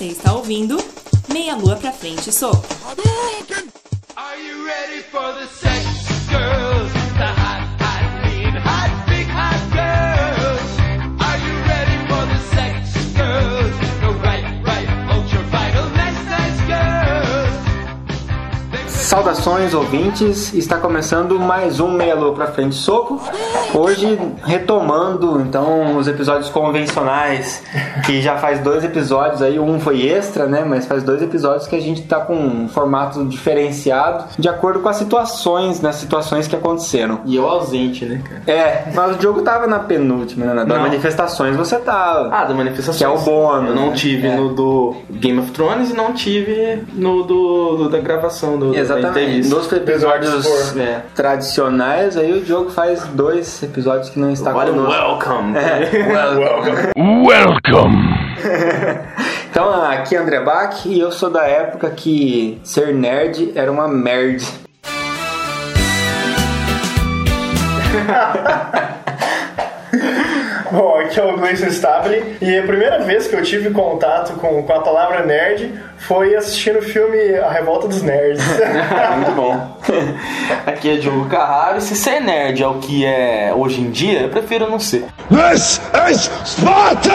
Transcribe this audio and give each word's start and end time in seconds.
Você 0.00 0.06
está 0.06 0.32
ouvindo 0.32 0.82
Meia 1.30 1.54
Lua 1.54 1.76
pra 1.76 1.92
Frente 1.92 2.32
Soco. 2.32 2.66
Are 4.16 4.40
you 4.40 4.64
ready 4.64 5.02
for 5.02 5.34
the 5.34 5.46
sex 5.46 5.84
girls? 6.30 6.99
Saudações 19.10 19.74
ouvintes, 19.74 20.54
está 20.54 20.76
começando 20.76 21.36
mais 21.36 21.80
um 21.80 21.88
Meia 21.90 22.14
Lua 22.14 22.32
pra 22.32 22.46
Frente 22.46 22.76
Soco. 22.76 23.20
Hoje 23.74 24.16
retomando 24.44 25.40
então 25.40 25.96
os 25.96 26.06
episódios 26.06 26.48
convencionais, 26.48 27.60
que 28.06 28.22
já 28.22 28.36
faz 28.38 28.60
dois 28.60 28.84
episódios 28.84 29.42
aí, 29.42 29.58
um 29.58 29.80
foi 29.80 30.06
extra, 30.06 30.46
né? 30.46 30.64
Mas 30.64 30.86
faz 30.86 31.02
dois 31.02 31.20
episódios 31.22 31.66
que 31.66 31.74
a 31.74 31.80
gente 31.80 32.02
tá 32.02 32.20
com 32.20 32.36
um 32.36 32.68
formato 32.68 33.24
diferenciado 33.24 34.26
de 34.38 34.48
acordo 34.48 34.78
com 34.78 34.88
as 34.88 34.94
situações, 34.98 35.80
nas 35.80 35.96
situações 35.96 36.46
que 36.46 36.54
aconteceram. 36.54 37.18
E 37.24 37.34
eu 37.34 37.48
ausente, 37.48 38.04
né, 38.04 38.22
cara? 38.22 38.42
É, 38.46 38.92
mas 38.94 39.16
o 39.16 39.18
Diogo 39.18 39.42
tava 39.42 39.66
na 39.66 39.80
penúltima, 39.80 40.46
né? 40.46 40.54
Na 40.54 40.62
das 40.64 40.80
manifestações 40.80 41.56
você 41.56 41.80
tava. 41.80 42.28
Ah, 42.32 42.44
da 42.44 42.54
manifestação. 42.54 42.96
Que 42.96 43.02
é 43.04 43.08
o 43.08 43.18
bônus, 43.18 43.70
Eu 43.70 43.74
não 43.74 43.88
né? 43.88 43.96
tive 43.96 44.28
É. 44.28 44.36
no 44.36 44.54
do 44.54 44.94
Game 45.10 45.40
of 45.40 45.50
Thrones 45.50 45.90
e 45.90 45.94
não 45.94 46.12
tive 46.12 46.84
no 46.92 47.24
do, 47.24 47.76
do- 47.76 47.88
da 47.88 47.98
gravação 47.98 48.56
do 48.56 48.70
da 48.99 48.99
Exatamente. 49.00 49.48
Nos 49.48 49.72
episódios 49.72 50.76
É. 50.76 51.00
tradicionais, 51.14 52.16
aí 52.16 52.32
o 52.32 52.40
Diogo 52.40 52.70
faz 52.70 53.04
dois 53.08 53.62
episódios 53.62 54.10
que 54.10 54.18
não 54.20 54.30
está 54.30 54.50
o 54.50 54.54
conosco. 54.54 54.90
welcome. 54.90 55.58
É, 55.58 56.94
Welcome. 56.96 58.20
Então, 59.50 59.68
aqui 59.84 60.14
é 60.14 60.18
André 60.18 60.40
Bach 60.40 60.86
e 60.86 61.00
eu 61.00 61.10
sou 61.10 61.28
da 61.28 61.44
época 61.44 61.90
que 61.90 62.60
ser 62.62 62.94
nerd 62.94 63.52
era 63.56 63.70
uma 63.70 63.88
merda. 63.88 64.40
Bom, 70.70 70.98
aqui 71.00 71.18
é 71.18 71.24
o 71.24 71.36
Gleison 71.36 71.66
Stabile 71.66 72.36
e 72.40 72.58
a 72.58 72.62
primeira 72.62 73.00
vez 73.00 73.26
que 73.26 73.34
eu 73.34 73.42
tive 73.42 73.70
contato 73.70 74.34
com, 74.34 74.62
com 74.62 74.72
a 74.72 74.80
palavra 74.80 75.24
nerd 75.26 75.72
foi 76.00 76.34
assistindo 76.34 76.78
o 76.78 76.82
filme 76.82 77.34
A 77.36 77.50
Revolta 77.50 77.86
dos 77.88 78.02
Nerds. 78.02 78.42
Muito 79.16 79.32
bom. 79.32 79.76
Aqui 80.66 80.90
é 80.90 80.96
Diogo 80.96 81.26
Carraro. 81.28 81.78
E 81.78 81.80
se 81.80 81.94
ser 81.94 82.20
nerd 82.20 82.62
é 82.62 82.66
o 82.66 82.74
que 82.74 83.04
é 83.04 83.52
hoje 83.54 83.80
em 83.80 83.90
dia, 83.90 84.22
eu 84.22 84.28
prefiro 84.28 84.68
não 84.68 84.78
ser. 84.78 85.04
This 85.28 85.80
is 86.10 86.30
Sparta! 86.44 87.10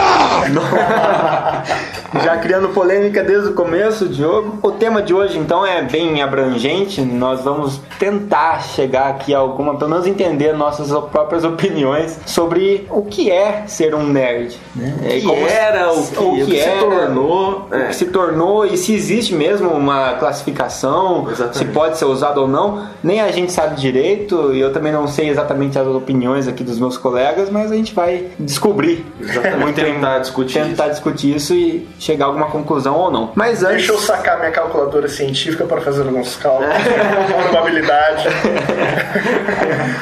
Já 2.22 2.38
criando 2.38 2.68
polêmica 2.68 3.22
desde 3.22 3.50
o 3.50 3.54
começo, 3.54 4.08
Diogo. 4.08 4.58
O 4.62 4.72
tema 4.72 5.02
de 5.02 5.12
hoje, 5.12 5.38
então, 5.38 5.66
é 5.66 5.82
bem 5.82 6.22
abrangente. 6.22 7.02
Nós 7.02 7.42
vamos 7.42 7.80
tentar 7.98 8.62
chegar 8.62 9.08
aqui 9.08 9.34
a 9.34 9.38
alguma, 9.38 9.76
pelo 9.76 9.90
menos 9.90 10.06
entender 10.06 10.52
nossas 10.54 10.88
próprias 11.10 11.44
opiniões 11.44 12.18
sobre 12.24 12.86
o 12.90 13.02
que 13.02 13.30
é 13.30 13.64
ser 13.66 13.94
um 13.94 14.04
nerd. 14.04 14.58
Né? 14.74 14.94
O 14.98 15.08
que 15.08 15.22
Como 15.22 15.46
era, 15.46 15.92
o 15.92 16.06
que, 16.06 16.18
o 16.18 16.46
que 16.46 16.52
se 16.52 16.58
era, 16.58 16.80
tornou. 16.80 17.68
o 17.70 17.74
é. 17.74 17.86
que 17.88 17.96
se 17.96 18.06
tornou 18.06 18.66
e 18.66 18.75
se 18.76 18.94
existe 18.94 19.34
mesmo 19.34 19.70
uma 19.70 20.14
classificação, 20.14 21.26
Exatamente. 21.30 21.58
se 21.58 21.64
pode 21.66 21.98
ser 21.98 22.04
usado 22.04 22.40
ou 22.42 22.48
não, 22.48 22.86
nem 23.02 23.20
a 23.20 23.30
gente 23.30 23.52
sabe 23.52 23.76
direito 23.80 24.52
e 24.54 24.60
eu 24.60 24.72
também 24.72 24.92
não 24.92 25.06
sei 25.06 25.28
exatamente 25.28 25.78
as 25.78 25.86
opiniões 25.86 26.48
aqui 26.48 26.62
dos 26.64 26.78
meus 26.78 26.96
colegas, 26.96 27.50
mas 27.50 27.70
a 27.72 27.76
gente 27.76 27.94
vai 27.94 28.26
descobrir. 28.38 29.04
Exatamente. 29.20 29.74
Tentar 29.74 30.18
discutir 30.18 30.62
tentar 30.62 30.88
discutir 30.88 31.36
isso 31.36 31.54
e 31.54 31.86
chegar 31.98 32.24
a 32.26 32.28
alguma 32.28 32.46
conclusão 32.46 32.94
ou 32.94 33.10
não. 33.10 33.30
Mas 33.34 33.62
antes, 33.62 33.76
Deixa 33.86 33.92
eu 33.92 33.98
sacar 33.98 34.38
minha 34.38 34.50
calculadora 34.50 35.08
científica 35.08 35.64
para 35.64 35.80
fazer 35.80 36.02
alguns 36.02 36.34
cálculos, 36.36 36.68
probabilidade. 37.50 38.28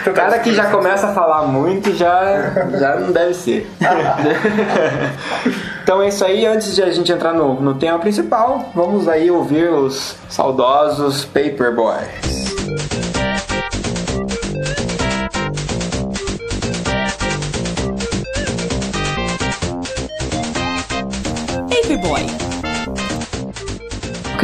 o 0.06 0.12
cara 0.14 0.38
que 0.38 0.54
já 0.54 0.66
começa 0.70 1.08
a 1.08 1.12
falar 1.14 1.42
muito 1.42 1.94
já, 1.94 2.68
já 2.78 2.96
não 2.96 3.12
deve 3.12 3.34
ser. 3.34 3.68
então 5.94 6.02
é 6.02 6.08
isso 6.08 6.24
aí. 6.24 6.44
Antes 6.44 6.74
de 6.74 6.82
a 6.82 6.90
gente 6.90 7.12
entrar 7.12 7.32
no, 7.32 7.60
no 7.60 7.74
tema 7.74 8.00
principal, 8.00 8.72
vamos 8.74 9.06
aí 9.06 9.30
ouvir 9.30 9.70
os 9.70 10.16
saudosos 10.28 11.24
Paperboys. 11.24 12.33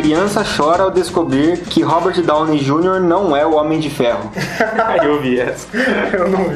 Criança 0.01 0.43
chora 0.43 0.85
ao 0.85 0.91
descobrir 0.91 1.59
que 1.59 1.83
Robert 1.83 2.23
Downey 2.23 2.59
Jr. 2.59 3.01
não 3.03 3.37
é 3.37 3.45
o 3.45 3.55
Homem 3.55 3.79
de 3.79 3.91
Ferro. 3.91 4.31
Eu 5.05 5.21
vi 5.21 5.39
essa. 5.39 5.69
Eu 6.11 6.27
não 6.27 6.39
vi. 6.39 6.55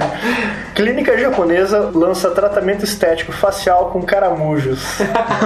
Clínica 0.75 1.17
japonesa 1.17 1.91
lança 1.95 2.31
tratamento 2.31 2.85
estético 2.85 3.33
facial 3.33 3.91
com 3.91 4.03
caramujos. 4.03 4.83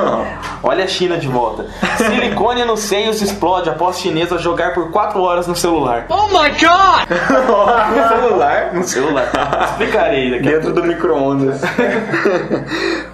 Olha 0.62 0.84
a 0.84 0.86
China 0.86 1.18
de 1.18 1.26
volta. 1.26 1.66
Silicone 1.96 2.64
nos 2.64 2.80
seios 2.80 3.20
explode 3.20 3.68
após 3.68 3.98
chinesa 3.98 4.38
jogar 4.38 4.74
por 4.74 4.92
4 4.92 5.20
horas 5.20 5.48
no 5.48 5.56
celular. 5.56 6.06
Oh 6.08 6.28
my 6.28 6.50
god! 6.50 7.08
no 7.10 8.08
celular? 8.08 8.74
No 8.74 8.84
celular. 8.84 9.30
Explicarei 9.70 10.30
daqui 10.30 10.48
a 10.48 10.52
Dentro 10.52 10.72
do 10.72 10.84
micro-ondas. 10.84 11.60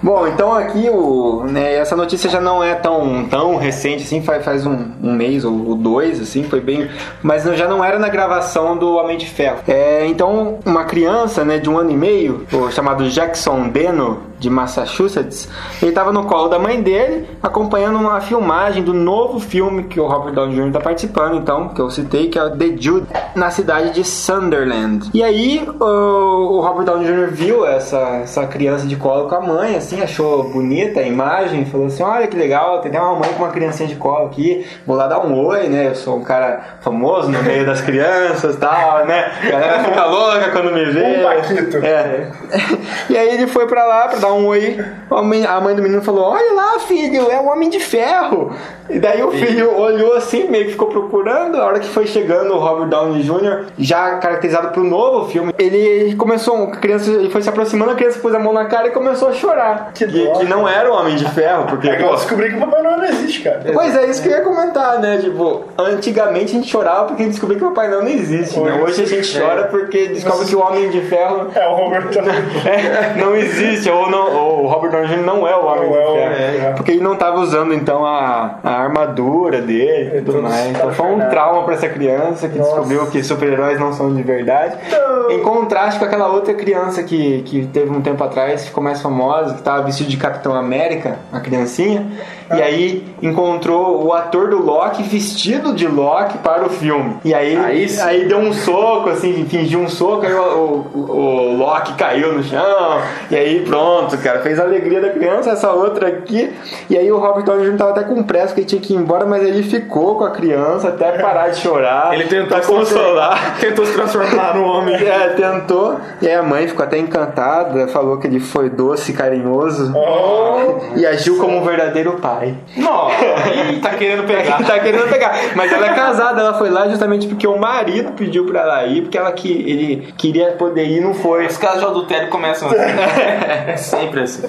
Bom, 0.02 0.28
então 0.28 0.54
aqui 0.54 0.88
o, 0.90 1.44
né, 1.44 1.74
essa 1.74 1.96
notícia 1.96 2.28
já 2.28 2.40
não 2.40 2.62
é 2.62 2.74
tão, 2.74 3.26
tão 3.28 3.56
recente 3.56 4.04
assim, 4.04 4.22
faz, 4.22 4.44
faz 4.44 4.66
um, 4.66 4.73
um 5.02 5.12
mês 5.12 5.44
ou, 5.44 5.74
dois, 5.74 6.20
assim, 6.20 6.44
foi 6.44 6.60
bem. 6.60 6.88
Mas 7.22 7.44
já 7.44 7.68
não 7.68 7.84
era 7.84 7.98
na 7.98 8.08
gravação 8.08 8.76
do 8.76 8.94
Homem 8.94 9.16
de 9.16 9.26
Ferro. 9.26 9.58
É, 9.66 10.06
então, 10.06 10.58
uma 10.64 10.84
criança 10.84 11.44
né, 11.44 11.58
de 11.58 11.68
um 11.68 11.78
ano 11.78 11.90
e 11.90 11.96
meio, 11.96 12.46
chamado 12.70 13.08
Jackson 13.08 13.68
Deno, 13.68 14.22
de 14.44 14.50
Massachusetts, 14.50 15.48
ele 15.80 15.90
estava 15.90 16.12
no 16.12 16.24
colo 16.24 16.48
da 16.48 16.58
mãe 16.58 16.80
dele, 16.80 17.26
acompanhando 17.42 17.98
uma 17.98 18.20
filmagem 18.20 18.82
do 18.82 18.92
novo 18.92 19.40
filme 19.40 19.84
que 19.84 19.98
o 19.98 20.06
Robert 20.06 20.34
Downey 20.34 20.54
Jr. 20.54 20.66
está 20.68 20.80
participando, 20.80 21.36
então, 21.36 21.68
que 21.70 21.80
eu 21.80 21.90
citei, 21.90 22.28
que 22.28 22.38
é 22.38 22.44
o 22.44 22.50
The 22.50 22.76
Jude, 22.78 23.06
na 23.34 23.50
cidade 23.50 23.90
de 23.90 24.04
Sunderland. 24.04 25.10
E 25.14 25.22
aí, 25.22 25.66
o, 25.80 25.84
o 25.84 26.60
Robert 26.60 26.84
Downey 26.84 27.06
Jr. 27.06 27.30
viu 27.32 27.66
essa, 27.66 28.20
essa 28.22 28.46
criança 28.46 28.86
de 28.86 28.96
colo 28.96 29.28
com 29.28 29.34
a 29.34 29.40
mãe, 29.40 29.76
assim, 29.76 30.02
achou 30.02 30.44
bonita 30.50 31.00
a 31.00 31.02
imagem, 31.02 31.64
falou 31.64 31.86
assim, 31.86 32.02
olha 32.02 32.26
que 32.26 32.36
legal, 32.36 32.80
tem 32.80 32.92
uma 32.92 33.18
mãe 33.18 33.32
com 33.32 33.42
uma 33.42 33.52
criancinha 33.52 33.88
de 33.88 33.96
colo 33.96 34.26
aqui, 34.26 34.66
vou 34.86 34.96
lá 34.96 35.06
dar 35.06 35.24
um 35.24 35.34
oi, 35.46 35.68
né, 35.68 35.88
eu 35.88 35.94
sou 35.94 36.18
um 36.18 36.22
cara 36.22 36.78
famoso 36.80 37.30
no 37.30 37.42
meio 37.42 37.64
das 37.64 37.80
crianças 37.80 38.54
e 38.54 38.58
tal, 38.58 39.06
né, 39.06 39.32
a 39.42 39.50
galera 39.50 39.84
fica 39.84 40.04
louca 40.04 40.50
quando 40.50 40.72
me 40.72 40.84
vê. 40.84 41.04
Um 41.04 41.22
Paquito. 41.24 41.76
É. 41.78 42.30
E 43.08 43.16
aí 43.16 43.28
ele 43.34 43.46
foi 43.46 43.66
pra 43.66 43.84
lá 43.84 44.08
pra 44.08 44.18
dar 44.18 44.32
um 44.32 44.33
oi. 44.34 44.76
A 45.10 45.22
mãe, 45.60 45.74
do 45.74 45.82
menino 45.82 46.02
falou: 46.02 46.24
Olha 46.24 46.52
lá, 46.52 46.78
filho, 46.80 47.30
é 47.30 47.40
o 47.40 47.46
Homem 47.46 47.70
de 47.70 47.80
Ferro. 47.80 48.54
E 48.88 48.98
daí 48.98 49.22
o 49.22 49.30
filho 49.30 49.76
olhou 49.78 50.14
assim, 50.14 50.48
meio 50.48 50.66
que 50.66 50.72
ficou 50.72 50.88
procurando. 50.88 51.56
A 51.60 51.64
hora 51.64 51.80
que 51.80 51.88
foi 51.88 52.06
chegando 52.06 52.52
o 52.54 52.58
Robert 52.58 52.88
Downey 52.88 53.22
Jr., 53.22 53.66
já 53.78 54.16
caracterizado 54.18 54.68
pro 54.68 54.84
novo 54.84 55.28
filme, 55.30 55.54
ele 55.58 56.14
começou, 56.16 56.64
a 56.64 56.70
criança, 56.76 57.10
ele 57.10 57.30
foi 57.30 57.40
se 57.42 57.48
aproximando, 57.48 57.92
a 57.92 57.94
criança 57.94 58.18
pôs 58.20 58.34
a 58.34 58.38
mão 58.38 58.52
na 58.52 58.66
cara 58.66 58.88
e 58.88 58.90
começou 58.90 59.28
a 59.28 59.32
chorar. 59.32 59.90
Que 59.94 60.06
que, 60.06 60.26
que 60.28 60.44
não 60.44 60.68
era 60.68 60.90
o 60.92 60.94
Homem 60.96 61.16
de 61.16 61.24
Ferro, 61.30 61.64
porque. 61.68 61.88
É 61.88 61.96
que 61.96 62.02
eu 62.02 62.10
descobri 62.14 62.50
que 62.50 62.56
o 62.56 62.60
Papai 62.60 62.82
Noel 62.82 62.98
não 62.98 63.04
existe, 63.06 63.42
cara. 63.42 63.62
Pois 63.72 63.96
é, 63.96 64.06
isso 64.06 64.22
que 64.22 64.28
eu 64.28 64.32
ia 64.32 64.42
comentar, 64.42 64.98
né? 65.00 65.18
Tipo, 65.18 65.62
antigamente 65.78 66.52
a 66.52 66.54
gente 66.54 66.68
chorava 66.70 67.04
porque 67.06 67.22
a 67.22 67.24
gente 67.24 67.32
descobriu 67.34 67.58
que 67.58 67.64
o 67.64 67.68
Papai 67.70 67.88
Noel 67.88 68.02
não 68.02 68.10
existe, 68.10 68.58
né? 68.60 68.80
Hoje 68.82 69.02
a 69.02 69.06
gente 69.06 69.38
chora 69.38 69.64
porque 69.64 70.08
descobre 70.08 70.46
que 70.46 70.54
o 70.56 70.60
Homem 70.60 70.90
de 70.90 71.00
Ferro 71.02 71.48
É 71.54 71.66
o 71.66 71.74
Robert 71.74 72.08
Downey. 72.12 72.32
é, 72.66 73.14
não 73.20 73.34
existe, 73.34 73.88
ou, 73.90 74.10
não, 74.10 74.34
ou 74.36 74.64
o 74.64 74.66
Robert 74.66 74.90
Downey 74.90 75.08
Jr. 75.08 75.22
não 75.24 75.46
é 75.48 75.56
o 75.56 75.64
Homem 75.64 75.90
Não 75.90 75.96
é 75.96 76.02
de 76.02 76.08
o- 76.08 76.14
Ferro. 76.14 76.66
é. 76.68 76.72
Porque 76.76 76.90
ele 76.92 77.00
não 77.02 77.14
estava 77.14 77.38
usando, 77.40 77.72
então, 77.72 78.04
a, 78.04 78.56
a 78.62 78.73
armadura 78.76 79.60
dele 79.60 80.18
e 80.18 80.22
tudo 80.22 80.42
mais. 80.42 80.70
Então 80.70 80.92
foi 80.92 81.06
um 81.06 81.18
trauma 81.28 81.62
para 81.64 81.74
essa 81.74 81.88
criança 81.88 82.48
que 82.48 82.58
Nossa. 82.58 82.70
descobriu 82.70 83.06
que 83.06 83.22
super-heróis 83.22 83.78
não 83.78 83.92
são 83.92 84.14
de 84.14 84.22
verdade. 84.22 84.76
Não. 84.90 85.30
Em 85.30 85.42
contraste 85.42 85.98
com 85.98 86.04
aquela 86.04 86.28
outra 86.28 86.54
criança 86.54 87.02
que, 87.02 87.42
que 87.42 87.66
teve 87.66 87.90
um 87.90 88.00
tempo 88.00 88.22
atrás, 88.22 88.66
ficou 88.66 88.82
mais 88.82 89.00
famosa, 89.00 89.54
que 89.54 89.60
estava 89.60 89.82
vestido 89.82 90.08
de 90.08 90.16
Capitão 90.16 90.54
América, 90.54 91.18
a 91.32 91.40
criancinha. 91.40 92.06
E 92.52 92.60
aí 92.62 93.04
encontrou 93.22 94.04
o 94.04 94.12
ator 94.12 94.48
do 94.50 94.62
Loki 94.62 95.02
vestido 95.02 95.72
de 95.74 95.86
Loki 95.86 96.38
para 96.38 96.64
o 96.66 96.68
filme. 96.68 97.16
E 97.24 97.32
aí, 97.32 97.56
Aí 97.56 97.86
aí 98.00 98.24
deu 98.26 98.38
um 98.38 98.52
soco, 98.52 99.08
assim, 99.10 99.46
fingiu 99.48 99.80
um 99.80 99.88
soco, 99.88 100.26
aí 100.26 100.34
o, 100.34 100.84
o, 100.94 100.98
o 101.10 101.56
Loki 101.56 101.94
caiu 101.94 102.32
no 102.34 102.42
chão. 102.42 103.00
E 103.30 103.36
aí 103.36 103.64
pronto, 103.64 104.16
cara, 104.18 104.40
fez 104.40 104.58
a 104.60 104.64
alegria 104.64 105.00
da 105.00 105.10
criança, 105.10 105.50
essa 105.50 105.70
outra 105.72 106.08
aqui. 106.08 106.52
E 106.90 106.96
aí 106.98 107.10
o 107.10 107.18
Robert 107.18 107.44
Downey 107.44 107.70
Jr. 107.70 107.76
tava 107.78 107.90
até 107.92 108.02
com 108.04 108.22
pressa, 108.22 108.48
porque 108.48 108.64
tinha 108.64 108.80
que 108.80 108.92
ir 108.92 108.96
embora, 108.96 109.24
mas 109.24 109.42
ele 109.42 109.62
ficou 109.62 110.16
com 110.16 110.24
a 110.24 110.30
criança 110.30 110.88
até 110.88 111.12
parar 111.12 111.48
de 111.48 111.58
chorar. 111.60 112.12
Ele 112.14 112.24
tentou 112.24 112.58
se 112.62 112.66
transformar- 112.66 112.84
consolar. 112.84 113.56
Tentou 113.60 113.86
se 113.86 113.92
transformar 113.94 114.54
no 114.56 114.64
homem. 114.64 114.94
É, 114.96 115.28
tentou. 115.30 115.96
E 116.20 116.28
aí 116.28 116.34
a 116.34 116.42
mãe 116.42 116.66
ficou 116.68 116.84
até 116.84 116.98
encantada, 116.98 117.88
falou 117.88 118.18
que 118.18 118.26
ele 118.26 118.40
foi 118.40 118.68
doce 118.68 119.12
e 119.12 119.14
carinhoso. 119.14 119.92
Oh, 119.96 120.96
E 120.96 121.06
agiu 121.06 121.38
como 121.38 121.56
um 121.58 121.64
verdadeiro 121.64 122.12
pai. 122.20 122.33
Pai. 122.34 122.54
Nossa, 122.76 123.24
ih, 123.70 123.80
tá 123.80 123.90
querendo 123.90 124.26
pegar. 124.26 124.62
tá 124.64 124.78
querendo 124.78 125.08
pegar. 125.08 125.34
Mas 125.54 125.72
ela 125.72 125.86
é 125.86 125.94
casada, 125.94 126.40
ela 126.40 126.54
foi 126.54 126.70
lá 126.70 126.88
justamente 126.88 127.26
porque 127.26 127.46
o 127.46 127.56
marido 127.58 128.12
pediu 128.12 128.44
pra 128.46 128.60
ela 128.60 128.86
ir, 128.86 129.02
porque 129.02 129.18
ela 129.18 129.32
que 129.32 129.50
ele 129.50 130.12
queria 130.16 130.52
poder 130.52 130.86
ir 130.86 130.98
e 130.98 131.00
não 131.00 131.14
foi. 131.14 131.46
Os 131.46 131.56
casos 131.56 131.80
de 131.80 131.86
adultério 131.86 132.28
começam 132.28 132.68
assim. 132.68 132.78
É 132.78 133.76
sempre 133.76 134.22
assim. 134.22 134.48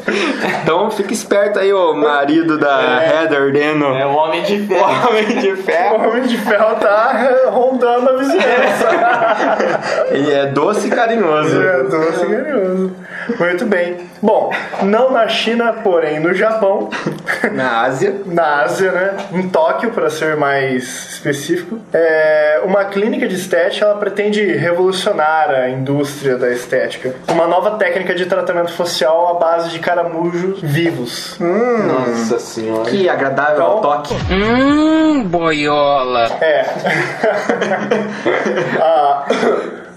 Então 0.64 0.90
fica 0.92 1.14
esperto 1.14 1.60
aí, 1.60 1.72
ô 1.74 1.94
marido 1.94 2.58
da 2.58 3.04
Heather 3.04 3.52
Deno. 3.52 3.96
É 3.96 4.06
o 4.06 4.14
homem 4.16 4.44
de 4.44 4.56
O 4.56 4.68
ferro. 4.68 5.10
homem 5.10 5.26
de 5.26 5.52
O 5.52 5.58
ferro. 5.58 6.10
Homem 6.10 6.24
de 6.24 6.38
Ferro 6.38 6.76
tá 6.76 7.50
rondando 7.50 8.10
a 8.10 8.14
vizinhança. 8.18 8.90
Ele 10.12 10.32
é 10.32 10.46
doce 10.48 10.88
e 10.88 10.92
carinhoso. 10.92 11.62
É, 11.62 11.84
doce 11.84 12.26
e 12.26 12.36
carinhoso. 12.36 12.96
Muito 13.40 13.66
bem. 13.66 13.98
Bom, 14.22 14.52
não 14.84 15.12
na 15.12 15.28
China, 15.28 15.74
porém 15.84 16.20
no 16.20 16.34
Japão, 16.34 16.90
Na 17.76 17.82
Ásia. 17.82 18.16
na 18.26 18.62
Ásia, 18.64 18.92
né? 18.94 19.18
Em 19.34 19.50
Tóquio, 19.50 19.92
para 19.92 20.10
ser 20.10 20.38
mais 20.38 20.84
específico, 21.12 21.78
é, 21.94 22.62
uma 22.64 22.86
clínica 22.86 23.28
de 23.28 23.36
estética 23.36 23.86
ela 23.86 23.96
pretende 23.96 24.42
revolucionar 24.54 25.50
a 25.50 25.68
indústria 25.70 26.38
da 26.38 26.50
estética. 26.52 27.14
Uma 27.30 27.46
nova 27.48 27.72
técnica 27.72 28.16
de 28.16 28.26
tratamento 28.28 28.72
facial 28.72 29.36
à 29.36 29.40
base 29.40 29.70
de 29.72 29.80
caramujos 29.80 30.62
vivos. 30.62 31.38
Nossa 31.40 32.40
senhora. 32.40 32.90
Que 32.90 33.10
agradável 33.10 33.56
Então- 33.56 33.66
ao 33.68 33.82
toque. 33.82 34.16
É. 36.42 36.66
a, 38.82 39.26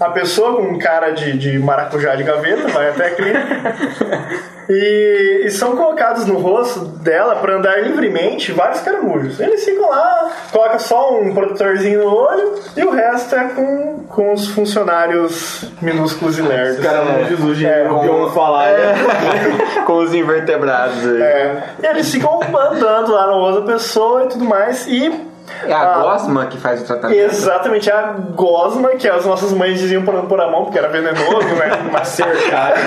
a 0.01 0.09
pessoa 0.09 0.57
com 0.57 0.77
cara 0.77 1.11
de, 1.11 1.37
de 1.37 1.57
maracujá 1.59 2.15
de 2.15 2.23
gaveta 2.23 2.67
vai 2.69 2.89
até 2.89 3.07
a 3.07 3.11
clínica 3.11 3.75
e, 4.69 5.41
e 5.45 5.51
são 5.51 5.75
colocados 5.75 6.25
no 6.25 6.37
rosto 6.37 6.81
dela 6.81 7.37
para 7.37 7.55
andar 7.57 7.81
livremente 7.83 8.51
vários 8.51 8.81
caramujos. 8.81 9.39
Eles 9.39 9.63
ficam 9.65 9.89
lá, 9.89 10.29
coloca 10.51 10.77
só 10.77 11.19
um 11.19 11.33
protetorzinho 11.33 12.03
no 12.03 12.15
olho 12.15 12.53
e 12.77 12.83
o 12.83 12.91
resto 12.91 13.35
é 13.35 13.45
com, 13.49 14.03
com 14.07 14.33
os 14.33 14.47
funcionários 14.49 15.65
minúsculos 15.81 16.37
e 16.37 16.41
lerdos. 16.41 16.85
Caramujos, 16.85 17.61
o 17.61 17.65
É, 17.65 17.89
ouviu 17.89 18.29
falar. 18.29 18.71
né? 18.73 18.93
Com 19.85 19.97
os 20.03 20.13
invertebrados 20.13 21.03
aí. 21.05 21.21
É, 21.21 21.63
e 21.81 21.85
eles 21.87 22.11
ficam 22.11 22.39
andando 22.43 23.11
lá 23.11 23.27
no 23.27 23.39
rosto 23.39 23.61
da 23.61 23.73
pessoa 23.73 24.25
e 24.25 24.27
tudo 24.27 24.45
mais 24.45 24.85
e 24.87 25.28
É 25.65 25.73
a 25.73 25.81
Ah. 25.81 25.99
gosma 26.01 26.45
que 26.47 26.57
faz 26.57 26.81
o 26.81 26.85
tratamento. 26.85 27.17
Exatamente, 27.19 27.91
a 27.91 28.13
gosma, 28.35 28.89
que 28.89 29.07
as 29.07 29.25
nossas 29.25 29.51
mães 29.53 29.79
diziam 29.79 30.03
por, 30.03 30.13
por 30.27 30.39
a 30.41 30.49
mão, 30.49 30.65
porque 30.65 30.77
era 30.77 30.87
venenoso, 30.89 31.47
né? 31.57 31.69
Mas 31.91 32.07
Cercário. 32.09 32.77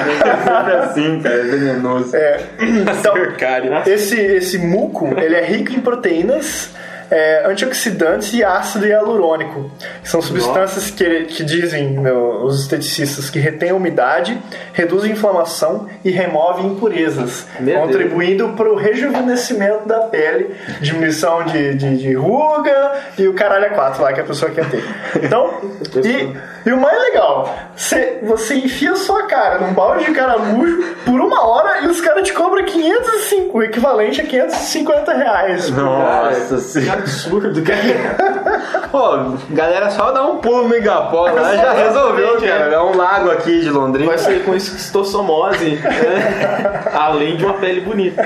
Sempre 0.45 0.73
assim, 0.77 1.21
cara. 1.23 1.35
É 1.35 1.43
venenoso. 1.43 2.17
É. 2.17 2.41
Então, 2.93 3.15
Cercário. 3.15 3.73
esse, 3.87 4.19
esse 4.21 4.59
muco, 4.59 5.09
ele 5.19 5.35
é 5.35 5.45
rico 5.45 5.73
em 5.73 5.81
proteínas, 5.81 6.71
é, 7.13 7.45
antioxidantes 7.47 8.33
e 8.33 8.43
ácido 8.43 8.87
hialurônico. 8.87 9.71
São 10.03 10.23
substâncias 10.23 10.91
que, 10.91 11.25
que 11.25 11.45
dizem 11.45 11.91
né, 11.91 12.11
os 12.11 12.63
esteticistas 12.63 13.29
que 13.29 13.39
retêm 13.39 13.69
a 13.69 13.75
umidade, 13.75 14.41
reduzem 14.73 15.11
a 15.11 15.15
inflamação 15.15 15.87
e 16.03 16.11
removem 16.11 16.69
impurezas, 16.69 17.47
Meu 17.61 17.81
contribuindo 17.81 18.49
para 18.55 18.73
o 18.73 18.77
rejuvenescimento 18.77 19.87
da 19.87 20.01
pele, 20.05 20.57
diminuição 20.81 21.45
de, 21.45 21.75
de, 21.75 21.99
de 21.99 22.15
ruga 22.15 22.93
e 23.19 23.29
o 23.29 23.35
caralho 23.35 23.67
a 23.67 23.71
quatro 23.71 24.03
lá 24.03 24.15
que 24.15 24.21
a 24.21 24.25
pessoa 24.25 24.51
quer 24.51 24.67
ter. 24.71 24.83
Então, 25.23 25.61
e, 26.03 26.69
e 26.69 26.73
o 26.73 26.81
mais 26.81 26.99
legal, 26.99 27.55
você, 27.77 28.21
você 28.23 28.55
enfia 28.55 28.97
sua 28.97 29.25
cara 29.25 29.59
num 29.59 29.75
balde 29.75 30.07
de 30.07 30.13
caramujo 30.13 30.97
por 31.05 31.21
uma 31.21 31.47
hora 31.47 31.83
e 31.83 31.89
os 31.89 32.01
caras 32.01 32.27
te 32.27 32.33
cobram 32.33 32.65
505, 32.65 33.59
o 33.59 33.63
equivalente 33.63 34.23
a 34.23 34.25
550 34.25 35.13
reais. 35.13 35.69
Nossa 35.71 36.59
senhora. 36.59 37.02
Absurdo, 37.03 37.63
cara. 37.63 38.89
Pô, 38.91 39.37
galera, 39.51 39.91
só 39.91 40.11
dá 40.13 40.23
um 40.25 40.39
pulo 40.39 40.69
no 40.69 40.77
Igapó 40.77 41.31
lá 41.31 41.57
já 41.57 41.73
resolveu, 41.73 42.41
cara. 42.41 42.75
é. 42.75 42.83
Um 42.83 42.97
lago 42.97 43.31
aqui 43.31 43.61
de 43.61 43.71
Londrina. 43.71 44.09
Vai 44.09 44.19
sair 44.19 44.45
com 44.45 44.55
esquistossomose, 44.55 45.77
né? 45.81 46.83
além 46.93 47.37
de 47.37 47.45
uma 47.45 47.55
pele 47.55 47.81
bonita. 47.81 48.23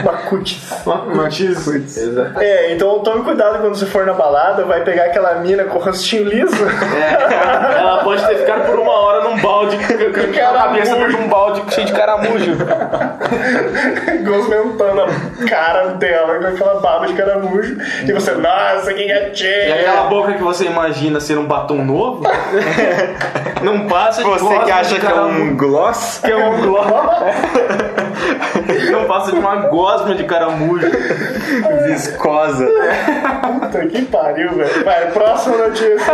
Uma 0.00 0.12
cutis. 0.28 0.72
Uma 0.86 0.98
cutis. 1.00 1.96
Exato. 1.96 2.40
É, 2.40 2.72
então 2.72 3.00
tome 3.00 3.24
cuidado 3.24 3.60
quando 3.60 3.74
você 3.74 3.86
for 3.86 4.06
na 4.06 4.14
balada, 4.14 4.64
vai 4.64 4.82
pegar 4.84 5.04
aquela 5.04 5.34
mina 5.36 5.64
com 5.64 5.78
o 5.78 5.82
rostinho 5.82 6.24
liso. 6.24 6.56
É, 6.56 7.78
ela 7.78 8.02
pode 8.02 8.26
ter 8.26 8.36
ficado 8.38 8.66
por 8.66 8.78
uma 8.78 8.92
hora 8.92 9.24
num 9.24 9.38
balde 9.40 9.76
com 9.76 10.40
a 10.40 10.52
cabeça 10.62 10.96
de 10.96 11.16
um 11.16 11.28
balde 11.28 11.62
cheio 11.74 11.86
de 11.86 11.92
caramujo. 11.92 12.56
gosmentando 14.24 15.02
a 15.02 15.48
cara 15.48 15.88
dela 15.94 16.38
com 16.38 16.46
aquela 16.46 16.80
baba 16.80 17.06
de 17.06 17.14
caramujo. 17.14 17.51
E 18.06 18.12
você, 18.12 18.32
nossa, 18.32 18.92
que 18.94 19.02
E 19.02 19.08
gatinha! 19.08 19.74
aquela 19.74 20.02
boca 20.04 20.34
que 20.34 20.42
você 20.42 20.66
imagina 20.66 21.20
ser 21.20 21.38
um 21.38 21.46
batom 21.46 21.84
novo, 21.84 22.24
não 23.62 23.86
passa 23.86 24.22
de 24.22 24.28
Você 24.28 24.44
gosma 24.44 24.64
que 24.64 24.70
acha 24.70 24.98
que 24.98 25.06
é 25.06 25.20
um 25.20 25.56
gloss? 25.56 26.20
Que 26.24 26.30
é 26.30 26.36
um 26.36 26.60
gloss. 26.60 26.86
Não 28.90 29.04
passa 29.06 29.32
de 29.32 29.38
uma 29.38 29.56
gosma 29.68 30.14
de 30.14 30.24
caramujo. 30.24 30.86
Viscosa. 31.86 32.66
Puta 33.60 33.86
que 33.86 34.02
pariu, 34.02 34.50
velho. 34.52 34.84
Vai, 34.84 35.10
próxima 35.10 35.56
notícia. 35.56 36.12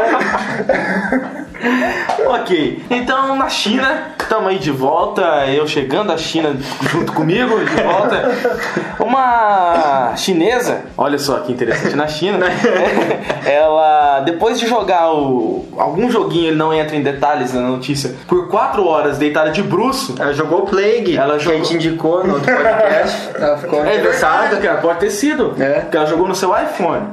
Ok, 2.27 2.83
então 2.91 3.35
na 3.37 3.49
China, 3.49 4.09
estamos 4.21 4.49
aí 4.49 4.59
de 4.59 4.71
volta, 4.71 5.23
eu 5.47 5.67
chegando 5.67 6.13
à 6.13 6.19
China 6.19 6.55
junto 6.91 7.13
comigo, 7.13 7.59
de 7.65 7.83
volta. 7.83 8.29
Uma 9.01 10.15
chinesa, 10.17 10.83
olha 10.97 11.19
só 11.19 11.39
que 11.39 11.53
interessante, 11.53 11.97
na 11.97 12.07
China, 12.07 12.47
ela, 13.47 14.21
depois 14.21 14.59
de 14.59 14.67
jogar 14.67 15.13
o, 15.13 15.67
algum 15.79 16.11
joguinho, 16.11 16.49
ele 16.49 16.57
não 16.57 16.75
entra 16.75 16.97
em 16.97 17.03
detalhes 17.03 17.53
na 17.55 17.63
notícia, 17.63 18.15
por 18.27 18.49
4 18.49 18.85
horas 18.87 19.17
deitada 19.19 19.51
de 19.51 19.63
bruço, 19.63 20.15
Ela 20.19 20.33
jogou 20.35 20.63
Plague, 20.67 21.17
Ela 21.17 21.35
que 21.39 21.45
jogou- 21.45 21.61
a 21.61 21.63
gente 21.65 21.75
indicou 21.75 22.25
no 22.25 22.35
outro 22.35 22.53
podcast. 22.55 23.31
Ela 23.39 23.57
ficou 23.59 23.85
É 23.87 23.99
verdade, 23.99 24.57
cara, 24.61 24.79
pode 24.79 24.99
ter 25.01 25.11
sido. 25.11 25.55
É. 25.59 25.81
Porque 25.81 25.97
ela 25.97 26.07
jogou 26.07 26.29
no 26.29 26.35
seu 26.35 26.51
iPhone. 26.57 27.09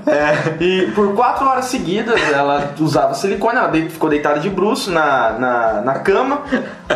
E 0.59 0.91
por 0.93 1.13
quatro 1.15 1.47
horas 1.47 1.65
seguidas 1.65 2.19
ela 2.33 2.73
usava 2.79 3.13
silicone, 3.13 3.57
ela 3.57 3.71
ficou 3.89 4.09
deitada 4.09 4.34
de 4.39 4.49
bruço 4.49 4.91
na, 4.91 5.31
na, 5.31 5.81
na 5.81 5.93
cama. 5.99 6.41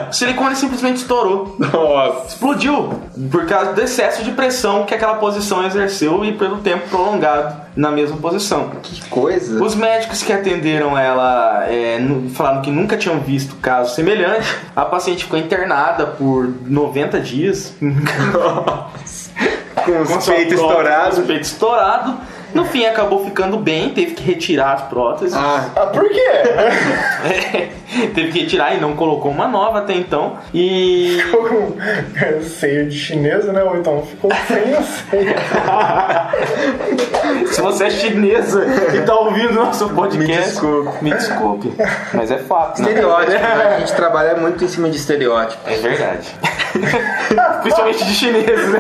O 0.10 0.14
silicone 0.14 0.56
simplesmente 0.56 0.98
estourou. 0.98 1.56
Nossa. 1.58 2.28
Explodiu 2.28 3.00
por 3.32 3.46
causa 3.46 3.74
do 3.74 3.82
excesso 3.82 4.24
de 4.24 4.32
pressão 4.32 4.86
que 4.86 4.94
aquela 4.94 5.16
posição 5.16 5.66
exerceu 5.66 6.24
e 6.24 6.34
pelo 6.34 6.58
tempo 6.58 6.88
prolongado 6.90 7.56
na 7.76 7.92
mesma 7.92 8.18
posição. 8.18 8.70
Que 8.82 9.08
coisa. 9.10 9.64
Os 9.64 9.76
médicos 9.76 10.22
que 10.22 10.34
atenderam 10.34 10.98
ela 10.98 11.66
é, 11.68 12.00
falaram 12.34 12.62
que 12.62 12.72
nunca 12.72 12.98
tinham 12.98 13.20
visto 13.20 13.56
caso 13.56 13.96
semelhante. 13.96 14.48
A 14.76 14.86
paciente 14.86 15.24
ficou 15.24 15.40
internada 15.40 16.06
por 16.06 16.52
90 16.66 17.20
dias. 17.20 17.74
Com 19.86 20.02
os 20.02 20.26
peitos 20.26 20.54
estourados. 20.54 21.16
com 21.16 21.22
os 21.22 21.28
peitos 21.28 21.52
estourados. 21.52 22.16
No 22.54 22.66
fim 22.66 22.86
acabou 22.86 23.24
ficando 23.26 23.58
bem, 23.58 23.90
teve 23.92 24.14
que 24.16 24.24
retirar 24.24 24.74
as 24.74 24.82
próteses. 24.84 25.36
Ah, 25.36 25.66
Ah, 25.76 25.86
por 25.88 26.08
quê? 26.10 26.30
teve 28.14 28.32
que 28.32 28.40
retirar 28.42 28.76
e 28.76 28.80
não 28.82 28.96
colocou 28.96 29.32
uma 29.32 29.48
nova 29.48 29.80
até 29.80 29.94
então. 29.94 30.38
E. 30.54 31.20
Ficou 31.24 31.46
com 31.46 31.78
seio 32.44 32.88
de 32.90 32.98
chinesa, 32.98 33.52
né? 33.54 33.64
Ou 33.64 33.78
então 33.78 34.02
ficou 34.04 34.32
sem 34.48 34.74
a 34.74 34.82
ceia. 34.82 35.36
Se 37.54 37.62
você 37.62 37.86
é 37.86 37.90
chinesa 37.90 38.66
e 38.96 39.02
tá 39.02 39.14
ouvindo 39.16 39.54
nosso 39.54 39.90
podcast, 39.90 40.28
Me 40.38 40.44
desculpe. 40.44 41.04
me 41.04 41.12
desculpe. 41.12 41.74
Mas 42.14 42.32
é 42.32 42.38
fato. 42.38 42.82
né? 42.82 42.90
estereótipo, 42.90 43.32
né? 43.32 43.76
A 43.76 43.80
gente 43.80 43.94
trabalha 43.94 44.36
muito 44.36 44.64
em 44.64 44.68
cima 44.68 44.90
de 44.90 44.98
estereótipo. 44.98 45.62
É 45.70 45.76
verdade. 45.78 46.28
Principalmente 47.62 48.06
de 48.06 48.14
chineses, 48.14 48.70
né? 48.70 48.80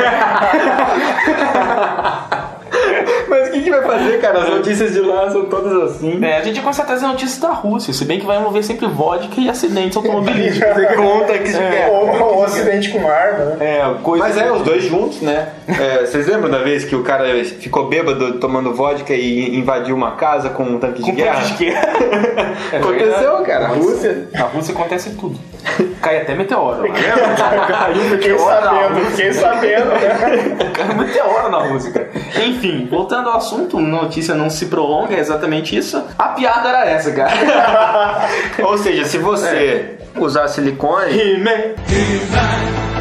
Mas 3.28 3.50
o 3.50 3.52
que, 3.52 3.62
que 3.62 3.70
vai 3.70 3.82
fazer, 3.82 4.20
cara? 4.20 4.40
As 4.40 4.50
notícias 4.50 4.94
de 4.94 5.00
lá 5.00 5.30
são 5.30 5.46
todas 5.46 5.92
assim. 5.92 6.24
É, 6.24 6.38
a 6.38 6.42
gente 6.42 6.60
começa 6.60 6.82
a 6.82 6.86
trazer 6.86 7.08
notícias 7.08 7.40
da 7.40 7.50
Rússia, 7.50 7.94
se 7.94 8.06
bem 8.06 8.20
que 8.20 8.26
vai 8.26 8.38
envolver 8.40 8.64
sempre 8.64 8.88
vodka 8.88 9.40
e 9.40 9.50
acidentes 9.50 9.98
automobilísticos. 9.98 10.74
Você 10.74 10.86
conta 10.96 11.38
que 11.38 11.50
você 11.50 11.58
quer. 11.58 11.90
Ou 11.92 12.10
ou 12.40 12.44
acidente 12.44 12.90
com 12.90 13.08
arma, 13.08 13.46
né? 13.46 13.58
É, 13.60 14.04
coisa 14.04 14.24
Mas 14.24 14.38
é, 14.38 14.52
os 14.52 14.62
dois 14.62 14.84
juntos, 14.84 15.22
né? 15.22 15.50
É, 15.68 16.06
vocês 16.06 16.28
lembram 16.28 16.50
da 16.50 16.60
vez 16.60 16.84
que 16.84 16.96
o 16.96 17.04
cara 17.04 17.26
ficou 17.44 17.88
bêbado 17.88 18.40
tomando 18.40 18.74
vodka 18.74 19.14
e 19.14 19.56
invadiu 19.56 19.96
uma 19.96 20.12
casa 20.12 20.50
com 20.50 20.64
um 20.64 20.80
tanque 20.80 21.04
de 21.04 21.12
com 21.12 21.16
guerra? 21.16 21.42
tanque 21.42 21.58
de 21.58 21.66
guerra. 21.66 21.90
É 22.72 22.78
Aconteceu, 22.78 23.38
cara. 23.44 23.66
A 23.66 23.70
Rússia. 23.70 24.28
Na 24.34 24.44
Rússia 24.44 24.74
acontece 24.74 25.12
tudo. 25.12 25.40
Cai 26.02 26.22
até 26.22 26.34
meteoro. 26.36 26.88
lá. 26.88 26.94
Caiu 27.68 27.96
Fiquei 27.96 28.32
meteoro 28.32 28.50
na 28.50 28.62
sabendo, 28.62 28.94
Rússia. 28.96 29.10
fiquei 29.12 29.34
sabendo, 29.34 29.86
né? 29.90 30.70
Caiu 30.74 30.96
meteoro 30.96 31.50
na 31.50 31.58
Rússia, 31.60 31.92
cara. 31.92 32.10
Enfim, 32.46 32.88
voltando 32.90 33.30
ao 33.30 33.38
assunto, 33.38 33.80
notícia 33.80 34.34
não 34.36 34.50
se 34.50 34.68
prolonga, 34.68 35.16
é 35.16 35.20
exatamente 35.20 35.78
isso. 35.78 36.02
A 36.18 36.30
piada 36.30 36.70
era 36.70 36.86
essa, 36.90 37.12
cara. 37.12 38.28
Ou 38.64 38.78
seja, 38.78 39.06
se 39.06 39.18
você 39.18 39.98
usar 40.16 40.48
silicone, 40.48 41.12
He-Man. 41.20 42.99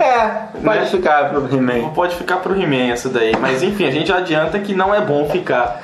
É, 0.00 0.30
pode 0.64 0.78
Né? 0.80 0.86
ficar 0.86 1.30
pro 1.30 1.46
He-Man. 1.56 1.88
Pode 1.90 2.14
ficar 2.16 2.36
pro 2.38 2.54
He-Man 2.60 2.92
essa 2.92 3.08
daí. 3.08 3.34
Mas 3.40 3.62
enfim, 3.62 3.86
a 3.86 3.90
gente 3.90 4.12
adianta 4.12 4.58
que 4.58 4.74
não 4.74 4.94
é 4.94 5.00
bom 5.00 5.28
ficar. 5.30 5.80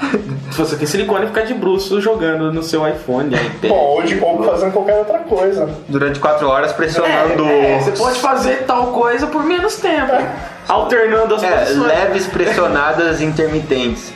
Se 0.51 0.59
você 0.59 0.77
tem 0.77 0.87
silicone, 0.87 1.27
ficar 1.27 1.43
de 1.43 1.55
bruço 1.55 2.01
jogando 2.01 2.53
no 2.53 2.63
seu 2.63 2.87
iPhone, 2.87 3.35
iPad. 3.35 3.71
Bom, 3.71 4.03
ou 4.23 4.45
fazendo 4.45 4.73
qualquer 4.73 4.99
outra 4.99 5.19
coisa. 5.21 5.69
Durante 5.89 6.19
quatro 6.21 6.49
horas 6.49 6.73
pressionando. 6.73 7.45
É, 7.49 7.79
você 7.81 7.93
pode 7.93 8.19
fazer 8.21 8.65
tal 8.67 8.89
coisa 8.89 9.27
por 9.27 9.45
menos 9.45 9.77
tempo. 9.77 10.13
Alternando 10.69 11.35
as 11.35 11.43
É, 11.43 11.51
posições. 11.51 11.87
leves 11.89 12.27
pressionadas 12.29 13.21
intermitentes. 13.21 14.13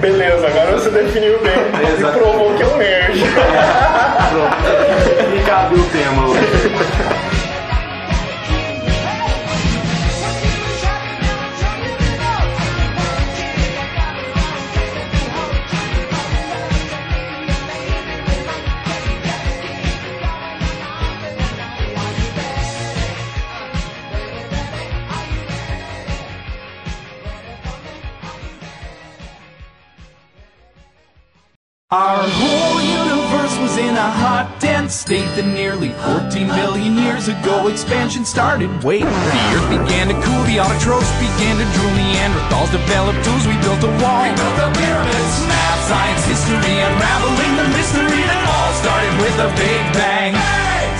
Beleza, 0.00 0.46
agora 0.48 0.72
você 0.72 0.90
definiu 0.90 1.38
bem. 1.40 1.52
E 1.54 2.18
provou 2.18 2.54
que 2.54 2.62
é 2.62 2.66
um 2.66 2.76
nerd. 2.76 3.18
Me 5.32 5.42
cabe 5.44 5.74
o 5.76 5.82
tema 5.84 6.26
hoje. 6.28 7.05
Our 31.96 32.28
whole 32.28 32.76
universe 32.76 33.56
was 33.56 33.80
in 33.80 33.96
a 33.96 34.10
hot, 34.20 34.60
dense 34.60 34.92
state 34.92 35.24
that 35.32 35.48
nearly 35.48 35.96
14 36.04 36.44
million 36.44 36.92
years 36.92 37.32
ago 37.32 37.72
expansion 37.72 38.28
started. 38.28 38.68
Wait, 38.84 39.00
the 39.00 39.40
earth 39.56 39.64
began 39.72 40.12
to 40.12 40.16
cool, 40.20 40.44
the 40.44 40.60
autotrophs 40.60 41.08
began 41.16 41.56
to 41.56 41.64
drool, 41.72 41.88
Neanderthals 41.96 42.68
developed 42.68 43.24
tools, 43.24 43.48
we 43.48 43.56
built 43.64 43.80
a 43.80 43.88
wall. 44.04 44.28
We 44.28 44.36
built 44.36 44.56
the 44.60 44.68
pyramids, 44.76 45.36
math, 45.48 45.80
science, 45.88 46.20
history, 46.28 46.76
unraveling 46.84 47.64
the 47.64 47.68
mystery 47.72 48.22
that 48.28 48.44
all 48.44 48.72
started 48.76 49.14
with 49.16 49.36
a 49.40 49.48
big 49.56 49.82
bang. 49.96 50.36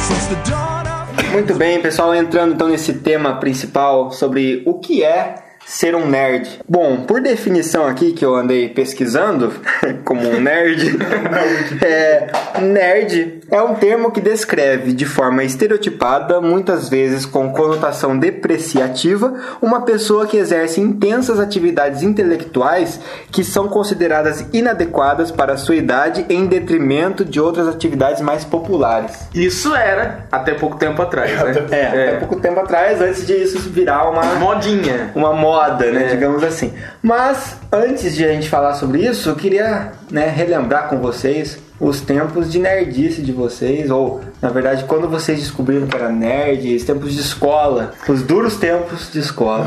Since 0.01 0.33
the 0.33 0.41
dawn 0.49 0.89
of 0.89 0.97
Muito 1.29 1.53
bem, 1.61 1.83
pessoal, 1.83 2.15
entrando 2.15 2.55
então 2.55 2.69
nesse 2.73 2.95
tema 3.05 3.37
principal 3.37 4.13
sobre 4.13 4.63
o 4.65 4.81
que 4.81 5.05
é 5.05 5.45
ser 5.67 5.97
um 5.97 6.07
nerd. 6.07 6.61
Bom, 6.69 6.99
por 6.99 7.21
definição 7.21 7.87
aqui 7.87 8.13
que 8.13 8.25
eu 8.25 8.37
andei 8.37 8.69
pesquisando, 8.69 9.53
como 10.05 10.29
um 10.29 10.41
nerd, 10.41 10.97
é, 11.85 12.31
nerd 12.61 13.41
é 13.51 13.61
um 13.61 13.75
termo 13.75 14.11
que 14.11 14.21
descreve 14.21 14.93
de 14.93 15.05
forma 15.05 15.43
estereotipada, 15.43 16.41
muitas 16.41 16.89
vezes 16.89 17.27
com 17.27 17.53
conotação 17.53 18.17
depreciativa, 18.17 19.35
uma 19.61 19.83
pessoa 19.83 20.27
que 20.27 20.37
exerce 20.37 20.81
intensas 20.81 21.41
atividades 21.41 22.03
intelectuais 22.03 23.01
que 23.33 23.43
são 23.43 23.69
consideradas 23.69 24.47
inadequadas 24.53 25.31
para 25.31 25.55
a 25.55 25.57
sua 25.57 25.75
idade 25.75 26.25
em 26.29 26.47
detrimento 26.47 27.25
de 27.25 27.41
outras 27.41 27.67
atividades 27.69 28.21
mais 28.21 28.45
populares. 28.45 29.29
Isso 29.35 29.75
era 29.75 30.27
até 30.31 30.55
pouco 30.55 30.77
tempo 30.77 31.03
atrás, 31.03 31.33
né? 31.43 31.67
É, 31.71 31.87
até 31.87 32.17
pouco 32.19 32.37
tempo 32.37 32.61
atrás, 32.61 33.01
antes 33.01 33.27
disso 33.27 33.59
virar 33.71 34.09
uma, 34.11 34.23
Modinha. 34.37 35.11
uma 35.15 35.33
moda, 35.33 35.56
né, 35.93 36.05
É. 36.05 36.09
digamos 36.09 36.43
assim. 36.45 36.73
Mas, 37.03 37.57
antes 37.73 38.15
de 38.15 38.25
a 38.25 38.29
gente 38.33 38.49
falar 38.49 38.75
sobre 38.75 39.07
isso, 39.07 39.29
eu 39.29 39.37
queria 39.37 39.93
né, 40.11 40.27
relembrar 40.35 40.89
com 40.89 40.99
vocês 40.99 41.59
os 41.79 42.01
tempos 42.01 42.51
de 42.51 42.59
nerdice 42.59 43.21
de 43.21 43.33
vocês, 43.33 43.91
ou, 43.91 44.23
na 44.41 44.49
verdade, 44.49 44.85
quando 44.85 45.11
vocês 45.11 45.39
descobriram 45.41 45.87
que 45.87 45.95
era 45.95 46.09
nerd, 46.09 46.75
os 46.75 46.85
tempos 46.85 47.13
de 47.13 47.21
escola, 47.21 47.93
os 48.09 48.23
duros 48.23 48.57
tempos 48.57 49.13
de 49.13 49.19
escola. 49.19 49.67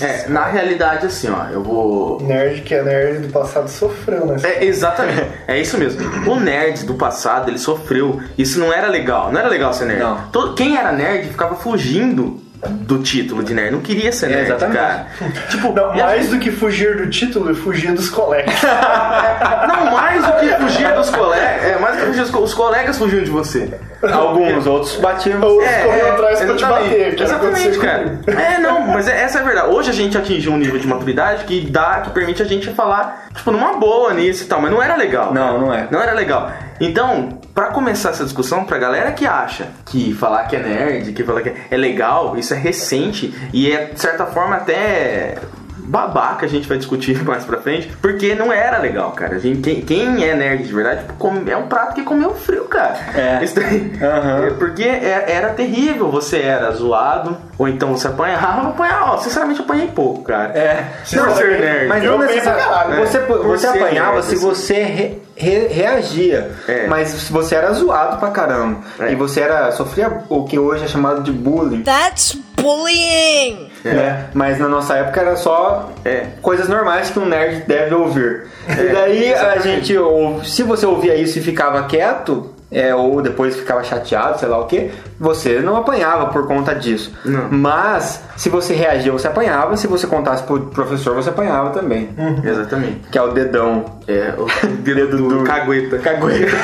É, 0.00 0.28
na 0.30 0.46
realidade, 0.46 1.04
assim, 1.04 1.28
ó, 1.28 1.50
eu 1.50 1.62
vou. 1.62 2.22
Nerd 2.22 2.62
que 2.62 2.74
é 2.74 2.82
nerd 2.82 3.18
do 3.26 3.28
passado 3.32 3.68
sofreu, 3.68 4.24
né? 4.24 4.36
É, 4.42 4.64
exatamente. 4.64 5.26
É 5.46 5.60
isso 5.60 5.76
mesmo. 5.76 6.00
O 6.26 6.40
nerd 6.40 6.86
do 6.86 6.94
passado, 6.94 7.50
ele 7.50 7.58
sofreu. 7.58 8.18
Isso 8.38 8.58
não 8.58 8.72
era 8.72 8.88
legal. 8.88 9.30
Não 9.30 9.38
era 9.38 9.48
legal 9.50 9.74
ser 9.74 9.84
nerd. 9.84 10.00
Não. 10.00 10.18
Todo- 10.32 10.54
quem 10.54 10.78
era 10.78 10.90
nerd 10.90 11.28
ficava 11.28 11.54
fugindo 11.56 12.40
do 12.68 12.98
título 13.02 13.42
de 13.42 13.54
nerd. 13.54 13.72
Não 13.72 13.80
queria 13.80 14.12
ser 14.12 14.26
É, 14.26 14.28
nerd, 14.36 14.46
exatamente. 14.48 14.76
cara. 14.78 15.06
Tipo, 15.50 15.72
Não, 15.72 15.94
mais 15.94 16.28
do 16.28 16.38
que 16.38 16.50
fugir 16.50 16.96
do 16.96 17.08
título, 17.10 17.54
fugir 17.54 17.92
dos 17.92 18.08
colegas. 18.08 18.54
não, 19.68 19.90
mais 19.92 20.24
do 20.24 20.32
que 20.32 20.48
fugir 20.48 20.92
dos 20.94 21.10
colegas. 21.10 21.64
É, 21.64 21.78
mais 21.78 21.94
do 21.96 22.00
que 22.00 22.06
fugir 22.08 22.22
dos 22.22 22.30
co- 22.30 22.40
os 22.40 22.54
colegas 22.54 22.98
fugiam 22.98 23.22
de 23.24 23.30
você. 23.30 23.72
Alguns, 24.12 24.66
outros 24.66 24.96
batiam. 24.96 25.40
Ou 25.42 25.58
correu 25.58 26.12
atrás 26.12 26.38
pra 26.40 26.48
te 26.48 26.54
exatamente. 26.64 26.88
bater. 26.90 27.20
Exatamente, 27.20 27.78
cara. 27.78 28.18
É, 28.26 28.58
não, 28.58 28.82
mas 28.88 29.08
é- 29.08 29.22
essa 29.22 29.38
é 29.38 29.42
a 29.42 29.44
verdade. 29.44 29.68
Hoje 29.68 29.90
a 29.90 29.94
gente 29.94 30.16
atingiu 30.16 30.52
um 30.52 30.56
nível 30.58 30.78
de 30.78 30.86
maturidade 30.86 31.44
que 31.44 31.60
dá, 31.70 32.00
que 32.04 32.10
permite 32.10 32.42
a 32.42 32.44
gente 32.44 32.70
falar, 32.72 33.26
tipo, 33.34 33.50
numa 33.50 33.74
boa 33.74 34.12
nisso 34.12 34.44
e 34.44 34.46
tal, 34.46 34.60
mas 34.60 34.70
não 34.70 34.82
era 34.82 34.96
legal. 34.96 35.32
Não, 35.32 35.46
cara. 35.46 35.58
não 35.58 35.74
é. 35.74 35.88
Não 35.90 36.00
era 36.02 36.12
legal. 36.12 36.50
Então, 36.80 37.38
pra 37.56 37.68
começar 37.68 38.10
essa 38.10 38.22
discussão, 38.22 38.66
pra 38.66 38.76
galera 38.76 39.12
que 39.12 39.26
acha 39.26 39.68
que 39.86 40.12
falar 40.12 40.44
que 40.44 40.56
é 40.56 40.62
nerd, 40.62 41.14
que 41.14 41.24
falar 41.24 41.40
que 41.40 41.54
é 41.70 41.76
legal, 41.78 42.36
isso 42.36 42.52
é 42.52 42.56
recente 42.58 43.34
e 43.50 43.72
é, 43.72 43.86
de 43.86 43.98
certa 43.98 44.26
forma, 44.26 44.56
até 44.56 45.38
babaca 45.86 46.46
a 46.46 46.48
gente 46.48 46.68
vai 46.68 46.76
discutir 46.78 47.22
mais 47.24 47.44
pra 47.44 47.58
frente, 47.58 47.88
porque 48.02 48.34
não 48.34 48.52
era 48.52 48.78
legal, 48.78 49.12
cara. 49.12 49.36
A 49.36 49.38
gente, 49.38 49.60
quem, 49.60 49.80
quem 49.82 50.24
é 50.24 50.34
nerd 50.34 50.64
de 50.64 50.72
verdade 50.72 51.00
tipo, 51.00 51.14
come- 51.14 51.50
é 51.50 51.56
um 51.56 51.66
prato 51.68 51.94
que 51.94 52.02
comeu 52.02 52.34
frio, 52.34 52.64
cara. 52.64 52.96
É. 53.14 53.40
Isso 53.44 53.54
daí. 53.54 53.92
Aham. 54.02 54.46
É 54.46 54.50
porque 54.50 54.82
é- 54.82 55.24
era 55.28 55.50
terrível, 55.50 56.10
você 56.10 56.38
era 56.40 56.70
zoado, 56.72 57.36
ou 57.58 57.68
então 57.68 57.96
você 57.96 58.08
apanhava, 58.08 58.68
apanhava, 58.70 59.12
ó, 59.12 59.18
sinceramente 59.18 59.60
eu 59.60 59.64
apanhei 59.64 59.86
pouco, 59.88 60.22
cara. 60.22 60.52
É. 60.58 60.84
Por 61.08 61.30
ser 61.36 61.60
nerd. 61.60 61.88
Mas 61.88 62.04
Eu 62.04 62.12
não 62.12 62.26
necessariamente. 62.26 63.00
Você, 63.00 63.18
você 63.20 63.66
apanhava 63.68 64.12
nerd, 64.14 64.24
se 64.26 64.34
assim. 64.34 64.44
você 64.46 64.82
re- 64.82 65.18
re- 65.36 65.68
reagia. 65.68 66.50
É. 66.68 66.86
Mas 66.86 67.08
se 67.08 67.32
você 67.32 67.54
era 67.54 67.72
zoado 67.72 68.18
pra 68.18 68.30
caramba. 68.30 68.80
É. 68.98 69.12
E 69.12 69.14
você 69.14 69.40
era 69.40 69.70
sofria 69.72 70.20
o 70.28 70.44
que 70.44 70.58
hoje 70.58 70.84
é 70.84 70.88
chamado 70.88 71.22
de 71.22 71.32
bullying. 71.32 71.82
That's 71.82 72.36
bullying! 72.56 73.65
Né? 73.94 74.26
Mas 74.34 74.58
na 74.58 74.68
nossa 74.68 74.94
época 74.96 75.20
era 75.20 75.36
só 75.36 75.90
É. 76.04 76.26
coisas 76.42 76.68
normais 76.68 77.10
que 77.10 77.18
um 77.18 77.24
nerd 77.26 77.64
deve 77.66 77.94
ouvir. 77.94 78.44
e 78.68 78.92
daí 78.92 79.32
a 79.32 79.36
exatamente. 79.36 79.62
gente, 79.62 79.98
ou- 79.98 80.42
se 80.44 80.62
você 80.62 80.84
ouvia 80.86 81.14
isso 81.16 81.38
e 81.38 81.42
ficava 81.42 81.82
quieto, 81.84 82.50
é, 82.70 82.92
ou 82.94 83.22
depois 83.22 83.54
ficava 83.54 83.84
chateado, 83.84 84.40
sei 84.40 84.48
lá 84.48 84.58
o 84.58 84.66
que, 84.66 84.90
você 85.20 85.60
não 85.60 85.76
apanhava 85.76 86.26
por 86.26 86.46
conta 86.48 86.74
disso. 86.74 87.12
Não. 87.24 87.48
Mas 87.50 88.20
se 88.36 88.48
você 88.48 88.74
reagia, 88.74 89.12
você 89.12 89.28
apanhava. 89.28 89.76
Se 89.76 89.86
você 89.86 90.06
contasse 90.06 90.42
pro 90.42 90.60
professor, 90.66 91.14
você 91.14 91.30
apanhava 91.30 91.70
também. 91.70 92.10
Exatamente. 92.44 93.02
Que 93.10 93.16
é 93.18 93.22
o 93.22 93.28
dedão. 93.28 93.84
É, 94.08 94.34
o 94.38 94.46
dedo 94.82 95.16
do, 95.16 95.44
cagueta. 95.44 95.98
Cagueta. 95.98 96.56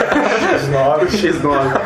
Nove. 0.70 1.06
X9. 1.18 1.80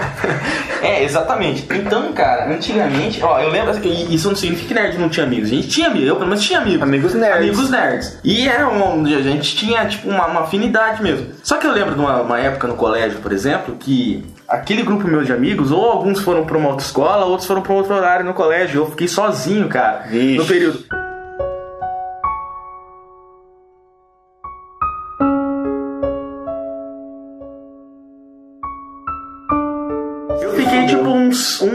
É, 0.82 1.02
exatamente. 1.02 1.66
Então, 1.70 2.12
cara, 2.12 2.52
antigamente, 2.52 3.22
ó, 3.22 3.40
eu 3.40 3.48
lembro, 3.48 3.72
isso 4.10 4.28
não 4.28 4.36
significa 4.36 4.68
que 4.68 4.74
nerd 4.74 4.98
não 4.98 5.08
tinha 5.08 5.24
amigos. 5.24 5.50
A 5.50 5.54
gente 5.54 5.68
tinha 5.68 5.88
amigos, 5.88 6.08
eu 6.08 6.16
pelo 6.16 6.28
menos 6.28 6.44
tinha 6.44 6.58
amigos. 6.58 6.82
Amigos 6.82 7.14
nerds. 7.14 7.38
Amigos 7.38 7.70
nerds. 7.70 8.18
E 8.22 8.46
era 8.46 8.68
um, 8.68 9.04
a 9.04 9.22
gente 9.22 9.56
tinha, 9.56 9.86
tipo, 9.86 10.08
uma, 10.08 10.26
uma 10.26 10.40
afinidade 10.42 11.02
mesmo. 11.02 11.28
Só 11.42 11.56
que 11.56 11.66
eu 11.66 11.72
lembro 11.72 11.94
de 11.94 12.00
uma, 12.00 12.20
uma 12.20 12.38
época 12.38 12.68
no 12.68 12.74
colégio, 12.74 13.18
por 13.20 13.32
exemplo, 13.32 13.76
que 13.76 14.24
aquele 14.46 14.82
grupo 14.82 15.08
meu 15.08 15.24
de 15.24 15.32
amigos, 15.32 15.72
ou 15.72 15.84
alguns 15.90 16.20
foram 16.20 16.44
pra 16.44 16.58
uma 16.58 16.68
outra 16.68 16.84
escola, 16.84 17.24
outros 17.24 17.46
foram 17.46 17.62
pra 17.62 17.72
outro 17.72 17.94
horário 17.94 18.26
no 18.26 18.34
colégio. 18.34 18.82
Eu 18.82 18.90
fiquei 18.90 19.08
sozinho, 19.08 19.68
cara, 19.68 20.04
Vixe. 20.06 20.36
no 20.36 20.44
período. 20.44 21.05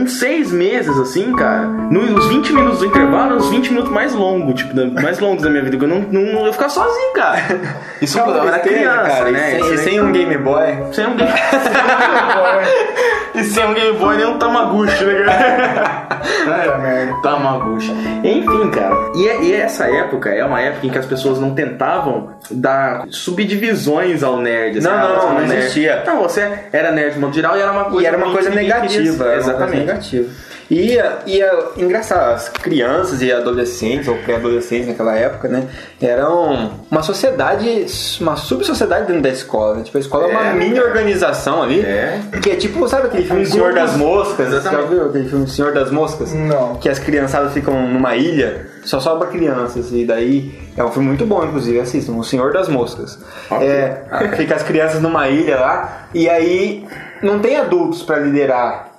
Uns, 0.03 0.19
seis 0.19 0.51
meses 0.51 0.97
assim, 0.97 1.31
cara. 1.33 1.61
Nos 1.67 2.27
20 2.27 2.53
minutos 2.53 2.79
do 2.79 2.85
intervalo, 2.85 3.35
os 3.37 3.49
20 3.49 3.69
minutos 3.69 3.91
mais 3.91 4.13
longos, 4.13 4.55
tipo, 4.55 4.73
da- 4.73 5.01
mais 5.01 5.19
longos 5.19 5.43
da 5.43 5.49
minha 5.49 5.63
vida. 5.63 5.77
que 5.77 5.83
Eu 5.83 5.87
não, 5.89 5.99
não 6.11 6.45
eu 6.45 6.53
ficava 6.53 6.69
sozinho, 6.69 7.13
cara. 7.13 7.39
Isso 8.01 8.17
Calma, 8.17 8.37
eu 8.37 8.47
era 8.47 8.59
criança, 8.59 9.09
cara. 9.09 9.31
né? 9.31 9.59
E 9.59 9.63
sem, 9.63 9.73
e 9.73 9.77
sem 9.77 10.01
um 10.01 10.11
Game 10.11 10.37
Boy. 10.37 10.61
sem 10.93 11.05
um 11.07 11.15
Game 11.15 11.31
E 13.33 13.43
sem 13.45 13.65
um 13.65 13.73
Game 13.73 13.97
Boy 13.97 14.17
nem 14.17 14.25
um 14.25 14.37
Tamaguchi, 14.37 15.03
né, 15.05 15.23
cara? 15.23 16.07
Puta 16.21 16.77
merda. 16.79 17.13
Tamaguchi. 17.23 17.91
Enfim, 18.23 18.69
cara. 18.71 18.95
E, 19.15 19.27
é- 19.27 19.41
e 19.43 19.53
essa 19.53 19.85
época 19.85 20.29
é 20.29 20.43
uma 20.43 20.59
época 20.61 20.85
em 20.85 20.89
que 20.89 20.97
as 20.97 21.05
pessoas 21.05 21.39
não 21.39 21.55
tentavam 21.55 22.31
dar 22.51 23.03
subdivisões 23.09 24.21
ao 24.21 24.37
nerd. 24.37 24.79
assim, 24.79 24.87
Não, 24.87 24.93
ah, 24.93 25.01
não, 25.01 25.29
é 25.37 25.41
não 25.41 25.47
nerd. 25.47 25.53
existia. 25.59 26.03
Não, 26.05 26.21
você 26.21 26.51
era 26.73 26.91
nerd 26.91 27.17
no 27.19 27.31
geral 27.31 27.57
e 27.57 27.61
era 27.61 27.71
uma 27.71 27.85
coisa 27.85 28.01
E 28.01 28.05
era 28.05 28.17
uma 28.17 28.31
coisa 28.31 28.49
negativa. 28.49 29.35
Exatamente. 29.35 29.90
Negativa. 29.91 30.29
E, 30.69 30.97
e 31.27 31.41
é 31.41 31.51
engraçado, 31.75 32.33
as 32.33 32.47
crianças 32.47 33.21
e 33.21 33.29
adolescentes, 33.29 34.07
ou 34.07 34.15
pré-adolescentes 34.19 34.87
naquela 34.87 35.13
época, 35.17 35.49
né? 35.49 35.67
Eram 36.01 36.71
uma 36.89 37.03
sociedade, 37.03 37.85
uma 38.21 38.37
subsociedade 38.37 39.05
dentro 39.05 39.21
da 39.21 39.29
escola, 39.29 39.75
né? 39.75 39.83
Tipo, 39.83 39.97
a 39.97 39.99
escola 40.01 40.27
é, 40.27 40.31
uma 40.31 40.45
É, 40.47 40.53
mini 40.53 40.75
cara. 40.75 40.87
organização 40.87 41.61
ali. 41.61 41.81
É. 41.81 42.21
Que 42.41 42.51
é 42.51 42.55
tipo, 42.55 42.87
sabe 42.87 43.07
aquele 43.07 43.25
filme 43.25 43.41
Um 43.41 43.45
Senhor 43.45 43.73
das 43.73 43.97
Moscas? 43.97 44.47
Você 44.49 44.61
já 44.61 44.81
viu 44.83 45.07
aquele 45.07 45.27
filme 45.27 45.45
Senhor 45.47 45.73
das 45.73 45.91
Moscas? 45.91 46.33
Não. 46.33 46.75
Que 46.75 46.87
as 46.87 46.99
criançadas 46.99 47.51
ficam 47.51 47.87
numa 47.89 48.15
ilha, 48.15 48.67
só 48.85 49.01
sobra 49.01 49.27
crianças, 49.27 49.91
e 49.91 50.05
daí 50.05 50.57
é 50.77 50.83
um 50.85 50.91
filme 50.91 51.09
muito 51.09 51.25
bom, 51.25 51.43
inclusive, 51.43 51.81
assistam, 51.81 52.13
O 52.13 52.23
Senhor 52.23 52.53
das 52.53 52.69
Moscas. 52.69 53.19
É, 53.59 54.03
fica 54.37 54.55
as 54.55 54.63
crianças 54.63 55.01
numa 55.01 55.27
ilha 55.27 55.59
lá, 55.59 56.07
e 56.13 56.29
aí 56.29 56.85
não 57.21 57.39
tem 57.39 57.57
adultos 57.57 58.03
pra 58.03 58.17
liderar. 58.19 58.90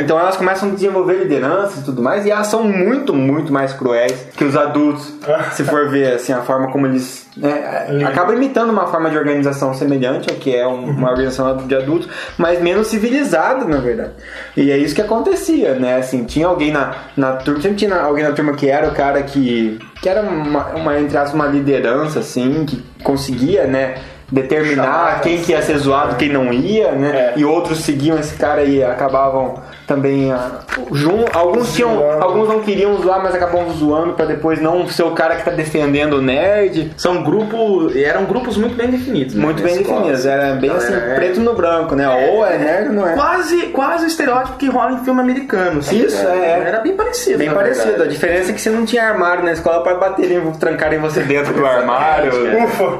Então 0.00 0.18
elas 0.18 0.36
começam 0.36 0.68
a 0.68 0.72
desenvolver 0.72 1.14
lideranças 1.14 1.80
e 1.80 1.84
tudo 1.84 2.02
mais, 2.02 2.24
e 2.26 2.30
elas 2.30 2.46
são 2.46 2.62
muito, 2.64 3.14
muito 3.14 3.52
mais 3.52 3.72
cruéis 3.72 4.12
que 4.36 4.44
os 4.44 4.56
adultos, 4.56 5.12
se 5.52 5.64
for 5.64 5.88
ver 5.88 6.14
assim, 6.14 6.32
a 6.32 6.40
forma 6.42 6.70
como 6.70 6.86
eles. 6.86 7.26
né, 7.36 8.04
acaba 8.06 8.34
imitando 8.34 8.70
uma 8.70 8.86
forma 8.86 9.10
de 9.10 9.16
organização 9.16 9.72
semelhante 9.74 10.28
ao 10.30 10.36
que 10.36 10.54
é 10.54 10.66
um- 10.66 10.90
uma 10.90 11.10
organização 11.10 11.56
de 11.56 11.74
adultos, 11.74 12.08
mas 12.36 12.60
menos 12.60 12.88
civilizada, 12.88 13.64
na 13.64 13.76
verdade. 13.78 14.12
E 14.56 14.70
é 14.70 14.76
isso 14.76 14.94
que 14.94 15.00
acontecia, 15.02 15.74
né? 15.74 15.96
Assim, 15.96 16.24
tinha 16.24 16.46
alguém 16.46 16.72
na, 16.72 16.94
na 17.16 17.32
turma, 17.34 17.60
sempre 17.60 17.76
tinha 17.76 17.94
alguém 17.94 18.24
na 18.24 18.32
turma 18.32 18.54
que 18.54 18.68
era 18.68 18.88
o 18.88 18.92
cara 18.94 19.22
que. 19.22 19.78
que 20.02 20.08
era 20.08 20.22
uma, 20.22 20.66
uma 20.74 20.98
entre 20.98 21.16
aspas, 21.16 21.34
uma 21.34 21.46
liderança, 21.46 22.18
assim, 22.20 22.64
que 22.66 22.82
conseguia, 23.04 23.66
né? 23.66 23.96
Determinar 24.30 24.84
Chamar, 24.84 25.20
quem 25.22 25.40
que 25.40 25.52
ia 25.52 25.62
ser 25.62 25.78
zoado, 25.78 26.16
quem 26.16 26.28
não 26.28 26.52
ia, 26.52 26.92
né? 26.92 27.32
É. 27.34 27.34
E 27.38 27.44
outros 27.44 27.80
seguiam 27.80 28.18
esse 28.18 28.34
cara 28.34 28.62
e 28.62 28.84
acabavam 28.84 29.62
também 29.88 30.30
ah, 30.30 30.60
jun- 30.92 31.24
alguns 31.34 31.74
tinham 31.74 31.98
alguns 32.22 32.48
não 32.48 32.60
queriam 32.60 32.96
zoar 33.02 33.22
mas 33.22 33.34
acabavam 33.34 33.70
zoando 33.72 34.12
pra 34.12 34.26
depois 34.26 34.60
não 34.60 34.86
ser 34.86 35.02
o 35.02 35.10
cara 35.12 35.34
que 35.36 35.44
tá 35.44 35.50
defendendo 35.50 36.14
o 36.18 36.22
nerd 36.22 36.92
São 36.96 37.22
grupos. 37.24 37.96
Eram 37.96 38.24
grupos 38.26 38.56
muito 38.56 38.76
bem 38.76 38.88
definidos. 38.88 39.34
né, 39.34 39.42
muito 39.44 39.62
bem 39.62 39.80
escola. 39.80 39.96
definidos 40.00 40.26
era 40.26 40.54
bem 40.54 40.70
Então, 40.70 40.76
assim 40.76 40.92
era- 40.92 41.14
preto 41.16 41.40
no 41.40 41.54
branco 41.54 41.96
né 41.96 42.06
ou 42.30 42.46
é 42.46 42.58
nerd 42.58 42.88
ou 42.88 42.92
não 42.94 43.08
é 43.08 43.14
Quase, 43.14 43.56
quase 43.68 44.04
o 44.04 44.06
estereótipo 44.06 44.58
que 44.58 44.68
rola 44.68 44.92
em 44.92 45.04
filme 45.04 45.20
americano. 45.20 45.78
assim, 45.80 46.04
Isso, 46.04 46.22
né? 46.22 46.60
é. 46.64 46.68
Era 46.68 46.80
bem 46.80 46.94
parecido. 46.94 47.38
bem 47.38 47.50
parecido 47.50 47.86
a 47.86 47.90
verdade. 47.90 48.10
diferença 48.10 48.50
é 48.50 48.54
que 48.54 48.60
você 48.60 48.70
não 48.70 48.84
tinha 48.84 49.04
armário 49.08 49.42
na 49.42 49.52
escola 49.52 49.82
pra 49.82 49.94
baterem 49.94 50.40
trancarem 50.60 50.98
você 51.00 51.20
dentro 51.24 51.54
do 51.54 51.64
armário 51.66 52.30
Ufa, 52.64 52.98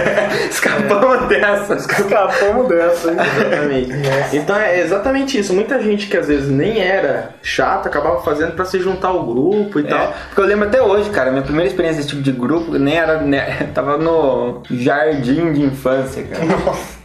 escapamos 0.50 1.28
dessa 1.28 1.74
escapamos 1.74 2.68
dessa, 2.68 3.10
hein? 3.10 3.16
Exatamente. 3.40 4.36
Então 4.36 4.56
é 4.56 4.80
exatamente 4.80 5.38
isso. 5.38 5.52
Muita 5.52 5.80
gente 5.80 6.06
que 6.08 6.16
às 6.16 6.26
vezes 6.30 6.48
nem 6.48 6.80
era 6.80 7.30
chata 7.42 7.88
acabava 7.88 8.22
fazendo 8.22 8.52
pra 8.52 8.64
se 8.64 8.78
juntar 8.80 9.08
ao 9.08 9.22
grupo 9.24 9.78
e 9.78 9.84
É, 9.84 9.88
tal. 9.88 10.14
porque 10.28 10.40
eu 10.40 10.46
lembro 10.46 10.66
até 10.68 10.80
hoje, 10.82 11.10
cara, 11.10 11.30
minha 11.30 11.42
primeira 11.42 11.68
experiência 11.68 11.98
desse 11.98 12.08
tipo 12.08 12.22
de 12.22 12.32
grupo 12.32 12.72
nem 12.78 12.96
era. 12.96 13.20
né, 13.20 13.68
tava 13.74 13.98
no 13.98 14.62
jardim 14.70 15.52
de 15.52 15.62
infância, 15.62 16.22
cara. 16.24 16.40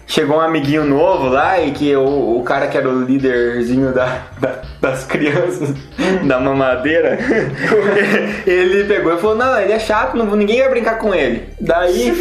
Chegou 0.07 0.37
um 0.37 0.41
amiguinho 0.41 0.85
novo 0.85 1.27
lá 1.29 1.59
e 1.59 1.71
que 1.71 1.95
o, 1.95 2.37
o 2.37 2.43
cara 2.43 2.67
que 2.67 2.77
era 2.77 2.87
o 2.87 3.03
líderzinho 3.03 3.91
da, 3.91 4.19
da- 4.39 4.61
das 4.79 5.03
crianças 5.03 5.73
da 6.27 6.39
mamadeira, 6.39 7.17
ele 8.45 8.83
pegou 8.85 9.13
e 9.15 9.17
falou, 9.17 9.35
não, 9.35 9.59
ele 9.59 9.73
é 9.73 9.79
chato, 9.79 10.15
não, 10.15 10.25
ninguém 10.35 10.59
vai 10.59 10.69
brincar 10.69 10.99
com 10.99 11.13
ele. 11.13 11.49
Daí, 11.59 12.13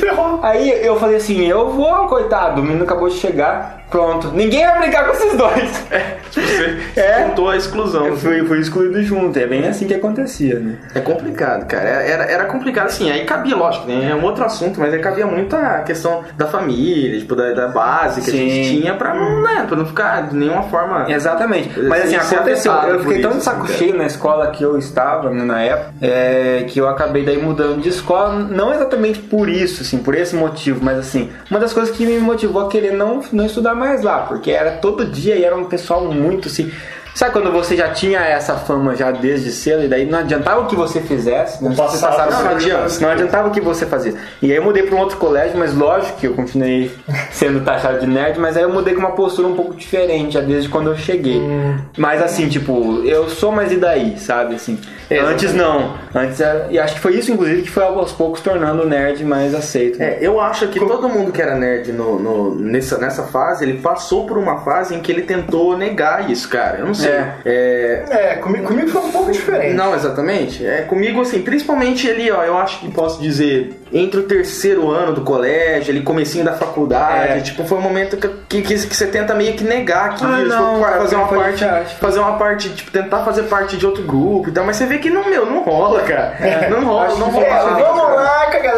aí 0.43 0.87
eu 0.87 0.99
falei 0.99 1.17
assim, 1.17 1.47
eu 1.47 1.71
vou, 1.71 2.07
coitado, 2.07 2.61
o 2.61 2.65
menino 2.65 2.85
acabou 2.85 3.09
de 3.11 3.17
chegar, 3.17 3.84
pronto, 3.91 4.29
ninguém 4.33 4.65
vai 4.67 4.79
brincar 4.81 5.05
com 5.07 5.13
esses 5.13 5.37
dois. 5.37 5.85
Você 6.31 7.01
É. 7.01 7.27
juntou 7.27 7.49
a 7.49 7.57
exclusão. 7.57 8.07
Eu 8.07 8.17
fui, 8.17 8.45
fui 8.45 8.59
excluído 8.59 9.03
junto, 9.03 9.39
é 9.39 9.47
bem 9.47 9.67
assim 9.69 9.87
que 9.87 9.95
acontecia, 9.95 10.59
né? 10.59 10.77
É 10.95 11.01
complicado, 11.01 11.67
cara. 11.67 11.89
Era, 11.89 12.25
era 12.25 12.45
complicado, 12.47 12.87
assim. 12.87 13.11
Aí 13.11 13.25
cabia, 13.25 13.55
lógico, 13.57 13.87
né? 13.87 14.11
é 14.11 14.15
um 14.15 14.25
outro 14.25 14.45
assunto, 14.45 14.81
mas 14.81 14.93
aí 14.93 14.99
cabia 15.01 15.27
muito 15.27 15.55
a 15.55 15.81
questão 15.81 16.25
da 16.37 16.47
família, 16.47 17.19
tipo, 17.19 17.35
da, 17.37 17.53
da 17.53 17.69
base 17.69 18.21
que 18.21 18.31
a 18.31 18.33
Sim. 18.33 18.51
gente 18.51 18.81
tinha 18.81 18.95
pra 18.95 19.15
não, 19.15 19.43
né, 19.43 19.65
pra 19.67 19.77
não 19.77 19.87
ficar 19.87 20.29
de 20.29 20.37
nenhuma 20.37 20.65
forma. 20.65 21.11
Exatamente. 21.11 21.79
Mas 21.81 22.05
assim, 22.05 22.17
aconteceu. 22.17 22.73
Eu 22.73 23.01
fiquei 23.01 23.21
tão 23.21 23.33
de 23.39 23.43
saco 23.45 23.65
assim, 23.65 23.75
cheio 23.75 23.97
na 23.97 24.07
escola 24.07 24.49
que 24.49 24.63
eu 24.63 24.77
estava 24.79 25.31
né, 25.31 25.45
na 25.45 25.63
época, 25.63 25.93
é, 26.03 26.65
que 26.69 26.81
eu 26.81 26.89
acabei 26.89 27.25
daí 27.25 27.41
mudando 27.41 27.81
de 27.81 27.89
escola, 27.89 28.33
não 28.35 28.73
exatamente 28.75 29.19
por 29.21 29.49
isso, 29.49 29.83
assim, 29.83 29.99
por 29.99 30.15
esse 30.15 30.35
motivo, 30.35 30.81
mas 30.83 30.99
assim, 30.99 31.31
uma 31.51 31.61
das 31.61 31.73
coisas 31.73 31.95
que 31.95 32.05
me 32.05 32.19
motivou 32.19 32.67
a 32.67 32.69
querer 32.69 32.93
não, 32.93 33.21
não 33.33 33.47
estudar 33.47 33.74
mais 33.75 34.03
lá, 34.03 34.21
porque 34.21 34.51
era 34.51 34.73
todo 34.73 35.05
dia 35.05 35.37
e 35.37 35.45
era 35.45 35.57
um 35.57 35.65
pessoal 35.65 36.05
muito 36.05 36.49
assim. 36.49 36.73
Sabe 37.15 37.33
quando 37.33 37.53
você 37.53 37.77
já 37.77 37.91
tinha 37.91 38.19
essa 38.21 38.55
fama 38.57 38.97
já 38.97 39.13
desde 39.13 39.51
cedo 39.53 39.85
e 39.85 39.89
daí 39.89 40.05
não 40.05 40.19
adiantava 40.19 40.63
o 40.63 40.67
que 40.67 40.75
você 40.75 41.01
fizesse, 41.01 41.63
né? 41.63 41.71
Se 41.71 41.77
você 41.77 41.99
Passava 41.99 42.31
não, 42.31 42.39
não, 42.39 42.45
não 42.51 42.57
adianta, 42.57 42.99
não 43.01 43.09
adiantava 43.11 43.49
o 43.49 43.51
que 43.53 43.61
você 43.61 43.87
fazia. 43.87 44.15
E 44.43 44.51
aí 44.51 44.57
eu 44.57 44.65
mudei 44.65 44.83
para 44.83 44.97
um 44.97 44.99
outro 44.99 45.17
colégio, 45.17 45.57
mas 45.57 45.73
lógico 45.75 46.19
que 46.19 46.27
eu 46.27 46.35
continuei 46.35 46.91
sendo 47.31 47.61
taxado 47.65 48.01
de 48.01 48.07
nerd, 48.09 48.41
mas 48.41 48.57
aí 48.57 48.65
eu 48.65 48.73
mudei 48.73 48.95
com 48.95 49.01
uma 49.01 49.13
postura 49.13 49.47
um 49.47 49.55
pouco 49.55 49.75
diferente 49.77 50.35
já 50.35 50.41
desde 50.41 50.69
quando 50.69 50.89
eu 50.91 50.97
cheguei. 50.97 51.41
Mas 51.97 52.21
assim, 52.21 52.49
tipo, 52.49 53.03
eu 53.05 53.29
sou 53.31 53.53
mais 53.53 53.71
e 53.71 53.77
daí, 53.77 54.19
sabe? 54.19 54.57
Assim, 54.57 54.77
antes 55.21 55.55
não. 55.55 55.95
Antes 56.13 56.41
era- 56.41 56.67
e 56.71 56.79
acho 56.81 56.95
que 56.95 57.01
foi 57.01 57.15
isso, 57.15 57.31
inclusive, 57.31 57.63
que 57.63 57.71
foi 57.71 57.85
aos 57.85 58.11
poucos 58.11 58.41
tornando 58.41 58.83
o 58.83 58.87
nerd 58.89 59.25
mais 59.25 59.55
aceito. 59.55 60.01
né? 60.01 60.15
É, 60.15 60.19
eu 60.21 60.41
acho 60.41 60.67
que 60.69 60.81
todo 60.81 61.09
mundo 61.09 61.31
que 61.31 61.41
era 61.41 61.55
nerd 61.55 61.93
no, 61.93 62.19
no- 62.19 62.55
nessa, 62.57 62.99
nessa 62.99 63.23
fase, 63.23 63.65
ele 63.65 63.79
passou 63.79 64.27
por 64.27 64.37
uma 64.37 64.59
fase 64.63 64.97
em 64.97 65.01
que 65.01 65.13
ele 65.13 65.23
tentou 65.23 65.77
negar 65.79 66.29
isso, 66.29 66.49
cara. 66.49 66.79
Eu 66.79 66.87
não 66.87 66.95
sei. 66.95 67.04
É. 67.09 67.35
É, 67.45 68.05
É, 68.11 68.35
comigo, 68.37 68.67
comigo 68.69 68.89
foi 68.89 69.01
um 69.03 69.11
pouco 69.13 69.31
diferente. 69.33 69.75
Não, 69.75 69.95
exatamente. 69.95 70.65
É 70.67 70.83
comigo 70.83 71.21
assim, 71.21 71.43
principalmente 71.43 72.09
ali, 72.11 72.31
ó, 72.31 72.43
eu 72.45 72.57
acho 72.59 72.81
que 72.81 72.91
posso 72.91 73.21
dizer, 73.21 73.81
entre 73.93 74.21
o 74.21 74.23
terceiro 74.25 74.91
ano 74.91 75.13
do 75.13 75.21
colégio, 75.23 75.91
ali 75.93 76.03
comecinho 76.03 76.45
da 76.45 76.53
faculdade, 76.55 77.39
É. 77.39 77.41
tipo, 77.41 77.65
foi 77.65 77.79
um 77.79 77.83
momento 77.83 78.17
que, 78.17 78.29
que, 78.49 78.63
que, 78.63 78.87
que 78.87 78.97
você 78.97 79.07
tenta 79.07 79.35
meio 79.35 79.55
que 79.55 79.65
negar 79.65 80.11
aquilo, 80.11 80.33
Ah, 80.33 80.39
não, 80.39 80.75
tipo, 80.79 80.91
fazer 80.99 81.17
uma 81.17 81.29
foi 81.29 81.39
parte, 81.39 81.59
chato. 81.59 81.99
fazer 81.99 82.19
uma 82.21 82.33
parte, 82.39 82.69
tipo, 82.71 82.91
tentar 82.91 83.25
fazer 83.25 83.43
parte 83.45 83.77
de 83.77 83.87
outro 83.87 84.03
grupo 84.05 84.49
e 84.49 84.53
tal, 84.53 84.65
mas 84.65 84.77
você 84.77 84.87
vê 84.87 84.99
que 84.99 85.11
não, 85.11 85.29
meu, 85.29 85.47
não 85.47 85.63
rola, 85.63 86.03
cara. 86.03 86.35
Não 86.71 86.85
rola, 86.85 87.07
acho 87.07 87.19
não 87.19 87.27
que 87.29 87.35
rola. 87.35 87.47
É, 87.47 87.51
Ah, 87.53 87.65
vamos 87.79 88.04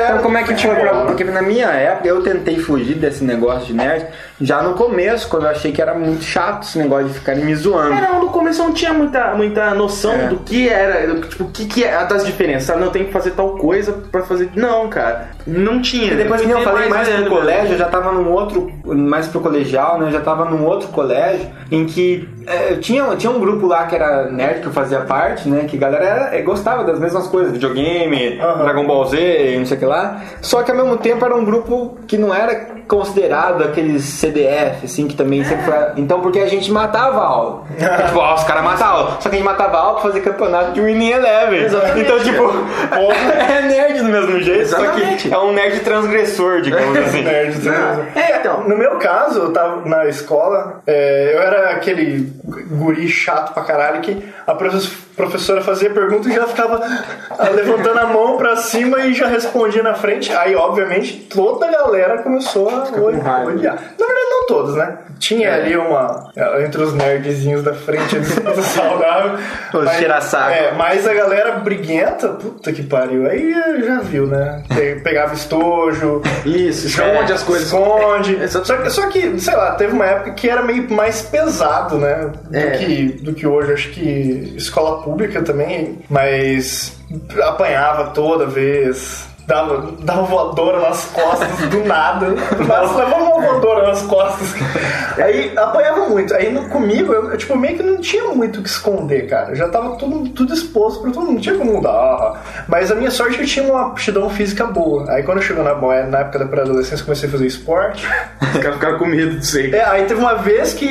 cara. 0.06 0.14
lá 0.16 0.22
com 0.22 0.28
a 0.28 0.32
galera. 0.32 0.32
Então 0.32 0.32
como 0.32 0.38
é 0.38 0.42
que 0.44 0.62
foi 0.66 0.74
pra... 0.76 1.04
Porque 1.06 1.24
na 1.24 1.42
minha 1.42 1.66
época 1.68 2.08
eu 2.08 2.22
tentei 2.22 2.58
fugir 2.58 2.94
desse 2.96 3.22
negócio 3.24 3.66
de 3.66 3.74
nerd 3.74 4.06
já 4.40 4.62
no 4.62 4.74
começo, 4.74 5.28
quando 5.28 5.44
eu 5.44 5.50
achei 5.50 5.72
que 5.72 5.80
era 5.80 5.94
muito 5.94 6.22
chato 6.24 6.62
esse 6.64 6.78
negócio 6.78 7.08
de 7.08 7.14
ficarem 7.14 7.44
me 7.44 7.54
zoando. 7.54 7.92
É, 7.94 8.00
não, 8.00 8.20
no 8.20 8.28
começo 8.30 8.60
eu 8.60 8.66
não 8.66 8.72
tinha 8.74 8.92
muita, 8.92 9.34
muita 9.34 9.70
noção 9.74 10.12
É. 10.12 10.26
do 10.28 10.36
que 10.38 10.68
era, 10.68 11.06
do- 11.06 11.20
tipo, 11.28 11.44
o 11.44 11.50
que, 11.50 11.66
que 11.66 11.84
é 11.84 12.04
das 12.06 12.24
diferenças, 12.24 12.64
sabe? 12.64 12.80
Não, 12.80 12.90
tem 12.90 13.04
que 13.04 13.12
fazer 13.12 13.30
tal 13.32 13.56
coisa 13.56 13.92
pra 14.10 14.22
fazer. 14.22 14.50
Não, 14.54 14.88
cara. 14.88 15.35
Não 15.46 15.80
tinha. 15.80 16.12
E 16.12 16.16
depois 16.16 16.40
que 16.42 16.50
eu 16.50 16.60
falei 16.62 16.88
mais 16.88 17.08
pro 17.08 17.26
colégio, 17.30 17.72
eu 17.74 17.78
já 17.78 17.86
tava 17.88 18.12
num 18.12 18.30
outro, 18.32 18.70
mais 18.84 19.28
pro 19.28 19.40
colegial, 19.40 19.98
né? 19.98 20.08
Eu 20.08 20.12
já 20.12 20.20
tava 20.20 20.44
num 20.46 20.64
outro 20.66 20.88
colégio 20.88 21.46
em 21.70 21.84
que 21.86 22.28
é, 22.46 22.72
eu 22.72 22.80
tinha, 22.80 23.04
tinha 23.16 23.30
um 23.30 23.38
grupo 23.40 23.66
lá 23.66 23.86
que 23.86 23.94
era 23.94 24.30
nerd 24.30 24.60
que 24.60 24.66
eu 24.66 24.72
fazia 24.72 25.00
parte, 25.00 25.48
né? 25.48 25.64
Que 25.68 25.76
a 25.76 25.80
galera 25.80 26.04
era- 26.04 26.36
é, 26.36 26.42
gostava 26.42 26.84
das 26.84 26.98
mesmas 26.98 27.26
coisas, 27.28 27.52
videogame, 27.52 28.38
Aham. 28.40 28.62
Dragon 28.64 28.86
Ball 28.86 29.04
Z 29.06 29.18
e 29.54 29.58
não 29.58 29.66
sei 29.66 29.76
o 29.76 29.80
que 29.80 29.86
lá. 29.86 30.20
Só 30.40 30.62
que 30.62 30.70
ao 30.70 30.76
mesmo 30.76 30.96
tempo 30.96 31.24
era 31.24 31.34
um 31.36 31.44
grupo 31.44 31.96
que 32.06 32.16
não 32.18 32.34
era 32.34 32.74
considerado 32.86 33.64
aqueles 33.64 34.04
CDF, 34.04 34.84
assim, 34.84 35.08
que 35.08 35.16
também 35.16 35.42
sempre 35.44 35.64
foi. 35.64 35.74
Então, 35.96 36.20
porque 36.20 36.38
a 36.38 36.46
gente 36.46 36.70
matava 36.70 37.20
a 37.20 37.26
aula. 37.26 37.62
tipo, 38.06 38.18
ó, 38.18 38.34
os 38.34 38.44
caras 38.44 38.62
matavam 38.64 38.86
a 38.86 38.98
aula. 39.00 39.16
Só 39.20 39.28
que 39.28 39.34
a 39.36 39.38
gente 39.38 39.44
matava 39.46 39.76
a 39.76 39.80
aula 39.80 39.92
pra 39.94 40.02
fazer 40.02 40.20
campeonato 40.20 40.72
de 40.72 40.80
Winning 40.80 41.10
Eleven. 41.10 41.64
Exatamente, 41.64 42.00
Então, 42.00 42.20
tipo, 42.20 42.42
é 42.94 43.62
nerd 43.62 43.98
do 43.98 44.04
mesmo 44.04 44.40
jeito, 44.40 44.68
só 44.68 44.78
Exatamente. 44.78 45.28
que 45.28 45.34
é 45.42 45.44
um 45.46 45.52
nerd 45.52 45.80
transgressor, 45.80 46.60
digamos 46.62 46.96
assim. 46.98 47.22
Nerd, 47.22 47.58
né? 47.68 48.12
É, 48.14 48.36
então. 48.38 48.68
No 48.68 48.76
meu 48.76 48.96
caso, 48.96 49.38
eu 49.40 49.52
tava 49.52 49.88
na 49.88 50.06
escola, 50.06 50.80
é, 50.86 51.32
eu 51.34 51.40
era 51.42 51.70
aquele 51.70 52.32
guri 52.70 53.08
chato 53.08 53.52
pra 53.54 53.62
caralho 53.64 54.00
que 54.00 54.22
a 54.46 54.54
profes- 54.54 55.05
professora 55.16 55.60
fazia 55.62 55.90
pergunta 55.90 56.28
e 56.28 56.32
já 56.34 56.46
ficava 56.46 56.80
ah, 57.30 57.48
levantando 57.48 57.98
a 57.98 58.06
mão 58.06 58.36
pra 58.36 58.56
cima 58.56 59.00
e 59.00 59.14
já 59.14 59.26
respondia 59.26 59.82
na 59.82 59.94
frente. 59.94 60.32
Aí, 60.32 60.54
obviamente, 60.54 61.14
toda 61.32 61.66
a 61.66 61.70
galera 61.70 62.18
começou 62.22 62.68
a 62.68 62.82
odiar. 62.82 63.44
Na 63.98 64.06
verdade, 64.06 64.30
não 64.30 64.46
todos, 64.46 64.74
né? 64.76 64.98
Tinha 65.18 65.54
ali 65.54 65.74
uma. 65.76 66.30
Entre 66.64 66.82
os 66.82 66.92
nerdzinhos 66.92 67.62
da 67.62 67.72
frente, 67.72 68.14
a 68.16 68.20
disputa 68.20 68.60
saudável. 68.62 69.38
Os 69.72 69.90
tira-saco. 69.96 70.50
É, 70.50 70.72
mas 70.72 71.06
a 71.08 71.14
galera 71.14 71.52
briguenta, 71.52 72.28
puta 72.28 72.70
que 72.72 72.82
pariu. 72.82 73.26
Aí 73.26 73.54
já 73.82 74.00
viu, 74.00 74.26
né? 74.26 74.62
Pe- 74.68 75.00
Pegava 75.02 75.32
estojo, 75.34 76.20
Isso, 76.44 76.86
esconde 76.88 77.32
as 77.32 77.42
coisas. 77.42 77.66
Esconde. 77.68 78.34
Exato. 78.42 78.66
Só 78.66 78.76
que, 78.76 78.90
só 78.90 79.06
que, 79.08 79.40
sei 79.40 79.56
lá, 79.56 79.72
teve 79.72 79.92
uma 79.94 80.04
época 80.04 80.32
que 80.32 80.48
era 80.50 80.62
meio 80.62 80.90
mais 80.92 81.22
pesado, 81.22 81.96
né? 81.98 82.30
Do, 82.50 82.56
É. 82.56 82.70
que, 82.72 83.04
do 83.22 83.32
que 83.32 83.46
hoje. 83.46 83.72
Acho 83.72 83.90
que 83.90 84.52
escola 84.56 85.02
pública 85.06 85.40
também, 85.40 86.00
mas 86.10 86.98
apanhava 87.44 88.10
toda 88.10 88.44
vez. 88.44 89.28
Dava, 89.46 89.92
dava 90.00 90.22
voadora 90.22 90.80
nas 90.80 91.04
costas 91.06 91.48
do 91.70 91.84
nada. 91.84 92.26
Mas 92.66 92.94
levava 92.96 93.24
uma 93.24 93.40
voadora 93.40 93.86
nas 93.86 94.02
costas. 94.02 94.54
Aí 95.18 95.52
apanhava 95.56 96.08
muito. 96.08 96.34
Aí 96.34 96.52
no- 96.52 96.68
comigo, 96.68 97.12
eu, 97.12 97.30
eu, 97.30 97.36
tipo, 97.36 97.56
meio 97.56 97.76
que 97.76 97.82
não 97.82 97.98
tinha 97.98 98.24
muito 98.28 98.60
o 98.60 98.62
que 98.62 98.68
esconder, 98.68 99.26
cara. 99.28 99.50
Eu 99.50 99.56
já 99.56 99.68
tava 99.68 99.96
tudo, 99.96 100.28
tudo 100.30 100.52
exposto 100.52 101.00
pra 101.02 101.10
todo 101.10 101.22
mundo. 101.26 101.34
Não 101.34 101.40
tinha 101.40 101.56
como 101.56 101.74
mudar. 101.74 102.42
Mas 102.68 102.90
a 102.90 102.94
minha 102.94 103.10
sorte 103.10 103.34
é 103.34 103.36
que 103.38 103.42
eu 103.44 103.48
tinha 103.48 103.64
uma 103.72 103.86
aptidão 103.88 104.28
física 104.30 104.64
boa. 104.66 105.10
Aí 105.10 105.22
quando 105.22 105.42
chegou 105.42 105.62
na, 105.64 105.74
boia- 105.74 106.06
na 106.06 106.20
época 106.20 106.38
da 106.40 106.46
pré-adolescência, 106.46 107.04
comecei 107.04 107.28
a 107.28 107.32
fazer 107.32 107.46
esporte. 107.46 108.06
Os 108.42 108.58
caras 108.60 108.74
ficaram 108.74 108.98
com 108.98 109.06
medo 109.06 109.38
disso 109.38 109.56
aí. 109.58 109.74
É, 109.74 109.84
aí 109.84 110.04
teve 110.04 110.20
uma 110.20 110.34
vez 110.34 110.72
que 110.74 110.86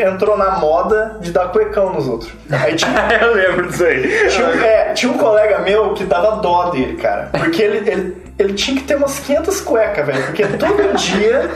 entrou 0.00 0.36
na 0.36 0.58
moda 0.58 1.16
de 1.20 1.30
dar 1.30 1.48
cuecão 1.48 1.92
nos 1.92 2.08
outros. 2.08 2.32
Aí 2.50 2.74
tinha, 2.76 2.92
Eu 3.20 3.34
lembro 3.34 3.68
disso 3.68 3.84
aí. 3.84 4.28
tinha, 4.28 4.46
é, 4.66 4.92
tinha 4.92 5.12
um 5.12 5.18
colega 5.18 5.58
meu 5.60 5.94
que 5.94 6.04
dava 6.04 6.36
dó 6.36 6.70
dele, 6.70 6.96
cara. 6.96 7.30
Porque 7.32 7.62
ele, 7.62 7.83
ele, 7.88 8.22
ele 8.38 8.52
tinha 8.54 8.76
que 8.80 8.84
ter 8.86 8.96
umas 8.96 9.18
500 9.20 9.60
cuecas, 9.60 10.06
velho. 10.06 10.22
Porque 10.24 10.46
todo 10.46 10.92
dia 10.96 11.50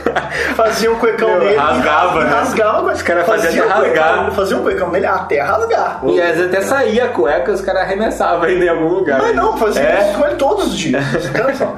fazia 0.55 0.91
um 0.91 0.95
cuecão 0.95 1.29
Meu, 1.29 1.39
nele. 1.39 1.53
e 1.53 1.57
rasgava, 1.57 2.23
né? 2.23 2.29
Rasgava. 2.29 2.91
Os 2.93 3.01
caras 3.01 3.25
faziam 3.25 3.65
até 3.65 3.75
um 3.75 3.79
cuecão, 3.81 4.03
rasgar. 4.03 4.31
Fazia 4.31 4.57
um 4.57 4.61
cuecão 4.63 4.91
nele 4.91 5.05
até 5.05 5.41
rasgar. 5.41 5.99
E 6.05 6.21
às 6.21 6.35
vezes 6.37 6.45
até 6.45 6.61
saía 6.61 7.05
a 7.05 7.07
cueca, 7.09 7.51
os 7.51 7.61
caras 7.61 7.81
arremessavam 7.83 8.43
ainda 8.43 8.65
em 8.65 8.69
algum 8.69 8.87
lugar. 8.89 9.19
Mas 9.21 9.35
não, 9.35 9.57
fazia 9.57 9.81
É. 9.83 10.09
isso 10.09 10.17
com 10.19 10.25
ele 10.25 10.35
todos 10.35 10.67
os 10.67 10.77
dias. 10.77 11.03
Presta 11.31 11.41
atenção. 11.41 11.75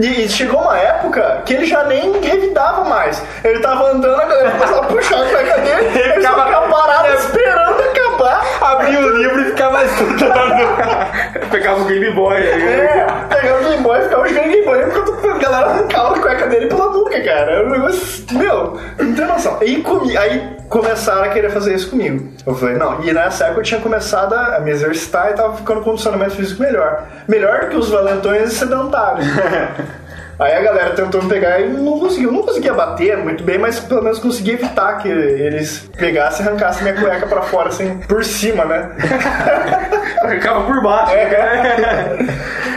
E, 0.00 0.24
e 0.24 0.28
chegou 0.28 0.60
uma 0.60 0.78
época 0.78 1.42
que 1.44 1.54
ele 1.54 1.66
já 1.66 1.84
nem 1.84 2.18
revidava 2.20 2.84
mais. 2.84 3.22
Ele 3.44 3.60
tava 3.60 3.90
andando, 3.90 4.20
a 4.20 4.24
galera 4.24 4.50
começava 4.52 4.80
a 4.80 4.86
puxar 4.86 5.20
a 5.20 5.24
cueca 5.28 5.58
dele, 5.60 5.86
ele 5.98 6.12
ficava- 6.14 6.44
ficava 6.46 6.68
parado 6.68 7.08
esperando 7.14 7.80
acabar. 7.82 8.46
Abria 8.60 8.98
o 9.00 9.08
livro 9.16 9.40
e 9.40 9.44
ficava 9.46 9.84
estudando. 9.84 11.50
Pegava 11.50 11.80
o 11.80 11.84
Game 11.84 12.10
Boy 12.12 12.36
aí. 12.36 12.62
É, 12.62 13.06
pegava 13.28 13.60
o 13.60 13.64
Game 13.64 13.82
Boy 13.82 13.98
e 13.98 14.02
ficava 14.02 14.28
jogando 14.28 14.48
Game 14.48 14.64
Boy 14.64 14.82
enquanto 14.84 15.30
a 15.30 15.38
galera 15.38 15.66
arrancava 15.70 16.16
a 16.16 16.20
cueca 16.20 16.46
dele 16.46 16.66
pela 16.66 16.90
nuca, 16.90 17.20
cara. 17.22 17.52
Era 17.52 17.66
um 17.66 17.70
negócio. 17.70 18.24
Meu, 18.32 18.78
não 18.98 19.14
tem 19.14 19.26
noção. 19.26 19.58
E 19.62 19.76
comi, 19.82 20.16
aí 20.16 20.56
começaram 20.70 21.24
a 21.24 21.28
querer 21.28 21.50
fazer 21.50 21.74
isso 21.74 21.90
comigo. 21.90 22.32
Eu 22.46 22.54
falei, 22.54 22.76
não. 22.76 23.02
E 23.04 23.12
nessa 23.12 23.46
época 23.46 23.60
eu 23.60 23.64
tinha 23.64 23.80
começado 23.80 24.32
a 24.32 24.60
me 24.60 24.70
exercitar 24.70 25.32
e 25.32 25.34
tava 25.34 25.56
ficando 25.56 25.80
com 25.80 25.90
condicionamento 25.90 26.36
físico 26.36 26.62
melhor. 26.62 27.06
Melhor 27.28 27.62
do 27.62 27.66
que 27.70 27.76
os 27.76 27.90
valentões 27.90 28.52
sedentários. 28.52 29.26
Aí 30.40 30.54
a 30.54 30.62
galera 30.62 30.90
tentou 30.94 31.22
me 31.22 31.28
pegar 31.28 31.60
e 31.60 31.68
não 31.68 31.98
conseguiu. 31.98 32.32
Não 32.32 32.42
conseguia 32.42 32.72
bater 32.72 33.16
muito 33.18 33.44
bem, 33.44 33.58
mas 33.58 33.78
pelo 33.78 34.02
menos 34.02 34.18
conseguia 34.18 34.54
evitar 34.54 34.98
que 34.98 35.08
eles 35.08 35.88
pegassem 35.98 36.44
e 36.44 36.48
arrancassem 36.48 36.82
minha 36.82 36.94
cueca 37.00 37.26
pra 37.26 37.42
fora, 37.42 37.68
assim, 37.68 37.98
por 38.08 38.24
cima, 38.24 38.64
né? 38.64 38.90
Ficava 40.30 40.62
por 40.64 40.82
baixo. 40.82 41.12
É, 41.14 42.18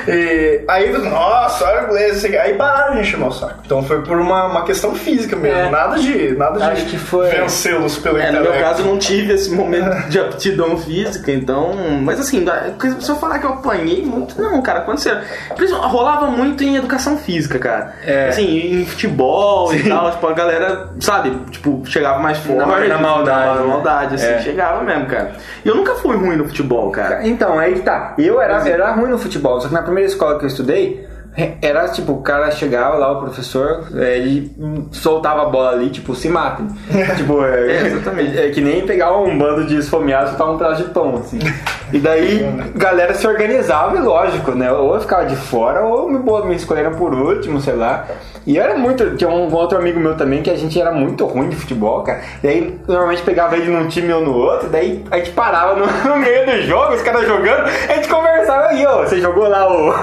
e 0.08 0.62
aí, 0.68 0.92
nossa, 0.98 1.66
olha 1.66 1.82
o 1.82 1.86
inglês, 1.86 2.26
aí 2.26 2.54
pararam 2.56 2.96
de 2.96 3.02
encher 3.02 3.18
meu 3.18 3.32
saco. 3.32 3.56
Então 3.66 3.84
foi 3.84 4.02
por 4.02 4.18
uma, 4.20 4.46
uma 4.48 4.64
questão 4.66 4.94
física 4.96 5.36
mesmo, 5.36 5.60
É. 5.60 5.70
nada 5.70 5.98
de, 5.98 6.36
nada 6.36 6.58
de 6.60 6.64
Acho 6.66 6.86
que 6.88 6.98
foi- 6.98 7.30
vencê-los 7.30 7.98
pelo 7.98 8.18
É, 8.18 8.32
no 8.32 8.42
meu 8.42 8.54
caso 8.54 8.82
eu 8.82 8.86
não 8.88 8.98
tive 8.98 9.34
esse 9.34 9.50
momento 9.52 10.10
de 10.10 10.20
aptidão 10.20 10.78
física, 10.78 11.32
então. 11.32 11.74
Mas 12.02 12.20
assim, 12.20 12.46
se 13.00 13.10
eu 13.10 13.16
falar 13.16 13.40
que 13.40 13.46
eu 13.46 13.52
apanhei 13.54 14.04
muito, 14.04 14.40
não, 14.42 14.62
cara, 14.62 14.80
aconteceu. 14.80 15.16
Rolava 15.84 16.28
muito 16.28 16.64
em 16.64 16.76
educação 16.76 17.18
física, 17.18 17.53
cara. 17.60 17.94
É. 18.06 18.30
Assim, 18.30 18.82
em 18.82 18.86
futebol 18.86 19.74
e 19.74 19.88
tal, 19.90 20.12
tipo, 20.12 20.28
a 20.28 20.34
galera, 20.34 20.90
sabe, 21.00 21.32
tipo, 21.52 21.82
chegava 21.86 22.20
mais 22.20 22.38
forte. 22.40 22.58
Na- 22.58 22.66
na 22.88 22.98
maldade, 22.98 23.56
Na 23.56 23.62
né? 23.62 23.68
maldade, 23.68 24.16
assim, 24.16 24.26
É. 24.28 24.40
chegava 24.40 24.84
mesmo, 24.84 25.06
cara. 25.08 25.32
E 25.64 25.68
eu 25.68 25.76
nunca 25.76 25.96
fui 25.96 26.16
ruim 26.16 26.36
no 26.36 26.46
futebol, 26.46 26.92
cara. 26.92 27.28
Então, 27.28 27.58
aí 27.60 27.80
tá. 27.82 28.14
Eu 28.18 28.42
era, 28.42 28.68
era 28.68 28.92
ruim 28.94 29.10
no 29.10 29.18
futebol, 29.18 29.60
só 29.62 29.68
que 29.68 29.74
na 29.74 29.82
primeira 29.82 30.08
escola 30.10 30.38
que 30.38 30.46
eu 30.46 30.48
estudei, 30.50 31.08
era 31.62 31.88
tipo, 31.90 32.14
o 32.14 32.22
cara 32.22 32.52
chegava 32.52 32.96
lá, 32.96 33.12
o 33.12 33.22
professor, 33.22 33.88
é, 33.96 34.18
ele 34.18 34.52
soltava 34.92 35.44
a 35.44 35.46
bola 35.46 35.72
ali, 35.72 35.90
tipo, 35.90 36.14
se 36.16 36.30
matem. 36.30 36.68
tipo, 37.18 37.44
é, 37.44 37.72
É, 37.72 37.88
exatamente. 37.88 38.38
É 38.38 38.50
que 38.50 38.62
nem 38.62 38.86
pegar 38.86 39.18
um 39.18 39.38
bando 39.38 39.66
de 39.66 39.78
esfomeados 39.78 40.34
e 40.34 40.38
soltar 40.38 40.54
um 40.54 40.58
pedaço 40.58 40.84
de 40.84 40.90
pão, 40.90 41.16
assim. 41.16 41.40
E 41.92 42.00
daí, 42.00 42.46
galera 42.76 43.14
se 43.14 43.26
organizava 43.26 43.98
e 43.98 44.00
lógico, 44.00 44.52
né? 44.52 44.72
Ou 44.72 44.94
eu 44.94 45.02
ficava 45.02 45.26
de 45.26 45.36
fora, 45.36 45.82
ou 45.82 46.10
me, 46.10 46.20
me 46.20 46.56
escolheram 46.56 46.92
por 46.92 47.14
último, 47.14 47.60
sei 47.60 47.76
lá. 47.76 48.06
E 48.46 48.60
era 48.60 48.76
muito. 48.76 49.16
Tinha 49.16 49.30
um 49.30 49.54
outro 49.54 49.78
amigo 49.78 50.00
meu 50.00 50.16
também 50.18 50.42
que 50.42 50.50
a 50.50 50.56
gente 50.56 50.80
era 50.80 50.92
muito 50.92 51.26
ruim 51.26 51.50
de 51.50 51.56
futebol, 51.56 52.02
cara. 52.04 52.22
E 52.44 52.48
aí 52.48 52.80
normalmente 52.88 53.22
pegava 53.24 53.56
ele 53.56 53.72
num 53.72 53.88
time 53.88 54.12
ou 54.14 54.22
no 54.22 54.34
outro, 54.34 54.70
daí 54.70 55.04
a 55.10 55.18
gente 55.18 55.32
parava 55.32 55.76
no, 55.76 55.86
no 56.10 56.18
meio 56.18 56.46
do 56.46 56.62
jogo, 56.64 56.94
os 56.94 57.02
caras 57.02 57.26
jogando, 57.26 57.66
a 57.66 57.94
gente 57.96 58.08
conversava 58.10 58.68
aí, 58.68 58.86
ó, 58.86 59.04
você 59.04 59.20
jogou 59.22 59.48
lá 59.48 59.72
o. 59.72 59.94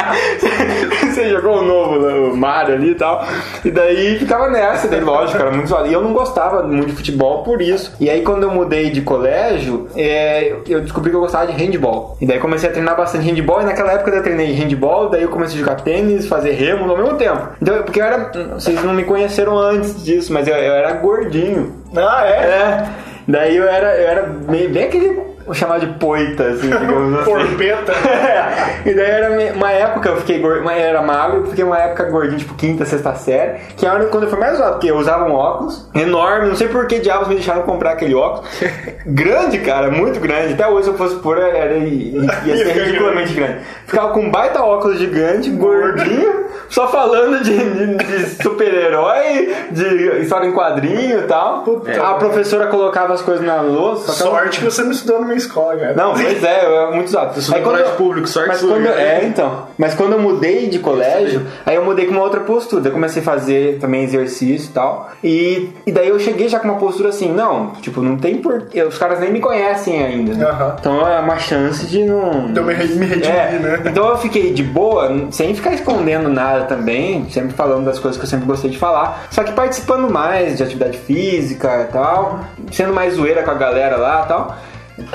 você 1.06 1.28
jogou 1.28 1.58
o 1.58 1.62
novo, 1.62 1.98
né, 1.98 2.14
o 2.14 2.36
Mario 2.36 2.74
ali 2.74 2.90
e 2.90 2.94
tal. 2.94 3.24
E 3.64 3.70
daí 3.70 4.18
ficava 4.18 4.48
nessa, 4.48 4.88
daí 4.88 5.00
lógico, 5.00 5.40
era 5.40 5.50
muito 5.50 5.68
zoado. 5.68 5.88
E 5.88 5.92
eu 5.92 6.02
não 6.02 6.12
gostava 6.12 6.62
muito 6.62 6.88
de 6.88 6.96
futebol 6.96 7.42
por 7.42 7.60
isso. 7.60 7.92
E 8.00 8.08
aí 8.08 8.22
quando 8.22 8.44
eu 8.44 8.50
mudei 8.50 8.90
de 8.90 9.02
colégio, 9.02 9.88
é, 9.96 10.56
eu 10.68 10.80
descobri 10.80 11.10
que 11.10 11.16
eu 11.16 11.20
gostava 11.20 11.46
de 11.46 11.52
handball. 11.52 12.16
E 12.20 12.26
daí 12.26 12.38
comecei 12.38 12.68
a 12.68 12.72
treinar 12.72 12.96
bastante 12.96 13.24
handball, 13.24 13.62
e 13.62 13.64
naquela 13.64 13.92
época 13.92 14.10
eu 14.10 14.22
treinei 14.22 14.52
handball, 14.52 15.08
daí 15.08 15.22
eu 15.22 15.28
comecei 15.28 15.56
a 15.56 15.60
jogar 15.60 15.76
tênis, 15.76 16.26
fazer 16.26 16.52
remo 16.52 16.90
ao 16.90 16.96
mesmo 16.96 17.16
tempo. 17.16 17.48
Então, 17.60 17.82
porque 17.82 18.00
eu 18.00 18.04
era. 18.04 18.30
Vocês 18.54 18.82
não 18.84 18.94
me 18.94 19.04
conheceram 19.04 19.58
antes 19.58 20.02
disso, 20.04 20.32
mas 20.32 20.46
eu, 20.46 20.54
eu 20.54 20.72
era 20.72 20.92
gordinho. 20.92 21.74
Ah, 21.96 22.24
é? 22.24 22.30
É. 22.30 22.88
Daí 23.26 23.56
eu 23.56 23.68
era, 23.68 23.96
eu 23.96 24.08
era 24.08 24.26
meio, 24.26 24.70
bem 24.70 24.84
aquele 24.84 25.20
chamado 25.54 25.86
de 25.86 25.98
poita, 25.98 26.44
assim, 26.44 26.68
digamos 26.68 27.18
assim. 27.20 27.30
Porpeta. 27.30 27.92
e 28.86 28.94
daí 28.94 29.10
era 29.10 29.54
uma 29.54 29.70
época 29.72 30.08
eu 30.08 30.16
fiquei 30.18 30.38
gordo, 30.38 30.68
era 30.70 31.02
magro, 31.02 31.46
fiquei 31.46 31.64
uma 31.64 31.78
época 31.78 32.04
gordinho, 32.04 32.38
tipo 32.38 32.54
quinta, 32.54 32.84
sexta 32.84 33.14
série, 33.14 33.58
que 33.76 33.86
era 33.86 34.04
quando 34.06 34.24
eu 34.24 34.30
fui 34.30 34.38
mais 34.38 34.56
zoado, 34.56 34.72
porque 34.72 34.90
eu 34.90 34.96
usava 34.96 35.24
um 35.24 35.32
óculos 35.34 35.88
enorme, 35.94 36.48
não 36.48 36.56
sei 36.56 36.68
por 36.68 36.86
que 36.86 36.98
diabos 36.98 37.28
me 37.28 37.34
deixaram 37.34 37.62
comprar 37.62 37.92
aquele 37.92 38.14
óculos. 38.14 38.48
grande, 39.06 39.58
cara, 39.58 39.90
muito 39.90 40.20
grande. 40.20 40.54
Até 40.54 40.66
hoje 40.66 40.84
se 40.84 40.90
eu 40.90 40.94
fosse 40.94 41.16
pôr, 41.16 41.38
era, 41.38 41.74
ia, 41.74 42.28
ser 42.56 42.72
ridiculamente 42.84 43.32
grande. 43.32 43.58
Ficava 43.86 44.12
com 44.12 44.20
um 44.20 44.30
baita 44.30 44.62
óculos 44.62 44.98
gigante, 44.98 45.50
gordinho, 45.50 46.46
só 46.68 46.88
falando 46.88 47.42
de, 47.42 47.56
de- 47.56 47.96
de 47.96 48.42
super-herói, 48.42 49.54
de 49.70 50.20
história 50.22 50.46
em 50.46 50.52
quadrinho 50.52 51.20
e 51.20 51.22
tal. 51.22 51.64
A 52.02 52.14
professora 52.14 52.66
colocava 52.68 53.12
as 53.14 53.22
coisas 53.22 53.44
na 53.44 53.60
louça, 53.60 54.12
Sorte 54.12 54.58
que 54.58 54.64
você 54.64 54.82
não 54.82 54.90
estudou 54.90 55.22
minha 55.22 55.36
escola, 55.40 55.76
cara. 55.76 55.94
não, 55.94 56.12
pois 56.12 56.42
é, 56.44 56.64
eu 56.64 56.74
era 56.76 56.90
muito 56.92 57.08
usado. 57.08 57.34
Aí 57.54 57.62
colégio 57.62 57.86
eu- 57.92 57.96
público, 57.96 58.28
sorte 58.28 58.48
mas 58.48 58.60
quando? 58.60 58.86
É, 58.86 59.24
então. 59.24 59.66
Mas 59.76 59.94
quando 59.94 60.12
eu 60.12 60.18
mudei 60.20 60.68
de 60.68 60.78
colégio, 60.78 61.46
aí 61.66 61.74
eu 61.74 61.84
mudei 61.84 62.06
com 62.06 62.12
uma 62.12 62.22
outra 62.22 62.40
postura. 62.40 62.86
Eu 62.88 62.92
comecei 62.92 63.20
a 63.20 63.24
fazer 63.24 63.78
também 63.80 64.04
exercício 64.04 64.68
e 64.70 64.72
tal. 64.72 65.10
E, 65.24 65.70
e 65.86 65.92
daí 65.92 66.08
eu 66.08 66.18
cheguei 66.20 66.48
já 66.48 66.58
com 66.60 66.68
uma 66.68 66.78
postura 66.78 67.08
assim, 67.10 67.32
não, 67.32 67.72
tipo, 67.80 68.00
não 68.02 68.16
tem 68.16 68.36
por... 68.38 68.68
Os 68.88 68.98
caras 68.98 69.20
nem 69.20 69.30
me 69.32 69.40
conhecem 69.40 70.02
ainda. 70.04 70.34
né? 70.34 70.44
Aham. 70.44 70.76
Então 70.78 71.06
é 71.08 71.18
uma 71.20 71.38
chance 71.38 71.86
de 71.86 72.04
não... 72.04 72.50
Eu 72.54 72.64
me 72.64 72.74
me 72.74 73.06
redimir, 73.06 73.30
É, 73.34 73.58
né? 73.58 73.82
Então 73.86 74.08
eu 74.08 74.16
fiquei 74.18 74.52
de 74.52 74.62
boa, 74.62 75.10
sem 75.30 75.54
ficar 75.54 75.72
escondendo 75.72 76.28
nada 76.28 76.64
também, 76.64 77.28
sempre 77.30 77.52
falando 77.54 77.84
das 77.84 77.98
coisas 77.98 78.18
que 78.18 78.24
eu 78.24 78.28
sempre 78.30 78.46
gostei 78.46 78.70
de 78.70 78.78
falar, 78.78 79.26
só 79.30 79.42
que 79.42 79.52
participando 79.52 80.10
mais 80.10 80.56
de 80.56 80.62
atividade 80.62 80.98
física 80.98 81.86
e 81.88 81.92
tal, 81.92 82.40
sendo 82.70 82.92
mais 82.92 83.14
zoeira 83.14 83.42
com 83.42 83.50
a 83.50 83.54
galera 83.54 83.96
lá 83.96 84.22
e 84.24 84.28
tal. 84.28 84.56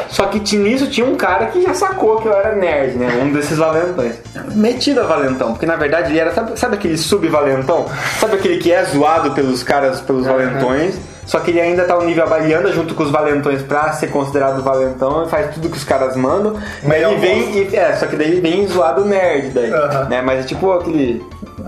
Só 0.10 0.26
que 0.26 0.58
nisso 0.58 0.88
tinha 0.90 1.06
um 1.06 1.16
cara 1.16 1.48
que 1.48 1.62
já 1.62 1.74
sacou 1.74 2.18
que 2.18 2.28
eu 2.28 2.34
era 2.34 2.56
nerd, 2.56 2.98
né? 2.98 3.22
Um 3.24 3.32
desses 3.32 3.58
valentões. 3.58 4.16
Metido 4.54 5.02
a 5.02 5.04
valentão, 5.04 5.52
porque 5.52 5.66
na 5.66 5.76
verdade 5.76 6.12
ele 6.12 6.20
era, 6.20 6.34
sabe, 6.34 6.60
sabe 6.60 6.76
aquele 6.76 6.98
sub-valentão? 6.98 7.86
Sabe 8.20 8.36
aquele 8.36 8.58
que 8.58 8.72
é 8.72 8.84
zoado 8.86 9.32
pelos 9.32 9.64
caras, 9.64 10.02
pelos 10.02 10.26
valentões? 10.26 10.96
Só 11.26 11.40
que 11.40 11.52
ele 11.52 11.60
ainda 11.60 11.86
tá 11.86 11.98
um 11.98 12.06
nível 12.06 12.26
anda 12.26 12.72
junto 12.72 12.94
com 12.94 13.04
os 13.04 13.10
valentões 13.10 13.62
pra 13.64 13.92
ser 13.94 14.08
considerado 14.08 14.62
valentão 14.64 15.26
e 15.26 15.30
faz 15.30 15.54
tudo 15.54 15.70
que 15.70 15.78
os 15.78 15.84
caras 15.84 16.16
mandam. 16.16 16.54
Mas 16.84 16.84
Melhor 16.84 17.14
ele 17.14 17.22
vem 17.22 17.58
e. 17.58 17.76
É, 17.76 17.94
só 17.94 18.06
que 18.06 18.16
daí 18.16 18.32
ele 18.32 18.42
vem 18.42 18.68
zoado 18.68 19.04
nerd 19.06 19.50
daí. 19.50 19.72
Aham. 19.72 20.06
Né? 20.06 20.22
Mas 20.22 20.42
é 20.42 20.44
tipo 20.44 20.72
aquele 20.72 21.24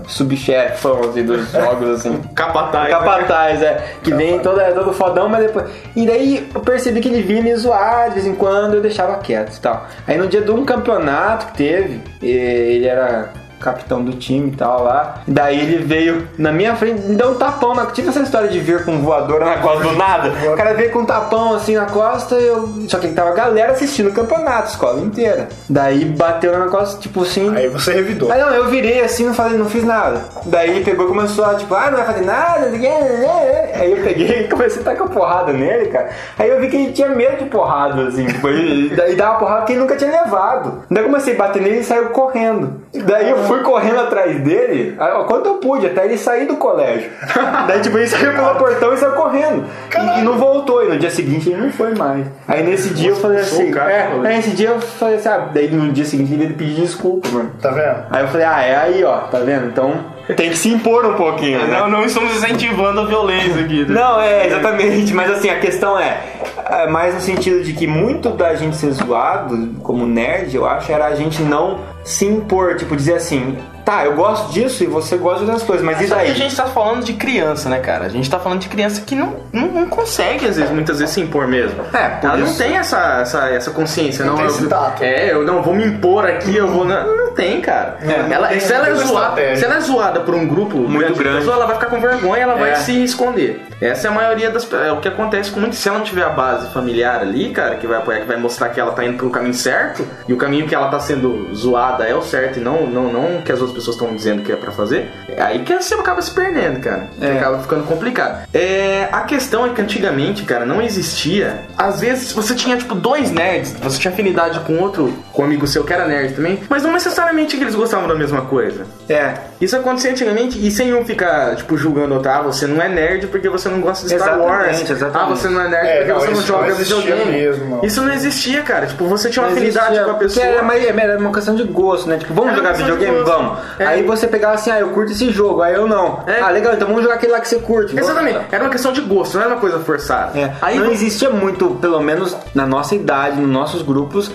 subchefão 0.06 1.00
assim, 1.10 1.24
dos 1.24 1.48
jogos 1.52 1.90
assim. 1.90 2.20
Capataz. 2.34 2.90
Capataz, 2.90 3.62
é. 3.62 3.94
Que 4.02 4.12
vem 4.14 4.38
todo, 4.38 4.60
é 4.60 4.72
todo 4.72 4.92
fodão, 4.92 5.28
mas 5.28 5.46
depois. 5.46 5.70
E 5.94 6.06
daí 6.06 6.48
eu 6.54 6.60
percebi 6.60 7.00
que 7.00 7.08
ele 7.08 7.22
vinha 7.22 7.42
me 7.42 7.54
zoar 7.56 8.08
de 8.08 8.14
vez 8.14 8.26
em 8.26 8.34
quando, 8.34 8.74
eu 8.74 8.80
deixava 8.80 9.16
quieto 9.18 9.56
e 9.56 9.60
tal. 9.60 9.86
Aí 10.06 10.16
no 10.16 10.26
dia 10.26 10.42
de 10.42 10.50
um 10.50 10.64
campeonato 10.64 11.46
que 11.46 11.58
teve, 11.58 12.00
ele 12.22 12.86
era 12.86 13.30
capitão 13.60 14.02
do 14.02 14.12
time 14.12 14.50
e 14.50 14.56
tal 14.56 14.84
lá. 14.84 15.22
Daí 15.26 15.60
ele 15.60 15.84
veio 15.84 16.28
na 16.38 16.52
minha 16.52 16.74
frente, 16.76 17.02
me 17.02 17.14
deu 17.14 17.30
um 17.30 17.34
tapão 17.34 17.74
na. 17.74 17.86
Tipo 17.86 18.10
essa 18.10 18.20
história 18.20 18.48
de 18.48 18.60
vir 18.60 18.84
com 18.84 18.98
voadora 19.00 19.44
na 19.44 19.58
costa 19.58 19.84
do 19.84 19.92
nada. 19.92 20.32
O 20.52 20.56
cara 20.56 20.74
veio 20.74 20.90
com 20.90 21.00
um 21.00 21.04
tapão 21.04 21.54
assim 21.54 21.74
na 21.74 21.86
costa 21.86 22.36
e 22.36 22.46
eu. 22.46 22.68
Só 22.88 22.98
que 22.98 23.08
tava 23.08 23.30
a 23.30 23.34
galera 23.34 23.72
assistindo 23.72 24.08
o 24.08 24.12
campeonato, 24.12 24.64
a 24.64 24.70
escola 24.70 25.00
inteira. 25.00 25.48
Daí 25.68 26.04
bateu 26.04 26.56
na 26.58 26.66
costa, 26.66 27.00
tipo 27.00 27.22
assim. 27.22 27.54
Aí 27.56 27.68
você 27.68 27.92
revidou. 27.92 28.30
Aí 28.30 28.40
não, 28.40 28.50
eu 28.50 28.68
virei 28.68 29.00
assim, 29.00 29.26
não 29.26 29.34
falei, 29.34 29.58
não 29.58 29.68
fiz 29.68 29.84
nada. 29.84 30.24
Daí 30.46 30.84
pegou 30.84 31.06
e 31.06 31.08
começou 31.08 31.44
a, 31.44 31.54
tipo, 31.54 31.74
ah, 31.74 31.90
não 31.90 31.98
vai 31.98 32.06
fazer 32.06 32.24
nada. 32.24 32.66
Aí 32.66 33.92
eu 33.92 34.02
peguei 34.02 34.44
e 34.44 34.48
comecei 34.48 34.82
a 34.82 34.84
tacar 34.84 35.08
porrada 35.08 35.52
nele, 35.52 35.86
cara. 35.86 36.10
Aí 36.38 36.48
eu 36.48 36.60
vi 36.60 36.68
que 36.68 36.76
ele 36.76 36.92
tinha 36.92 37.08
medo 37.08 37.44
de 37.44 37.50
porrada, 37.50 38.08
assim, 38.08 38.26
tipo, 38.26 38.48
ele, 38.48 38.94
daí 38.94 39.16
dava 39.16 39.38
porrada 39.38 39.66
que 39.66 39.72
ele 39.72 39.80
nunca 39.80 39.96
tinha 39.96 40.10
levado. 40.10 40.84
Daí 40.90 41.02
eu 41.02 41.08
comecei 41.08 41.34
a 41.34 41.38
bater 41.38 41.62
nele 41.62 41.74
e 41.74 41.78
ele 41.78 41.84
saiu 41.84 42.10
correndo. 42.10 42.82
Daí 42.92 43.30
eu 43.30 43.44
fui 43.48 43.60
correndo 43.60 44.00
atrás 44.00 44.38
dele, 44.40 44.96
quanto 45.26 45.46
eu 45.46 45.54
pude, 45.54 45.86
até 45.86 46.04
ele 46.04 46.18
sair 46.18 46.46
do 46.46 46.56
colégio. 46.56 47.10
Daí, 47.66 47.80
tipo, 47.80 47.96
ele 47.98 48.06
saiu 48.06 48.32
pelo 48.32 48.54
portão 48.54 48.92
e 48.92 48.96
saiu 48.96 49.12
correndo. 49.12 49.64
E, 49.96 50.20
e 50.20 50.22
não 50.22 50.38
voltou, 50.38 50.84
e 50.84 50.88
no 50.88 50.98
dia 50.98 51.10
seguinte 51.10 51.48
ele 51.50 51.62
não 51.62 51.72
foi 51.72 51.94
mais. 51.94 52.26
Aí 52.46 52.62
nesse 52.62 52.90
dia 52.90 53.10
eu 53.10 53.16
falei 53.16 53.40
assim, 53.40 53.70
cara, 53.70 53.90
é, 53.90 54.02
aí 54.12 54.36
nesse 54.36 54.50
dia 54.50 54.68
eu 54.68 54.80
falei 54.80 55.16
assim, 55.16 55.28
ah, 55.28 55.48
daí 55.52 55.70
no 55.70 55.92
dia 55.92 56.04
seguinte 56.04 56.32
ele 56.32 56.54
pediu 56.54 56.84
desculpa, 56.84 57.28
mano. 57.28 57.52
Tá 57.60 57.70
vendo? 57.70 58.04
Aí 58.10 58.22
eu 58.22 58.28
falei, 58.28 58.46
ah, 58.46 58.62
é 58.62 58.76
aí, 58.76 59.04
ó, 59.04 59.18
tá 59.18 59.38
vendo? 59.38 59.66
Então 59.66 60.18
tem 60.36 60.50
que 60.50 60.58
se 60.58 60.68
impor 60.68 61.06
um 61.06 61.14
pouquinho, 61.14 61.58
né? 61.66 61.78
Não, 61.78 61.88
não 61.88 62.04
estamos 62.04 62.36
incentivando 62.36 63.00
a 63.00 63.04
violência 63.06 63.62
aqui. 63.64 63.84
né? 63.84 63.94
Não, 63.94 64.20
é, 64.20 64.46
exatamente, 64.46 65.14
mas 65.14 65.30
assim, 65.30 65.48
a 65.48 65.58
questão 65.58 65.98
é, 65.98 66.20
é 66.68 66.86
mais 66.86 67.14
no 67.14 67.20
sentido 67.20 67.62
de 67.62 67.72
que 67.72 67.86
muito 67.86 68.28
da 68.30 68.54
gente 68.54 68.76
ser 68.76 68.90
zoado 68.90 69.74
como 69.82 70.06
nerd, 70.06 70.54
eu 70.54 70.66
acho, 70.66 70.92
era 70.92 71.06
a 71.06 71.14
gente 71.14 71.42
não 71.42 71.78
se 72.08 72.24
impor, 72.24 72.76
tipo, 72.76 72.96
dizer 72.96 73.16
assim, 73.16 73.58
tá, 73.88 74.04
eu 74.04 74.14
gosto 74.14 74.52
disso 74.52 74.84
e 74.84 74.86
você 74.86 75.16
gosta 75.16 75.44
de 75.44 75.50
outras 75.50 75.66
coisas, 75.66 75.84
mas 75.84 75.98
e 76.00 76.08
Só 76.08 76.16
que 76.16 76.20
daí? 76.22 76.30
a 76.30 76.34
gente 76.34 76.54
tá 76.54 76.64
falando 76.66 77.02
de 77.04 77.14
criança, 77.14 77.68
né, 77.70 77.78
cara? 77.80 78.04
A 78.04 78.08
gente 78.08 78.28
tá 78.28 78.38
falando 78.38 78.60
de 78.60 78.68
criança 78.68 79.00
que 79.00 79.14
não, 79.14 79.36
não, 79.52 79.68
não 79.68 79.86
consegue, 79.88 80.46
às 80.46 80.56
vezes, 80.56 80.70
muitas 80.70 80.98
vezes, 80.98 81.14
se 81.14 81.20
impor 81.22 81.46
mesmo. 81.48 81.80
É, 81.92 82.08
por 82.08 82.26
Ela 82.28 82.36
não 82.36 82.46
isso- 82.46 82.58
tem 82.58 82.76
essa, 82.76 83.20
essa, 83.22 83.48
essa 83.48 83.70
consciência, 83.70 84.24
Não 84.24 84.32
não. 84.32 84.38
tem 84.40 84.46
eu, 84.46 84.52
esse 84.52 84.66
tato. 84.66 85.02
É, 85.02 85.32
eu 85.32 85.44
não 85.44 85.62
vou 85.62 85.74
me 85.74 85.84
impor 85.86 86.26
aqui, 86.26 86.54
eu 86.56 86.68
vou. 86.68 86.84
Não, 86.84 87.16
não 87.16 87.32
tem, 87.32 87.60
cara. 87.60 87.96
É, 88.02 88.32
ela, 88.32 88.48
tem 88.48 88.60
se, 88.60 88.72
ela 88.72 88.88
é 88.88 88.94
zoada, 88.94 89.56
se 89.56 89.64
ela 89.64 89.76
é 89.76 89.80
zoada 89.80 90.20
por 90.20 90.34
um 90.34 90.46
grupo 90.46 90.76
Muito 90.76 91.12
de 91.12 91.18
grande. 91.18 91.38
pessoas, 91.38 91.56
ela 91.56 91.66
vai 91.66 91.76
ficar 91.76 91.86
com 91.86 92.00
vergonha, 92.00 92.42
ela 92.42 92.54
vai 92.56 92.70
É. 92.72 92.74
se 92.76 93.02
esconder. 93.04 93.62
Essa 93.80 94.08
é 94.08 94.10
a 94.10 94.14
maioria 94.14 94.50
das 94.50 94.68
É 94.72 94.90
o 94.92 95.00
que 95.00 95.08
acontece 95.08 95.50
com 95.50 95.60
muito. 95.60 95.76
Se 95.76 95.88
ela 95.88 95.98
não 95.98 96.04
tiver 96.04 96.24
a 96.24 96.30
base 96.30 96.68
familiar 96.72 97.20
ali, 97.20 97.50
cara, 97.50 97.76
que 97.76 97.86
vai 97.86 97.98
apoiar, 97.98 98.20
que 98.20 98.26
vai 98.26 98.36
mostrar 98.36 98.68
que 98.70 98.80
ela 98.80 98.90
tá 98.92 99.04
indo 99.04 99.16
pro 99.16 99.30
caminho 99.30 99.54
certo, 99.54 100.04
e 100.26 100.32
o 100.32 100.36
caminho 100.36 100.66
que 100.66 100.74
ela 100.74 100.88
tá 100.88 100.98
sendo 100.98 101.54
zoada 101.54 102.04
é 102.04 102.14
o 102.14 102.20
certo 102.22 102.58
e 102.58 102.60
não, 102.62 102.86
não, 102.86 103.12
não 103.12 103.40
que 103.42 103.52
as 103.52 103.60
outras 103.60 103.77
pessoas 103.78 103.96
estão 103.96 104.14
dizendo 104.14 104.42
que 104.42 104.52
é 104.52 104.56
pra 104.56 104.70
fazer, 104.72 105.08
é 105.28 105.40
aí 105.42 105.60
que 105.60 105.74
você 105.74 105.94
acaba 105.94 106.20
se 106.22 106.30
perdendo, 106.32 106.80
cara. 106.80 107.08
É. 107.20 107.38
Acaba 107.38 107.58
ficando 107.60 107.84
complicado. 107.84 108.46
É, 108.52 109.08
a 109.12 109.20
questão 109.22 109.66
é 109.66 109.70
que 109.70 109.80
antigamente, 109.80 110.42
cara, 110.44 110.66
não 110.66 110.80
existia. 110.82 111.60
Às 111.76 112.00
vezes 112.00 112.32
você 112.32 112.54
tinha, 112.54 112.76
tipo, 112.76 112.94
dois 112.94 113.30
nerds, 113.30 113.74
você 113.80 113.98
tinha 113.98 114.12
afinidade 114.12 114.60
com 114.60 114.78
outro, 114.78 115.12
com 115.32 115.42
um 115.42 115.44
amigo 115.44 115.66
seu 115.66 115.84
que 115.84 115.92
era 115.92 116.06
nerd 116.06 116.34
também, 116.34 116.60
mas 116.68 116.82
não 116.82 116.92
necessariamente 116.92 117.56
que 117.56 117.62
eles 117.62 117.74
gostavam 117.74 118.08
da 118.08 118.14
mesma 118.14 118.42
coisa. 118.42 118.84
É, 119.08 119.34
Isso 119.60 119.76
acontecia 119.76 120.10
antigamente 120.10 120.58
e 120.64 120.70
sem 120.70 120.94
um 120.94 121.04
ficar, 121.04 121.56
tipo, 121.56 121.76
julgando 121.76 122.14
outro, 122.14 122.30
ah, 122.30 122.42
você 122.42 122.66
não 122.66 122.80
é 122.80 122.88
nerd 122.88 123.26
porque 123.28 123.48
você 123.48 123.68
não 123.68 123.80
gosta 123.80 124.06
de 124.06 124.14
Star 124.14 124.34
Exatamente, 124.34 124.68
Wars. 124.78 124.90
exatamente. 124.90 125.16
Ah, 125.32 125.34
você 125.34 125.48
não 125.48 125.60
é 125.60 125.68
nerd 125.68 125.86
É, 125.88 125.96
porque 125.98 126.12
não, 126.12 126.20
você 126.20 126.30
não 126.30 126.42
joga 126.42 126.68
não 126.68 126.76
videogame. 126.76 127.32
mesmo, 127.32 127.64
não. 127.76 127.84
Isso 127.84 128.00
não 128.02 128.12
existia, 128.12 128.62
cara. 128.62 128.86
Tipo, 128.86 129.06
você 129.06 129.28
tinha 129.30 129.42
uma 129.42 129.50
Não 129.50 129.56
afinidade 129.56 129.86
existia, 129.86 130.04
com 130.04 130.10
a 130.10 130.14
pessoa. 130.14 130.46
Era, 130.46 130.62
mais- 130.62 130.84
era 130.84 131.18
uma 131.18 131.32
questão 131.32 131.54
de 131.54 131.64
gosto, 131.64 132.08
né? 132.08 132.18
Tipo, 132.18 132.34
vamos 132.34 132.50
Era 132.52 132.56
jogar 132.58 132.72
videogame? 132.74 133.22
Vamos. 133.24 133.58
É. 133.78 133.86
Aí 133.86 134.02
você 134.02 134.26
pegava 134.26 134.54
assim, 134.54 134.70
ah, 134.70 134.80
eu 134.80 134.90
curto 134.90 135.12
esse 135.12 135.30
jogo, 135.30 135.62
aí 135.62 135.74
eu 135.74 135.86
não. 135.86 136.22
É. 136.26 136.40
Ah, 136.40 136.50
legal, 136.50 136.74
então 136.74 136.88
vamos 136.88 137.02
jogar 137.02 137.16
aquele 137.16 137.32
lá 137.32 137.40
que 137.40 137.48
você 137.48 137.58
curte. 137.58 137.98
Exatamente. 137.98 138.40
Era 138.50 138.64
uma 138.64 138.70
questão 138.70 138.92
de 138.92 139.00
gosto, 139.00 139.34
não 139.34 139.44
era 139.44 139.54
uma 139.54 139.60
coisa 139.60 139.78
forçada. 139.80 140.38
É. 140.38 140.54
Aí 140.60 140.78
não 140.78 140.90
existia 140.90 141.30
muito, 141.30 141.70
pelo 141.80 142.00
menos 142.00 142.36
na 142.54 142.66
nossa 142.66 142.94
idade, 142.94 143.40
nos 143.40 143.50
nossos 143.50 143.82
grupos, 143.82 144.30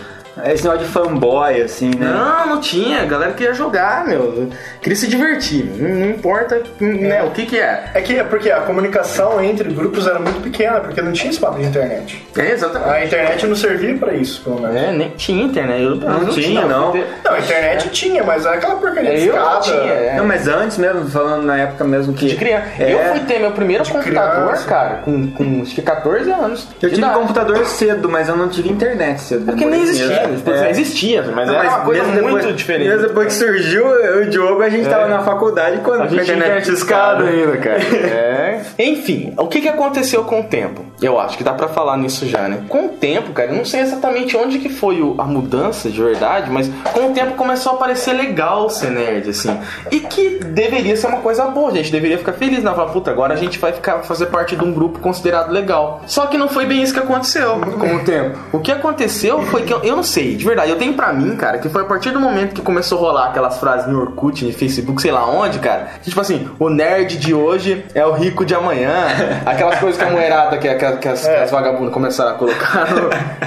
esse 0.45 0.63
negócio 0.63 0.85
de 0.85 0.91
fanboy, 0.91 1.61
assim, 1.61 1.89
né? 1.89 2.07
Não, 2.11 2.47
não 2.55 2.61
tinha. 2.61 3.01
A 3.01 3.05
galera 3.05 3.33
queria 3.33 3.53
jogar, 3.53 4.05
meu. 4.07 4.49
Queria 4.81 4.95
se 4.95 5.07
divertir. 5.07 5.65
Não, 5.77 5.89
não 5.89 6.09
importa 6.09 6.61
né, 6.79 7.21
o 7.23 7.31
que 7.31 7.45
que 7.45 7.59
é. 7.59 7.91
É 7.93 8.01
que 8.01 8.17
é 8.17 8.23
porque 8.23 8.49
a 8.51 8.61
comunicação 8.61 9.41
entre 9.43 9.69
grupos 9.73 10.07
era 10.07 10.19
muito 10.19 10.41
pequena, 10.41 10.79
porque 10.79 11.01
não 11.01 11.11
tinha 11.11 11.29
esse 11.29 11.39
papo 11.39 11.59
de 11.59 11.65
internet. 11.65 12.25
É, 12.37 12.51
exatamente. 12.51 12.89
A 12.89 13.05
internet 13.05 13.47
não 13.47 13.55
servia 13.55 13.95
pra 13.97 14.13
isso, 14.13 14.41
pelo 14.43 14.59
menos. 14.61 14.75
É, 14.75 14.91
nem 14.91 15.09
tinha 15.11 15.43
internet. 15.43 15.83
Eu, 15.83 15.95
Não 15.95 16.25
tinha, 16.27 16.61
não. 16.65 16.93
Não, 16.93 17.33
a 17.33 17.39
internet 17.39 17.89
tinha, 17.89 18.23
mas 18.23 18.45
era 18.45 18.55
aquela 18.55 18.75
porcaria 18.75 19.15
de 19.15 19.27
Eu 19.27 19.35
não 19.35 19.59
escada. 19.59 19.61
tinha, 19.61 19.93
é. 19.93 20.15
Não, 20.17 20.25
mas 20.25 20.47
antes 20.47 20.77
mesmo, 20.77 21.07
falando 21.09 21.43
na 21.43 21.57
época 21.57 21.83
mesmo 21.83 22.13
que. 22.13 22.27
De 22.27 22.35
criança. 22.35 22.65
É. 22.79 22.93
Eu 22.93 22.99
fui 23.11 23.19
ter 23.21 23.39
meu 23.39 23.51
primeiro 23.51 23.83
computador, 23.87 24.45
criança. 24.47 24.67
cara, 24.67 24.95
com, 25.03 25.29
com 25.31 25.61
acho 25.61 25.75
que 25.75 25.81
14 25.81 26.31
anos. 26.31 26.67
Eu 26.81 26.89
tive 26.89 27.01
idade. 27.01 27.19
computador 27.19 27.65
cedo, 27.65 28.09
mas 28.09 28.27
eu 28.29 28.35
não 28.35 28.49
tive 28.49 28.69
internet 28.69 29.21
cedo. 29.21 29.45
Porque 29.45 29.65
nem 29.65 29.81
existia. 29.81 30.22
Tipo, 30.27 30.51
É. 30.51 30.69
Existia, 30.69 31.23
mas 31.35 31.47
Não, 31.47 31.55
era 31.55 31.69
uma 31.69 31.79
coisa 31.81 32.03
muito 32.03 32.35
depois- 32.37 32.55
diferente. 32.55 32.87
Mesmo 32.89 33.07
depois 33.07 33.27
que 33.27 33.33
surgiu 33.33 33.85
o 34.21 34.25
Diogo, 34.29 34.61
a 34.61 34.69
gente 34.69 34.87
tava 34.89 35.07
na 35.07 35.19
faculdade 35.23 35.79
quando 35.83 36.01
A 36.03 36.07
gente 36.07 36.19
a 36.31 36.35
internet 36.35 36.71
escada 36.71 37.23
ainda, 37.25 37.57
cara. 37.57 37.79
É. 37.79 38.61
Enfim, 38.79 39.33
o 39.37 39.47
que, 39.47 39.61
que 39.61 39.69
aconteceu 39.69 40.23
com 40.23 40.41
o 40.41 40.43
tempo? 40.43 40.83
Eu 41.01 41.19
acho 41.19 41.37
que 41.37 41.43
dá 41.43 41.53
pra 41.53 41.67
falar 41.67 41.97
nisso 41.97 42.25
já, 42.27 42.47
né? 42.47 42.63
Com 42.69 42.85
o 42.85 42.89
tempo, 42.89 43.31
cara, 43.33 43.49
eu 43.51 43.55
não 43.57 43.65
sei 43.65 43.81
exatamente 43.81 44.37
onde 44.37 44.59
que 44.59 44.69
foi 44.69 44.97
a 45.17 45.23
mudança 45.23 45.89
de 45.89 46.01
verdade, 46.01 46.49
mas 46.49 46.69
com 46.93 47.07
o 47.07 47.13
tempo 47.13 47.33
começou 47.33 47.73
a 47.73 47.75
parecer 47.75 48.13
legal 48.13 48.69
ser 48.69 48.89
nerd, 48.91 49.29
assim. 49.29 49.57
E 49.91 49.99
que 49.99 50.39
deveria 50.39 50.95
ser 50.95 51.07
uma 51.07 51.19
coisa 51.19 51.45
boa, 51.45 51.71
a 51.71 51.73
gente 51.73 51.91
deveria 51.91 52.17
ficar 52.17 52.33
feliz, 52.33 52.63
né? 52.63 52.71
Falar, 52.73 52.91
puta, 52.91 53.11
agora 53.11 53.33
a 53.33 53.37
gente 53.37 53.59
vai 53.59 53.73
ficar, 53.73 53.99
fazer 54.03 54.27
parte 54.27 54.55
de 54.55 54.63
um 54.63 54.71
grupo 54.71 54.99
considerado 54.99 55.51
legal. 55.51 56.01
Só 56.07 56.25
que 56.27 56.37
não 56.37 56.47
foi 56.47 56.65
bem 56.65 56.81
isso 56.81 56.93
que 56.93 56.99
aconteceu 56.99 57.59
com 57.79 57.95
o 57.95 57.99
tempo. 58.05 58.37
O 58.53 58.59
que 58.59 58.71
aconteceu 58.71 59.41
foi 59.43 59.63
que 59.63 59.73
eu, 59.73 59.81
eu 59.83 59.95
não 59.95 60.03
sei, 60.13 60.35
de 60.35 60.45
verdade, 60.45 60.69
eu 60.69 60.77
tenho 60.77 60.93
pra 60.93 61.11
mim, 61.11 61.35
cara, 61.35 61.57
que 61.57 61.67
foi 61.69 61.81
a 61.81 61.85
partir 61.85 62.11
do 62.11 62.19
momento 62.19 62.53
que 62.53 62.61
começou 62.61 62.97
a 62.99 63.01
rolar 63.01 63.25
aquelas 63.29 63.57
frases 63.57 63.87
no 63.87 63.99
Orkut, 64.01 64.45
no 64.45 64.53
Facebook, 64.53 65.01
sei 65.01 65.11
lá 65.11 65.25
onde, 65.27 65.59
cara, 65.59 65.87
que, 66.01 66.09
tipo 66.09 66.21
assim, 66.21 66.47
o 66.59 66.69
nerd 66.69 67.17
de 67.17 67.33
hoje 67.33 67.83
é 67.95 68.05
o 68.05 68.11
rico 68.13 68.45
de 68.45 68.53
amanhã. 68.55 68.93
Aquelas 69.45 69.79
coisas 69.79 69.99
que 70.01 70.07
a 70.07 70.11
mulherada, 70.11 70.57
que, 70.57 70.73
que, 70.73 70.91
que 70.97 71.07
as, 71.07 71.21
que 71.25 71.29
as 71.29 71.51
vagabundas 71.51 71.93
começaram 71.93 72.31
a 72.31 72.33
colocar 72.35 72.87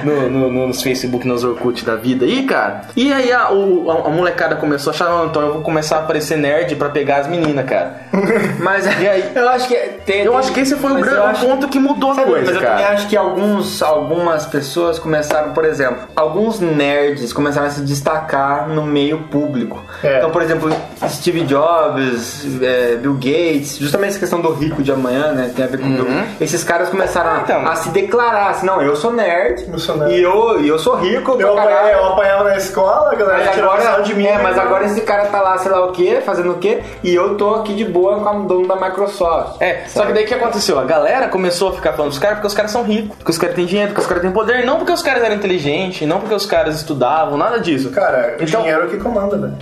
no, 0.03 0.11
no- 0.11 0.29
no- 0.29 0.51
no- 0.51 0.67
nos 0.67 0.81
Facebook, 0.81 1.27
nos 1.27 1.43
Orkut 1.43 1.85
da 1.85 1.95
vida 1.95 2.25
aí, 2.25 2.43
cara. 2.45 2.81
E 2.95 3.11
aí 3.13 3.31
a, 3.31 3.51
o- 3.51 3.89
a- 3.91 4.07
a 4.07 4.09
molecada 4.09 4.55
começou 4.55 4.91
a 4.91 4.93
achar, 4.93 5.09
não, 5.09 5.25
então 5.27 5.41
eu 5.41 5.53
vou 5.53 5.61
começar 5.61 5.97
a 5.97 5.99
aparecer 5.99 6.37
nerd 6.37 6.75
pra 6.75 6.89
pegar 6.89 7.17
as 7.17 7.27
meninas, 7.27 7.65
cara. 7.65 8.01
Mas 8.59 8.85
E 8.99 9.07
aí? 9.07 9.31
eu 9.35 9.49
acho 9.49 9.67
que 9.67 9.75
tem, 10.05 10.21
Eu 10.23 10.31
tem- 10.31 10.39
acho 10.39 10.51
que 10.53 10.59
esse 10.59 10.75
foi 10.75 10.91
o 10.91 10.95
grande 10.95 11.17
acho- 11.21 11.45
ponto 11.45 11.67
que 11.67 11.79
mudou 11.79 12.11
a 12.11 12.15
Sabe, 12.15 12.27
coisa, 12.31 12.45
mas 12.45 12.55
eu 12.55 12.61
cara. 12.61 12.73
também 12.75 12.85
acho 12.93 13.07
que 13.07 13.15
alguns, 13.17 13.81
algumas 13.81 14.45
pessoas 14.45 14.99
começaram, 14.99 15.53
por 15.53 15.65
exemplo, 15.65 15.97
alguns 16.15 16.56
nerds 16.59 17.31
começaram 17.33 17.67
a 17.67 17.69
se 17.69 17.81
destacar 17.81 18.67
no 18.69 18.83
meio 18.83 19.19
público. 19.31 19.83
É. 20.03 20.17
Então, 20.17 20.29
por 20.31 20.41
exemplo, 20.41 20.69
Steve 21.07 21.41
Jobs, 21.41 22.45
é, 22.61 22.95
Bill 22.95 23.13
Gates, 23.13 23.77
justamente 23.77 24.09
essa 24.11 24.19
questão 24.19 24.41
do 24.41 24.51
rico 24.53 24.81
de 24.81 24.91
amanhã, 24.91 25.31
né? 25.31 25.51
Tem 25.55 25.65
a 25.65 25.67
ver 25.67 25.79
com 25.79 25.89
Bill- 25.89 26.07
Esses 26.39 26.63
caras 26.63 26.89
começaram 26.89 27.31
a- 27.31 27.39
Então. 27.41 27.67
a, 27.67 27.75
se 27.75 27.89
declarar 27.89 28.49
assim, 28.51 28.65
não, 28.65 28.81
eu 28.81 28.95
sou 28.95 29.11
nerd, 29.13 29.65
Eu 29.71 29.79
sou 29.79 29.97
nerd. 29.97 30.13
e 30.13 30.21
eu, 30.23 30.61
e 30.61 30.67
eu 30.67 30.79
sou 30.79 30.95
rico, 30.95 31.35
Eu, 31.39 31.55
caralho. 31.55 31.89
eu 31.89 32.05
apanhava 32.05 32.43
na 32.45 32.57
escola, 32.57 33.11
a 33.11 33.15
galera 33.15 33.45
Mas 33.45 33.59
agora, 33.59 34.01
de 34.01 34.13
mim. 34.15 34.25
é, 34.25 34.37
mas 34.41 34.55
né? 34.55 34.61
agora 34.61 34.85
esse 34.85 35.01
cara 35.01 35.25
tá 35.25 35.41
lá, 35.41 35.57
sei 35.57 35.71
lá 35.71 35.85
o 35.85 35.91
que, 35.91 36.21
fazendo 36.21 36.51
o 36.51 36.55
que, 36.57 36.79
e 37.03 37.13
eu 37.13 37.35
tô 37.35 37.55
aqui 37.55 37.73
de 37.73 37.85
boa 37.85 38.19
com 38.19 38.39
o 38.41 38.43
dono 38.47 38.67
da 38.67 38.75
Microsoft. 38.75 39.61
É, 39.61 39.83
só 39.87 40.05
que 40.05 40.13
daí 40.13 40.23
o 40.23 40.27
que 40.27 40.33
aconteceu? 40.33 40.79
A 40.79 40.83
galera 40.83 41.27
começou 41.27 41.69
a 41.69 41.73
ficar 41.73 41.93
falando 41.93 42.09
dos 42.11 42.19
caras 42.19 42.37
porque 42.37 42.47
os 42.47 42.53
caras 42.53 42.71
são 42.71 42.83
ricos, 42.83 43.15
porque 43.17 43.31
os 43.31 43.37
caras 43.37 43.55
têm 43.55 43.65
dinheiro, 43.65 43.89
porque 43.89 44.01
os 44.01 44.07
caras 44.07 44.23
têm 44.23 44.31
poder, 44.31 44.65
não 44.65 44.77
porque 44.77 44.91
os 44.91 45.01
caras 45.01 45.23
eram 45.23 45.35
inteligentes, 45.35 46.07
não 46.07 46.19
porque 46.19 46.33
os 46.35 46.45
caras 46.47 46.75
estudavam, 46.77 47.37
nada 47.37 47.59
disso. 47.59 47.89
Cara, 47.91 48.37
o 48.39 48.43
Então- 48.43 48.61
dinheiro 48.61 48.83
é 48.83 48.85
o 48.85 48.89
que 48.89 48.97
comanda, 48.97 49.37
velho. 49.37 49.53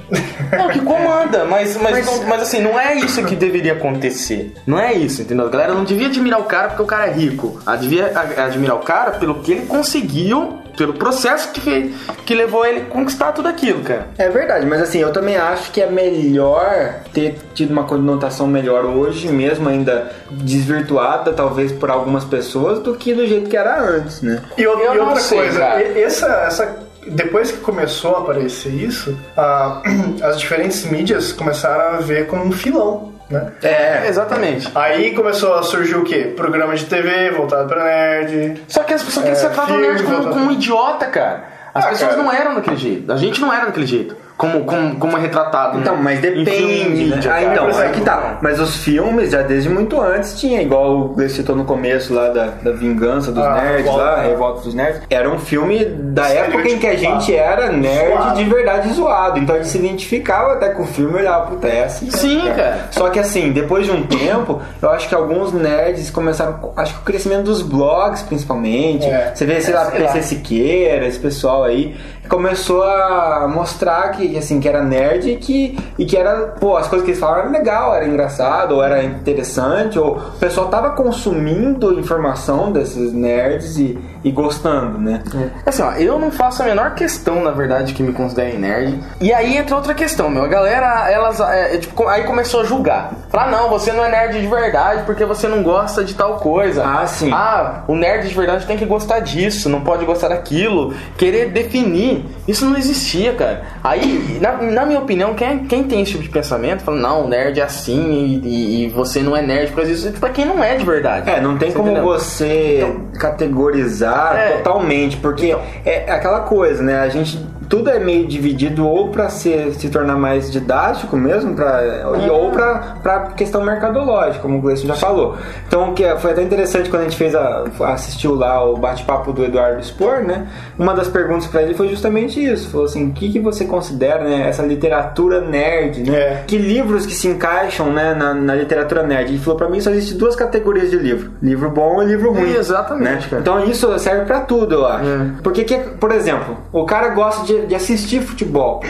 Não, 0.58 0.70
que 0.70 0.80
comanda, 0.80 1.44
mas, 1.46 1.76
mas, 1.78 2.06
não- 2.06 2.24
mas 2.28 2.42
assim, 2.44 2.62
não 2.62 2.80
é 2.80 2.96
isso 2.96 3.24
que 3.26 3.36
deveria 3.36 3.74
acontecer. 3.74 4.54
Não 4.66 4.80
é 4.80 4.94
isso, 4.94 5.22
entendeu? 5.22 5.46
A 5.46 5.50
galera 5.50 5.74
não 5.74 5.84
devia 5.84 6.08
admirar 6.08 6.40
o 6.40 6.44
cara 6.46 6.70
porque 6.70 6.82
o 6.84 6.86
cara 6.86 7.08
é 7.08 7.12
rico. 7.12 7.60
A 7.66 7.76
devia 7.76 8.12
admirar 8.38 8.76
o 8.76 8.80
cara 8.80 9.12
pelo 9.12 9.36
que 9.42 9.52
ele 9.52 9.66
conseguiu, 9.66 10.60
pelo 10.78 10.94
processo 10.94 11.52
que, 11.54 11.62
fez, 11.62 11.96
que 12.26 12.34
levou 12.34 12.66
ele 12.66 12.82
a 12.82 12.86
conquistar 12.86 13.32
tudo 13.32 13.48
aquilo, 13.48 13.82
cara. 13.82 14.08
É 14.18 14.28
verdade, 14.30 14.66
mas 14.66 14.82
assim, 14.82 15.00
eu 15.00 15.12
também 15.14 15.38
acho 15.38 15.72
que 15.72 15.82
é 15.82 15.90
melhor 15.90 16.96
ter 17.14 17.38
tido 17.54 17.72
uma 17.72 17.86
conotação 17.86 18.46
melhor 18.46 18.84
hoje, 18.84 19.30
mesmo 19.30 19.70
ainda 19.70 20.12
desvirtuada, 20.32 21.32
talvez 21.34 21.72
por 21.72 21.90
algumas 21.90 22.26
pessoas, 22.26 22.80
do 22.80 22.94
que 22.96 23.14
do 23.14 23.26
jeito 23.26 23.50
que 23.50 23.56
era 23.56 23.80
antes, 23.82 24.22
né? 24.22 24.42
E, 24.58 24.68
o- 24.68 24.80
Eu 24.80 24.96
e 24.96 25.00
outra 25.00 25.16
sei, 25.22 25.38
coisa, 25.40 25.60
cara. 25.60 25.82
essa, 26.00 26.28
essa, 26.48 26.75
depois 27.08 27.52
que 27.52 27.58
começou 27.58 28.16
a 28.16 28.20
aparecer 28.20 28.70
isso, 28.74 29.18
a- 29.38 29.82
as 30.24 30.40
diferentes 30.40 30.86
mídias 30.86 31.32
começaram 31.34 31.96
a 31.96 32.02
ver 32.02 32.28
como 32.28 32.44
um 32.46 32.52
filão, 32.52 33.14
né? 33.30 33.52
É, 33.64 34.08
Exatamente. 34.08 34.70
Aí 34.76 35.14
começou 35.16 35.54
a 35.56 35.64
surgir 35.64 35.96
o 35.96 36.04
quê? 36.04 36.34
Programa 36.36 36.76
de 36.76 36.86
TV 36.86 37.32
voltado 37.32 37.68
pra 37.68 37.84
nerd. 37.84 38.62
Só 38.68 38.84
que 38.84 38.94
as 38.94 39.04
pessoas 39.04 39.26
É, 39.26 39.50
filme, 39.50 39.82
nerd 39.82 40.04
como, 40.04 40.30
como 40.30 40.46
um 40.46 40.52
idiota, 40.52 41.06
cara. 41.08 41.44
As 41.74 41.86
Ah, 41.86 41.90
pessoas 41.90 42.12
cara. 42.12 42.24
não 42.24 42.32
eram 42.32 42.56
daquele 42.56 42.78
jeito. 42.78 43.12
A 43.12 43.18
gente 43.18 43.42
não 43.42 43.52
era 43.52 43.66
daquele 43.66 43.86
jeito. 43.86 44.16
Como, 44.38 44.66
como, 44.66 44.96
como 44.98 45.18
é 45.18 45.22
retratado. 45.22 45.80
Então, 45.80 45.96
né? 45.96 46.02
mas 46.04 46.20
Em 46.20 46.22
depende. 46.44 46.46
filme, 46.52 47.06
né? 47.06 47.20
Ah, 47.20 47.30
cara. 47.30 47.44
então, 47.46 47.82
é 47.82 47.90
que 47.90 48.02
tá. 48.02 48.38
Mas 48.42 48.60
os 48.60 48.76
filmes, 48.78 49.32
já 49.32 49.42
desde 49.42 49.70
muito 49.70 50.00
antes, 50.02 50.40
tinha, 50.40 50.62
igual 50.62 50.98
o 50.98 51.08
Gleice 51.10 51.36
citou 51.36 51.56
no 51.56 51.64
começo 51.66 52.14
lá 52.14 52.30
da, 52.30 52.48
da 52.62 52.72
vingança 52.72 53.32
dos 53.32 53.44
Ah, 53.44 53.56
nerds, 53.56 53.78
Revolta, 53.86 54.04
lá, 54.04 54.18
né? 54.18 54.28
Revolta 54.30 54.62
dos 54.62 54.74
Nerds. 54.74 55.02
Era 55.10 55.30
um 55.30 55.40
filme 55.40 55.86
da 55.86 56.28
época 56.28 56.68
em 56.70 56.78
que 56.78 56.88
a 56.88 56.96
gente 56.96 57.34
era 57.36 57.72
nerd 57.72 58.14
Zoado. 58.14 58.36
de 58.38 58.44
verdade 58.44 58.94
zoado. 58.94 59.40
Então 59.40 59.56
a 59.56 59.60
gente 59.60 59.70
se 59.70 59.78
identificava 59.78 60.54
até 60.54 60.70
com 60.70 60.84
o 60.84 60.88
filme 60.88 61.14
e 61.14 61.22
olhava, 61.22 61.56
é 61.68 61.84
assim. 61.86 62.06
né, 62.06 62.12
Sim, 62.12 62.42
cara. 62.56 62.88
Só 62.92 63.10
que 63.10 63.20
assim, 63.20 63.52
depois 63.52 63.86
de 63.86 63.92
um 63.92 64.04
tempo, 64.04 64.62
eu 64.82 64.90
acho 64.90 65.08
que 65.08 65.16
alguns 65.16 65.54
nerds 65.54 66.10
começaram. 66.10 66.74
Acho 66.76 66.94
que 66.96 67.00
o 67.00 67.04
crescimento 67.04 67.44
dos 67.44 67.62
blogs, 67.62 68.22
principalmente. 68.24 69.06
É. 69.06 69.32
Você 69.34 69.46
vê, 69.46 69.62
sei 69.62 69.74
lá, 69.74 69.86
Sei 69.86 70.00
lá. 70.02 70.12
PC 70.12 70.22
Siqueira, 70.24 71.08
esse 71.08 71.20
pessoal 71.20 71.64
aí, 71.64 71.96
começou 72.28 72.84
a 72.84 73.48
mostrar 73.48 74.10
que, 74.12 74.38
assim, 74.38 74.60
que 74.60 74.68
era 74.68 74.84
nerd 74.84 75.30
e 75.30 75.38
que, 75.38 75.78
e 75.98 76.06
que 76.06 76.18
era, 76.18 76.48
pô, 76.60 76.78
as 76.78 76.88
coisas 76.88 77.06
que 77.06 77.12
eles 77.12 77.20
falavam 77.20 77.44
eram 77.44 77.52
legal, 77.52 77.96
era 77.96 78.08
engraçado, 78.08 78.76
ou 78.76 78.84
era 78.84 79.04
interessante, 79.04 79.98
ou 79.98 80.18
o 80.18 80.40
pessoal 80.40 80.68
tava 80.68 80.92
consumindo 80.92 82.00
informação 82.00 82.72
desses 82.72 83.14
nerds 83.14 83.78
e, 83.78 83.98
e 84.26 84.32
gostando, 84.32 84.98
né? 84.98 85.22
Assim, 85.66 85.84
ó, 85.84 85.92
eu 85.94 86.18
não 86.18 86.32
faço 86.32 86.64
a 86.64 86.66
menor 86.66 86.96
questão, 86.96 87.44
na 87.44 87.52
verdade, 87.52 87.94
que 87.94 88.02
me 88.02 88.12
considerem 88.12 88.58
nerd. 88.58 89.00
E 89.22 89.32
aí 89.32 89.56
entra 89.56 89.76
outra 89.76 89.94
questão, 89.94 90.30
meu. 90.32 90.44
A 90.44 90.48
galera, 90.48 91.10
elas, 91.12 91.40
é, 91.40 91.76
é, 91.76 91.78
tipo, 91.78 92.08
aí 92.08 92.24
começou 92.24 92.62
a 92.62 92.64
julgar. 92.64 93.14
Falar, 93.30 93.52
não, 93.52 93.70
você 93.70 93.92
não 93.94 94.04
é 94.04 94.10
nerd 94.10 94.42
de 94.42 94.48
verdade 94.48 95.04
porque 95.06 95.24
você 95.26 95.48
não 95.48 95.62
gosta 95.62 96.04
de 96.04 96.16
tal 96.16 96.38
coisa. 96.38 96.84
Ah, 96.84 97.06
sim. 97.06 97.30
Ah, 97.32 97.84
o 97.88 97.96
nerd 97.96 98.28
de 98.28 98.34
verdade 98.34 98.66
tem 98.66 98.78
que 98.78 98.86
gostar 98.86 99.20
disso, 99.20 99.70
não 99.70 99.82
pode 99.82 100.04
gostar 100.06 100.30
daquilo. 100.30 100.94
Querer 101.18 101.52
definir. 101.52 102.26
Isso 102.48 102.66
não 102.66 102.76
existia, 102.78 103.34
cara. 103.34 103.62
Aí, 103.84 104.40
na, 104.42 104.54
na 104.54 104.86
minha 104.88 105.00
opinião, 105.00 105.36
quem, 105.36 105.66
quem 105.66 105.84
tem 105.84 106.02
esse 106.02 106.14
tipo 106.14 106.24
de 106.24 106.30
pensamento, 106.30 106.82
fala, 106.82 106.98
não, 106.98 107.26
o 107.26 107.28
nerd 107.28 107.60
é 107.60 107.64
assim 107.64 108.12
e, 108.44 108.48
e- 108.48 108.86
e 108.86 108.90
você 108.90 109.22
não 109.22 109.38
é 109.38 109.42
nerd 109.44 109.70
por 109.70 109.78
causa 109.78 109.92
disso. 109.92 110.12
Tipo, 110.12 110.26
é 110.26 110.30
quem 110.30 110.46
não 110.46 110.64
é 110.64 110.76
de 110.76 110.84
verdade. 110.86 111.30
É, 111.30 111.40
não 111.40 111.58
tem 111.60 111.70
Você 111.70 111.78
como 111.78 111.92
entendeu? 111.92 112.06
você 112.12 112.96
categorizar 113.20 114.15
É. 114.16 114.58
totalmente, 114.58 115.18
porque 115.18 115.56
é 115.86 116.12
aquela 116.12 116.42
coisa, 116.42 116.82
né? 116.82 117.00
A 117.00 117.10
gente 117.10 117.38
tudo 117.70 117.90
é 117.90 118.00
meio 118.00 118.26
dividido 118.28 118.88
ou 118.88 119.10
pra 119.10 119.30
ser, 119.30 119.74
se 119.74 119.90
tornar 119.90 120.16
mais 120.18 120.52
didático 120.52 121.16
mesmo, 121.18 121.56
pra, 121.56 121.82
e, 122.26 122.30
ou 122.30 122.52
pra, 122.52 122.98
pra 123.02 123.20
questão 123.36 123.64
mercadológica, 123.64 124.40
como 124.42 124.58
o 124.58 124.62
Gleison 124.62 124.88
já 124.88 124.96
falou. 124.96 125.36
Então, 125.68 125.94
que 125.94 126.04
é- 126.04 126.16
foi 126.18 126.32
até 126.32 126.42
interessante 126.44 126.90
quando 126.90 127.02
a 127.02 127.06
gente 127.06 127.18
fez 127.18 127.34
a, 127.36 127.64
assistiu 127.88 128.36
lá 128.36 128.64
o 128.64 128.78
bate-papo 128.78 129.32
do 129.34 129.44
Eduardo 129.44 129.84
Spor, 129.84 130.22
né? 130.24 130.48
Uma 130.78 130.94
das 130.94 131.08
perguntas 131.08 131.48
pra 131.48 131.62
ele 131.62 131.74
foi 131.74 131.88
justamente 131.88 132.44
isso. 132.44 132.70
Falou 132.70 132.86
assim, 132.86 133.10
o 133.10 133.12
que, 133.14 133.32
que 133.32 133.40
você 133.40 133.66
considera, 133.66 134.24
né, 134.24 134.48
essa 134.48 134.64
literatura 134.64 135.42
nerd, 135.42 136.10
né? 136.10 136.18
É. 136.18 136.44
Que 136.48 136.58
livros 136.58 137.06
que 137.06 137.14
se 137.14 137.28
encaixam, 137.28 137.92
né, 137.92 138.14
na, 138.14 138.34
na 138.34 138.56
literatura 138.56 139.04
nerd? 139.04 139.30
Ele 139.32 139.40
falou 139.40 139.58
pra 139.58 139.70
mim 139.70 139.80
só 139.82 139.90
existe 139.92 140.16
duas 140.16 140.36
categorias 140.36 140.90
de 140.90 140.98
livro: 140.98 141.32
livro 141.42 141.70
bom 141.70 142.02
e 142.02 142.06
livro 142.06 142.32
ruim. 142.34 142.54
É, 142.54 142.58
exatamente, 142.58 143.34
né? 143.34 143.40
Então 143.42 143.64
isso 143.66 143.98
serve 144.00 144.26
pra 144.26 144.42
tudo, 144.42 144.76
eu 144.76 144.86
acho. 144.86 145.06
É. 145.10 145.26
Porque, 145.44 145.64
que, 145.64 145.78
por 145.78 146.12
exemplo, 146.12 146.58
o 146.72 146.86
cara 146.86 147.10
gosta 147.10 147.46
de, 147.46 147.55
de 147.68 147.76
assistir 147.76 148.22
futebol. 148.22 148.82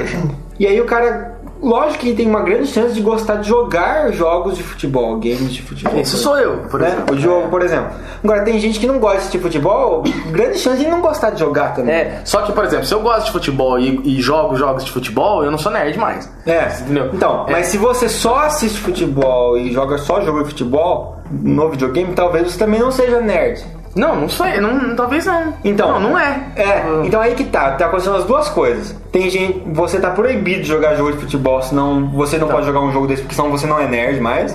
E 0.60 0.66
aí 0.68 0.80
o 0.80 0.86
cara. 0.86 1.34
Lógico 1.64 2.04
que 2.04 2.14
tem 2.14 2.28
uma 2.28 2.42
grande 2.42 2.68
chance 2.68 2.94
de 2.94 3.02
gostar 3.02 3.38
de 3.38 3.48
jogar 3.48 4.12
jogos 4.12 4.58
de 4.58 4.62
futebol, 4.62 5.14
games 5.16 5.52
de 5.54 5.62
futebol. 5.64 6.00
Isso 6.00 6.18
sou 6.18 6.38
eu, 6.38 6.58
por 6.70 6.80
né? 6.82 6.90
exemplo. 6.90 7.16
O 7.16 7.18
jogo, 7.20 7.48
por 7.48 7.62
exemplo. 7.62 7.92
Agora, 8.24 8.44
tem 8.44 8.60
gente 8.60 8.78
que 8.78 8.86
não 8.86 9.00
gosta 9.00 9.16
de 9.16 9.22
assistir 9.22 9.40
futebol, 9.40 10.04
grande 10.32 10.60
chance 10.60 10.84
de 10.84 10.88
não 10.88 11.02
gostar 11.02 11.30
de 11.32 11.40
jogar 11.40 11.74
também. 11.74 11.96
É, 11.96 12.22
só 12.26 12.42
que, 12.42 12.52
por 12.52 12.66
exemplo, 12.66 12.86
se 12.86 12.94
eu 12.94 13.00
gosto 13.00 13.28
de 13.28 13.32
futebol 13.32 13.80
e, 13.80 14.00
e 14.04 14.22
jogo 14.22 14.56
jogos 14.58 14.84
de 14.84 14.92
futebol, 14.92 15.44
eu 15.46 15.50
não 15.50 15.58
sou 15.58 15.72
nerd 15.72 15.98
mais. 15.98 16.30
É, 16.46 16.68
Entendeu? 16.82 17.10
Então, 17.14 17.46
É. 17.48 17.54
mas 17.54 17.68
se 17.68 17.78
você 17.78 18.10
só 18.10 18.40
assiste 18.46 18.78
futebol 18.80 19.58
e 19.58 19.72
joga 19.72 19.98
só 19.98 20.22
jogo 20.22 20.44
de 20.44 20.50
futebol 20.50 21.18
no 21.32 21.70
videogame, 21.70 22.14
talvez 22.14 22.52
você 22.52 22.60
também 22.60 22.82
não 22.82 22.92
seja 22.92 23.22
nerd. 23.22 23.66
Não, 23.96 24.16
não 24.18 24.28
eu, 24.28 24.62
não, 24.62 24.96
talvez 24.96 25.26
não. 25.26 25.54
Então, 25.64 26.00
não, 26.00 26.10
não 26.10 26.20
é. 26.20 26.52
É, 26.58 26.84
então 27.06 27.22
aí 27.22 27.34
que 27.34 27.46
tá, 27.46 27.72
tá 27.72 27.86
acontecendo 27.86 28.18
as 28.18 28.26
duas 28.26 28.50
coisas. 28.50 28.94
Tem 29.10 29.30
gente, 29.30 29.64
você 29.68 30.00
tá 30.00 30.10
proibido 30.10 30.62
de 30.62 30.68
jogar 30.68 30.96
jogo 30.96 31.14
de 31.14 31.20
futebol, 31.20 31.62
senão 31.62 32.10
você 32.10 32.38
não 32.38 32.50
pode 32.50 32.66
jogar 32.66 32.82
um 32.82 32.92
jogo 32.92 33.08
desse, 33.08 33.22
porque 33.22 33.36
senão 33.36 33.50
você 33.50 33.66
não 33.66 33.80
é 33.80 33.88
nerd 33.88 34.20
mais. 34.20 34.54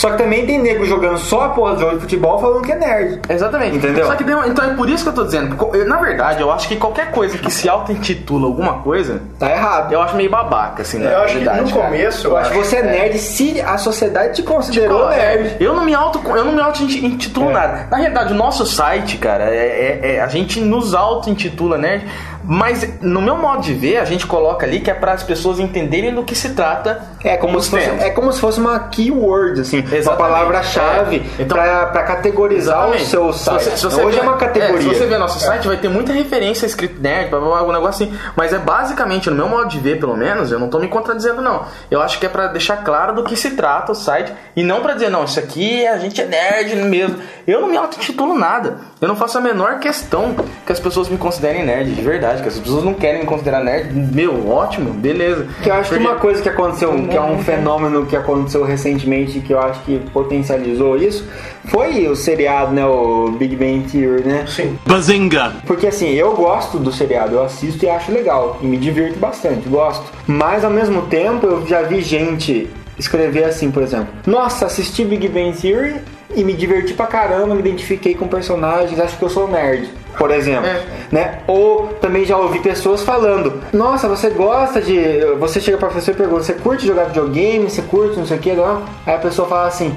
Só 0.00 0.10
que 0.12 0.16
também 0.16 0.46
tem 0.46 0.58
nego 0.58 0.84
jogando 0.86 1.18
só 1.18 1.42
a 1.42 1.48
porra 1.50 1.74
do 1.74 1.80
jogo 1.80 1.94
de 1.96 2.00
futebol 2.00 2.40
falando 2.40 2.62
que 2.62 2.72
é 2.72 2.76
nerd. 2.76 3.20
Exatamente. 3.28 3.76
Entendeu? 3.76 4.06
Só 4.06 4.14
que 4.14 4.22
então 4.24 4.64
é 4.64 4.74
por 4.74 4.88
isso 4.88 5.02
que 5.04 5.10
eu 5.10 5.14
tô 5.14 5.24
dizendo. 5.24 5.56
Eu- 5.74 5.86
Na 5.86 5.96
verdade, 5.98 6.40
eu 6.40 6.50
acho 6.50 6.66
que 6.68 6.76
qualquer 6.76 7.10
coisa 7.10 7.36
que 7.36 7.50
se 7.50 7.68
auto-intitula 7.68 8.46
alguma 8.46 8.78
coisa, 8.82 9.20
Tá 9.38 9.50
errado. 9.50 9.92
eu 9.92 10.00
acho 10.00 10.16
meio 10.16 10.30
babaca, 10.30 10.80
assim, 10.82 10.98
na 10.98 11.10
Eu 11.10 11.18
acho 11.18 11.32
que 11.34 11.44
verdade. 11.44 11.60
no 11.60 11.68
cara. 11.76 11.82
começo, 11.84 12.26
Eu 12.28 12.36
acho 12.38 12.50
que 12.50 12.56
você 12.58 12.76
é 12.76 12.82
nerd 12.82 13.18
se 13.18 13.60
a 13.60 13.76
sociedade 13.76 14.36
te 14.36 14.42
considerou 14.42 15.00
Pô, 15.02 15.08
nerd. 15.10 15.48
é, 15.48 15.56
Eu 15.60 15.74
não 15.74 15.84
me 15.84 15.94
auto, 15.94 16.18
eu 16.34 16.44
não 16.46 16.52
me 16.52 16.62
auto-intitulo 16.62 17.50
É. 17.50 17.52
nada. 17.52 17.86
Na 17.90 17.98
realidade, 17.98 18.32
o 18.32 18.36
nosso 18.36 18.64
site, 18.64 19.18
cara, 19.18 19.44
é, 19.50 20.00
é- 20.02 20.14
é- 20.16 20.20
a 20.22 20.28
gente 20.28 20.60
nos 20.60 20.94
auto-intitula 20.94 21.76
nerd, 21.76 22.06
mas 22.52 23.00
no 23.00 23.22
meu 23.22 23.36
modo 23.36 23.62
de 23.62 23.72
ver, 23.72 23.98
a 23.98 24.04
gente 24.04 24.26
coloca 24.26 24.66
ali 24.66 24.80
que 24.80 24.90
é 24.90 24.94
para 24.94 25.12
as 25.12 25.22
pessoas 25.22 25.60
entenderem 25.60 26.12
do 26.12 26.24
que 26.24 26.34
se 26.34 26.48
trata. 26.48 27.00
É 27.22 27.36
como, 27.36 27.60
se 27.62 27.70
fosse, 27.70 27.84
é 27.88 28.10
como 28.10 28.32
se 28.32 28.40
fosse 28.40 28.58
uma 28.58 28.76
keyword, 28.88 29.60
assim, 29.60 29.78
uma 29.80 29.94
Exatamente. 29.96 30.18
palavra-chave 30.32 31.16
É. 31.38 31.42
Então- 31.42 31.56
pra 31.56 32.02
categorizar 32.02 32.76
Exatamente. 32.78 33.02
o 33.04 33.06
seu 33.06 33.32
Se 33.32 33.44
site. 33.44 33.62
você- 33.62 33.76
se 33.76 33.84
você 33.84 34.02
Hoje 34.02 34.16
ver- 34.18 34.24
é 34.24 34.28
uma 34.28 34.36
categoria. 34.36 34.80
se 34.80 34.88
você 34.98 35.06
ver 35.06 35.18
nosso 35.18 35.38
site, 35.38 35.68
vai 35.68 35.76
ter 35.76 35.88
muita 35.88 36.12
referência 36.12 36.66
escrito 36.66 37.00
nerd, 37.00 37.30
blá, 37.30 37.38
blá, 37.38 37.48
blá, 37.50 37.58
algum 37.60 37.72
negócio 37.72 38.04
assim. 38.06 38.18
Mas 38.34 38.52
é 38.52 38.58
basicamente, 38.58 39.30
no 39.30 39.36
meu 39.36 39.48
modo 39.48 39.68
de 39.68 39.78
ver, 39.78 40.00
pelo 40.00 40.16
menos, 40.16 40.50
eu 40.50 40.58
não 40.58 40.68
tô 40.68 40.80
me 40.80 40.88
contradizendo, 40.88 41.40
não. 41.40 41.66
Eu 41.88 42.02
acho 42.02 42.18
que 42.18 42.26
é 42.26 42.28
pra 42.28 42.48
deixar 42.48 42.78
claro 42.78 43.14
do 43.14 43.22
que 43.22 43.36
se 43.36 43.50
trata 43.52 43.92
o 43.92 43.94
site 43.94 44.32
e 44.56 44.64
não 44.64 44.80
pra 44.80 44.94
dizer, 44.94 45.08
não, 45.08 45.22
isso 45.22 45.38
aqui 45.38 45.86
a 45.86 45.98
gente 45.98 46.20
é 46.20 46.26
nerd 46.26 46.74
mesmo. 46.76 47.16
Eu 47.46 47.60
não 47.60 47.68
me 47.68 47.76
auto-intitulo 47.76 48.36
nada. 48.36 48.78
Eu 49.00 49.06
não 49.08 49.14
faço 49.16 49.38
a 49.38 49.40
menor 49.40 49.78
questão 49.78 50.34
que 50.66 50.72
as 50.72 50.80
pessoas 50.80 51.08
me 51.08 51.16
considerem 51.16 51.64
nerd, 51.64 51.92
de 51.92 52.02
verdade. 52.02 52.39
Que 52.40 52.48
as 52.48 52.58
pessoas 52.58 52.84
não 52.84 52.94
querem 52.94 53.20
me 53.20 53.26
considerar 53.26 53.62
nerd. 53.64 53.92
Meu, 53.92 54.48
ótimo, 54.48 54.92
beleza. 54.92 55.46
Que 55.62 55.68
eu 55.70 55.74
acho 55.74 55.88
Porque- 55.90 56.04
que 56.04 56.10
uma 56.10 56.18
coisa 56.18 56.42
que 56.42 56.48
aconteceu, 56.48 56.92
que 57.08 57.16
é 57.16 57.20
um 57.20 57.38
fenômeno 57.38 58.06
que 58.06 58.16
aconteceu 58.16 58.64
recentemente, 58.64 59.40
que 59.40 59.52
eu 59.52 59.60
acho 59.60 59.80
que 59.82 59.98
potencializou 60.12 60.96
isso, 60.96 61.26
foi 61.66 62.08
o 62.08 62.16
seriado, 62.16 62.72
né? 62.72 62.84
O 62.86 63.30
Big 63.38 63.54
Bang 63.56 63.84
Theory, 63.90 64.24
né? 64.26 64.44
Sim. 64.48 64.78
Bazinga! 64.86 65.52
Porque 65.66 65.86
assim, 65.86 66.10
eu 66.14 66.32
gosto 66.34 66.78
do 66.78 66.92
seriado, 66.92 67.34
eu 67.34 67.42
assisto 67.44 67.84
e 67.84 67.88
acho 67.88 68.10
legal. 68.12 68.58
E 68.62 68.66
me 68.66 68.76
divirto 68.76 69.18
bastante, 69.18 69.68
gosto. 69.68 70.04
Mas 70.26 70.64
ao 70.64 70.70
mesmo 70.70 71.02
tempo 71.02 71.46
eu 71.46 71.66
já 71.66 71.82
vi 71.82 72.00
gente 72.00 72.68
escrever 72.98 73.44
assim, 73.44 73.70
por 73.70 73.82
exemplo. 73.82 74.08
Nossa, 74.26 74.66
assisti 74.66 75.04
Big 75.04 75.28
Bang 75.28 75.52
Theory 75.56 75.96
e 76.34 76.44
me 76.44 76.52
diverti 76.52 76.92
pra 76.92 77.06
caramba, 77.06 77.54
me 77.54 77.60
identifiquei 77.60 78.14
com 78.14 78.28
personagens, 78.28 78.98
acho 79.00 79.16
que 79.16 79.24
eu 79.24 79.28
sou 79.30 79.48
nerd. 79.48 79.88
Por 80.18 80.30
exemplo, 80.30 80.66
É. 80.66 80.82
né? 81.10 81.38
Ou 81.46 81.88
também 82.00 82.24
já 82.24 82.36
ouvi 82.36 82.58
pessoas 82.60 83.02
falando: 83.02 83.60
Nossa, 83.72 84.08
você 84.08 84.30
gosta 84.30 84.80
de. 84.80 84.98
Você 85.38 85.60
chega 85.60 85.78
pra 85.78 85.88
pessoa 85.88 86.14
e 86.14 86.18
pergunta: 86.18 86.42
Você 86.42 86.54
curte 86.54 86.86
jogar 86.86 87.04
videogame? 87.04 87.70
Você 87.70 87.82
curte 87.82 88.18
não 88.18 88.26
sei 88.26 88.36
o 88.36 88.40
que? 88.40 88.52
Não? 88.52 88.82
Aí 89.06 89.14
a 89.14 89.18
pessoa 89.18 89.48
fala 89.48 89.66
assim: 89.68 89.94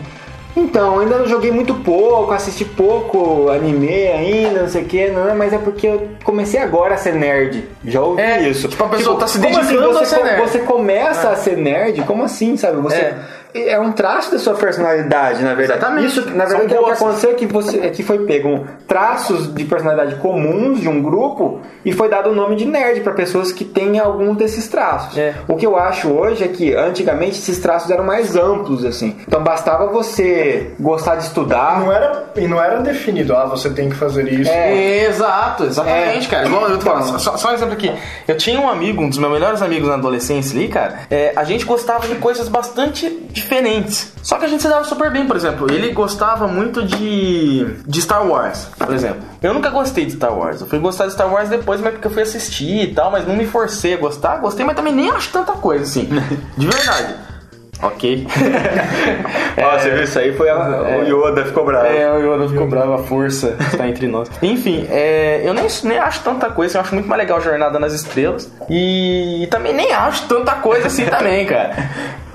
então, 0.55 0.99
ainda 0.99 1.17
não 1.17 1.27
joguei 1.27 1.51
muito 1.51 1.73
pouco, 1.73 2.31
assisti 2.31 2.63
pouco 2.63 3.49
anime 3.49 3.89
ainda, 4.07 4.61
não 4.61 4.69
sei 4.69 4.83
o 4.83 4.85
que, 4.85 5.07
não, 5.09 5.35
mas 5.35 5.51
é 5.51 5.57
porque 5.57 5.87
eu 5.87 6.09
comecei 6.23 6.59
agora 6.59 6.93
a 6.93 6.97
ser 6.97 7.15
nerd. 7.15 7.63
Já 7.83 8.01
ouvi 8.01 8.21
É, 8.21 8.47
isso. 8.47 8.67
tipo, 8.67 8.83
a 8.83 8.89
pessoa 8.89 9.17
tá 9.17 9.25
se 9.27 9.39
como 9.39 9.49
assim 9.57 9.67
dedicando 9.71 9.93
você 9.93 10.03
a 10.03 10.05
ser 10.19 10.23
nerd. 10.23 10.41
Você 10.41 10.59
começa 10.59 11.29
a 11.29 11.35
ser 11.35 11.57
nerd? 11.57 12.03
Como 12.03 12.23
assim, 12.23 12.55
sabe? 12.55 12.77
Você, 12.81 12.95
É. 12.97 13.15
é. 13.53 13.79
um 13.79 13.91
traço 13.91 14.31
da 14.31 14.39
sua 14.39 14.53
personalidade, 14.55 15.43
na 15.43 15.53
verdade. 15.53 15.79
Exatamente. 15.79 16.07
Isso, 16.07 16.21
na 16.31 16.45
verdade, 16.45 16.73
é 16.73 16.79
o 16.79 16.85
que 16.85 16.91
aconteceu 16.91 17.31
é 17.31 17.33
que, 17.33 17.45
você, 17.45 17.79
é 17.79 17.89
que 17.89 18.03
foi 18.03 18.19
pego 18.19 18.49
um 18.49 18.65
traços 18.87 19.53
de 19.53 19.63
personalidade 19.65 20.15
comuns 20.15 20.79
de 20.79 20.87
um 20.89 21.01
grupo 21.01 21.59
e 21.85 21.91
foi 21.91 22.09
dado 22.09 22.29
o 22.29 22.35
nome 22.35 22.55
de 22.55 22.65
nerd 22.65 23.01
para 23.01 23.13
pessoas 23.13 23.51
que 23.51 23.63
têm 23.65 23.99
algum 23.99 24.33
desses 24.33 24.67
traços. 24.67 25.17
É. 25.17 25.33
O 25.47 25.55
que 25.55 25.65
eu 25.65 25.77
acho 25.77 26.09
hoje 26.09 26.43
é 26.43 26.47
que 26.47 26.73
antigamente 26.73 27.37
esses 27.37 27.59
traços 27.59 27.89
eram 27.89 28.03
mais 28.03 28.35
amplos, 28.35 28.85
assim. 28.85 29.15
Então 29.27 29.43
bastava 29.43 29.87
você 29.87 30.71
gostar 30.79 31.15
de 31.15 31.23
estudar. 31.25 31.79
Não 31.79 31.91
era, 31.91 32.25
e 32.35 32.47
não 32.47 32.61
era 32.61 32.79
definido, 32.81 33.35
ah, 33.35 33.45
você 33.45 33.69
tem 33.69 33.89
que 33.89 33.95
fazer 33.95 34.27
isso. 34.31 34.49
É. 34.51 35.05
Exato, 35.05 35.65
exatamente, 35.65 36.27
É. 36.27 36.29
cara. 36.29 36.47
Igual 36.47 36.69
eu 36.69 36.77
tô 36.77 36.85
falando, 36.85 37.07
Então. 37.07 37.19
só, 37.19 37.37
só 37.37 37.51
um 37.51 37.53
exemplo 37.53 37.73
aqui. 37.73 37.91
Eu 38.27 38.37
tinha 38.37 38.59
um 38.59 38.69
amigo, 38.69 39.01
um 39.01 39.09
dos 39.09 39.17
meus 39.17 39.31
melhores 39.31 39.61
amigos 39.61 39.87
na 39.89 39.95
adolescência 39.95 40.57
ali, 40.57 40.67
cara. 40.67 41.01
é, 41.09 41.33
a 41.35 41.43
gente 41.43 41.65
gostava 41.65 42.07
de 42.07 42.15
coisas 42.15 42.47
bastante 42.47 43.09
diferentes. 43.09 43.42
Só 44.21 44.37
que 44.37 44.45
a 44.45 44.47
gente 44.47 44.61
se 44.61 44.69
dava 44.69 44.83
super 44.83 45.11
bem, 45.11 45.27
por 45.27 45.35
exemplo. 45.35 45.71
Ele 45.71 45.91
gostava 45.91 46.47
muito 46.47 46.83
de, 46.85 47.65
de 47.85 48.01
Star 48.01 48.25
Wars, 48.25 48.67
por 48.77 48.93
exemplo. 48.93 49.21
Eu 49.41 49.53
nunca 49.53 49.69
gostei 49.69 50.05
de 50.05 50.13
Star 50.13 50.37
Wars. 50.37 50.61
Eu 50.61 50.67
fui 50.67 50.79
gostar 50.79 51.07
de 51.07 51.13
Star 51.13 51.31
Wars 51.31 51.49
depois, 51.49 51.81
mas 51.81 51.93
porque 51.93 52.07
eu 52.07 52.11
fui 52.11 52.23
assistir 52.23 52.83
e 52.83 52.93
tal, 52.93 53.11
mas 53.11 53.27
não 53.27 53.35
me 53.35 53.45
forcei 53.45 53.93
a 53.93 53.97
gostar. 53.97 54.37
Gostei, 54.37 54.65
mas 54.65 54.75
também 54.75 54.93
nem 54.93 55.09
acho 55.09 55.31
tanta 55.31 55.53
coisa, 55.53 55.83
assim. 55.83 56.09
De 56.57 56.67
verdade. 56.67 57.15
Ok. 57.83 58.25
Ó, 59.61 59.77
você 59.77 59.89
viu 59.89 60.03
isso 60.03 60.17
aí? 60.17 60.33
Foi 60.33 60.49
a, 60.49 60.99
o 60.99 61.03
Yoda 61.03 61.43
ficou 61.43 61.65
bravo. 61.65 61.85
É, 61.85 62.11
o 62.13 62.19
Yoda 62.19 62.47
ficou 62.47 62.65
bravo, 62.65 62.93
a 62.93 62.99
força 62.99 63.57
está 63.59 63.87
entre 63.87 64.07
nós. 64.07 64.31
Enfim, 64.41 64.87
é, 64.89 65.41
eu 65.43 65.53
nem, 65.53 65.67
nem 65.83 65.97
acho 65.97 66.21
tanta 66.23 66.49
coisa, 66.49 66.77
eu 66.77 66.81
acho 66.81 66.93
muito 66.93 67.09
mais 67.09 67.19
legal 67.19 67.41
Jornada 67.41 67.77
nas 67.79 67.93
Estrelas. 67.93 68.49
E, 68.69 69.47
também 69.51 69.73
nem 69.73 69.91
acho 69.91 70.27
tanta 70.27 70.53
coisa 70.55 70.87
assim 70.87 71.05
também, 71.05 71.45
cara. 71.45 71.75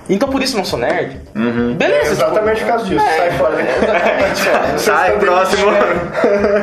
Então 0.08 0.28
por 0.28 0.42
isso 0.42 0.56
não 0.56 0.64
sou 0.64 0.78
nerd. 0.78 1.20
Beleza, 1.76 2.10
tipo, 2.10 2.12
Exatamente 2.12 2.60
por 2.60 2.68
causa 2.68 2.84
disso. 2.86 3.04
Sai 3.04 3.30
fora. 3.32 3.56
Sai, 4.78 5.18
próximo. 5.18 5.68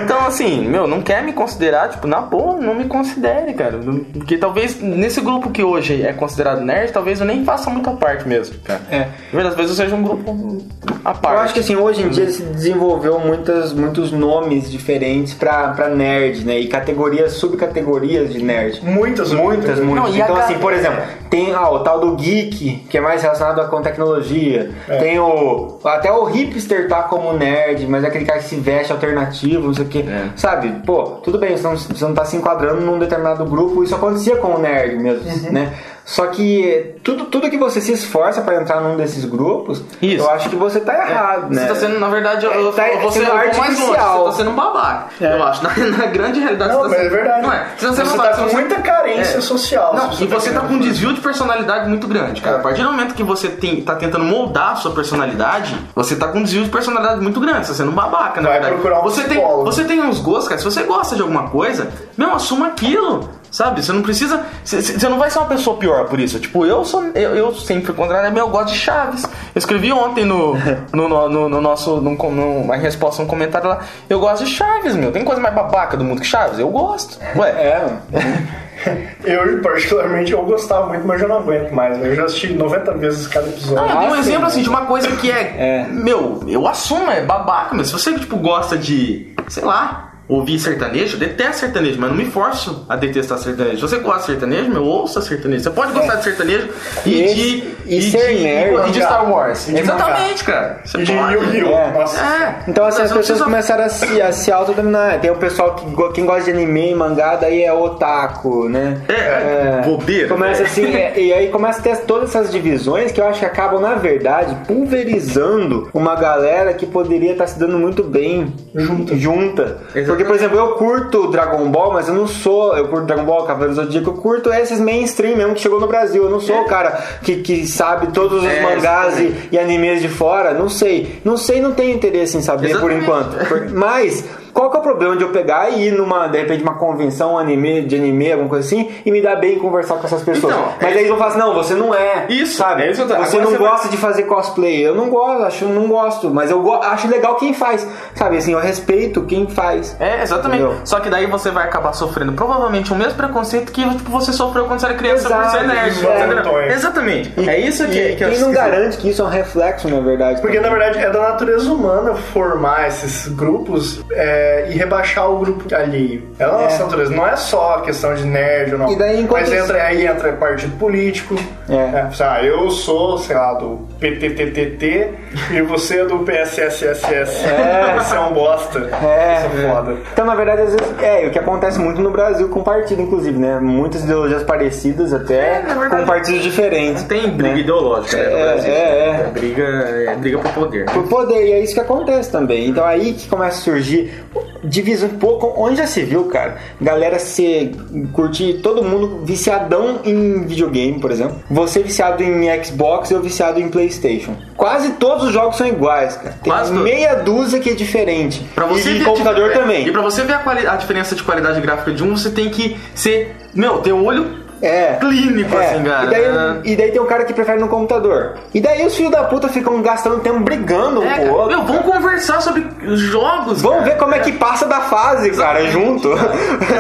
Então, 0.03 0.25
assim, 0.25 0.61
meu, 0.61 0.87
não 0.87 1.01
quer 1.01 1.23
me 1.23 1.33
considerar, 1.33 1.89
tipo, 1.89 2.07
na 2.07 2.21
boa, 2.21 2.57
não 2.59 2.75
me 2.75 2.85
considere, 2.85 3.53
cara. 3.53 3.79
Porque 4.13 4.37
talvez 4.37 4.79
nesse 4.79 5.21
grupo 5.21 5.49
que 5.49 5.63
hoje 5.63 6.03
é 6.03 6.13
considerado 6.13 6.61
nerd, 6.61 6.91
talvez 6.91 7.19
eu 7.19 7.25
nem 7.25 7.43
faça 7.43 7.69
muita 7.69 7.91
parte 7.91 8.27
mesmo, 8.27 8.55
cara. 8.63 8.81
É. 8.91 9.07
Às 9.39 9.55
vezes 9.55 9.71
eu 9.71 9.85
seja 9.85 9.95
um 9.95 10.03
grupo 10.03 10.63
à 11.03 11.13
parte. 11.13 11.35
Eu 11.35 11.41
acho 11.41 11.53
que 11.53 11.59
assim, 11.59 11.75
hoje 11.75 12.03
em 12.03 12.09
dia 12.09 12.29
se 12.29 12.43
desenvolveu 12.43 13.19
muitas, 13.19 13.73
muitos 13.73 14.11
nomes 14.11 14.71
diferentes 14.71 15.33
pra, 15.33 15.69
pra 15.69 15.89
nerd, 15.89 16.45
né? 16.45 16.59
E 16.59 16.67
categorias, 16.67 17.33
subcategorias 17.33 18.31
de 18.31 18.43
nerd. 18.43 18.81
Muitas, 18.83 19.31
Muitas, 19.31 19.79
muitas. 19.79 20.09
Não, 20.09 20.15
então, 20.15 20.35
assim, 20.35 20.57
por 20.57 20.73
exemplo, 20.73 21.01
tem 21.29 21.53
ah, 21.53 21.69
o 21.69 21.79
tal 21.79 21.99
do 21.99 22.15
geek, 22.15 22.85
que 22.89 22.97
é 22.97 23.01
mais 23.01 23.21
relacionado 23.21 23.34
com 23.69 23.81
tecnologia. 23.81 24.71
É. 24.88 24.97
Tem 24.97 25.19
o. 25.19 25.77
Até 25.83 26.11
o 26.11 26.23
hipster 26.25 26.88
tá 26.88 27.03
como 27.03 27.33
nerd, 27.33 27.86
mas 27.88 28.03
é 28.03 28.07
aquele 28.07 28.25
cara 28.25 28.39
que 28.39 28.45
se 28.45 28.55
veste 28.55 28.91
alternativo, 28.91 29.67
não 29.67 29.73
sei 29.73 29.86
o 29.86 29.88
quê. 29.88 30.05
É. 30.07 30.29
Sabe? 30.36 30.81
Pô, 30.86 31.03
tudo 31.23 31.38
bem, 31.38 31.55
você 31.57 31.63
não, 31.63 31.75
você 31.77 32.05
não 32.05 32.13
tá 32.13 32.25
se 32.25 32.36
enquadrando 32.38 32.81
num 32.81 32.99
determinado 32.99 33.45
grupo, 33.45 33.83
isso 33.83 33.95
acontecia 33.95 34.36
com 34.38 34.55
o 34.55 34.59
nerd 34.59 34.97
mesmo, 34.97 35.27
Uhum. 35.29 35.51
né? 35.51 35.73
Só 36.05 36.27
que 36.27 36.93
tudo, 37.03 37.25
tudo 37.25 37.49
que 37.49 37.57
você 37.57 37.81
se 37.81 37.91
esforça 37.91 38.39
pra 38.43 38.61
entrar 38.61 38.79
num 38.79 38.95
desses 38.95 39.25
grupos, 39.25 39.81
Isso. 39.99 40.23
eu 40.23 40.29
acho 40.29 40.49
que 40.51 40.55
você 40.55 40.79
tá 40.79 40.93
errado, 41.09 41.49
né? 41.49 41.63
Você 41.63 41.67
tá 41.67 41.75
sendo, 41.75 41.99
na 41.99 42.07
verdade, 42.09 42.45
eu, 42.45 42.51
É, 42.53 42.61
eu, 42.61 42.71
tá 42.73 42.87
eu 42.87 42.99
vou 43.01 43.11
ser 43.11 43.19
sendo 43.21 43.31
eu 43.31 43.35
vou 43.35 43.43
mais 43.43 43.57
longe. 43.57 43.69
artificial. 43.71 44.19
Você 44.19 44.29
tá 44.29 44.37
sendo 44.37 44.49
um 44.51 44.55
babaca. 44.55 45.05
É. 45.19 45.33
Eu 45.33 45.43
acho. 45.43 45.63
Na, 45.65 45.69
na 45.97 46.05
grande 46.05 46.39
realidade, 46.39 46.73
Não, 46.73 46.81
você 46.83 46.89
tá 46.89 46.89
mas 46.89 46.99
é 46.99 47.03
sendo. 47.03 47.11
verdade. 47.11 47.41
Não 47.41 47.51
é. 47.53 47.67
Você, 47.75 47.87
Você, 47.87 48.03
não 48.03 48.17
tá 48.17 48.33
com 48.37 48.53
muita 48.53 48.75
carência 48.81 49.37
É. 49.37 49.41
social. 49.41 49.95
Não, 49.95 50.13
se 50.13 50.23
e 50.23 50.27
você 50.27 50.51
tá 50.51 50.59
com 50.59 50.73
um 50.75 50.79
desvio 50.79 51.11
de 51.11 51.21
personalidade 51.21 51.89
muito 51.89 52.07
grande, 52.07 52.39
cara. 52.39 52.57
É. 52.57 52.59
A 52.59 52.61
partir 52.63 52.83
do 52.83 52.91
momento 52.91 53.15
que 53.15 53.23
você 53.23 53.49
tem, 53.49 53.81
tá 53.81 53.95
tentando 53.95 54.23
moldar 54.25 54.73
a 54.73 54.75
sua 54.75 54.91
personalidade, 54.91 55.75
você 55.95 56.15
tá 56.15 56.27
com 56.27 56.37
um 56.37 56.43
desvio 56.43 56.63
de 56.65 56.69
personalidade 56.69 57.19
muito 57.19 57.39
grande. 57.39 57.65
Você 57.65 57.71
tá 57.71 57.77
sendo 57.79 57.89
um 57.89 57.95
babaca, 57.95 58.39
na 58.41 58.49
Vai 58.49 58.59
verdade. 58.59 58.73
procurar 58.75 58.99
um 58.99 59.03
você 59.03 59.23
tem, 59.23 59.41
você 59.41 59.83
tem 59.83 60.01
uns 60.03 60.19
gostos, 60.19 60.49
cara. 60.49 60.59
Se 60.59 60.65
você 60.65 60.83
gosta 60.83 61.15
de 61.15 61.23
alguma 61.23 61.49
coisa, 61.49 61.89
meu, 62.15 62.31
assuma 62.35 62.67
aquilo. 62.67 63.27
Sabe? 63.55 63.81
Você 63.81 63.93
não 63.93 64.01
precisa. 64.01 64.43
Você 64.65 65.07
não 65.07 65.17
vai 65.17 65.29
ser 65.29 65.39
uma 65.39 65.47
pessoa 65.47 65.77
pior 65.77 66.07
por 66.09 66.19
isso. 66.19 66.37
Tipo, 66.41 66.65
eu 66.65 66.83
sou. 66.83 67.05
Eu, 67.15 67.33
eu 67.37 67.55
sempre 67.55 67.93
contrário, 67.93 68.29
meu, 68.33 68.47
eu 68.47 68.49
gosto 68.51 68.73
de 68.73 68.77
Chaves. 68.77 69.23
Eu 69.23 69.29
escrevi 69.59 69.93
ontem 69.93 70.25
no, 70.25 70.55
no, 70.91 71.07
no, 71.07 71.29
no- 71.29 71.47
no 71.49 71.61
nosso. 71.61 72.01
No, 72.01 72.11
no, 72.17 72.61
uma 72.63 72.75
resposta, 72.75 73.23
um 73.23 73.25
comentário 73.25 73.69
lá. 73.69 73.79
Eu 74.09 74.19
gosto 74.19 74.43
de 74.43 74.51
Chaves, 74.51 74.93
meu. 74.97 75.09
Tem 75.13 75.23
coisa 75.23 75.39
mais 75.39 75.55
babaca 75.55 75.95
do 75.95 76.03
mundo 76.03 76.19
que 76.19 76.27
Chaves? 76.27 76.59
Eu 76.59 76.67
gosto. 76.67 77.17
Ué. 77.37 77.49
É, 77.49 77.87
Eu, 79.23 79.61
particularmente, 79.61 80.33
eu 80.33 80.43
gostava 80.43 80.87
muito, 80.87 81.07
mas 81.07 81.21
eu 81.21 81.29
não 81.29 81.37
aguento 81.37 81.71
mais. 81.71 81.97
Eu 82.03 82.13
já 82.13 82.25
assisti 82.25 82.51
90 82.53 82.93
vezes 82.95 83.25
cada 83.25 83.47
episódio. 83.47 83.85
Ah, 83.85 83.93
eu 83.93 83.99
dei 83.99 84.07
um 84.09 84.11
Ah, 84.11 84.15
sim, 84.15 84.19
exemplo 84.19 84.45
assim 84.47 84.61
de 84.63 84.69
uma 84.69 84.85
coisa 84.85 85.09
que 85.15 85.31
é, 85.31 85.55
É. 85.57 85.87
Meu, 85.89 86.43
eu 86.45 86.67
assumo, 86.67 87.09
é 87.09 87.21
babaca, 87.25 87.73
mas 87.73 87.87
se 87.87 87.93
você 87.93 88.13
tipo, 88.19 88.35
gosta 88.35 88.77
de, 88.77 89.33
sei 89.47 89.63
lá, 89.63 90.11
ouvir 90.28 90.57
sertanejo, 90.59 91.15
eu 91.15 91.19
detesto 91.19 91.57
sertanejo, 91.61 91.99
mas 91.99 92.09
não 92.09 92.17
me 92.17 92.26
forço 92.26 92.86
a 92.89 92.95
detestar 92.95 93.38
sertanejo. 93.38 93.76
Se 93.78 93.82
você 93.82 93.97
gosta 93.99 94.19
de 94.21 94.26
sertanejo, 94.26 94.69
meu, 94.71 94.84
ouça 94.84 95.21
sertanejo. 95.21 95.63
Você 95.63 95.69
pode 95.69 95.93
gostar 95.93 96.15
de 96.15 96.23
sertanejo 96.23 96.69
e, 97.05 97.09
E 97.09 97.34
de. 97.34 97.57
esse- 97.57 97.76
e 97.88 98.01
ser 98.11 98.36
de, 98.36 98.43
nerd, 98.43 98.89
e 98.89 98.91
de. 98.91 99.01
Star 99.01 99.32
Wars. 99.32 99.67
E 99.69 99.73
de 99.73 99.80
Exatamente, 99.82 100.43
cara. 100.43 100.82
Você 100.84 100.97
E 100.97 101.03
de 101.03 101.11
pode. 101.13 101.34
Yu-Gi-Oh! 101.34 101.69
É. 101.69 101.91
Nossa. 101.93 102.19
É. 102.21 102.55
Então 102.67 102.86
assim, 102.86 103.01
as 103.03 103.07
pessoas 103.09 103.26
precisa- 103.28 103.43
começaram 103.45 103.84
a 103.84 103.89
se, 103.89 104.21
a 104.21 104.32
se 104.32 104.51
autodominar. 104.51 105.19
Tem 105.19 105.30
o 105.30 105.36
pessoal 105.36 105.76
que 105.76 105.86
quem 106.13 106.26
gosta 106.26 106.43
de 106.45 106.51
anime 106.51 106.91
e 106.91 106.95
mangá, 106.95 107.36
daí 107.36 107.61
é 107.61 107.71
otaku, 107.71 108.67
né? 108.69 108.97
É, 109.07 109.82
bobeira, 109.86 110.28
Começa 110.30 110.63
velho. 110.63 110.65
assim, 110.65 110.95
é, 110.95 111.13
e 111.19 111.32
aí 111.34 111.49
começa 111.49 111.80
a 111.80 111.84
ter 111.84 111.97
todas 112.05 112.30
essas 112.30 112.51
divisões 112.51 113.11
que 113.11 113.21
eu 113.21 113.28
acho 113.28 113.39
que 113.39 113.45
acabam, 113.45 113.80
na 113.80 113.93
verdade, 113.95 114.55
pulverizando 114.67 115.89
uma 115.93 116.15
galera 116.15 116.73
que 116.73 116.86
poderia 116.86 117.34
estar 117.34 117.47
se 117.47 117.59
dando 117.59 117.78
muito 117.78 118.03
bem 118.03 118.53
junta. 118.73 119.15
junta. 119.15 119.78
Porque, 120.16 120.26
por 120.26 120.36
exemplo, 120.36 120.57
eu 120.57 120.70
curto 120.76 121.28
Dragon 121.28 121.70
Ball, 121.70 121.91
mas 121.93 122.07
eu 122.07 122.13
não 122.13 122.26
sou. 122.28 122.76
Eu 122.78 122.88
curto 122.88 123.05
Dragon 123.05 123.24
Ball, 123.26 123.43
Cavaleiro 123.45 123.76
do 123.76 123.82
Zodíaco, 123.84 124.09
eu 124.11 124.13
curto 124.13 124.51
esses 124.53 124.80
mainstream 124.80 125.36
mesmo 125.38 125.53
que 125.53 125.61
chegou 125.61 125.80
no 125.80 125.88
Brasil. 125.88 126.24
Eu 126.24 126.30
não 126.30 126.39
sou 126.39 126.61
o 126.61 126.66
cara 126.66 126.91
que, 127.22 127.38
que 127.38 127.68
sabe 127.68 128.07
todos 128.13 128.43
os 128.43 128.49
É, 128.49 128.61
mangás 128.61 129.20
e, 129.20 129.49
e 129.51 129.59
animes 129.59 130.01
de 130.01 130.07
fora. 130.09 130.53
Não 130.53 130.70
sei. 130.70 131.20
Não 131.24 131.36
sei, 131.38 131.61
não 131.61 131.74
tenho 131.74 131.93
interesse 131.95 132.38
em 132.38 132.41
saber 132.41 132.80
por 132.80 132.91
Exatamente. 132.91 133.03
enquanto. 133.03 133.47
Por- 133.47 133.70
Mas. 133.72 134.24
Qual 134.55 134.71
que 134.71 134.77
é 134.77 134.79
o 134.79 134.83
problema 134.83 135.15
de 135.17 135.23
eu 135.23 135.29
pegar 135.29 135.69
e 135.69 135.87
ir 135.89 135.91
numa, 135.91 136.27
de 136.27 136.37
repente, 136.39 136.63
uma 136.63 136.75
convenção 136.75 137.33
um 137.33 137.37
anime, 137.37 137.81
de 137.81 137.95
anime, 137.97 138.31
alguma 138.31 138.49
coisa 138.49 138.65
assim, 138.65 138.89
e 139.05 139.11
me 139.11 139.21
dar 139.21 139.35
bem 139.35 139.57
e 139.57 139.59
conversar 139.59 139.95
com 139.97 140.07
essas 140.07 140.23
pessoas? 140.23 140.53
Então, 140.53 140.65
Mas 140.81 140.91
é 140.91 140.93
aí 140.93 140.97
eles 140.99 141.09
vão 141.09 141.17
falar 141.17 141.29
assim, 141.31 141.39
não, 141.39 141.53
você 141.53 141.73
não 141.73 141.93
é. 141.93 142.25
Isso, 142.29 142.57
sabe? 142.57 142.83
é 142.83 142.91
isso 142.91 143.05
que 143.05 143.11
eu 143.11 143.17
tô- 143.17 143.21
Você 143.23 143.35
agora 143.37 143.43
não 143.43 143.51
você 143.51 143.57
vai- 143.61 143.71
gosta 143.71 143.89
de 143.89 143.97
fazer 143.97 144.23
cosplay. 144.23 144.87
Eu 144.87 144.95
não 144.95 145.09
gosto, 145.09 145.43
acho 145.43 145.65
não 145.65 145.87
gosto. 145.89 146.29
Mas 146.29 146.49
eu 146.49 146.61
go- 146.61 146.79
acho 146.81 147.07
legal 147.09 147.35
quem 147.35 147.53
faz. 147.53 147.85
Sabe, 148.15 148.37
assim, 148.37 148.53
eu 148.53 148.59
respeito 148.59 149.23
quem 149.23 149.45
faz. 149.47 149.95
É, 149.99 150.21
exatamente. 150.23 150.61
Entendeu? 150.63 150.79
Só 150.85 151.01
que 151.01 151.09
daí 151.09 151.25
você 151.25 151.51
vai 151.51 151.65
acabar 151.65 151.91
sofrendo 151.91 152.31
provavelmente 152.31 152.93
o 152.93 152.95
mesmo 152.95 153.15
preconceito 153.15 153.71
que 153.73 153.83
tipo, 153.89 154.09
você 154.09 154.31
sofreu 154.31 154.65
quando 154.65 154.79
você 154.79 154.85
era 154.85 154.95
criança 154.95 155.27
por 155.27 155.35
Exato, 155.37 155.51
ser 155.57 155.67
nerd. 155.67 156.05
é. 156.07 156.17
entendeu? 156.25 156.35
Exatamente. 156.71 156.73
Exatamente. 156.73 157.49
é 157.49 157.59
isso 157.59 157.85
que, 157.87 157.99
E 157.99 158.15
que 158.15 158.23
eu 158.23 158.29
quem 158.29 158.39
não 158.39 158.51
esqueci. 158.51 158.69
garante 158.69 158.97
que 158.97 159.09
isso 159.09 159.21
é 159.21 159.25
um 159.25 159.29
reflexo, 159.29 159.89
na 159.89 159.99
verdade. 159.99 160.39
Porque 160.39 160.59
na 160.61 160.69
verdade 160.69 160.97
é 160.99 161.09
da 161.09 161.19
natureza 161.29 161.69
humana 161.71 162.15
formar 162.15 162.87
esses 162.87 163.27
grupos 163.27 164.01
é, 164.11 164.44
e 164.69 164.77
rebaixar 164.77 165.29
o 165.29 165.39
grupo 165.39 165.73
alheio. 165.75 166.23
É 166.39 166.45
da 166.45 166.51
nossa 166.53 166.75
É. 166.75 166.83
natureza. 166.83 167.13
Não 167.15 167.27
é 167.27 167.35
só 167.35 167.79
questão 167.81 168.13
de 168.15 168.25
nerd 168.25 168.73
ou 168.73 168.79
não. 168.79 168.91
E 168.91 168.95
daí, 168.95 169.21
enquanto 169.21 169.41
Mas 169.41 169.51
isso- 169.51 169.63
entra, 169.63 169.83
aí 169.83 170.05
entra 170.05 170.33
partido 170.33 170.77
político. 170.77 171.35
É. 171.69 171.75
É, 171.99 172.07
sei 172.11 172.25
lá, 172.25 172.43
eu 172.43 172.69
sou, 172.69 173.17
sei 173.17 173.35
lá, 173.35 173.53
do 173.53 173.87
PTTTT 173.99 175.09
e 175.51 175.61
você 175.61 175.99
é 176.01 176.05
do 176.05 176.19
PSSSS. 176.19 177.45
É. 177.45 177.95
Você 177.97 178.15
é 178.15 178.19
um 178.19 178.33
bosta. 178.33 178.79
É. 179.03 179.45
Isso 179.47 179.65
é 179.65 179.69
foda. 179.69 179.95
Então, 180.13 180.25
na 180.25 180.35
verdade, 180.35 180.61
às 180.61 180.73
vezes, 180.73 180.87
é 181.01 181.27
o 181.27 181.31
que 181.31 181.39
acontece 181.39 181.79
muito 181.79 182.01
no 182.01 182.11
Brasil 182.11 182.49
com 182.49 182.61
partido, 182.63 183.01
inclusive, 183.01 183.37
né? 183.37 183.59
Muitas 183.59 184.03
ideologias 184.03 184.43
parecidas 184.43 185.13
até, 185.13 185.61
na 185.61 185.73
verdade, 185.75 186.01
com 186.03 186.07
partidos 186.07 186.43
diferentes. 186.43 187.03
Tem 187.03 187.29
briga 187.29 187.53
né? 187.55 187.59
ideológica 187.61 188.17
né, 188.17 188.29
no 188.29 188.37
É, 188.37 188.43
Brasil. 188.53 188.71
é, 188.71 188.75
é. 188.75 189.29
Briga, 189.33 189.63
é 189.63 190.15
briga 190.15 190.37
por 190.39 190.51
poder. 190.53 190.85
Por 190.85 191.03
poder, 191.07 191.45
e 191.47 191.51
é 191.53 191.59
isso 191.63 191.73
que 191.73 191.79
acontece 191.79 192.31
também. 192.31 192.67
Então 192.69 192.85
aí 192.85 193.13
que 193.13 193.27
começa 193.27 193.57
a 193.57 193.61
surgir 193.61 194.23
divisão 194.63 195.09
um 195.09 195.17
pouco, 195.17 195.53
onde 195.57 195.77
já 195.77 195.88
se 195.88 196.03
viu, 196.03 196.25
cara, 196.25 196.57
galera 196.81 197.19
se 197.19 197.71
curtir 198.13 198.59
todo 198.63 198.83
mundo 198.83 199.21
viciadão 199.23 199.99
em 200.03 200.45
videogame, 200.45 200.99
por 200.99 201.11
exemplo. 201.11 201.38
Você 201.49 201.81
viciado 201.81 202.23
em 202.23 202.63
Xbox, 202.63 203.11
eu 203.11 203.21
viciado 203.21 203.59
em 203.59 203.69
PlayStation. 203.69 204.36
Quase 204.57 204.93
todos 204.93 205.25
os 205.25 205.33
jogos 205.33 205.57
são 205.57 205.67
iguais, 205.67 206.15
cara. 206.15 206.38
Tem 206.41 206.51
Quase 206.51 206.71
todos. 206.71 206.83
meia 206.83 207.15
dúzia 207.15 207.59
que 207.59 207.69
é 207.69 207.73
diferente. 207.73 208.41
Pra 208.55 208.65
você 208.65 208.89
e 208.89 208.93
ver 208.99 209.01
a 209.03 209.05
computador 209.05 209.51
também. 209.53 209.88
E 209.88 209.91
pra 209.91 210.01
você 210.01 210.23
ver 210.23 210.33
a, 210.33 210.73
a 210.73 210.75
diferença 210.75 211.15
de 211.15 211.23
qualidade 211.23 211.61
gráfica 211.61 211.91
de 211.91 212.03
um, 212.03 212.15
você 212.17 212.29
tem 212.29 212.49
que 212.49 212.77
ser. 212.93 213.36
Meu, 213.53 213.77
ter 213.79 213.93
o 213.93 214.03
olho 214.03 214.44
É. 214.68 214.97
clínico, 214.99 215.55
É, 215.57 215.66
assim, 215.74 215.84
cara. 215.84 216.05
E 216.05 216.09
daí, 216.09 216.61
e 216.66 216.76
daí 216.76 216.91
tem 216.91 217.01
um 217.01 217.05
cara 217.05 217.24
que 217.26 217.34
prefere 217.34 217.59
no 217.59 217.68
computador. 217.68 218.34
E 218.53 218.59
daí 218.61 218.86
os 218.86 218.95
filhos 218.95 219.11
da 219.11 219.24
puta 219.24 219.47
ficam 219.49 219.82
gastando 219.82 220.20
tempo 220.20 220.39
brigando 220.39 221.01
um 221.01 221.03
É, 221.05 221.09
com 221.11 221.16
cara. 221.22 221.32
o 221.32 221.36
outro. 221.36 221.57
Meu, 221.57 221.66
vamos 221.66 221.86
conversar 221.93 222.41
sobre 222.41 222.66
os 222.86 222.99
jogos. 222.99 223.61
Vamos 223.61 223.80
cara. 223.80 223.91
ver 223.91 223.97
como 223.97 224.16
é 224.16 224.20
que 224.20 224.32
passa 224.34 224.66
da 224.66 224.82
fase, 224.82 225.30
cara, 225.32 225.61
Exatamente. 225.61 225.72
junto. 225.72 226.09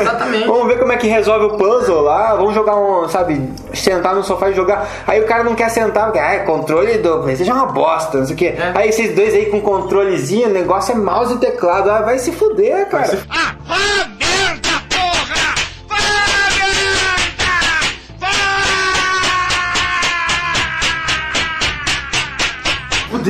Exatamente. 0.01 0.47
Vamos 0.55 0.67
ver 0.67 0.79
como 0.79 0.91
é 0.91 0.97
que 0.97 1.07
resolve 1.07 1.45
o 1.45 1.57
puzzle 1.57 2.01
lá. 2.01 2.35
Vamos 2.35 2.53
jogar 2.53 2.75
um, 2.75 3.07
sabe, 3.07 3.41
sentar 3.73 4.15
no 4.15 4.23
sofá 4.23 4.49
e 4.49 4.53
jogar. 4.53 4.87
Aí 5.07 5.21
o 5.21 5.25
cara 5.25 5.43
não 5.43 5.55
quer 5.55 5.69
sentar, 5.69 6.05
porque, 6.05 6.19
ah, 6.19 6.43
controle 6.45 6.97
do 6.97 7.19
PlayStation 7.19 7.51
é 7.51 7.55
uma 7.55 7.65
bosta, 7.67 8.17
não 8.19 8.25
sei 8.25 8.35
o 8.35 8.37
quê. 8.37 8.55
É. 8.57 8.71
Aí 8.75 8.89
esses 8.89 9.15
dois 9.15 9.33
aí 9.33 9.45
com 9.47 9.61
controlezinho, 9.61 10.49
o 10.49 10.51
negócio 10.51 10.93
é 10.93 10.95
mouse 10.97 11.33
e 11.33 11.37
teclado. 11.37 11.89
Ah, 11.89 12.01
vai 12.01 12.17
se 12.19 12.31
fuder, 12.31 12.87
cara. 12.89 13.05
se- 13.07 13.17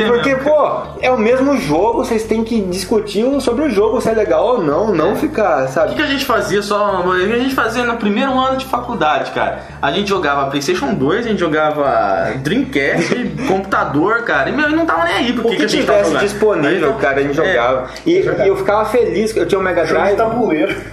Fuder, 0.03 0.07
Porque, 0.11 0.35
mesmo. 0.35 0.49
pô, 0.49 0.81
é 1.01 1.11
o 1.11 1.17
mesmo 1.17 1.57
jogo, 1.57 2.03
vocês 2.03 2.23
têm 2.23 2.43
que 2.43 2.61
discutir 2.61 3.25
sobre 3.41 3.65
o 3.65 3.69
jogo, 3.69 4.01
se 4.01 4.09
é 4.09 4.13
legal 4.13 4.45
ou 4.45 4.61
não, 4.63 4.93
não 4.93 5.15
ficar, 5.15 5.63
O 5.63 5.65
que, 5.67 5.71
sabe? 5.71 5.95
que 5.95 6.01
a 6.01 6.05
gente 6.07 6.25
fazia 6.25 6.61
só? 6.61 6.99
O 7.01 7.03
que 7.15 7.33
a 7.33 7.37
gente 7.39 7.55
fazia 7.55 7.83
no 7.83 7.97
primeiro 7.97 8.31
ano 8.37 8.57
de 8.57 8.65
faculdade, 8.65 9.31
cara? 9.31 9.59
A 9.81 9.91
gente 9.91 10.09
jogava 10.09 10.49
PlayStation 10.49 10.93
2, 10.93 11.25
a 11.25 11.29
gente 11.29 11.39
jogava 11.39 12.31
Dreamcast, 12.37 13.15
computador, 13.47 14.23
cara. 14.23 14.49
E 14.49 14.53
meu, 14.53 14.69
eu 14.69 14.75
não 14.75 14.85
tava 14.85 15.05
nem 15.05 15.13
aí 15.15 15.31
O 15.31 15.35
porque 15.41 15.49
que, 15.51 15.55
que 15.57 15.63
a 15.63 15.67
gente 15.67 15.85
tava 15.85 15.97
tivesse 15.99 16.11
jogando. 16.13 16.29
disponível, 16.29 16.89
Aí, 16.93 16.99
cara, 16.99 17.19
a 17.19 17.23
gente 17.23 17.39
é, 17.41 17.45
jogava. 17.53 17.89
E, 18.05 18.11
e 18.11 18.47
eu 18.47 18.55
ficava 18.55 18.85
feliz, 18.85 19.35
eu 19.35 19.45
tinha 19.47 19.59
um 19.59 19.63
Mega 19.63 19.85
Jogo 19.85 20.01
de 20.01 20.15
Drive. 20.15 20.17
tabuleiro. 20.17 20.75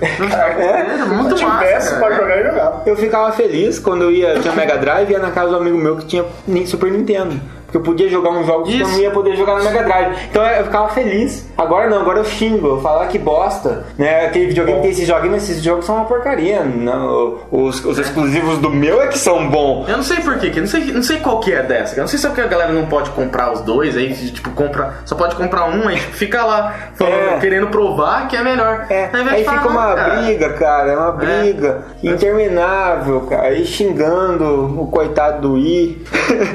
É, 0.62 1.04
muito 1.04 1.36
Se 1.36 1.44
massa. 1.44 1.58
tivesse 1.58 1.94
pra 1.98 2.10
jogar, 2.12 2.38
eu 2.38 2.50
jogava. 2.50 2.82
Eu 2.86 2.96
ficava 2.96 3.32
feliz 3.32 3.78
quando 3.78 4.02
eu 4.02 4.10
ia, 4.10 4.28
eu 4.34 4.42
tinha 4.42 4.54
Mega 4.54 4.76
Drive 4.78 5.08
e 5.10 5.12
ia 5.12 5.18
na 5.18 5.30
casa 5.30 5.50
do 5.50 5.56
amigo 5.56 5.76
meu 5.76 5.96
que 5.96 6.06
tinha 6.06 6.24
Super 6.66 6.90
Nintendo. 6.92 7.40
Porque 7.72 7.78
eu 7.78 7.82
podia 7.82 8.08
jogar 8.10 8.30
uns 8.32 8.46
jogos 8.46 8.68
que 8.68 8.78
eu 8.78 8.86
não 8.86 9.00
ia 9.00 9.10
poder 9.10 9.34
jogar 9.34 9.56
no 9.56 9.64
Mega 9.64 9.82
Drive. 9.82 10.14
Então 10.30 10.46
eu 10.46 10.64
ficava 10.64 10.90
feliz. 10.90 11.48
Agora 11.62 11.88
não, 11.88 12.00
agora 12.00 12.18
eu 12.18 12.24
xingo, 12.24 12.66
eu 12.68 12.80
falo 12.80 13.00
"Ah, 13.02 13.06
que 13.06 13.18
bosta. 13.18 13.84
Né? 13.98 14.26
Aquele 14.26 14.46
videogame 14.46 14.80
tem 14.82 14.90
esses 14.90 15.06
joguinhos, 15.06 15.42
esses 15.44 15.62
jogos 15.62 15.84
são 15.84 15.96
uma 15.96 16.04
porcaria. 16.04 16.62
Não, 16.64 17.38
os, 17.50 17.84
os 17.84 17.98
exclusivos 17.98 18.58
do 18.58 18.70
meu 18.70 19.00
é 19.02 19.06
que 19.08 19.18
são 19.18 19.48
bons. 19.48 19.88
Eu 19.88 19.96
não 19.96 20.04
sei 20.04 20.18
por 20.18 20.38
quê, 20.38 20.50
que 20.50 20.58
eu 20.58 20.62
não 20.62 20.68
sei, 20.70 20.84
não 20.92 21.02
sei 21.02 21.18
qual 21.18 21.40
que 21.40 21.52
é 21.52 21.62
dessa. 21.62 21.96
Eu 21.96 22.00
não 22.02 22.08
sei 22.08 22.18
se 22.18 22.26
é 22.26 22.28
porque 22.28 22.40
a 22.42 22.46
galera 22.46 22.72
não 22.72 22.86
pode 22.86 23.10
comprar 23.10 23.52
os 23.52 23.60
dois, 23.62 23.96
aí 23.96 24.12
tipo, 24.14 24.50
compra, 24.50 24.94
só 25.04 25.14
pode 25.14 25.34
comprar 25.36 25.64
um, 25.66 25.88
aí 25.88 25.96
tipo, 25.98 26.12
fica 26.14 26.44
lá 26.44 26.74
falando, 26.94 27.14
É. 27.14 27.38
querendo 27.40 27.66
provar 27.68 28.28
que 28.28 28.36
é 28.36 28.42
melhor. 28.42 28.86
É, 28.90 29.08
aí 29.12 29.38
de 29.38 29.44
falar, 29.44 29.58
fica 29.58 29.68
uma 29.72 29.88
"Não, 29.88 29.94
cara." 29.96 30.14
briga, 30.22 30.48
cara, 30.54 30.92
é 30.92 30.96
uma 30.96 31.12
briga 31.12 31.82
interminável, 32.02 33.20
cara. 33.22 33.42
Aí 33.48 33.64
xingando 33.64 34.80
o 34.80 34.86
coitado 34.86 35.40
do 35.48 35.58
I. 35.58 36.02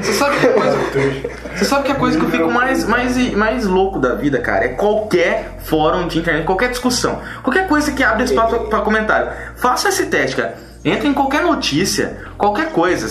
Você 0.02 0.12
sabe 0.12 0.36
que 0.38 0.46
a 0.46 0.52
coisa, 0.52 0.78
você 1.56 1.64
sabe 1.64 1.82
que 1.84 1.92
a 1.92 1.94
coisa 1.94 2.18
que 2.18 2.24
eu 2.24 2.30
fico 2.30 2.50
mais, 2.50 2.86
mais, 2.86 3.32
mais 3.34 3.66
louco 3.66 3.98
da 3.98 4.14
vida, 4.14 4.38
cara, 4.40 4.64
é 4.64 4.68
qualquer 4.98 5.58
fórum 5.64 6.08
de 6.08 6.18
internet, 6.18 6.44
qualquer 6.44 6.70
discussão, 6.70 7.20
qualquer 7.42 7.68
coisa 7.68 7.92
que 7.92 8.02
abre 8.02 8.24
espaço 8.24 8.56
pra, 8.56 8.64
pra 8.68 8.80
comentário. 8.80 9.30
Faça 9.56 9.88
esse 9.88 10.06
teste, 10.06 10.36
cara. 10.36 10.56
Entre 10.84 11.08
em 11.08 11.12
qualquer 11.12 11.42
notícia, 11.42 12.16
qualquer 12.36 12.70
coisa. 12.70 13.06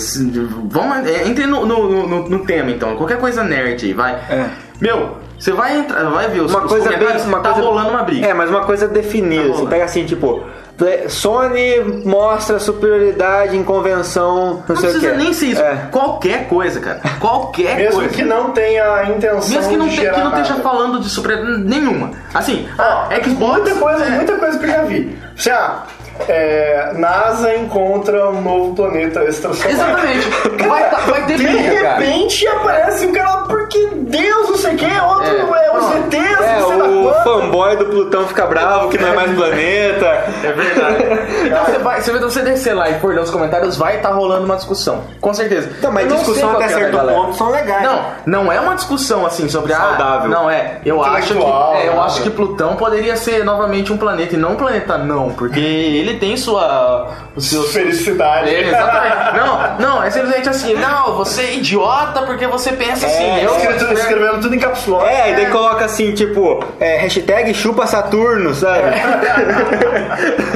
Vamos, 0.70 1.06
é, 1.06 1.28
entre 1.28 1.46
no, 1.46 1.66
no, 1.66 2.06
no- 2.08 2.28
no 2.28 2.38
tema, 2.46 2.70
então. 2.70 2.96
Qualquer 2.96 3.18
coisa 3.18 3.44
nerd 3.44 3.84
aí, 3.84 3.92
vai. 3.92 4.12
É. 4.14 4.48
Meu, 4.80 5.18
você 5.38 5.52
vai 5.52 5.76
entrar, 5.78 6.02
vai 6.04 6.28
ver 6.28 6.40
os, 6.40 6.50
Uma 6.50 6.64
os 6.64 6.70
coisa 6.72 6.88
bem. 6.88 6.98
Uma 7.26 7.40
tá 7.40 7.52
coisa, 7.52 7.68
rolando 7.68 7.90
uma 7.90 8.02
briga. 8.02 8.26
É, 8.26 8.32
mas 8.34 8.48
uma 8.48 8.64
coisa 8.64 8.88
definida. 8.88 9.42
Tá 9.42 9.48
você 9.48 9.52
rolando. 9.52 9.70
pega 9.70 9.84
assim, 9.84 10.04
tipo. 10.06 10.44
Play- 10.78 11.08
Sony 11.08 11.80
mostra 12.04 12.58
superioridade 12.60 13.56
em 13.56 13.64
convenção, 13.64 14.62
não, 14.68 14.74
Não 14.74 14.76
sei 14.76 14.90
o 14.90 14.92
precisa 14.92 15.10
que. 15.10 15.16
nem 15.16 15.32
ser 15.32 15.46
isso. 15.46 15.60
É. 15.60 15.88
Qualquer 15.90 16.46
coisa, 16.48 16.78
cara. 16.80 17.00
Qualquer 17.20 17.74
Mesmo 17.76 18.00
coisa. 18.00 18.14
que 18.14 18.22
não 18.22 18.52
tenha 18.52 18.94
a 18.94 19.04
intenção 19.08 19.56
Mesmo 19.56 19.70
que 19.70 19.76
não, 19.76 19.88
de 19.88 19.96
te- 19.96 20.00
que 20.02 20.06
não 20.20 20.28
esteja 20.30 20.50
nada. 20.50 20.62
falando 20.62 21.00
de 21.00 21.08
super 21.10 21.36
nenhuma. 21.44 22.12
Assim, 22.32 22.68
ah, 22.78 23.08
Xbox. 23.24 23.58
Muita 23.62 23.74
coisa, 23.74 24.04
é, 24.04 24.10
muita 24.10 24.36
coisa 24.36 24.56
que 24.58 24.64
eu 24.64 24.68
já 24.70 24.82
vi. 24.82 25.18
Assim, 25.36 25.50
ah, 25.50 25.82
é, 26.28 26.92
NASA 26.94 27.54
encontra 27.56 28.28
um 28.30 28.40
novo 28.40 28.74
planeta 28.74 29.24
extrasolar. 29.24 29.70
Exatamente. 29.72 30.28
Vai, 30.68 30.90
tá- 30.90 31.00
vai 31.06 31.26
ter 31.26 31.36
De 31.38 31.46
briga, 31.46 31.80
cara. 31.82 31.98
repente 31.98 32.46
aparece 32.48 33.06
um 33.06 33.12
cara, 33.12 33.36
porque 33.68 33.88
Deus, 33.94 34.48
não 34.48 34.56
sei 34.56 34.74
o 34.74 34.76
que, 34.78 34.84
outro 35.00 35.24
É. 35.54 35.66
é, 35.66 35.76
os. 35.76 35.94
ETs, 35.94 36.40
É, 36.40 36.58
não 36.60 36.68
sei 36.68 36.76
o 36.80 37.02
quanto. 37.02 37.24
fanboy 37.24 37.76
do 37.76 37.84
Plutão 37.86 38.26
fica 38.26 38.46
bravo 38.46 38.88
que 38.88 38.98
não 38.98 39.08
é 39.08 39.14
mais 39.16 39.34
planeta. 39.34 40.06
É 40.42 40.52
verdade. 40.52 41.28
Então 41.48 41.64
você 41.64 41.78
vai, 41.78 42.00
você, 42.00 42.10
vai- 42.12 42.20
você 42.20 42.42
descer 42.42 42.74
lá 42.74 42.90
e 42.90 42.98
for 43.00 43.14
ler 43.14 43.20
os 43.22 43.30
comentários, 43.30 43.76
vai 43.76 43.96
estar 43.96 44.10
rolando 44.10 44.44
uma 44.44 44.56
discussão. 44.56 45.02
Com 45.20 45.32
certeza. 45.32 45.70
Então, 45.78 45.90
mas 45.92 46.08
discussão 46.12 46.50
até 46.50 46.58
que 46.58 46.64
é 46.64 46.74
da 46.74 46.80
certo 46.82 46.96
galera. 46.96 47.18
ponto 47.18 47.36
são 47.36 47.50
legais. 47.50 47.82
Não, 47.82 48.04
não 48.26 48.52
é 48.52 48.60
uma 48.60 48.74
discussão 48.74 49.24
assim 49.24 49.48
sobre 49.48 49.72
a. 49.72 49.76
Saudável. 49.78 50.28
Não 50.30 50.50
é. 50.50 50.78
Eu 50.84 51.02
acho 51.02 51.34
que 51.34 51.38
é, 51.42 51.88
eu 51.88 51.94
né? 51.94 52.00
acho 52.00 52.22
que 52.22 52.30
Plutão 52.30 52.76
poderia 52.76 53.16
ser 53.16 53.44
novamente 53.44 53.92
um 53.92 53.96
planeta 53.96 54.34
e 54.34 54.38
não 54.38 54.52
um 54.52 54.56
planeta 54.56 54.98
não, 54.98 55.30
porque 55.30 55.58
ele 55.60 56.18
tem 56.18 56.36
sua 56.36 57.08
seus 57.38 57.72
Felicidade. 57.72 58.54
É, 58.54 58.68
exatamente. 58.68 59.36
Não, 59.36 59.76
não, 59.78 60.02
é 60.02 60.10
simplesmente 60.10 60.48
assim, 60.48 60.74
não, 60.74 61.14
você 61.14 61.42
é 61.42 61.54
idiota 61.56 62.22
porque 62.22 62.46
você 62.46 62.72
pensa 62.72 63.06
assim. 63.06 63.24
É, 63.24 63.44
eu 63.46 63.57
Escrito- 63.58 63.92
escrevendo 63.92 64.40
tudo 64.40 64.54
em 64.54 64.58
capsule. 64.58 65.04
É, 65.06 65.32
e 65.32 65.36
daí 65.36 65.46
coloca 65.46 65.84
assim, 65.84 66.12
tipo, 66.12 66.64
é, 66.80 66.96
hashtag 66.98 67.52
chupa 67.54 67.86
Saturno, 67.86 68.54
sabe? 68.54 68.88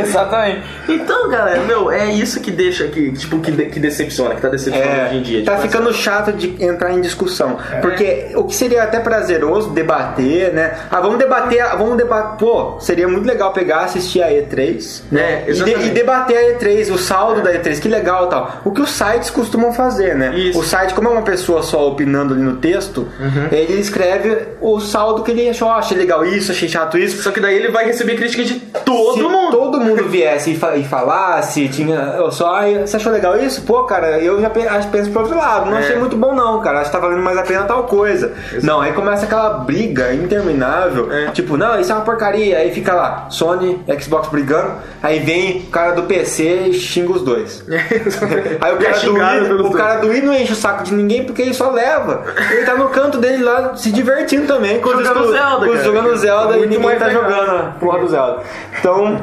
Exatamente. 0.00 0.62
Então, 0.88 1.28
galera, 1.28 1.60
meu, 1.62 1.90
é 1.90 2.06
isso 2.10 2.40
que 2.40 2.50
deixa 2.50 2.86
que, 2.88 3.12
tipo, 3.12 3.38
que, 3.40 3.50
de- 3.50 3.66
que 3.66 3.80
decepciona, 3.80 4.34
que 4.34 4.40
tá 4.42 4.48
decepcionando 4.48 4.92
É, 5.00 5.04
hoje 5.06 5.16
em 5.16 5.22
dia. 5.22 5.44
tá 5.44 5.56
tipo, 5.56 5.62
ficando 5.68 5.92
chato 5.92 6.32
de 6.32 6.62
entrar 6.62 6.92
em 6.92 7.00
discussão. 7.00 7.58
Porque 7.80 8.30
o 8.34 8.44
que 8.44 8.54
seria 8.54 8.82
até 8.82 9.00
prazeroso 9.00 9.70
debater, 9.70 10.52
né? 10.52 10.74
Ah, 10.90 11.00
vamos 11.00 11.18
debater, 11.18 11.60
ah, 11.62 11.74
vamos 11.76 11.96
debater. 11.96 12.38
Pô, 12.38 12.78
seria 12.80 13.08
muito 13.08 13.26
legal 13.26 13.52
pegar, 13.52 13.80
assistir 13.80 14.22
a 14.22 14.30
E3, 14.30 15.02
né? 15.10 15.44
É, 15.46 15.50
e, 15.50 15.54
de- 15.54 15.70
e 15.86 15.90
debater 15.90 16.36
a 16.36 16.58
E3, 16.58 16.90
o 16.92 16.98
saldo 16.98 17.42
da 17.42 17.52
E3, 17.52 17.80
que 17.80 17.88
legal 17.88 18.26
e 18.26 18.30
tal. 18.30 18.52
O 18.64 18.70
que 18.72 18.80
os 18.80 18.90
sites 18.90 19.30
costumam 19.30 19.72
fazer, 19.72 20.14
né? 20.14 20.34
Isso. 20.36 20.58
O 20.58 20.64
site, 20.64 20.94
como 20.94 21.08
é 21.08 21.12
uma 21.12 21.22
pessoa 21.22 21.62
só 21.62 21.83
opinando 21.88 22.34
ali 22.34 22.42
no 22.42 22.56
texto, 22.56 23.06
Uhum. 23.20 23.48
ele 23.52 23.80
escreve 23.80 24.36
o 24.60 24.80
saldo 24.80 25.22
que 25.22 25.30
ele 25.30 25.48
achou, 25.48 25.68
ah, 25.70 25.76
achei 25.76 25.96
legal 25.96 26.24
isso, 26.24 26.52
achei 26.52 26.68
chato 26.68 26.98
isso. 26.98 27.22
Só 27.22 27.30
que 27.30 27.40
daí 27.40 27.56
ele 27.56 27.68
vai 27.70 27.84
receber 27.86 28.16
crítica 28.16 28.44
de 28.44 28.54
todo 28.84 29.14
Se 29.14 29.22
mundo. 29.22 29.50
todo 29.56 29.80
mundo 29.80 30.04
viesse 30.08 30.52
e, 30.52 30.56
fa- 30.56 30.76
e 30.76 30.84
falasse, 30.84 31.68
tinha. 31.68 32.14
Eu 32.18 32.30
só, 32.30 32.54
"Ai, 32.54 32.78
você 32.86 32.96
achou 32.96 33.12
legal 33.12 33.36
isso? 33.38 33.62
Pô, 33.62 33.84
cara, 33.84 34.18
eu 34.20 34.40
já 34.40 34.50
penso 34.50 35.10
pro 35.10 35.22
outro 35.22 35.36
lado. 35.36 35.70
Não 35.70 35.76
É. 35.76 35.80
achei 35.80 35.96
muito 35.96 36.16
bom, 36.16 36.34
não, 36.34 36.60
cara. 36.60 36.80
Acho 36.80 36.90
que 36.90 36.96
tá 36.96 37.00
valendo 37.02 37.22
mais 37.22 37.36
a 37.38 37.42
pena 37.42 37.62
tal 37.64 37.84
coisa. 37.84 38.32
Não, 38.62 38.80
aí 38.80 38.92
começa 38.92 39.24
aquela 39.26 39.50
briga 39.50 40.12
interminável. 40.14 41.12
É. 41.12 41.26
Tipo, 41.30 41.56
não, 41.56 41.78
isso 41.80 41.92
é 41.92 41.94
uma 41.94 42.04
porcaria. 42.04 42.58
Aí 42.58 42.70
fica 42.72 42.92
lá, 42.94 43.26
Sony, 43.30 43.80
Xbox 44.00 44.28
brigando. 44.28 44.72
Aí 45.02 45.20
vem 45.20 45.58
o 45.60 45.70
cara 45.70 45.92
do 45.92 46.02
PC 46.04 46.68
e 46.68 46.74
xinga 46.74 47.12
os 47.12 47.22
dois. 47.22 47.64
Aí 48.60 48.72
o 48.72 48.76
é 48.76 48.84
cara, 48.84 49.00
do 49.00 49.14
Wii, 49.14 49.52
o 49.66 49.70
cara 49.70 49.94
do 50.00 50.08
Wii 50.08 50.22
não 50.22 50.34
enche 50.34 50.52
o 50.52 50.56
saco 50.56 50.84
de 50.84 50.94
ninguém 50.94 51.24
porque 51.24 51.42
ele 51.42 51.54
só 51.54 51.70
leva. 51.74 52.24
Ele 52.50 52.64
tá 52.64 52.74
no 52.76 52.88
canto 52.88 53.18
dele 53.18 53.42
lá 53.42 53.76
se 53.76 53.90
divertindo 53.92 54.46
também. 54.46 54.80
Com 54.80 54.88
os 54.90 54.94
Jogando 54.98 55.20
exclu- 55.20 55.32
Zelda, 55.32 55.66
com 55.66 55.72
os-. 55.72 55.84
Jogando 55.84 56.16
Zelda 56.16 56.56
e 56.58 56.66
ninguém 56.66 56.98
tá 56.98 57.06
legal. 57.06 57.22
jogando 57.22 57.50
a 57.58 57.62
porra 57.80 57.98
do 57.98 58.08
Zelda. 58.08 58.42
Então, 58.78 59.16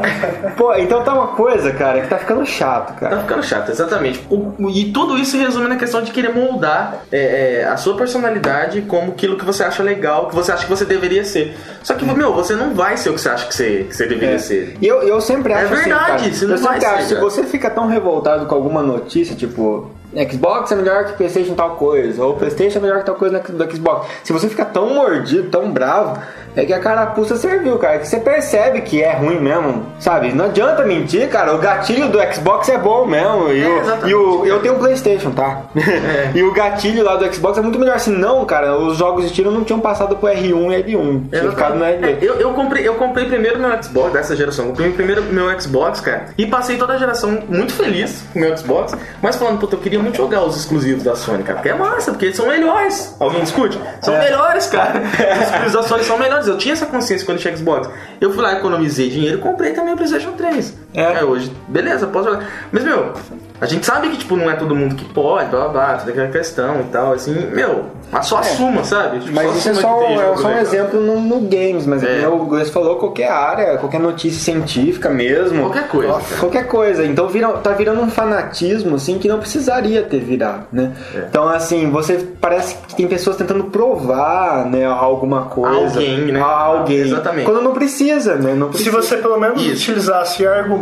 pô, 0.58 0.74
então 0.76 1.04
tá 1.04 1.14
uma 1.14 1.28
coisa, 1.28 1.72
cara, 1.72 2.02
que 2.02 2.08
tá 2.08 2.18
ficando 2.18 2.46
chato, 2.46 2.94
Tá 2.94 3.00
cara. 3.10 3.20
ficando 3.22 3.44
chato, 3.44 3.70
exatamente. 3.72 4.26
O- 4.30 4.70
e 4.70 4.92
tudo 4.92 5.18
isso 5.18 5.32
se 5.32 5.38
resume 5.38 5.68
na 5.68 5.76
questão 5.78 6.02
de 6.02 6.12
querer 6.12 6.34
moldar 6.34 6.98
é, 7.12 7.62
é, 7.62 7.66
a 7.66 7.78
sua 7.78 7.96
personalidade 7.96 8.82
como 8.82 9.12
aquilo 9.12 9.38
que 9.38 9.46
você 9.46 9.64
acha 9.64 9.82
legal, 9.82 10.28
que 10.28 10.36
você 10.36 10.52
acha 10.52 10.64
que 10.66 10.70
você 10.70 10.86
deveria 10.86 11.24
ser. 11.24 11.56
Só 11.84 11.94
que, 11.94 12.06
meu, 12.06 12.34
você 12.34 12.54
não 12.56 12.74
vai 12.74 12.98
ser 12.98 13.10
o 13.10 13.14
que 13.14 13.22
você 13.22 13.30
acha 13.30 13.48
que 13.48 13.56
você, 13.56 13.86
que 13.90 13.96
você 13.96 14.06
deveria 14.06 14.38
ser. 14.40 14.78
E 14.82 14.88
eu, 14.88 15.02
eu 15.04 15.22
sempre 15.22 15.54
acho 15.54 15.64
É 15.64 15.66
assim, 15.68 15.76
verdade, 15.90 16.06
cara, 16.06 16.34
você 16.34 16.46
não 16.46 16.52
eu 16.54 16.58
sempre 16.58 16.72
vai 16.72 16.80
ser, 16.82 16.86
acho, 16.88 17.04
se 17.08 17.14
cara. 17.16 17.22
você 17.26 17.44
fica 17.44 17.70
tão 17.70 17.88
revoltado 17.88 18.46
com 18.46 18.56
alguma 18.56 18.82
notícia, 18.82 19.36
tipo, 19.36 19.90
Xbox 20.30 20.72
é 20.72 20.76
melhor 20.76 21.06
que 21.06 21.14
Playstation 21.14 21.54
tal 21.54 21.72
coisa, 21.72 22.24
ou 22.24 22.36
Playstation 22.36 22.80
é 22.80 22.82
melhor 22.82 23.00
que 23.00 23.06
tal 23.06 23.16
coisa 23.16 23.40
do 23.40 23.72
Xbox. 23.72 24.08
Se 24.24 24.34
você 24.34 24.50
fica 24.50 24.66
tão 24.66 24.94
mordido, 24.94 25.50
tão 25.50 25.72
bravo, 25.72 26.20
é 26.56 26.66
que 26.66 26.74
a 26.74 26.80
carapuça 26.80 27.38
serviu, 27.38 27.78
cara. 27.78 28.00
Que 28.00 28.08
você 28.08 28.20
percebe 28.20 28.82
que 28.82 29.02
é 29.02 29.14
ruim 29.14 29.40
mesmo, 29.40 29.86
sabe? 30.02 30.34
Não 30.34 30.46
adianta 30.46 30.84
mentir, 30.84 31.30
cara. 31.30 31.56
O 31.56 31.60
gatilho 31.60 32.10
do 32.10 32.20
Xbox 32.34 32.68
é 32.68 32.78
bom 32.78 33.06
mesmo. 33.06 33.50
E, 33.54 33.62
É, 33.62 33.68
o, 33.68 34.08
e 34.10 34.14
o- 34.14 34.46
eu 34.46 34.60
tenho 34.60 34.76
um 34.76 34.80
Playstation, 34.80 35.32
tá? 35.32 35.62
e 36.36 36.44
o 36.44 36.52
gatilho 36.52 37.06
lá 37.06 37.16
do 37.16 37.34
Xbox 37.34 37.58
é 37.58 37.62
muito 37.62 37.80
melhor. 37.80 37.98
Se 38.00 38.10
não, 38.10 38.44
cara, 38.44 38.78
os 38.78 38.98
jogos 38.98 39.26
de 39.30 39.34
tiro 39.34 39.50
não 39.50 39.64
tinham 39.64 39.80
passado 39.80 40.18
pro 40.18 40.28
R1 40.28 40.72
e 40.74 40.84
L1. 40.94 41.30
Tinha 41.30 41.50
ficado 41.52 41.76
no 41.78 41.86
É, 41.86 41.94
L2. 41.98 42.18
eu, 42.22 42.34
eu, 42.36 42.54
comprei, 42.54 42.86
eu 42.86 42.96
comprei 42.96 43.26
primeiro 43.28 43.58
meu 43.58 43.82
Xbox 43.82 44.12
dessa 44.12 44.36
geração. 44.36 44.66
Eu 44.66 44.72
comprei 44.72 44.92
primeiro 44.92 45.24
meu 45.24 45.48
Xbox, 45.62 46.02
cara. 46.02 46.26
E 46.38 46.46
passei 46.48 46.76
toda 46.78 46.94
a 46.94 46.98
geração 46.98 47.40
muito 47.48 47.72
feliz 47.74 48.24
com 48.34 48.40
o 48.40 48.42
meu 48.42 48.58
Xbox. 48.58 48.94
Mas 49.22 49.38
falando, 49.38 49.58
puta, 49.60 49.76
eu 49.76 49.80
queria 49.80 50.01
muito 50.02 50.18
jogar 50.18 50.44
os 50.44 50.56
exclusivos 50.58 51.04
da 51.04 51.16
Sony, 51.16 51.44
cara. 51.44 51.56
Porque 51.56 51.70
é 51.70 51.74
massa, 51.76 52.12
porque 52.12 52.26
eles 52.26 52.38
são 52.38 52.48
melhores. 52.48 53.16
Alguém 53.20 53.42
discute? 53.44 53.80
São 54.02 54.14
É. 54.16 54.20
melhores, 54.20 54.68
cara. 54.68 55.02
Os 55.02 55.42
exclusivos 55.42 55.74
da 55.74 55.84
Sony 55.84 56.04
são 56.04 56.18
melhores. 56.18 56.48
Eu 56.48 56.58
tinha 56.58 56.74
essa 56.74 56.86
consciência 56.86 57.26
quando 57.26 57.40
tinha 57.40 57.56
Xbox. 57.56 57.90
Eu 58.20 58.34
fui 58.34 58.42
lá, 58.44 58.54
economizei 58.54 59.10
dinheiro 59.10 59.38
e 59.38 59.42
comprei 59.42 59.74
também 59.74 59.94
o 59.94 59.98
PlayStation 59.98 60.32
3. 60.34 60.74
É. 60.94 61.06
Aí 61.06 61.24
hoje, 61.24 61.52
beleza, 61.68 62.08
posso 62.08 62.30
jogar. 62.30 62.48
Mas, 62.72 62.84
meu, 62.84 63.14
a 63.60 63.66
gente 63.66 63.86
sabe 63.86 64.10
que, 64.10 64.18
tipo, 64.18 64.36
não 64.36 64.50
é 64.50 64.56
todo 64.56 64.76
mundo 64.76 64.96
que 64.96 65.06
pode, 65.06 65.50
blá 65.50 65.62
blá 65.62 65.70
blá, 65.70 65.98
toda 66.00 66.12
aquela 66.12 66.28
questão 66.30 66.82
e 66.82 66.84
tal, 66.86 67.14
assim, 67.14 67.34
meu, 67.54 67.86
mas 68.12 68.26
só 68.26 68.40
assuma, 68.40 68.84
sabe? 68.84 69.20
Tipo, 69.20 69.34
Mas 69.36 69.56
isso 69.56 69.70
é 69.70 69.74
só, 69.76 69.94
que 70.00 70.06
tem 70.08 70.20
é 70.20 70.36
só 70.36 70.48
um 70.50 70.58
exemplo 70.58 71.00
no, 71.00 71.22
no 71.22 71.40
games, 71.42 71.86
mas 71.86 72.04
É. 72.04 72.28
o 72.28 72.40
Gus 72.40 72.70
falou, 72.70 72.98
qualquer 72.98 73.32
área, 73.32 73.78
qualquer 73.78 74.02
notícia 74.02 74.42
científica 74.42 75.10
mesmo. 75.10 75.62
Qualquer 75.62 75.88
coisa, 75.88 76.12
Nossa, 76.12 76.28
cara. 76.28 76.40
Qualquer 76.42 76.68
coisa. 76.68 77.06
Então 77.06 77.28
vira, 77.30 77.48
tá 77.54 77.72
virando 77.72 78.02
um 78.02 78.10
fanatismo, 78.10 78.96
assim, 78.96 79.18
que 79.18 79.30
não 79.30 79.40
precisaria 79.40 80.02
ter 80.02 80.20
virado, 80.20 80.66
né? 80.74 80.92
É. 81.16 81.20
Então, 81.30 81.48
assim, 81.48 81.90
você 81.90 82.18
parece 82.42 82.76
que 82.88 82.96
tem 82.96 83.08
pessoas 83.08 83.38
tentando 83.38 83.66
provar, 83.66 84.66
né, 84.66 84.86
alguma 84.86 85.44
coisa. 85.44 86.00
Alguém, 86.00 86.18
né? 86.34 86.42
A 86.42 86.46
alguém. 86.46 86.98
Exatamente. 87.02 87.46
Quando 87.46 87.62
não 87.62 87.72
precisa, 87.74 88.36
né? 88.36 88.54
Não 88.54 88.68
Se 88.74 88.84
precisa. 88.84 89.02
você 89.02 89.18
pelo 89.18 89.38
menos 89.40 89.62
Isso. 89.62 89.90
utilizasse 89.92 90.46
argumentos 90.46 90.81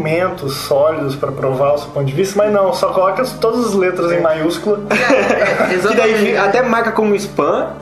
sólidos 0.49 1.15
pra 1.15 1.31
provar 1.31 1.73
o 1.73 1.77
seu 1.77 1.89
ponto 1.89 2.05
de 2.05 2.13
vista, 2.13 2.35
mas 2.37 2.51
não, 2.51 2.73
só 2.73 2.89
coloca 2.93 3.21
as- 3.21 3.33
todas 3.33 3.65
as 3.67 3.73
letras 3.73 4.11
em 4.11 4.21
maiúscula. 4.21 4.79
É, 4.89 5.77
Que 5.77 5.95
daí 5.95 6.37
até 6.37 6.61
marca 6.61 6.91
como 6.91 7.15
spam. 7.15 7.73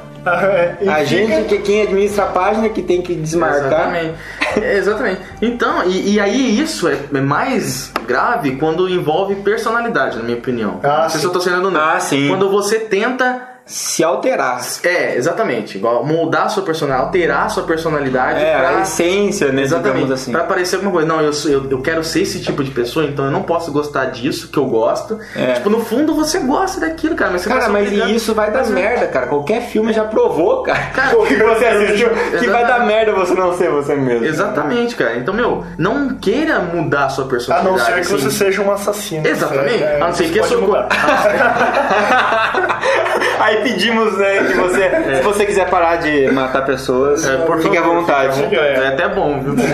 E 0.82 0.90
a 0.90 0.96
fica- 0.96 1.06
gente, 1.06 1.48
que 1.48 1.58
quem 1.60 1.82
administra 1.84 2.26
a 2.26 2.28
página, 2.28 2.68
que 2.68 2.82
tem 2.82 3.02
que 3.02 3.16
desmarcar. 3.16 3.96
Exatamente. 3.96 4.14
É, 4.62 4.78
Exatamente. 4.78 5.22
Então, 5.42 5.84
e, 5.86 6.16
e 6.16 6.20
aí 6.20 6.60
isso 6.60 6.88
é 6.88 6.98
é 7.14 7.22
mais 7.22 7.92
grave 8.06 8.58
quando 8.58 8.90
envolve 8.90 9.36
personalidade, 9.36 10.18
na 10.18 10.24
minha 10.24 10.38
opinião. 10.38 10.80
Ah, 10.84 11.04
não 11.04 11.10
sei 11.10 11.12
se 11.12 11.20
sim. 11.20 11.26
eu 11.28 11.32
tô 11.32 11.40
sendo 11.40 11.72
não. 11.72 11.80
Ah, 11.80 12.00
sim. 12.00 12.28
Quando 12.28 12.50
você 12.50 12.78
tenta 12.80 13.42
se 13.68 14.04
alterar. 14.04 14.62
É, 14.84 15.16
exatamente. 15.16 15.78
Igual 15.78 16.04
moldar 16.06 16.46
a 16.46 16.50
sua 16.50 16.64
personalidade, 16.64 17.06
alterar 17.08 17.46
a 17.46 17.50
sua 17.50 17.64
personalidade 17.64 18.40
É, 18.44 18.58
pra... 18.58 18.70
a 18.70 18.82
essência, 18.82 19.52
né? 19.52 19.62
Exatamente. 19.62 20.12
Assim. 20.14 20.32
Pra 20.32 20.44
parecer 20.46 20.76
alguma 20.78 20.92
coisa. 20.94 21.08
Não, 21.08 21.22
eu, 21.22 21.34
sou- 21.34 21.52
eu, 21.52 21.70
eu 21.70 21.82
quero 21.82 22.04
ser 22.04 22.22
esse 22.22 22.42
tipo 22.42 22.64
de 22.64 22.72
pessoa, 22.72 23.06
então 23.06 23.26
eu 23.26 23.32
não 23.32 23.44
posso 23.44 23.72
gostar 23.72 24.06
disso 24.06 24.48
que 24.50 24.58
eu 24.58 24.66
gosto. 24.66 25.20
É. 25.36 25.54
Tipo, 25.54 25.70
no 25.70 25.82
fundo 25.84 26.14
você 26.16 26.40
gosta 26.40 26.80
daquilo, 26.80 27.16
cara. 27.16 27.32
Mas 27.32 27.42
você 27.42 27.50
Cara, 27.50 27.62
tá 27.66 27.70
mas 27.70 27.88
obrigado- 27.88 28.10
isso 28.10 28.34
vai 28.34 28.52
dar 28.52 28.60
Mas- 28.60 28.70
merda, 28.70 29.08
cara. 29.08 29.28
Qualquer 29.28 29.62
filme 29.64 29.92
já 29.94 30.06
provou, 30.06 30.64
cara. 30.64 30.80
Cara, 30.94 31.18
o 31.18 31.24
que 31.28 31.36
você 31.36 31.66
assistiu, 31.68 32.10
que 32.10 32.16
vai 32.16 32.24
exatamente. 32.64 32.68
dar 32.68 32.80
merda 32.86 33.12
você 33.14 33.34
não 33.34 33.58
ser 33.58 33.70
você 33.70 33.96
mesmo. 33.96 34.26
Exatamente, 34.26 34.96
cara. 34.96 35.18
Então, 35.18 35.34
meu, 35.34 35.64
não 35.78 36.10
queira 36.16 36.60
mudar 36.60 37.06
a 37.06 37.10
sua 37.10 37.26
A 37.26 37.28
personalidade. 37.28 37.78
não 37.78 37.86
ser 37.86 37.94
que 37.94 38.00
assim. 38.00 38.18
você 38.18 38.32
seja 38.32 38.62
um 38.62 38.72
assassino. 38.72 39.28
Exatamente. 39.28 39.84
É, 39.84 39.98
A 40.02 40.08
não 40.08 40.14
ser 40.14 40.28
você 40.28 40.40
que 40.40 40.44
sou- 40.48 40.62
mudar. 40.62 40.88
Pedimos, 43.64 44.18
né, 44.18 44.44
que 44.46 44.54
você, 44.54 45.16
se 45.18 45.22
você 45.24 45.46
quiser 45.46 45.70
parar 45.70 45.98
de 45.98 46.30
matar 46.32 46.66
pessoas, 46.66 47.26
É, 47.26 47.38
por 47.38 47.60
fique 47.62 47.78
à 47.78 47.82
favor, 47.82 48.02
vontade. 48.02 48.36
fica 48.36 48.46
à 48.46 48.50
vontade. 48.50 48.82
É 48.84 48.88
até 48.88 49.08
bom, 49.10 49.40
viu? 49.42 49.56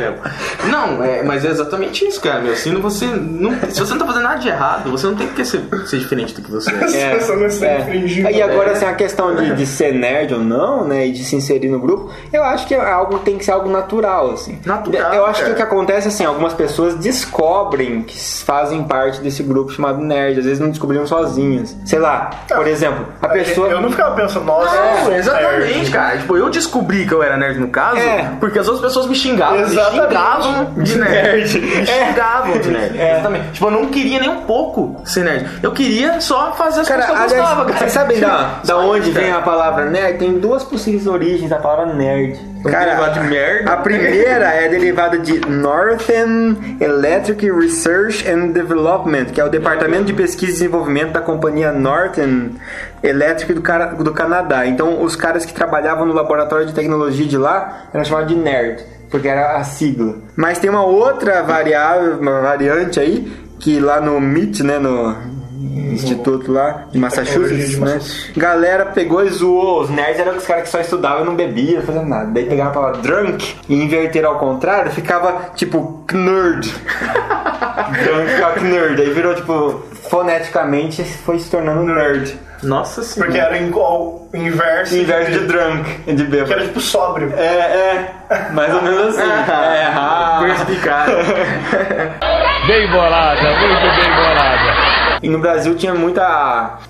É. 0.00 0.68
Não, 0.68 1.02
é, 1.02 1.22
mas 1.22 1.44
é 1.44 1.48
exatamente 1.48 2.06
isso, 2.06 2.20
cara. 2.20 2.40
Meu, 2.40 2.54
se, 2.54 2.70
você 2.76 3.06
não, 3.06 3.52
se 3.68 3.80
você 3.80 3.92
não 3.92 3.98
tá 3.98 4.06
fazendo 4.06 4.22
nada 4.22 4.38
de 4.38 4.48
errado, 4.48 4.90
você 4.90 5.06
não 5.06 5.14
tem 5.14 5.26
que 5.28 5.44
ser, 5.44 5.62
ser 5.86 5.98
diferente 5.98 6.34
do 6.34 6.42
que 6.42 6.50
você 6.50 6.70
é. 6.70 7.18
Você 7.20 7.34
não 7.36 7.46
está 7.46 7.78
infringindo. 7.78 8.30
E 8.30 8.42
agora, 8.42 8.72
assim, 8.72 8.84
a 8.84 8.94
questão 8.94 9.34
de, 9.34 9.54
de 9.54 9.66
ser 9.66 9.92
nerd 9.94 10.34
ou 10.34 10.40
não, 10.40 10.84
né, 10.86 11.06
e 11.06 11.12
de 11.12 11.24
se 11.24 11.34
inserir 11.36 11.68
no 11.68 11.78
grupo, 11.80 12.10
eu 12.32 12.42
acho 12.44 12.66
que 12.66 12.74
é 12.74 12.80
algo 12.90 13.18
tem 13.20 13.36
que 13.38 13.44
ser 13.44 13.52
algo 13.52 13.68
natural, 13.70 14.30
assim. 14.32 14.58
Natural, 14.64 15.12
Eu 15.14 15.26
acho 15.26 15.44
que 15.44 15.50
o 15.50 15.54
que 15.54 15.62
acontece, 15.62 16.08
assim, 16.08 16.24
algumas 16.24 16.54
pessoas 16.54 16.94
descobrem 16.96 18.02
que 18.02 18.18
fazem 18.44 18.82
parte 18.84 19.20
desse 19.20 19.42
grupo 19.42 19.72
chamado 19.72 19.98
nerd, 20.02 20.38
às 20.38 20.44
vezes 20.44 20.60
não 20.60 20.68
descobriram 20.70 21.06
sozinhas. 21.06 21.76
Sei 21.84 21.98
lá, 21.98 22.30
por 22.54 22.66
exemplo, 22.66 23.06
a 23.22 23.28
pessoa... 23.28 23.68
Eu 23.68 23.80
não 23.80 23.90
ficava 23.90 24.14
pensando, 24.14 24.44
nossa, 24.44 24.74
Não, 25.04 25.12
exatamente, 25.14 25.74
nerd. 25.78 25.90
cara. 25.90 26.18
Tipo, 26.18 26.36
eu 26.36 26.50
descobri 26.50 27.06
que 27.06 27.12
eu 27.12 27.22
era 27.22 27.36
nerd 27.36 27.58
no 27.58 27.68
caso, 27.68 27.98
É. 27.98 28.30
porque 28.40 28.58
as 28.58 28.66
outras 28.68 28.86
pessoas 28.86 29.06
me 29.06 29.14
xingavam. 29.14 29.60
Exatamente. 29.60 30.00
Me 30.76 30.86
xingavam 30.86 30.98
de 30.98 30.98
nerd. 30.98 31.58
Me 31.60 31.80
É. 31.82 31.86
xingavam 31.86 32.58
de 32.58 32.68
nerd. 32.70 32.98
Exatamente. 33.00 33.50
Tipo, 33.52 33.66
eu 33.66 33.70
não 33.70 33.86
queria 33.86 34.20
nem 34.20 34.28
um 34.28 34.42
pouco 34.42 35.00
ser 35.04 35.24
nerd. 35.24 35.46
Eu 35.62 35.72
queria 35.72 36.20
só 36.20 36.52
fazer 36.52 36.80
as 36.82 36.88
Cara, 36.88 37.06
coisas 37.06 37.16
que 37.32 37.38
eu 37.38 37.42
aliás, 37.42 37.48
gostava, 37.48 37.64
cara. 37.66 37.78
vocês 37.78 37.92
sabem 37.92 38.20
da, 38.20 38.50
da 38.64 38.76
onde 38.78 39.10
vem 39.10 39.32
a 39.32 39.40
palavra 39.40 39.86
nerd? 39.86 40.18
Tem 40.18 40.38
duas 40.38 40.64
possíveis 40.64 41.06
origens 41.06 41.48
da 41.50 41.56
palavra 41.56 41.86
nerd. 41.94 42.38
Derivado 42.62 43.20
de 43.20 43.28
merda. 43.28 43.72
A 43.72 43.76
primeira 43.78 44.46
é 44.50 44.68
derivada 44.68 45.18
de 45.18 45.40
Northern 45.48 46.76
Electric 46.80 47.50
Research 47.50 48.28
and 48.28 48.48
Development, 48.48 49.26
que 49.26 49.40
é 49.40 49.44
o 49.44 49.48
departamento 49.48 50.04
de 50.04 50.12
pesquisa 50.12 50.52
e 50.52 50.54
desenvolvimento 50.54 51.12
da 51.12 51.20
companhia 51.20 51.72
Northern 51.72 52.54
Electric 53.02 53.54
do, 53.54 53.62
cara, 53.62 53.86
do 53.86 54.12
Canadá. 54.12 54.66
Então, 54.66 55.02
os 55.02 55.16
caras 55.16 55.46
que 55.46 55.54
trabalhavam 55.54 56.04
no 56.04 56.12
laboratório 56.12 56.66
de 56.66 56.74
tecnologia 56.74 57.26
de 57.26 57.38
lá 57.38 57.84
eram 57.94 58.04
chamados 58.04 58.28
de 58.28 58.36
nerd, 58.36 58.84
porque 59.10 59.28
era 59.28 59.56
a 59.56 59.64
sigla. 59.64 60.16
Mas 60.36 60.58
tem 60.58 60.68
uma 60.68 60.84
outra 60.84 61.42
variável, 61.42 62.18
uma 62.18 62.40
variante 62.40 63.00
aí, 63.00 63.32
que 63.58 63.80
lá 63.80 64.00
no 64.00 64.18
MIT, 64.18 64.62
né, 64.62 64.78
no 64.78 65.39
instituto 65.92 66.50
lá 66.52 66.84
de 66.90 66.98
Massachusetts, 66.98 67.70
de 67.70 67.80
né? 67.80 68.00
Galera 68.36 68.86
pegou 68.86 69.24
e 69.24 69.30
zoou. 69.30 69.82
Os 69.82 69.90
nerds 69.90 70.18
eram 70.18 70.36
os 70.36 70.46
caras 70.46 70.64
que 70.64 70.70
só 70.70 70.80
estudavam 70.80 71.22
e 71.22 71.26
não 71.26 71.34
bebiam, 71.34 71.80
não 71.80 71.86
faziam 71.86 72.06
nada. 72.06 72.30
Daí 72.32 72.46
pegava 72.46 72.70
a 72.70 72.72
palavra 72.72 73.02
drunk 73.02 73.56
e 73.68 73.74
inverteram 73.74 74.30
ao 74.30 74.38
contrário, 74.38 74.90
ficava 74.90 75.50
tipo 75.54 76.04
nerd. 76.12 76.72
drunk 78.04 78.30
ficava 78.34 78.60
nerd. 78.60 79.00
Aí 79.00 79.10
virou 79.10 79.34
tipo, 79.34 79.82
foneticamente 80.08 81.04
foi 81.04 81.38
se 81.38 81.50
tornando 81.50 81.84
nerd. 81.84 82.38
Nossa 82.62 83.02
senhora. 83.02 83.32
Porque 83.32 83.40
era 83.40 83.58
igual 83.58 84.28
o 84.32 84.36
inverso. 84.36 84.94
Inverso 84.94 85.32
de 85.32 85.46
drunk 85.46 86.00
e 86.06 86.12
de 86.12 86.24
Que 86.26 86.36
era 86.36 86.44
bêbado. 86.44 86.64
tipo 86.66 86.80
sóbrio. 86.80 87.32
É, 87.36 88.12
é. 88.28 88.48
Mais 88.52 88.74
ou 88.74 88.82
menos 88.82 89.16
assim. 89.16 89.22
é, 89.50 89.86
ah. 89.86 90.40
Perspicaz. 90.42 91.10
Bem 92.66 92.90
bolada, 92.90 93.40
muito 93.40 94.00
bem 94.00 94.14
bolada. 94.14 94.59
E 95.22 95.28
no 95.28 95.38
Brasil 95.38 95.74
tinha 95.74 95.94
muita 95.94 96.22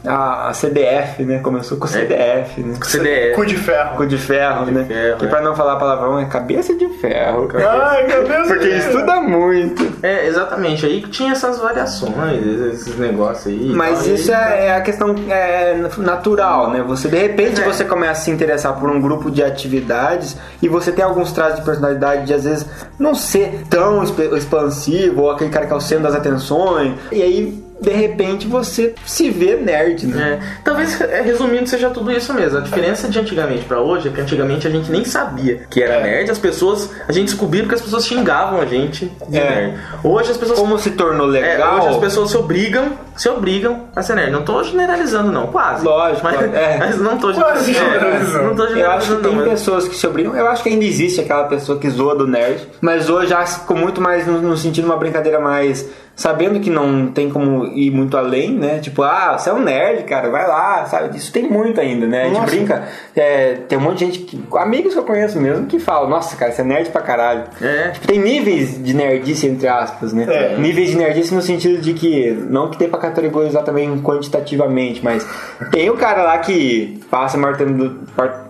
a, 0.06 0.48
a- 0.48 0.52
CDF, 0.54 1.22
né? 1.24 1.38
Começou 1.40 1.78
com 1.78 1.86
CDF, 1.86 2.60
né? 2.62 2.74
CDE. 2.80 3.32
Cu 3.34 3.44
de 3.46 3.56
ferro. 3.56 3.96
Cu 3.96 4.06
de 4.06 4.18
ferro, 4.18 4.66
né? 4.66 4.84
ferro, 4.84 5.18
que 5.18 5.24
é. 5.26 5.28
pra 5.28 5.40
não 5.40 5.54
falar 5.56 5.76
palavrão 5.76 6.18
é 6.18 6.24
cabeça 6.26 6.74
de 6.74 6.88
ferro. 7.00 7.48
Ai, 7.68 8.06
meu 8.06 8.24
Deus. 8.24 8.48
Porque 8.48 8.68
estuda 8.68 9.20
muito. 9.20 9.90
É, 10.02 10.26
exatamente. 10.26 10.86
Aí 10.86 11.02
tinha 11.02 11.32
essas 11.32 11.58
variações, 11.58 12.44
esses 12.72 12.96
negócios 12.98 13.46
aí. 13.48 13.72
Mas 13.74 14.04
tal, 14.04 14.14
isso 14.14 14.32
aí- 14.32 14.52
é, 14.60 14.66
é 14.66 14.74
a 14.76 14.80
questão 14.80 15.14
é, 15.28 15.76
natural, 15.98 16.70
né? 16.70 16.82
Você 16.86 17.08
de 17.08 17.16
repente 17.18 17.60
É. 17.60 17.64
você 17.64 17.84
começa 17.84 18.12
a 18.12 18.24
se 18.24 18.30
interessar 18.30 18.78
por 18.78 18.90
um 18.90 19.00
grupo 19.00 19.30
de 19.30 19.42
atividades 19.42 20.36
e 20.62 20.68
você 20.68 20.92
tem 20.92 21.04
alguns 21.04 21.32
traços 21.32 21.56
de 21.60 21.64
personalidade 21.64 22.26
de 22.26 22.34
às 22.34 22.44
vezes 22.44 22.66
não 22.98 23.14
ser 23.14 23.62
tão 23.68 24.02
exp- 24.02 24.32
expansivo 24.36 25.22
ou 25.22 25.30
aquele 25.30 25.50
cara 25.50 25.66
que 25.66 25.72
é 25.72 25.76
o 25.76 25.80
centro 25.80 26.04
das 26.04 26.14
atenções. 26.14 26.94
E 27.12 27.22
aí 27.22 27.69
de 27.80 27.90
repente 27.90 28.46
você 28.46 28.94
se 29.06 29.30
vê 29.30 29.56
nerd, 29.56 30.06
né? 30.06 30.38
É, 30.40 30.60
talvez, 30.64 31.00
é, 31.00 31.20
resumindo, 31.22 31.66
seja 31.68 31.90
tudo 31.90 32.10
isso 32.12 32.32
mesmo. 32.34 32.58
A 32.58 32.60
diferença 32.60 33.08
de 33.08 33.18
antigamente 33.18 33.64
pra 33.64 33.80
hoje 33.80 34.08
é 34.08 34.10
que 34.10 34.20
antigamente 34.20 34.66
a 34.66 34.70
gente 34.70 34.90
nem 34.90 35.04
sabia 35.04 35.62
que 35.70 35.82
era 35.82 36.00
nerd. 36.00 36.30
As 36.30 36.38
pessoas, 36.38 36.90
a 37.08 37.12
gente 37.12 37.26
descobriu 37.26 37.62
porque 37.62 37.74
as 37.76 37.80
pessoas 37.80 38.06
xingavam 38.06 38.60
a 38.60 38.66
gente 38.66 39.10
de 39.28 39.38
É. 39.38 39.50
nerd. 39.50 39.78
Hoje 40.04 40.30
as 40.30 40.36
pessoas. 40.36 40.58
Como 40.58 40.78
se 40.78 40.90
tornou 40.90 41.28
É, 41.34 41.40
legal. 41.40 41.78
hoje 41.78 41.88
as 41.88 41.96
pessoas 41.96 42.30
se 42.30 42.36
obrigam, 42.36 42.92
se 43.16 43.28
obrigam 43.28 43.84
a 43.96 44.02
ser 44.02 44.14
nerd. 44.14 44.30
Não 44.32 44.42
tô 44.42 44.62
generalizando, 44.62 45.32
não, 45.32 45.46
quase. 45.46 45.84
Lógico, 45.84 46.20
mas, 46.24 46.40
é. 46.54 46.76
mas 46.80 46.98
não 47.00 47.16
tô 47.18 47.32
Quase 47.32 47.72
generalizando. 47.72 48.38
É, 48.38 48.42
não 48.46 48.54
tô 48.56 48.62
Eu 48.64 48.66
acho 48.66 48.74
que 48.74 48.80
generalizando, 48.80 49.22
tem 49.22 49.34
mas- 49.36 49.48
pessoas 49.50 49.88
que 49.88 49.96
se 49.96 50.06
obrigam. 50.06 50.36
Eu 50.36 50.48
acho 50.48 50.62
que 50.62 50.68
ainda 50.68 50.84
existe 50.84 51.20
aquela 51.20 51.44
pessoa 51.44 51.78
que 51.78 51.88
zoa 51.88 52.14
do 52.14 52.26
nerd, 52.26 52.66
mas 52.80 53.08
hoje 53.08 53.28
já 53.28 53.44
ficou 53.46 53.76
muito 53.76 54.00
mais 54.00 54.26
no, 54.26 54.40
no 54.40 54.56
sentido 54.56 54.84
de 54.84 54.90
uma 54.90 54.96
brincadeira 54.96 55.40
mais. 55.40 55.86
Sabendo 56.20 56.60
que 56.60 56.68
não 56.68 57.06
tem 57.06 57.30
como 57.30 57.64
ir 57.68 57.90
muito 57.90 58.14
além, 58.14 58.52
né? 58.52 58.78
Tipo, 58.78 59.02
ah, 59.02 59.38
você 59.38 59.48
é 59.48 59.54
um 59.54 59.62
nerd, 59.62 60.04
cara, 60.04 60.28
vai 60.28 60.46
lá, 60.46 60.84
sabe? 60.84 61.16
Isso 61.16 61.32
tem 61.32 61.48
muito 61.48 61.80
ainda, 61.80 62.06
né? 62.06 62.20
A 62.20 62.24
gente 62.26 62.34
Nossa. 62.40 62.46
brinca. 62.50 62.82
é, 63.16 63.54
tem 63.66 63.78
um 63.78 63.80
monte 63.80 64.00
de 64.00 64.04
gente, 64.04 64.18
que, 64.20 64.38
amigos 64.58 64.92
que 64.92 64.98
eu 64.98 65.04
conheço 65.04 65.40
mesmo, 65.40 65.64
que 65.66 65.78
falam, 65.78 66.10
nossa, 66.10 66.36
cara, 66.36 66.52
você 66.52 66.60
é 66.60 66.64
nerd 66.64 66.90
pra 66.90 67.00
caralho. 67.00 67.44
É. 67.62 67.88
Tipo, 67.92 68.06
tem 68.06 68.18
níveis 68.18 68.82
de 68.84 68.92
nerdice, 68.92 69.46
entre 69.46 69.66
aspas, 69.66 70.12
né? 70.12 70.26
É. 70.28 70.56
Níveis 70.58 70.90
de 70.90 70.98
nerdice 70.98 71.34
no 71.34 71.40
sentido 71.40 71.80
de 71.80 71.94
que, 71.94 72.30
não 72.50 72.68
que 72.68 72.76
tem 72.76 72.86
pra 72.90 72.98
categorizar 73.00 73.62
também 73.64 73.98
quantitativamente, 74.02 75.02
mas 75.02 75.26
tem 75.72 75.88
o 75.88 75.96
cara 75.96 76.22
lá 76.22 76.36
que 76.38 77.00
passa 77.10 77.38
a 77.38 77.40
maior, 77.40 77.56
do- 77.56 77.98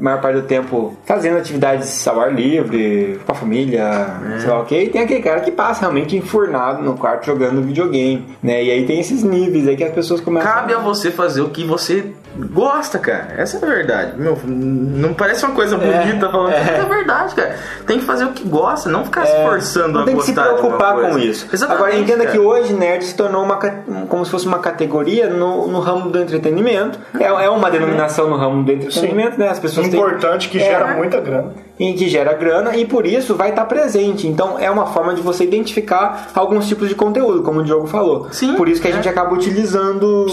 maior 0.00 0.20
parte 0.20 0.40
do 0.40 0.42
tempo 0.42 0.96
fazendo 1.04 1.38
atividades 1.38 2.06
ao 2.08 2.20
ar 2.20 2.34
livre, 2.34 3.20
com 3.24 3.32
a 3.32 3.34
família, 3.34 4.06
sei 4.40 4.48
lá 4.50 4.60
o 4.60 4.64
que, 4.64 4.76
e 4.76 4.88
tem 4.88 5.02
aquele 5.02 5.22
cara 5.22 5.40
que 5.40 5.52
passa 5.52 5.82
realmente 5.82 6.16
enfurnado 6.16 6.82
no 6.82 6.94
quarto 6.96 7.26
jogando 7.26 7.59
videogame, 7.62 8.26
né? 8.42 8.62
E 8.62 8.70
aí 8.70 8.86
tem 8.86 9.00
esses 9.00 9.22
níveis 9.22 9.66
aí 9.68 9.76
que 9.76 9.84
as 9.84 9.92
pessoas 9.92 10.20
começam 10.20 10.50
Cabe 10.50 10.74
a 10.74 10.78
você 10.78 11.10
fazer 11.10 11.40
o 11.40 11.48
que 11.50 11.64
você 11.64 12.12
gosta, 12.36 12.98
cara. 12.98 13.34
Essa 13.36 13.58
é 13.58 13.62
a 13.62 13.66
verdade. 13.66 14.12
Meu, 14.16 14.38
não 14.46 15.12
parece 15.14 15.44
uma 15.44 15.54
coisa 15.54 15.76
bonita 15.76 16.28
falando, 16.30 16.52
é. 16.52 16.64
mas 16.64 16.84
é 16.84 16.88
verdade, 16.88 17.34
cara. 17.34 17.56
Tem 17.86 17.98
que 17.98 18.04
fazer 18.04 18.24
o 18.24 18.32
que 18.32 18.46
gosta, 18.48 18.88
não 18.88 19.04
ficar 19.04 19.26
se 19.26 19.36
forçando 19.42 19.94
não 19.94 20.00
a 20.02 20.04
tem 20.04 20.16
que 20.16 20.22
se 20.22 20.32
gostar 20.32 20.54
preocupar 20.54 20.94
com 20.94 21.18
isso. 21.18 21.48
Exatamente, 21.52 21.82
Agora 21.84 21.96
entenda 21.98 22.24
cara. 22.24 22.30
que 22.30 22.38
hoje 22.38 22.72
nerd 22.72 23.04
se 23.04 23.14
tornou 23.14 23.42
uma 23.42 23.56
como 24.08 24.24
se 24.24 24.30
fosse 24.30 24.46
uma 24.46 24.58
categoria 24.58 25.28
no, 25.28 25.66
no 25.66 25.80
ramo 25.80 26.10
do 26.10 26.18
entretenimento. 26.18 26.98
É, 27.18 27.24
é 27.24 27.50
uma 27.50 27.70
denominação 27.70 28.28
no 28.28 28.36
ramo 28.36 28.62
do 28.62 28.72
entretenimento, 28.72 29.38
né? 29.38 29.48
As 29.48 29.58
pessoas 29.58 29.88
têm 29.88 30.00
Importante 30.00 30.48
que 30.48 30.58
É. 30.58 30.64
gera 30.64 30.94
muita 30.94 31.20
grana. 31.20 31.52
Em 31.80 31.94
que 31.94 32.10
gera 32.10 32.34
grana 32.34 32.76
e 32.76 32.84
por 32.84 33.06
isso 33.06 33.34
vai 33.34 33.48
estar 33.48 33.64
presente. 33.64 34.26
Então 34.26 34.58
é 34.58 34.70
uma 34.70 34.86
forma 34.86 35.14
de 35.14 35.22
você 35.22 35.44
identificar 35.44 36.30
alguns 36.34 36.68
tipos 36.68 36.90
de 36.90 36.94
conteúdo, 36.94 37.42
como 37.42 37.60
o 37.60 37.64
Diogo 37.64 37.86
falou. 37.86 38.28
Sim, 38.30 38.54
por 38.54 38.68
isso 38.68 38.82
que 38.82 38.86
a 38.86 38.90
é. 38.90 38.94
gente 38.94 39.08
acaba 39.08 39.34
utilizando 39.34 40.26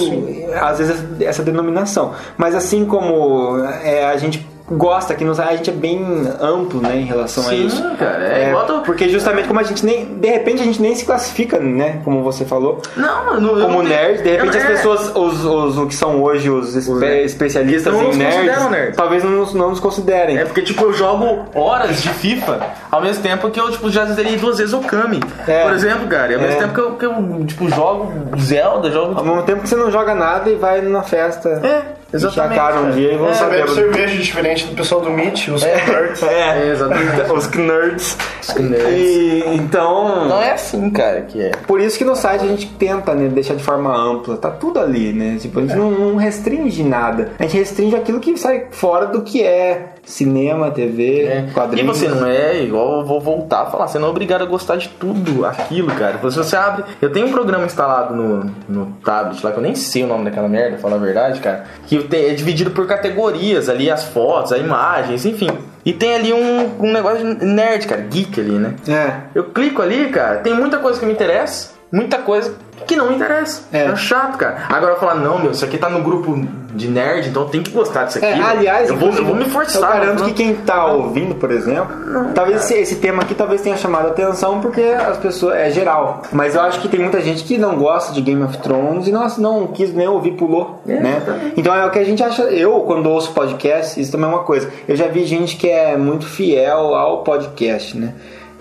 às 0.62 0.80
vezes 0.80 1.22
essa 1.22 1.41
denominação. 1.41 2.14
Mas 2.38 2.54
assim 2.54 2.86
como 2.86 3.58
é, 3.82 4.06
a 4.06 4.18
gente 4.18 4.45
gosta 4.70 5.15
que 5.15 5.24
nos, 5.24 5.39
a 5.39 5.55
gente 5.55 5.70
é 5.70 5.74
bem 5.74 6.03
amplo, 6.41 6.82
né, 6.82 6.97
em 6.97 7.05
relação 7.05 7.43
a 7.43 7.47
Sim, 7.49 7.65
isso. 7.68 7.82
cara, 7.97 8.24
é 8.26 8.53
tu- 8.65 8.82
porque 8.86 9.07
justamente 9.07 9.47
como 9.47 9.59
a 9.59 9.63
gente 9.63 9.86
nem 9.86 10.05
de 10.05 10.28
repente 10.30 10.61
a 10.61 10.65
gente 10.65 10.82
nem 10.82 10.93
se 10.93 11.05
classifica, 11.05 11.57
né, 11.59 12.01
como 12.03 12.22
você 12.22 12.43
falou. 12.45 12.82
Não, 12.95 13.39
não, 13.39 13.61
Como 13.61 13.82
nerd, 13.82 14.22
de 14.24 14.30
repente 14.32 14.57
as 14.57 14.63
é. 14.63 14.68
pessoas, 14.68 15.15
os, 15.15 15.45
os, 15.45 15.78
o 15.78 15.88
que 15.88 15.95
são 15.95 16.22
hoje 16.22 16.49
os, 16.49 16.76
espe- 16.76 16.93
nerds. 16.95 17.32
especialistas 17.32 17.93
Não 17.93 18.11
em 18.11 18.15
nerds, 18.18 18.70
nerds. 18.70 18.95
talvez 18.97 19.24
não 19.24 19.32
nos, 19.32 19.53
não 19.53 19.70
nos 19.70 19.80
considerem. 19.80 20.38
É 20.38 20.45
porque, 20.45 20.61
tipo, 20.61 20.84
eu 20.84 20.93
jogo 20.93 21.45
horas 21.55 22.01
de 22.01 22.09
FIFA 22.09 22.59
ao 22.91 23.01
mesmo 23.01 23.24
tempo 23.24 23.49
que 23.49 23.59
eu, 23.59 23.72
tipo, 23.72 23.89
já 23.89 24.05
zerei 24.05 24.36
duas 24.38 24.57
vezes 24.57 24.74
o 24.74 24.80
Kami. 24.80 25.20
É. 25.47 25.63
Por 25.63 25.74
exemplo, 25.74 26.07
cara. 26.07 26.34
Ao 26.36 26.41
mesmo 26.41 26.55
É. 26.55 26.59
tempo 26.59 26.74
que 26.74 26.80
eu, 26.80 26.91
que 26.95 27.05
eu, 27.05 27.45
tipo, 27.45 27.70
jogo 27.70 28.11
Zelda, 28.39 28.91
jogo. 28.91 29.18
Ao 29.18 29.24
mesmo 29.24 29.43
tempo 29.43 29.61
que 29.61 29.70
você 29.70 29.76
não 29.76 29.89
joga 29.89 30.13
nada 30.13 30.49
e 30.49 30.55
vai 30.55 30.82
numa 30.82 31.03
festa. 31.03 31.49
É. 31.63 31.97
a 32.14 32.47
cara 32.49 32.80
um 32.80 32.91
dia 32.91 33.14
e 33.14 33.18
vão 33.18 33.28
Você 33.28 33.36
saber. 33.39 33.58
bebe 33.58 33.72
cerveja 33.72 34.18
diferente 34.18 34.66
do 34.68 34.76
pessoal 34.76 35.01
do 35.01 35.10
Meet, 35.10 35.49
os 35.49 35.64
nerds. 35.64 36.24
É, 36.24 36.70
exatamente. 36.72 37.32
os 37.32 37.49
nerds. 37.51 38.18
nerds. 38.58 38.88
E, 38.97 39.43
então, 39.55 40.28
Não 40.28 40.41
é 40.41 40.51
assim, 40.53 40.89
cara, 40.89 41.22
que 41.22 41.41
é. 41.41 41.51
por 41.68 41.82
isso 41.82 41.97
que 41.97 42.05
no 42.05 42.16
site 42.16 42.45
a 42.45 42.47
gente 42.47 42.68
tenta 42.76 43.14
né, 43.14 43.28
deixar 43.28 43.55
de 43.55 43.64
forma 43.64 43.93
ampla. 43.95 44.38
Tá 44.38 44.49
tudo 44.51 44.80
ali, 44.80 45.12
né? 45.12 45.38
Tipo, 45.39 45.60
a 45.60 45.62
gente 45.64 45.76
não, 45.76 45.91
não 45.91 46.16
restringe 46.16 46.84
nada. 46.84 47.32
A 47.38 47.43
gente 47.43 47.58
restringe 47.58 47.95
aquilo 47.95 48.20
que 48.20 48.38
sai 48.38 48.68
fora 48.72 49.08
do 49.08 49.22
que 49.22 49.43
é 49.43 49.93
cinema, 50.03 50.72
TV, 50.72 51.24
É. 51.26 51.45
E 51.49 51.51
quadrinhos. 51.51 51.97
você 51.97 52.08
não 52.08 52.26
é 52.26 52.62
igual, 52.64 52.99
eu 52.99 53.05
vou 53.05 53.20
voltar 53.20 53.64
a 53.64 53.66
falar, 53.66 53.88
você 53.88 53.99
não 53.99 54.08
é 54.08 54.12
obrigado 54.12 54.41
a 54.41 54.45
gostar 54.45 54.78
de 54.78 54.88
tudo 54.88 55.45
aquilo, 55.45 55.91
cara. 55.95 56.18
Se 56.32 56.38
você 56.38 56.55
abre. 56.55 56.86
Eu 57.01 57.12
tenho 57.12 57.28
um 57.28 57.32
programa 57.32 57.66
instalado 57.66 58.16
no, 58.16 58.49
no 58.70 58.86
tablet 59.03 59.43
lá, 59.43 59.51
que 59.51 59.58
eu 59.58 59.64
nem 59.64 59.76
sei 59.76 60.03
o 60.03 60.08
nome 60.08 60.24
daquela 60.24 60.47
merda, 60.47 60.78
falar 60.78 60.95
a 60.95 60.99
verdade, 60.99 61.41
cara. 61.41 61.66
Que 61.86 61.97
é 62.12 62.34
dividido 62.34 62.72
por 62.72 62.86
categorias 62.88 63.70
ali, 63.70 63.89
as 63.89 64.06
fotos, 64.06 64.54
as 64.54 64.60
imagens, 64.60 65.26
enfim. 65.26 65.50
E 65.86 65.93
tem 65.93 66.16
ali 66.16 66.34
um, 66.34 66.86
um 66.86 66.91
negócio 66.91 67.24
nerd, 67.41 67.88
cara, 67.88 68.02
geek 68.02 68.39
ali, 68.39 68.52
né? 68.52 68.76
É. 68.88 69.14
Eu 69.34 69.45
clico 69.45 69.82
ali, 69.82 70.10
cara, 70.10 70.39
tem 70.39 70.54
muita 70.54 70.80
coisa 70.80 71.00
que 71.00 71.06
me 71.06 71.14
interessa, 71.14 71.72
muita 71.91 72.18
coisa 72.18 72.56
que 72.86 72.95
não 72.95 73.10
me 73.10 73.16
interessa. 73.16 73.64
É. 73.72 73.86
É, 73.86 73.95
chato, 73.95 74.38
cara. 74.38 74.64
Agora 74.70 74.93
eu 74.93 75.00
falar, 75.00 75.16
não, 75.16 75.39
meu, 75.39 75.52
isso 75.52 75.64
aqui 75.64 75.78
tá 75.78 75.89
no 75.89 76.02
grupo 76.02 76.36
de 76.78 76.88
nerd, 76.88 77.30
então 77.30 77.46
tem 77.48 77.62
que 77.62 77.72
gostar 77.72 78.04
disso 78.06 78.20
aqui. 78.20 78.28
É, 78.28 78.40
aliás, 78.42 78.90
eu 78.90 78.96
vou, 78.96 79.10
eu 79.10 79.26
vou 79.26 79.36
me 79.36 79.46
forçar. 79.46 79.82
Eu 79.96 80.00
garanto 80.02 80.20
não- 80.20 80.28
que 80.28 80.34
quem 80.34 80.54
tá 80.56 80.86
ouvindo, 80.86 81.36
por 81.36 81.52
exemplo, 81.52 81.88
talvez 82.34 82.64
esse, 82.64 82.76
esse 82.76 82.96
tema 82.98 83.24
aqui 83.24 83.34
talvez 83.36 83.62
tenha 83.62 83.76
chamado 83.76 84.08
a 84.08 84.12
atenção 84.12 84.62
porque 84.62 84.82
as 84.82 85.18
pessoas 85.18 85.56
é 85.56 85.70
geral. 85.72 86.22
Mas 86.32 86.56
eu 86.56 86.62
acho 86.62 86.80
que 86.80 86.88
tem 86.88 87.00
muita 87.00 87.20
gente 87.22 87.44
que 87.44 87.58
não 87.58 87.76
gosta 87.78 88.14
de 88.14 88.22
Game 88.22 88.42
of 88.44 88.58
Thrones 88.60 89.08
e 89.08 89.12
não, 89.12 89.28
não 89.40 89.68
quis 89.68 89.94
nem 89.94 90.08
ouvir, 90.08 90.32
pulou, 90.34 90.82
né? 90.86 91.22
Então 91.58 91.74
é 91.76 91.86
o 91.86 91.90
que 91.90 92.00
a 92.00 92.04
gente 92.04 92.24
acha. 92.24 92.44
Eu, 92.44 92.82
quando 92.82 93.10
ouço 93.10 93.32
podcast, 93.34 94.00
isso 94.00 94.12
também 94.12 94.28
é 94.30 94.34
uma 94.34 94.44
coisa. 94.44 94.70
Eu 94.88 94.96
já 94.96 95.08
vi 95.08 95.26
gente 95.26 95.58
que 95.58 95.68
é 95.70 95.98
muito 95.98 96.26
fiel 96.26 96.94
ao 96.96 97.24
podcast, 97.24 97.98
né? 97.98 98.14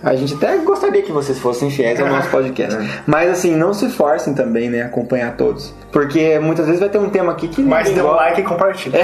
A 0.02 0.14
gente 0.14 0.34
até 0.34 0.56
gostaria 0.58 1.02
que 1.02 1.10
vocês 1.10 1.38
fossem 1.38 1.70
fiéis 1.70 1.98
ao 2.00 2.06
nosso 2.06 2.28
podcast. 2.30 2.78
Mas 3.06 3.30
assim, 3.30 3.56
não 3.56 3.72
se 3.74 3.88
forcem 3.88 4.34
também, 4.34 4.68
né? 4.68 4.82
Acompanhar 4.82 5.36
todos. 5.36 5.74
Porque 5.96 6.38
muitas 6.38 6.66
vezes 6.66 6.78
vai 6.78 6.90
ter 6.90 6.98
um 6.98 7.08
tema 7.08 7.32
aqui 7.32 7.48
que 7.48 7.62
Mas 7.62 7.88
dê 7.90 8.02
um 8.02 8.10
like 8.10 8.42
e 8.42 8.44
compartilha. 8.44 9.00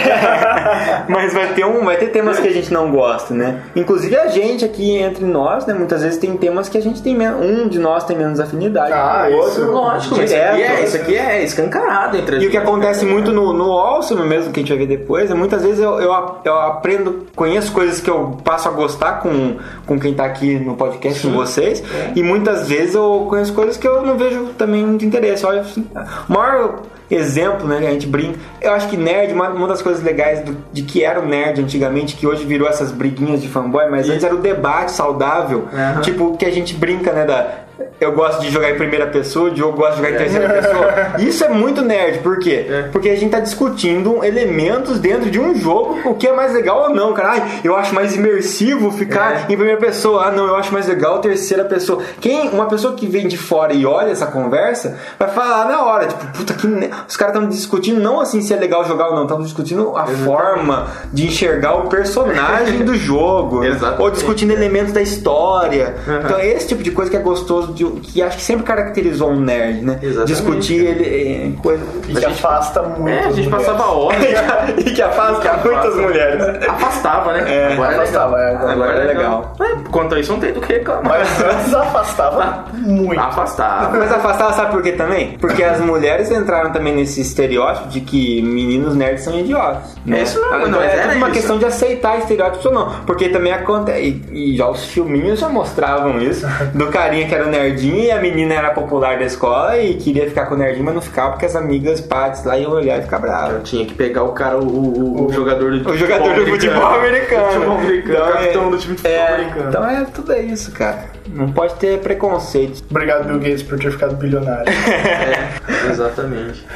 Mas 1.09 1.33
vai 1.33 1.47
ter 1.55 1.65
um, 1.65 1.87
vai 1.87 1.97
ter 1.97 2.09
temas 2.09 2.39
que 2.39 2.47
a 2.47 2.53
gente 2.53 2.71
não 2.71 2.91
gosta, 2.91 3.33
né? 3.33 3.63
Inclusive 3.75 4.15
a 4.15 4.29
gente 4.29 4.63
aqui 4.63 4.99
entre 4.99 5.25
nós, 5.25 5.65
né? 5.65 5.73
Muitas 5.73 6.03
vezes 6.03 6.19
tem 6.19 6.37
temas 6.37 6.69
que 6.69 6.77
a 6.77 6.83
gente 6.83 7.01
tem 7.03 7.17
menos, 7.17 7.41
um 7.47 7.67
de 7.67 7.79
nós 7.79 8.05
tem 8.05 8.15
menos 8.15 8.39
afinidade, 8.39 8.93
Ah, 8.93 9.25
o 9.25 9.31
isso- 9.31 9.39
outro 9.63 9.73
Lógico, 9.73 10.15
isso 10.17 10.27
direto. 10.27 10.53
aqui, 10.53 10.63
é, 10.63 10.85
isso 10.85 10.97
aqui 10.99 11.17
é 11.17 11.43
escancarado 11.43 12.17
entre 12.19 12.41
E 12.41 12.47
o 12.47 12.51
que 12.51 12.59
acontece 12.59 13.07
muito 13.07 13.33
no, 13.33 13.55
no 13.55 13.73
Awesome 13.73 14.27
mesmo, 14.29 14.53
que 14.53 14.61
a 14.61 14.63
gente 14.63 14.69
vai 14.77 14.87
ver 14.87 14.99
depois, 14.99 15.31
é 15.31 15.35
muitas 15.35 15.63
vezes 15.63 15.79
eu, 15.81 15.99
eu, 15.99 16.13
eu 16.45 16.59
aprendo, 16.61 17.27
conheço 17.35 17.73
coisas 17.73 18.01
que 18.03 18.11
eu 18.11 18.37
passo 18.45 18.69
a 18.69 18.71
gostar 18.73 19.21
com, 19.21 19.57
com 19.87 19.99
quem 19.99 20.13
tá 20.13 20.27
aqui 20.27 20.57
no 20.59 20.77
podcast 20.77 21.27
com 21.27 21.33
vocês, 21.33 21.83
e 22.15 22.23
muitas 22.23 22.69
vezes 22.69 22.95
eu 22.95 23.27
conheço 23.31 23.55
coisas 23.55 23.79
que 23.79 23.89
eu 23.89 24.03
não 24.03 24.19
vejo 24.19 24.49
também 24.59 24.85
muito 24.87 25.07
interesse. 25.07 25.47
Olha, 25.47 25.63
assim, 25.63 25.87
o 26.29 26.33
maior 26.35 26.82
exemplo, 27.15 27.67
né, 27.67 27.79
que 27.81 27.87
a 27.87 27.91
gente 27.91 28.07
brinca, 28.07 28.39
eu 28.61 28.73
acho 28.73 28.89
que 28.89 28.97
nerd, 28.97 29.33
uma, 29.33 29.49
uma 29.51 29.67
das 29.69 29.83
coisas 29.83 30.03
legais 30.03 30.41
do- 30.41 30.57
de 30.73 30.83
que 30.83 31.05
era 31.05 31.21
o 31.21 31.27
nerd 31.27 31.61
antigamente, 31.61 32.17
que 32.17 32.27
hoje 32.27 32.45
virou 32.45 32.69
essas 32.69 32.91
briguinhas 32.93 33.41
de 33.43 33.49
fanboy, 33.49 33.89
mas 33.91 34.09
antes 34.09 34.25
era 34.25 34.35
o 34.35 34.39
debate 34.39 34.93
saudável, 34.93 35.69
tipo, 36.03 36.37
que 36.37 36.45
a 36.45 36.51
gente 36.51 36.75
brinca, 36.75 37.13
né, 37.13 37.25
da... 37.25 37.62
Eu 38.03 38.13
gosto 38.13 38.41
de 38.41 38.51
jogar 38.51 38.71
em 38.71 38.77
primeira 38.77 39.07
pessoa, 39.07 39.49
o 39.49 39.51
Diogo 39.53 39.77
gosta 39.77 39.93
de 39.93 39.99
jogar 39.99 40.11
em 40.15 40.19
terceira 40.19 40.49
pessoa. 40.49 40.87
Isso 41.19 41.45
é 41.45 41.49
muito 41.49 41.83
nerd, 41.83 42.19
por 42.19 42.39
quê? 42.39 42.67
Porque 42.93 43.09
a 43.09 43.17
gente 43.17 43.31
tá 43.31 43.41
discutindo 43.41 44.25
elementos 44.25 44.99
dentro 44.99 45.31
de 45.31 45.39
um 45.41 45.55
jogo, 45.55 45.99
o 46.05 46.15
que 46.15 46.27
é 46.27 46.33
mais 46.33 46.53
legal 46.53 46.83
ou 46.83 46.91
não, 46.91 47.13
cara. 47.13 47.31
Ai, 47.33 47.61
eu 47.65 47.77
acho 47.77 47.95
mais 47.95 48.15
imersivo 48.17 48.91
ficar 48.91 49.51
em 49.51 49.57
primeira 49.57 49.79
pessoa. 49.81 50.27
Ah, 50.27 50.31
não, 50.31 50.47
eu 50.47 50.57
acho 50.57 50.73
mais 50.73 50.87
legal 50.89 51.21
terceira 51.21 51.65
pessoa. 51.65 52.03
Quem, 52.21 52.49
uma 52.51 52.67
pessoa 52.67 52.95
que 52.95 53.07
vem 53.07 53.29
de 53.29 53.37
fora 53.39 53.73
e 53.73 53.87
olha 53.87 54.11
essa 54.11 54.27
conversa, 54.27 54.99
vai 55.19 55.29
falar 55.29 55.67
na 55.69 55.85
hora, 55.85 56.07
tipo, 56.07 56.27
puta 56.39 56.55
que. 56.55 56.67
ne- 56.67 56.91
Os 57.09 57.17
caras 57.17 57.35
estão 57.35 57.49
discutindo 57.49 58.01
não 58.01 58.21
assim 58.21 58.41
se 58.41 58.53
é 58.53 58.57
legal 58.57 58.85
jogar 58.85 59.09
ou 59.09 59.15
não, 59.15 59.23
estão 59.23 59.41
discutindo 59.43 59.97
a 59.97 60.07
forma 60.07 60.89
de 61.13 61.27
enxergar 61.27 61.75
o 61.77 61.89
personagem 61.89 62.85
do 62.85 62.95
jogo. 62.99 63.65
Exatamente. 63.65 64.03
Ou 64.03 64.11
discutindo 64.11 64.53
elementos 64.53 64.93
da 64.93 65.01
história. 65.03 65.95
Então 66.25 66.39
é 66.39 66.49
esse 66.49 66.69
tipo 66.69 66.83
de 66.83 66.91
coisa 66.91 67.11
que 67.11 67.17
é 67.17 67.21
gostoso, 67.21 67.73
de, 67.73 67.85
que 68.01 68.23
acho 68.23 68.37
que 68.37 68.43
sempre 68.43 68.65
caracterizou 68.65 69.31
um 69.31 69.41
nerd, 69.41 69.83
né? 69.83 69.99
Exatamente, 70.03 70.27
Discutir 70.33 70.85
ele, 70.85 71.55
é, 71.59 71.63
coisa. 71.63 71.85
E 72.09 72.15
que 72.15 72.25
afasta 72.25 72.83
muito. 72.83 73.09
É, 73.09 73.19
a 73.21 73.31
gente 73.31 73.49
mulheres. 73.49 73.67
passava 73.67 73.91
horas. 73.93 74.19
e 74.79 74.85
que 74.91 75.03
afasta 75.03 75.53
muitas 75.65 75.97
mulheres. 75.97 76.69
Afastava, 76.69 77.33
né? 77.33 77.73
agora 77.73 77.93
afastava, 78.03 78.39
é 78.41 78.43
é, 78.43 78.53
legal. 78.53 78.69
agora 78.71 78.93
é 78.93 79.05
legal. 79.05 79.53
É, 79.61 79.89
quanto 79.91 80.15
a 80.15 80.21
isso, 80.21 80.33
não 80.33 80.41
tem 80.41 80.53
do 80.53 80.61
que 80.61 80.73
reclamar. 80.73 81.05
Mas 81.05 81.43
antes 81.43 81.75
afastava 81.75 82.65
muito. 82.75 83.21
Afastava. 83.21 83.99
Mas 83.99 84.13
afastava, 84.13 84.53
sabe 84.53 84.71
por 84.73 84.83
quê 84.83 84.93
também? 84.93 85.37
Porque 85.39 85.63
as 85.63 85.81
mulheres 85.81 86.31
entraram 86.31 86.71
também 86.73 86.95
nesse 86.95 87.21
estereótipo 87.21 87.89
de 87.89 88.01
que 88.01 88.43
meninos 88.43 88.95
nerds 88.95 89.25
são 89.25 89.39
idiotas. 89.39 89.97
Né? 90.05 90.21
É 90.21 90.23
isso 90.23 90.41
mesmo, 90.41 90.55
Ah, 90.55 90.69
não, 90.69 90.83
é 90.83 91.15
uma 91.15 91.27
isso. 91.29 91.37
questão 91.37 91.59
de 91.59 91.65
aceitar 91.65 92.19
estereótipos 92.19 92.67
ou 92.67 92.73
não. 92.73 92.91
Porque 93.07 93.29
também 93.29 93.53
acontece. 93.53 94.23
E, 94.33 94.53
e 94.53 94.57
já 94.57 94.69
os 94.69 94.85
filminhos 94.85 95.41
já 95.41 95.49
mostravam 95.49 96.21
isso. 96.21 96.47
Do 96.75 96.87
carinha 96.89 97.27
que 97.27 97.35
era 97.35 97.47
o 97.47 97.51
nerdinho 97.73 98.05
e 98.05 98.11
a 98.11 98.21
menina 98.21 98.55
era 98.55 98.71
popular 98.71 99.19
da 99.19 99.25
escola 99.25 99.79
e 99.79 99.95
queria 99.95 100.29
ficar 100.29 100.47
com 100.47 100.55
o 100.55 100.59
nerdinho, 100.59 100.85
mas 100.85 100.95
não 100.95 101.03
ficava 101.03 101.31
porque 101.31 101.47
as 101.47 101.57
amigas 101.57 102.01
pates 102.01 102.45
lá 102.45 102.57
iam 102.57 102.73
olhar 102.73 102.99
e 102.99 103.03
ficar 103.03 103.19
brava. 103.19 103.53
Eu 103.55 103.63
tinha 103.63 103.85
que 103.85 103.95
pegar 103.95 104.23
o 104.25 104.33
cara, 104.33 104.59
o, 104.59 104.63
o, 104.65 105.27
o 105.27 105.33
jogador 105.33 105.71
do 105.79 105.83
O 105.91 105.97
jogador 105.97 106.35
do 106.35 106.47
futebol 106.47 106.87
americano. 106.87 107.73
Americano, 107.75 107.95
Então, 107.95 108.33
capitão 108.33 108.67
é- 108.67 108.71
do 108.71 108.79
time 108.79 108.95
de 108.95 109.03
futebol 109.03 109.13
é, 109.13 109.35
americano. 109.35 109.69
Então 109.69 109.89
é 109.91 110.05
tudo 110.05 110.33
é 110.33 110.41
isso, 110.43 110.73
cara. 110.73 111.05
Não 111.29 111.51
pode 111.53 111.75
ter 111.75 111.99
preconceito. 112.01 112.83
Obrigado, 112.91 113.27
Bill 113.27 113.39
Gates, 113.39 113.63
por 113.63 113.79
ter 113.79 113.91
ficado 113.91 114.17
bilionário. 114.17 114.65
É, 114.73 115.89
exatamente. 115.91 116.67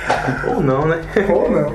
Ou 0.49 0.61
não, 0.61 0.87
né? 0.87 1.01
Ou 1.29 1.51
não. 1.51 1.75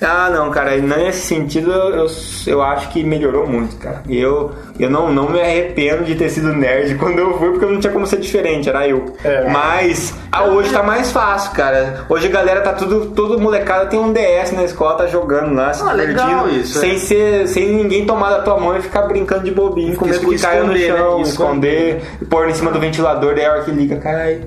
Ah, 0.00 0.30
não, 0.30 0.50
cara, 0.50 0.76
nesse 0.76 1.26
sentido 1.26 1.70
eu, 1.72 2.06
eu, 2.46 2.62
acho 2.62 2.88
que 2.90 3.02
melhorou 3.02 3.46
muito, 3.46 3.76
cara. 3.76 4.02
E 4.06 4.18
eu, 4.18 4.52
eu 4.78 4.90
não, 4.90 5.12
não 5.12 5.30
me 5.30 5.40
arrependo 5.40 6.04
de 6.04 6.14
ter 6.14 6.28
sido 6.30 6.52
nerd 6.52 6.94
quando 6.98 7.18
eu 7.18 7.38
fui, 7.38 7.50
porque 7.50 7.66
não 7.66 7.80
tinha 7.80 7.92
como 7.92 8.06
ser 8.06 8.18
diferente, 8.18 8.68
era 8.68 8.86
eu. 8.86 9.14
É. 9.24 9.48
Mas 9.48 10.14
ah, 10.30 10.44
hoje 10.44 10.70
tá 10.72 10.82
mais 10.82 11.10
fácil, 11.10 11.52
cara. 11.52 12.04
Hoje 12.08 12.26
a 12.26 12.30
galera 12.30 12.60
tá 12.60 12.72
tudo, 12.72 13.06
todo 13.10 13.40
molecada 13.40 13.86
tem 13.86 13.98
um 13.98 14.12
DS 14.12 14.52
na 14.52 14.64
escola, 14.64 14.96
tá 14.96 15.06
jogando 15.06 15.54
lá, 15.54 15.72
se 15.72 15.82
Ah, 15.82 15.92
legal 15.92 16.26
divertindo, 16.28 16.60
isso, 16.60 16.78
sem 16.78 16.94
é. 16.94 16.98
ser, 16.98 17.48
sem 17.48 17.68
ninguém 17.68 18.04
tomar 18.06 18.30
da 18.30 18.42
tua 18.42 18.58
mão 18.58 18.76
e 18.76 18.82
ficar 18.82 19.02
brincando 19.02 19.44
de 19.44 19.50
bobinho, 19.50 19.96
com 19.96 20.04
medo 20.06 20.18
que 20.26 20.34
Esconder, 20.34 20.40
caia 20.50 20.64
no 20.64 20.72
né? 20.72 20.78
chão, 20.86 21.20
Esconder. 21.22 21.78
esconder, 21.96 22.02
e 22.20 22.24
pôr 22.24 22.48
em 22.48 22.54
cima 22.54 22.70
do 22.70 22.78
ventilador, 22.80 23.34
daí 23.34 23.44
a 23.46 23.52
hora 23.52 23.62
que 23.62 23.70
liga, 23.70 23.96
caralho. 23.96 24.42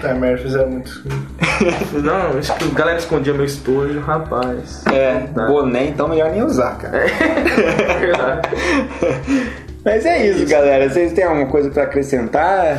Tá, 0.00 0.14
merda, 0.14 0.42
fizeram 0.42 0.70
muito. 0.70 1.02
Não, 2.02 2.38
isso 2.38 2.54
que 2.54 2.64
a 2.64 2.68
galera 2.78 2.98
escondia 2.98 3.32
meu 3.32 3.44
estojo, 3.44 4.00
rapaz. 4.00 4.84
É, 4.92 5.26
Tá. 5.34 5.46
boné 5.46 5.86
então 5.86 6.08
melhor 6.08 6.30
nem 6.30 6.42
usar, 6.42 6.76
cara. 6.78 6.98
É 6.98 7.98
verdade. 7.98 8.48
Mas 9.84 10.04
é 10.06 10.26
isso, 10.26 10.46
galera. 10.46 10.88
Vocês 10.88 11.12
têm 11.12 11.24
alguma 11.24 11.46
coisa 11.46 11.70
pra 11.70 11.82
acrescentar? 11.84 12.78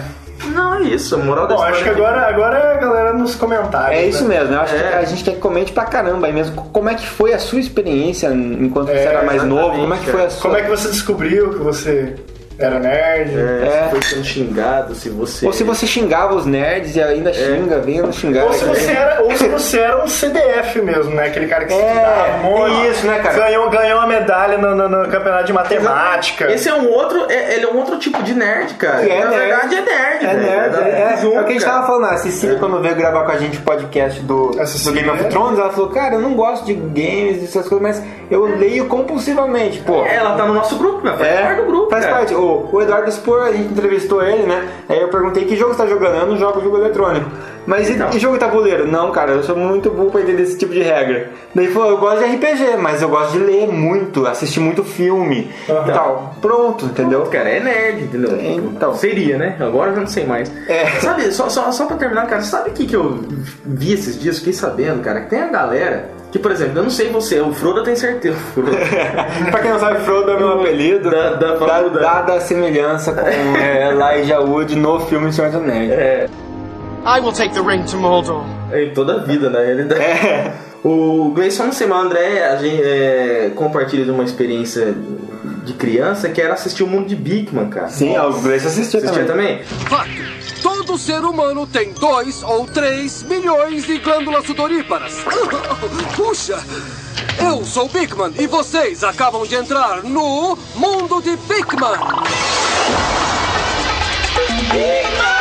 Não, 0.53 0.75
é 0.75 0.81
isso. 0.83 1.15
A 1.15 1.17
moral 1.19 1.47
da 1.47 1.55
Bom, 1.55 1.63
acho 1.63 1.81
que 1.83 1.89
é 1.89 1.91
agora, 1.93 2.27
agora 2.27 2.57
é 2.57 2.73
a 2.73 2.77
galera 2.77 3.13
nos 3.13 3.35
comentários. 3.35 3.99
É 3.99 4.05
isso 4.05 4.27
né? 4.27 4.39
mesmo, 4.39 4.53
eu 4.55 4.61
acho 4.61 4.75
É. 4.75 4.79
que 4.79 4.95
a 4.95 5.03
gente 5.05 5.23
quer 5.23 5.31
que 5.31 5.39
comente 5.39 5.71
pra 5.71 5.85
caramba 5.85 6.27
aí 6.27 6.33
mesmo. 6.33 6.55
Como 6.73 6.89
é 6.89 6.95
que 6.95 7.07
foi 7.07 7.33
a 7.33 7.39
sua 7.39 7.59
experiência 7.59 8.27
enquanto 8.33 8.87
você 8.87 8.93
É, 8.97 9.05
era 9.05 9.23
mais 9.23 9.43
novo? 9.43 9.77
Como 9.79 9.93
é 9.93 9.97
que 9.97 10.11
foi 10.11 10.25
a 10.25 10.29
sua. 10.29 10.41
Como 10.41 10.57
é 10.57 10.61
que 10.63 10.69
você 10.69 10.89
descobriu 10.89 11.51
que 11.51 11.59
você 11.59 12.15
era 12.57 12.79
nerd? 12.79 13.31
É, 13.35 13.67
É. 13.67 13.83
se 13.85 13.89
foi 13.91 14.01
sendo 14.01 14.23
xingado, 14.25 14.95
se 14.95 15.09
você. 15.09 15.45
Ou 15.45 15.53
se 15.53 15.63
você 15.63 15.85
xingava 15.87 16.33
os 16.35 16.45
nerds 16.45 16.95
e 16.95 17.01
ainda 17.01 17.33
xinga, 17.33 17.79
venha 17.79 18.11
xingar. 18.11 18.45
Ou 18.45 18.53
se, 18.53 18.65
você 18.65 18.91
era, 18.91 19.21
ou 19.23 19.35
se 19.35 19.47
você 19.47 19.79
era 19.79 20.03
um 20.03 20.07
CDF 20.07 20.81
mesmo, 20.81 21.13
né? 21.13 21.25
Aquele 21.27 21.47
cara 21.47 21.65
que 21.65 21.73
se 21.73 21.79
É, 21.79 22.89
isso, 22.89 23.05
né, 23.07 23.19
cara? 23.19 23.35
Ganhou, 23.35 23.69
ganhou 23.69 23.99
uma 23.99 24.07
medalha 24.07 24.57
no, 24.57 24.75
no- 24.75 24.89
no 24.89 25.09
campeonato 25.09 25.45
de 25.45 25.53
matemática. 25.53 26.51
Esse 26.51 26.69
é 26.69 26.73
um 26.73 26.87
outro. 26.89 27.25
É, 27.29 27.55
ele 27.55 27.65
é 27.65 27.69
um 27.69 27.77
outro 27.77 27.97
tipo 27.97 28.21
de 28.23 28.33
nerd, 28.33 28.73
cara. 28.75 28.99
Que 29.03 29.11
é 29.11 29.23
Na 29.23 29.29
nerd. 29.31 29.39
verdade 29.47 29.75
é 29.75 29.81
nerd. 29.81 30.25
É 30.25 30.33
nerd, 30.33 30.75
é, 30.75 30.89
é, 30.89 31.13
é 31.13 31.17
junto, 31.17 31.39
o 31.39 31.43
que 31.43 31.49
a 31.49 31.53
gente 31.53 31.65
tava 31.65 31.85
falando, 31.87 32.05
a 32.13 32.17
Cecília 32.17 32.57
quando 32.57 32.81
veio 32.81 32.95
gravar 32.95 33.23
com 33.25 33.31
a 33.31 33.37
gente 33.37 33.57
o 33.57 33.61
podcast 33.61 34.19
do, 34.21 34.51
do 34.51 34.91
Game 34.93 35.09
of 35.09 35.23
é. 35.23 35.27
Thrones, 35.27 35.59
ela 35.59 35.71
falou, 35.71 35.89
cara, 35.89 36.15
eu 36.15 36.21
não 36.21 36.33
gosto 36.35 36.65
de 36.65 36.73
games, 36.73 37.43
essas 37.43 37.67
coisas, 37.67 37.81
mas 37.81 38.03
eu 38.29 38.45
leio 38.45 38.85
compulsivamente, 38.87 39.79
pô. 39.79 40.03
É, 40.05 40.15
Ela 40.15 40.35
tá 40.35 40.45
no 40.45 40.53
nosso 40.53 40.75
grupo, 40.77 41.03
né? 41.05 41.15
Faz 41.17 41.29
É, 41.29 41.41
parte 41.43 41.61
do 41.61 41.65
grupo. 41.67 41.89
faz 41.89 42.05
cara. 42.05 42.17
parte. 42.17 42.33
O, 42.45 42.69
o 42.75 42.81
Eduardo 42.81 43.11
Spor, 43.11 43.41
a 43.43 43.51
gente 43.51 43.71
entrevistou 43.71 44.23
ele, 44.23 44.43
né? 44.43 44.67
Aí 44.87 45.01
eu 45.01 45.09
perguntei 45.09 45.45
que 45.45 45.55
jogo 45.55 45.73
você 45.73 45.83
tá 45.83 45.87
jogando. 45.87 46.15
Eu 46.15 46.27
não 46.27 46.37
jogo 46.37 46.61
jogo 46.61 46.77
eletrônico. 46.77 47.25
Mas 47.65 47.89
e- 47.89 47.93
Então. 47.93 48.09
e, 48.13 48.19
jogo 48.19 48.37
tabuleiro? 48.37 48.87
Não, 48.87 49.11
cara, 49.11 49.31
eu 49.31 49.43
sou 49.43 49.55
muito 49.55 49.89
burro 49.89 50.11
pra 50.11 50.21
entender 50.21 50.43
esse 50.43 50.55
tipo 50.57 50.71
de 50.71 50.83
regra. 50.83 51.31
Daí 51.55 51.65
ele 51.65 51.73
falou, 51.73 51.89
eu 51.89 51.97
gosto 51.97 52.19
de 52.19 52.35
RPG, 52.35 52.77
mas 52.79 53.01
eu 53.01 53.09
gosto 53.09 53.31
de 53.31 53.39
ler 53.39 53.67
muito, 53.67 54.27
assistir 54.27 54.59
muito 54.59 54.83
filme 54.83 55.49
e 55.67 55.91
tal. 55.91 56.35
Pronto, 56.41 56.85
entendeu? 56.85 57.23
Cara, 57.23 57.49
é 57.49 57.59
nerd, 57.59 58.03
entendeu? 58.03 58.37
Então. 58.39 58.93
Seria, 58.95 59.37
né? 59.39 59.55
Agora 59.59 59.89
eu 59.89 59.95
já 59.95 60.01
não 60.01 60.07
sei 60.07 60.25
mais. 60.25 60.51
É. 60.67 60.85
Sabe, 60.99 61.31
só, 61.31 61.49
só, 61.49 61.71
só 61.71 61.85
pra 61.87 61.97
terminar, 61.97 62.27
cara, 62.27 62.43
sabe 62.43 62.69
o 62.69 62.73
que, 62.73 62.85
que 62.85 62.95
eu 62.95 63.19
vi 63.65 63.93
esses 63.93 64.19
dias? 64.19 64.37
Fiquei 64.37 64.53
sabendo, 64.53 65.01
cara, 65.01 65.21
que 65.21 65.29
tem 65.31 65.41
a 65.41 65.47
galera 65.47 66.09
Que, 66.31 66.39
por 66.39 66.51
exemplo, 66.51 66.79
eu 66.79 66.83
não 66.83 66.89
sei 66.89 67.09
você, 67.09 67.39
o 67.39 67.53
Frodo 67.53 67.79
eu 67.79 67.83
tenho 67.83 67.95
certeza. 67.95 68.37
Pra 69.51 69.59
quem 69.61 69.71
não 69.71 69.79
sabe, 69.79 69.99
Frodo 70.03 70.31
é 70.31 70.37
meu 70.37 70.59
apelido. 70.59 71.09
Da- 71.09 71.29
da- 71.35 71.55
da- 71.55 71.81
da- 71.83 71.87
dada 71.99 72.33
a 72.33 72.41
semelhança 72.41 73.13
com 73.13 73.21
é, 73.57 73.89
Elijah 73.91 74.41
Wood 74.41 74.75
no 74.75 74.99
filme 75.01 75.31
Senhor 75.31 75.49
dos 75.51 75.61
Anéis. 75.61 75.91
É, 75.91 76.27
I 77.05 77.19
will 77.21 77.31
take 77.31 77.53
the 77.53 77.61
ring 77.61 77.83
to 77.83 77.97
Mordor. 77.97 78.43
em 78.73 78.91
toda 78.93 79.13
a 79.13 79.17
vida, 79.19 79.49
na 79.49 79.59
realidade. 79.59 80.01
É. 80.01 80.51
O 80.83 81.31
Gleison, 81.33 81.65
não 81.65 81.71
sei, 81.71 81.87
mas 81.87 81.97
o 81.97 82.05
André 82.05 82.43
a 82.45 82.57
gente, 82.57 82.81
é, 82.83 83.51
compartilha 83.55 84.03
de 84.05 84.11
uma 84.11 84.23
experiência 84.23 84.93
de 85.63 85.73
criança 85.73 86.29
que 86.29 86.41
era 86.41 86.53
assistir 86.53 86.83
o 86.83 86.87
mundo 86.87 87.07
de 87.07 87.15
Bigman, 87.15 87.69
cara. 87.69 87.87
Sim, 87.87 88.15
o 88.17 88.33
Gleice 88.41 88.67
assistiu 88.67 88.99
Assistia 88.99 89.23
também. 89.25 89.57
também? 89.59 89.63
Fato. 89.63 90.09
Todo 90.85 90.99
ser 90.99 91.25
humano 91.25 91.65
tem 91.65 91.91
dois 91.93 92.43
ou 92.43 92.67
três 92.67 93.23
milhões 93.23 93.87
de 93.87 93.97
glândulas 93.97 94.45
sudoríparas. 94.45 95.13
Puxa! 96.15 96.63
Eu 97.39 97.65
sou 97.65 97.89
Bigman 97.89 98.31
e 98.37 98.45
vocês 98.45 99.03
acabam 99.03 99.47
de 99.47 99.55
entrar 99.55 100.03
no 100.03 100.55
mundo 100.75 101.23
de 101.23 101.35
Bigman. 101.37 101.97
O 105.31 105.34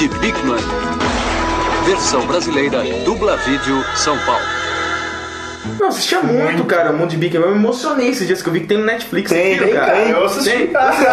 De 0.00 0.08
Bigman. 0.08 0.56
Versão 1.84 2.26
brasileira, 2.26 2.82
dubla 3.04 3.36
vídeo, 3.36 3.84
São 3.94 4.16
Paulo. 4.20 4.59
Não, 5.80 5.88
assistia 5.88 6.20
muito, 6.20 6.64
cara, 6.64 6.90
o 6.90 6.96
mundo 6.96 7.08
de 7.08 7.16
Bigman. 7.16 7.42
Eu 7.46 7.52
me 7.52 7.56
emocionei 7.58 8.08
esses 8.10 8.26
dias 8.26 8.42
que 8.42 8.48
eu 8.48 8.52
vi 8.52 8.60
que 8.60 8.66
tem 8.66 8.76
no 8.78 8.84
Netflix. 8.84 9.30
Tem, 9.30 9.56
filme, 9.56 9.72
tem, 9.72 9.80
cara. 9.80 9.92
tem. 9.92 10.10
Eu 10.10 10.24
assisti. 10.26 10.50
Tem. 10.50 10.70
Eu 10.72 10.78
assisti. 10.80 11.06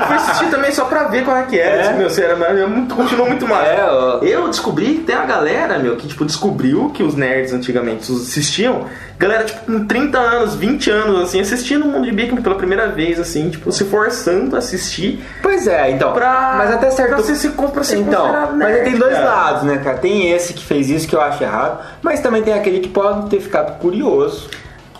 Eu 0.00 0.06
fui 0.06 0.16
assistir 0.16 0.50
também 0.50 0.72
só 0.72 0.84
pra 0.86 1.04
ver 1.04 1.24
qual 1.24 1.36
é 1.36 1.42
que 1.42 1.58
era. 1.58 1.76
É? 1.76 2.06
Esse, 2.06 2.20
meu, 2.22 2.36
mas 2.38 2.58
é 2.58 2.66
muito, 2.66 2.94
continuou 2.94 3.28
muito 3.28 3.46
massa. 3.46 3.66
É, 3.66 3.84
ó. 3.84 4.18
Eu 4.22 4.48
descobri 4.48 4.94
que 4.94 5.00
tem 5.04 5.14
uma 5.14 5.26
galera, 5.26 5.78
meu, 5.78 5.96
que 5.96 6.08
tipo, 6.08 6.24
descobriu 6.24 6.90
que 6.94 7.02
os 7.02 7.14
nerds 7.14 7.52
antigamente 7.52 8.10
assistiam. 8.10 8.86
Galera, 9.18 9.44
tipo, 9.44 9.60
com 9.66 9.86
30 9.86 10.18
anos, 10.18 10.54
20 10.56 10.90
anos, 10.90 11.20
assim, 11.22 11.40
assistindo 11.40 11.84
o 11.84 11.88
mundo 11.88 12.04
de 12.04 12.10
Bigman 12.10 12.42
pela 12.42 12.56
primeira 12.56 12.88
vez, 12.88 13.20
assim, 13.20 13.48
tipo, 13.48 13.70
se 13.70 13.84
forçando 13.84 14.56
a 14.56 14.58
assistir 14.58 15.22
Pois 15.40 15.68
é, 15.68 15.92
então. 15.92 16.12
pra. 16.12 16.54
mas 16.58 16.72
até 16.72 16.90
certo 16.90 17.10
Pra 17.10 17.22
ser, 17.22 17.36
se, 17.36 17.48
pra 17.50 17.84
ser 17.84 17.98
Então, 17.98 18.20
considerado 18.22 18.56
mas 18.56 18.68
nerd, 18.68 18.84
tem 18.84 18.98
dois 18.98 19.14
cara. 19.14 19.24
lados, 19.24 19.62
né, 19.62 19.80
cara? 19.84 19.98
Tem 19.98 20.32
esse 20.32 20.52
que 20.52 20.64
fez 20.64 20.90
isso 20.90 21.06
que 21.06 21.14
eu 21.14 21.20
acho 21.20 21.42
errado, 21.44 21.78
mas 22.02 22.18
também 22.20 22.42
tem 22.42 22.54
aquele 22.54 22.80
que 22.80 22.88
pode 22.88 23.30
ter 23.30 23.40
ficado 23.40 23.78
curioso 23.78 24.13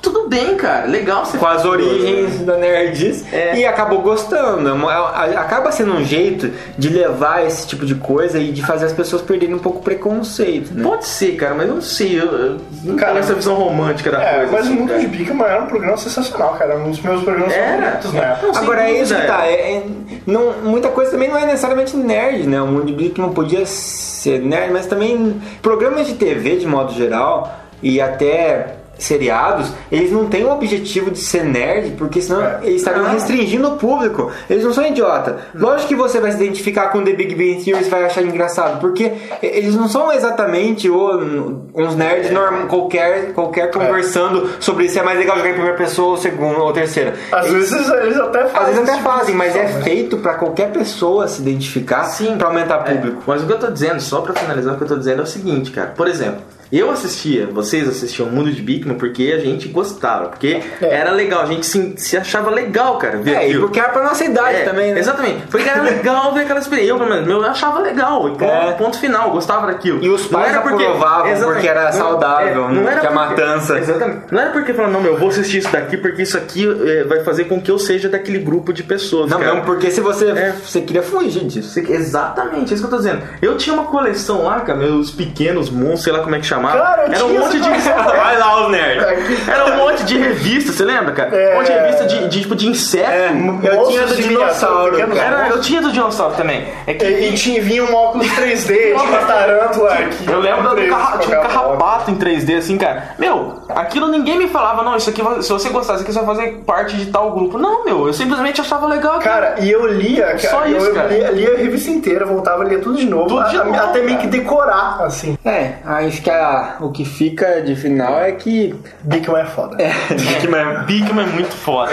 Tudo 0.02 0.28
bem, 0.28 0.54
cara. 0.56 0.84
Legal 0.86 1.24
você 1.24 1.38
com 1.38 1.46
as 1.46 1.64
origens 1.64 2.40
da 2.40 2.58
nerdice 2.58 3.24
É. 3.34 3.56
e 3.56 3.64
acabou 3.64 4.02
gostando. 4.02 4.68
É 4.68 4.92
a- 4.92 5.40
Acaba 5.40 5.72
sendo 5.72 5.94
um 5.94 6.04
jeito 6.04 6.50
de 6.76 6.90
levar 6.90 7.46
esse 7.46 7.66
tipo 7.66 7.86
de 7.86 7.94
coisa 7.94 8.38
e 8.38 8.52
de 8.52 8.60
fazer 8.62 8.84
as 8.84 8.92
pessoas 8.92 9.22
perderem 9.22 9.54
um 9.54 9.58
pouco 9.58 9.78
o 9.78 9.82
preconceito, 9.82 10.74
né? 10.74 10.82
Pode 10.82 11.06
ser, 11.06 11.32
cara, 11.36 11.54
mas 11.54 11.66
eu 11.68 11.74
não 11.76 11.80
sei. 11.80 12.20
Eu, 12.20 12.26
eu 12.26 12.60
não 12.84 12.96
Cara, 12.96 13.18
essa 13.18 13.32
visão 13.32 13.54
romântica 13.54 14.10
da 14.10 14.22
É, 14.22 14.34
coisa. 14.40 14.52
mas 14.52 14.60
o 14.60 14.68
assim, 14.68 14.74
Mundo 14.78 14.88
cara. 14.88 15.00
de 15.00 15.06
Bigman 15.06 15.46
era 15.46 15.62
um 15.62 15.66
programa 15.68 15.96
sensacional, 15.96 16.52
cara. 16.58 16.76
Um 16.76 16.90
dos 16.90 17.00
meus 17.00 17.22
programas 17.22 17.54
Era? 17.54 17.76
favoritos 17.82 18.12
na 18.12 18.22
época. 18.24 18.46
Não, 18.46 18.56
Agora 18.62 18.82
é 18.82 19.00
isso 19.00 19.14
que 19.14 19.26
tá. 19.26 19.46
é- 19.46 19.76
é- 19.76 19.82
não, 20.26 20.52
muita 20.64 20.88
coisa 20.90 21.12
também 21.12 21.30
não 21.30 21.38
é 21.38 21.46
necessariamente 21.46 21.96
nerd, 21.96 22.46
né? 22.46 22.60
O 22.60 22.66
mundo 22.66 22.92
de 22.92 23.14
não 23.18 23.30
podia 23.32 23.64
ser 23.64 24.40
nerd, 24.40 24.70
mas 24.70 24.84
também 24.86 25.40
programas 25.62 26.06
de 26.06 26.12
TV 26.12 26.56
de 26.56 26.66
modo 26.66 26.92
geral 26.92 27.58
e 27.82 28.02
até 28.02 28.74
seriados, 28.98 29.72
eles 29.90 30.10
não 30.12 30.26
têm 30.26 30.44
o 30.44 30.50
objetivo 30.52 31.10
de 31.10 31.18
ser 31.18 31.44
nerd, 31.44 31.92
porque 31.96 32.20
senão 32.20 32.42
É. 32.42 32.58
eles 32.62 32.76
estariam 32.76 33.06
restringindo 33.10 33.68
o 33.68 33.76
público. 33.76 34.30
Eles 34.48 34.64
não 34.64 34.72
são 34.72 34.84
idiota. 34.86 35.38
Lógico 35.54 35.88
que 35.88 35.94
você 35.96 36.20
vai 36.20 36.30
se 36.32 36.36
identificar 36.42 36.88
com 36.88 37.02
The 37.02 37.12
Big 37.12 37.34
Bang 37.34 37.62
Theory 37.64 37.84
e 37.84 37.88
vai 37.88 38.04
achar 38.04 38.22
engraçado, 38.22 38.80
porque 38.80 39.12
eles 39.42 39.74
não 39.74 39.88
são 39.88 40.12
exatamente 40.12 40.88
o- 40.88 41.62
uns 41.74 41.94
nerds 41.96 42.30
norm, 42.30 42.66
qualquer, 42.66 43.32
qualquer 43.32 43.70
conversando 43.70 44.48
sobre 44.60 44.88
se 44.88 44.98
é 44.98 45.02
mais 45.02 45.18
legal 45.18 45.36
jogar 45.36 45.50
em 45.50 45.54
primeira 45.54 45.76
pessoa 45.76 46.10
ou 46.10 46.16
segunda 46.16 46.58
ou 46.60 46.72
terceira. 46.72 47.14
Às 47.32 47.50
vezes 47.50 47.72
eles 47.90 48.18
até 48.18 48.44
fazem. 48.46 48.60
Às 48.60 48.66
vezes 48.78 48.88
até 48.90 49.02
fazem, 49.02 49.34
mas 49.34 49.54
é 49.56 49.60
discussão, 49.64 49.82
feito 49.82 50.16
pra 50.18 50.34
qualquer 50.34 50.70
pessoa 50.70 51.26
se 51.28 51.40
identificar 51.42 52.04
Sim. 52.04 52.36
pra 52.38 52.48
aumentar 52.48 52.84
É, 52.86 52.94
público. 52.94 53.22
mas 53.26 53.42
o 53.42 53.46
que 53.46 53.52
eu 53.52 53.58
tô 53.58 53.66
dizendo, 53.70 54.00
só 54.00 54.20
pra 54.20 54.34
finalizar, 54.34 54.74
o 54.74 54.76
que 54.76 54.84
eu 54.84 54.88
tô 54.88 54.96
dizendo 54.96 55.20
é 55.20 55.24
o 55.24 55.26
seguinte, 55.26 55.70
cara. 55.70 55.92
Por 55.96 56.06
exemplo, 56.08 56.40
eu 56.78 56.90
assistia, 56.90 57.46
vocês 57.46 57.88
assistiam 57.88 58.28
Mundo 58.28 58.50
de 58.52 58.60
Bigman 58.62 58.96
porque 58.96 59.32
a 59.36 59.38
gente 59.40 59.68
gostava, 59.68 60.28
porque 60.28 60.60
era 60.80 61.10
legal, 61.10 61.42
a 61.42 61.46
gente 61.46 61.66
se, 61.66 61.94
se 61.96 62.16
achava 62.16 62.50
legal, 62.50 62.98
cara, 62.98 63.18
ver 63.18 63.34
É, 63.34 63.48
e 63.50 63.58
porque 63.58 63.78
era 63.78 63.88
pra 63.90 64.02
nossa 64.04 64.24
idade 64.24 64.56
É, 64.58 64.64
também, 64.64 64.92
né? 64.92 65.00
Exatamente. 65.00 65.42
Porque 65.50 65.68
era 65.68 65.82
legal 65.82 66.32
ver 66.32 66.42
aquela 66.42 66.60
experiência. 66.60 66.90
Eu, 66.92 66.98
pelo 66.98 67.10
menos, 67.10 67.28
eu 67.28 67.44
achava 67.44 67.80
legal. 67.80 68.28
E 68.28 68.44
É. 68.44 68.72
ponto 68.72 68.98
final, 68.98 69.30
gostava 69.30 69.66
daquilo. 69.66 70.02
E 70.04 70.08
os 70.08 70.26
pais 70.26 70.54
aprovavam 70.54 71.26
Exatamente. 71.28 71.52
porque 71.54 71.68
era 71.68 71.92
saudável, 71.92 72.68
não 72.70 72.88
era 72.88 73.00
que 73.00 73.06
a 73.06 73.10
porque- 73.10 73.14
matança. 73.42 73.78
Exatamente. 73.78 74.22
Não 74.32 74.40
era 74.40 74.50
porque 74.50 74.72
falando, 74.74 74.92
não, 74.92 75.00
meu, 75.00 75.12
eu 75.12 75.18
vou 75.18 75.28
assistir 75.28 75.58
isso 75.58 75.70
daqui 75.70 75.96
porque 75.96 76.22
isso 76.22 76.36
aqui 76.36 76.66
é, 76.88 77.04
vai 77.04 77.22
fazer 77.24 77.44
com 77.44 77.60
que 77.60 77.70
eu 77.70 77.78
seja 77.78 78.08
daquele 78.08 78.38
grupo 78.38 78.72
de 78.72 78.82
pessoas. 78.82 79.30
Não, 79.30 79.38
cara. 79.38 79.54
não, 79.54 79.62
porque 79.62 79.90
se 79.90 80.00
você, 80.00 80.30
É. 80.30 80.52
você 80.64 80.80
queria 80.80 81.02
fugir 81.02 81.44
disso. 81.44 81.78
Exatamente, 81.78 82.72
é 82.72 82.74
isso 82.74 82.82
que 82.82 82.86
eu 82.86 82.90
tô 82.90 82.96
dizendo. 82.96 83.22
Eu 83.40 83.56
tinha 83.56 83.74
uma 83.74 83.84
coleção 83.86 84.44
lá, 84.44 84.60
cara, 84.60 84.78
meus 84.78 85.10
pequenos 85.10 85.70
monstros, 85.70 86.02
sei 86.04 86.12
lá 86.12 86.20
como 86.20 86.34
é 86.34 86.38
que 86.40 86.46
chamava. 86.72 86.78
Cara, 86.84 87.02
eu 87.06 87.12
Era 87.12 87.24
um 87.24 87.38
monte 87.38 87.60
de. 87.60 87.68
Vai 88.14 88.38
lá, 88.38 88.64
os 88.64 88.70
nerds. 88.70 89.48
Era 89.48 89.64
um 89.72 89.76
monte 89.76 90.04
de 90.04 90.18
revista, 90.18 90.72
você 90.72 90.84
lembra, 90.84 91.12
cara? 91.12 91.30
Um 91.52 91.56
monte 91.58 91.66
de 91.66 91.72
revista 91.78 92.06
de, 92.06 92.28
de, 92.28 92.40
tipo 92.40 92.54
de 92.56 92.66
inseto. 92.68 93.10
É, 93.10 93.30
eu 93.30 93.84
tinha 93.88 94.06
do 94.06 94.16
de 94.16 94.22
dinossauro. 94.22 94.96
cara. 94.98 95.18
Era, 95.18 95.48
eu 95.48 95.60
tinha 95.60 95.80
do 95.82 95.92
dinossauro 95.92 96.34
também. 96.34 96.66
É 96.86 96.94
que 96.94 97.04
E, 97.04 97.30
e 97.30 97.34
tinha, 97.34 97.62
vinha 97.62 97.84
um 97.84 97.94
óculos 97.94 98.26
3D, 98.28 98.74
tinha 98.96 98.96
uma 98.96 99.18
tarântula 99.26 99.92
aqui. 99.92 100.26
Eu 100.30 100.40
lembro 100.40 100.74
do 100.74 100.88
carra, 100.88 101.18
tinha 101.18 101.38
um 101.38 101.42
carrapato 101.42 102.10
em 102.10 102.16
3D, 102.16 102.58
assim, 102.58 102.78
cara. 102.78 103.10
Meu, 103.18 103.62
aquilo 103.68 104.08
ninguém 104.08 104.38
me 104.38 104.48
falava, 104.48 104.82
não, 104.82 104.96
isso 104.96 105.10
aqui, 105.10 105.22
se 105.42 105.52
você 105.52 105.68
gostar, 105.70 105.94
isso 105.94 106.02
aqui 106.02 106.12
você 106.12 106.20
vai 106.20 106.34
fazer 106.36 106.52
parte 106.66 106.96
de 106.96 107.06
tal 107.06 107.32
grupo. 107.32 107.58
Não, 107.58 107.84
meu, 107.84 108.06
eu 108.06 108.12
simplesmente 108.12 108.60
achava 108.60 108.86
legal. 108.86 109.18
Cara, 109.20 109.56
e 109.60 109.70
eu 109.70 109.86
lia, 109.86 110.26
cara, 110.26 110.38
Só 110.38 110.66
isso, 110.66 110.86
eu 110.86 110.94
cara. 110.94 111.08
lia, 111.08 111.30
lia 111.30 111.54
a 111.54 111.58
revista 111.58 111.90
inteira, 111.90 112.24
voltava, 112.24 112.64
lia 112.64 112.78
tudo 112.78 112.96
de 112.98 113.06
novo, 113.06 113.28
Tudo 113.28 113.48
de 113.50 113.56
a- 113.56 113.64
novo, 113.64 113.76
até 113.76 113.98
meio 114.00 114.16
cara. 114.16 114.20
que 114.20 114.26
decorar, 114.26 114.96
assim. 115.02 115.38
É, 115.44 115.74
acho 115.84 116.22
que 116.22 116.30
a- 116.30 116.43
o 116.80 116.90
que 116.90 117.04
fica 117.04 117.62
de 117.62 117.74
final 117.76 118.20
é 118.20 118.32
que. 118.32 118.74
Bigman 119.02 119.42
é 119.42 119.46
foda. 119.46 119.76
Bigman. 120.10 120.84
Bigman 120.86 121.24
é 121.24 121.28
muito 121.28 121.54
foda. 121.54 121.92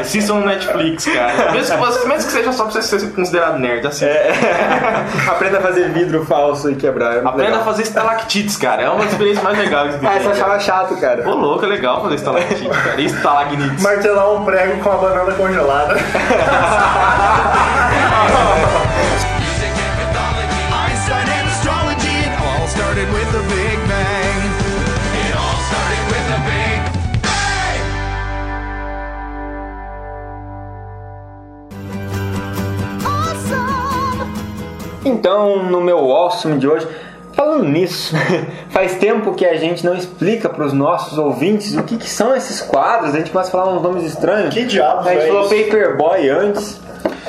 Assistam 0.00 0.34
no 0.34 0.46
Netflix, 0.46 1.04
cara. 1.06 1.52
Mesmo 1.52 1.76
que, 1.76 1.80
você, 1.84 2.08
mesmo 2.08 2.26
que 2.26 2.32
seja 2.32 2.52
só 2.52 2.64
pra 2.64 2.72
você 2.72 2.82
ser 2.82 3.10
considerado 3.12 3.58
nerd, 3.58 3.86
assim. 3.86 4.06
Aprenda 5.28 5.58
a 5.58 5.60
fazer 5.60 5.90
vidro 5.90 6.24
falso 6.24 6.70
e 6.70 6.74
quebrar. 6.74 7.16
É 7.16 7.18
Aprenda 7.18 7.42
a 7.42 7.46
legal. 7.50 7.64
fazer 7.64 7.82
estalactites, 7.82 8.56
cara. 8.56 8.82
É 8.82 8.88
uma 8.88 9.02
das 9.04 9.12
experiências 9.12 9.44
mais 9.44 9.58
legais 9.58 9.96
que 9.96 10.06
Ah, 10.06 10.18
você 10.20 10.28
achava 10.28 10.58
chato, 10.60 10.96
cara. 11.00 11.28
Ô, 11.28 11.34
louco, 11.34 11.64
é 11.64 11.68
legal 11.68 12.02
fazer 12.02 12.14
estalactite, 12.16 12.68
cara. 12.68 13.00
E 13.00 13.04
estalagnites. 13.06 13.82
Martelar 13.82 14.32
um 14.32 14.44
prego 14.44 14.78
com 14.82 14.90
a 14.90 14.96
banana 14.96 15.32
congelada. 15.32 15.96
Então, 35.22 35.62
no 35.62 35.80
meu 35.80 36.10
awesome 36.10 36.58
de 36.58 36.66
hoje, 36.66 36.84
falando 37.32 37.62
nisso, 37.62 38.12
faz 38.70 38.96
tempo 38.96 39.32
que 39.34 39.46
a 39.46 39.56
gente 39.56 39.86
não 39.86 39.94
explica 39.94 40.48
para 40.48 40.66
os 40.66 40.72
nossos 40.72 41.16
ouvintes 41.16 41.76
o 41.76 41.84
que, 41.84 41.96
que 41.96 42.10
são 42.10 42.34
esses 42.34 42.60
quadros. 42.60 43.14
A 43.14 43.18
gente 43.18 43.30
começa 43.30 43.48
a 43.48 43.52
falar 43.52 43.72
uns 43.72 43.80
nomes 43.80 44.02
estranhos. 44.02 44.52
Que 44.52 44.64
diabos 44.64 45.06
A 45.06 45.10
gente 45.10 45.22
é 45.22 45.26
falou 45.28 45.42
isso? 45.42 45.64
Paperboy 45.64 46.28
antes. 46.28 46.80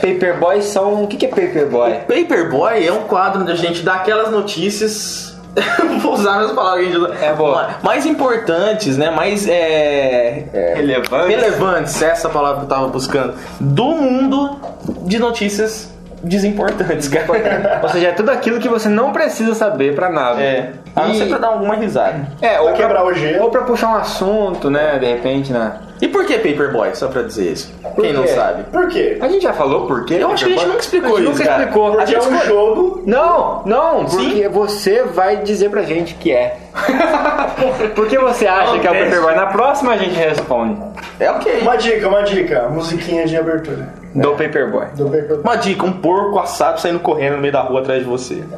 Paperboy 0.01 0.63
são. 0.63 1.03
O 1.03 1.07
que, 1.07 1.17
que 1.17 1.27
é 1.27 1.29
Paperboy? 1.29 1.93
Paperboy 2.07 2.83
é 2.83 2.91
um 2.91 3.03
quadro 3.03 3.43
onde 3.43 3.51
a 3.51 3.55
gente 3.55 3.83
dá 3.83 3.93
aquelas 3.93 4.31
notícias. 4.31 5.37
Vou 6.01 6.13
usar 6.13 6.39
as 6.39 6.51
palavras 6.51 6.87
que 6.87 6.95
a 6.95 6.99
gente. 6.99 7.23
É 7.23 7.33
boa. 7.33 7.75
Mais 7.83 8.07
importantes, 8.07 8.97
né? 8.97 9.11
Mais 9.11 9.47
é, 9.47 10.45
é, 10.51 10.73
Relevante. 10.77 11.27
relevantes, 11.27 12.01
essa 12.01 12.27
palavra 12.27 12.61
que 12.61 12.65
eu 12.65 12.69
tava 12.69 12.87
buscando. 12.87 13.35
Do 13.59 13.85
mundo 13.89 14.57
de 15.03 15.19
notícias 15.19 15.92
desimportantes, 16.23 17.07
cara. 17.07 17.79
Ou 17.83 17.89
seja, 17.89 18.07
é 18.07 18.11
tudo 18.11 18.29
aquilo 18.31 18.59
que 18.59 18.69
você 18.69 18.87
não 18.89 19.11
precisa 19.11 19.53
saber 19.53 19.93
para 19.95 20.09
nada. 20.09 20.41
É. 20.41 20.71
A 20.95 21.03
não 21.03 21.11
E- 21.11 21.17
ser 21.17 21.25
pra 21.27 21.37
dar 21.37 21.47
alguma 21.47 21.75
risada. 21.75 22.27
É, 22.41 22.59
ou 22.59 22.67
Pra 22.69 22.77
quebrar 22.77 23.03
o 23.05 23.13
gelo. 23.13 23.43
Ou 23.43 23.49
pra 23.49 23.61
puxar 23.63 23.89
um 23.89 23.95
assunto, 23.95 24.69
né? 24.69 24.97
De 24.99 25.05
repente, 25.07 25.51
né? 25.51 25.73
E 26.01 26.07
por 26.07 26.25
que 26.25 26.33
Paperboy? 26.37 26.93
Só 26.95 27.07
pra 27.07 27.21
dizer 27.21 27.51
isso. 27.53 27.73
Quem 27.99 28.11
não 28.13 28.23
quê? 28.23 28.27
sabe. 28.29 28.63
Por 28.63 28.87
quê? 28.89 29.17
A 29.21 29.27
gente 29.29 29.41
já 29.43 29.53
falou 29.53 29.87
por 29.87 30.05
quê? 30.05 30.15
Eu 30.19 30.31
acho 30.31 30.45
que 30.45 30.53
a 30.53 30.57
gente 30.57 30.67
nunca 30.67 30.79
explicou 30.79 31.15
a 31.15 31.19
gente 31.19 31.29
isso, 31.31 31.39
nunca 31.39 31.43
cara. 31.45 31.63
explicou. 31.63 31.91
Porque 31.91 32.03
A 32.03 32.05
gente 32.05 32.15
é 32.15 32.19
um 32.19 32.35
escolhe- 32.35 32.47
jogo. 32.47 33.03
Não, 33.05 33.61
não, 33.65 34.05
porque 34.05 34.49
você 34.49 35.03
vai 35.03 35.37
dizer 35.37 35.69
pra 35.69 35.83
gente 35.83 36.15
que 36.15 36.31
é. 36.31 36.57
Por 37.95 38.07
que 38.07 38.17
você 38.17 38.47
acha 38.47 38.79
que 38.79 38.87
é 38.87 38.91
o. 38.91 38.93
Paperboy? 38.93 39.35
Na 39.35 39.45
próxima 39.47 39.93
a 39.93 39.97
gente 39.97 40.15
responde. 40.15 40.77
É 41.19 41.29
ok. 41.31 41.59
Uma 41.61 41.75
dica, 41.77 42.07
uma 42.07 42.21
dica. 42.23 42.67
Musiquinha 42.69 43.25
de 43.25 43.37
abertura. 43.37 43.87
Do 44.15 44.31
Paperboy. 44.31 44.87
Do 44.95 45.07
Uma 45.41 45.55
dica, 45.55 45.85
um 45.85 45.93
porco 45.93 46.37
assado 46.39 46.79
saindo 46.79 46.99
correndo 46.99 47.35
no 47.35 47.41
meio 47.41 47.53
da 47.53 47.61
rua 47.61 47.81
atrás 47.81 48.03
de 48.03 48.09
você. 48.09 48.43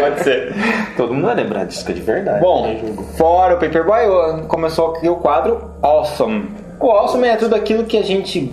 Pode 0.00 0.24
ser. 0.24 0.54
Todo 0.96 1.14
mundo 1.14 1.26
vai 1.26 1.36
lembrar 1.36 1.64
disso, 1.64 1.84
que 1.84 1.92
é 1.92 1.94
de 1.94 2.00
verdade. 2.00 2.40
Bom, 2.40 2.66
né, 2.66 2.80
fora 3.16 3.54
o 3.54 3.58
Paperboy, 3.58 4.42
começou 4.48 4.90
aqui 4.90 5.08
o 5.08 5.16
quadro 5.16 5.70
Awesome. 5.80 6.50
O 6.80 6.90
Awesome 6.90 7.28
é 7.28 7.36
tudo 7.36 7.54
aquilo 7.54 7.84
que 7.84 7.96
a 7.96 8.02
gente 8.02 8.52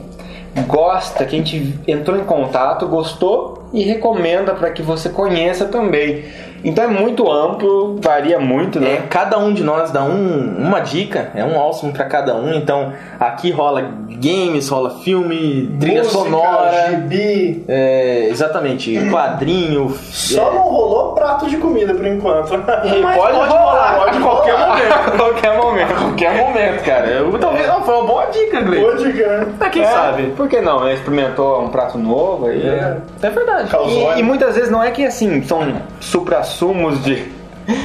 gosta, 0.68 1.26
que 1.26 1.36
a 1.36 1.40
gente 1.40 1.80
entrou 1.88 2.18
em 2.18 2.24
contato, 2.24 2.88
gostou 2.88 3.70
e 3.74 3.84
recomenda 3.84 4.54
para 4.54 4.70
que 4.72 4.82
você 4.82 5.10
conheça 5.10 5.66
também. 5.66 6.26
Então 6.64 6.84
é 6.84 6.88
muito 6.88 7.32
amplo, 7.32 8.00
varia 8.02 8.40
muito, 8.40 8.78
É, 8.80 8.82
né? 8.82 9.04
cada 9.10 9.38
um 9.38 9.54
de 9.54 9.64
nós 9.64 9.92
dá 9.92 10.04
um, 10.04 10.56
uma 10.58 10.80
dica, 10.80 11.32
é 11.36 11.44
um 11.44 11.58
awesome 11.60 11.92
pra 11.94 12.06
cada 12.06 12.36
um. 12.36 12.54
Então 12.54 12.92
aqui 13.20 13.52
rola 13.52 13.82
games, 14.10 14.68
rola 14.70 14.90
filme, 15.02 15.68
trilha 15.80 16.04
Música, 16.04 16.20
sonora. 16.20 16.90
gibi. 16.92 17.64
É, 17.68 18.28
exatamente, 18.30 18.98
quadrinho. 19.10 19.90
Só 20.12 20.52
é, 20.52 20.56
não 20.56 20.62
rolou 20.64 21.14
prato 21.14 21.48
de 21.48 21.58
comida 21.58 21.94
por 21.94 22.06
enquanto. 22.06 22.54
E 22.54 23.00
Mas 23.02 23.18
pode, 23.18 23.38
pode 23.38 23.50
rolar, 23.50 23.92
a 24.08 24.20
qualquer 24.22 24.54
rolar. 24.54 24.70
momento. 24.80 25.18
Qualquer 25.18 25.58
momento. 25.58 25.94
qualquer 25.96 26.38
momento, 26.38 26.84
cara. 26.84 27.08
Eu, 27.08 27.40
talvez 27.40 27.68
não, 27.68 27.82
foi 27.84 27.96
uma 27.96 28.04
boa 28.06 28.26
dica, 28.26 28.62
Gleice. 28.62 28.86
Boa 28.86 28.96
dica, 28.98 29.38
né? 29.60 29.70
Quem 29.72 29.84
É, 29.84 29.86
sabe? 29.88 30.24
Por 30.36 30.48
que 30.50 30.60
não? 30.62 30.84
né? 30.84 30.94
Experimentou 30.94 31.62
um 31.64 31.70
prato 31.70 31.98
novo 31.98 32.48
aí. 32.48 32.62
É, 32.68 32.98
é 33.22 33.30
verdade. 33.30 33.70
E, 33.88 34.20
e 34.20 34.24
muitas 34.24 34.56
vezes 34.56 34.70
não 34.72 34.84
é 34.84 34.92
que 34.92 35.06
assim, 35.06 35.42
são 35.44 35.60
supra-sumos 36.00 37.04
de. 37.04 37.40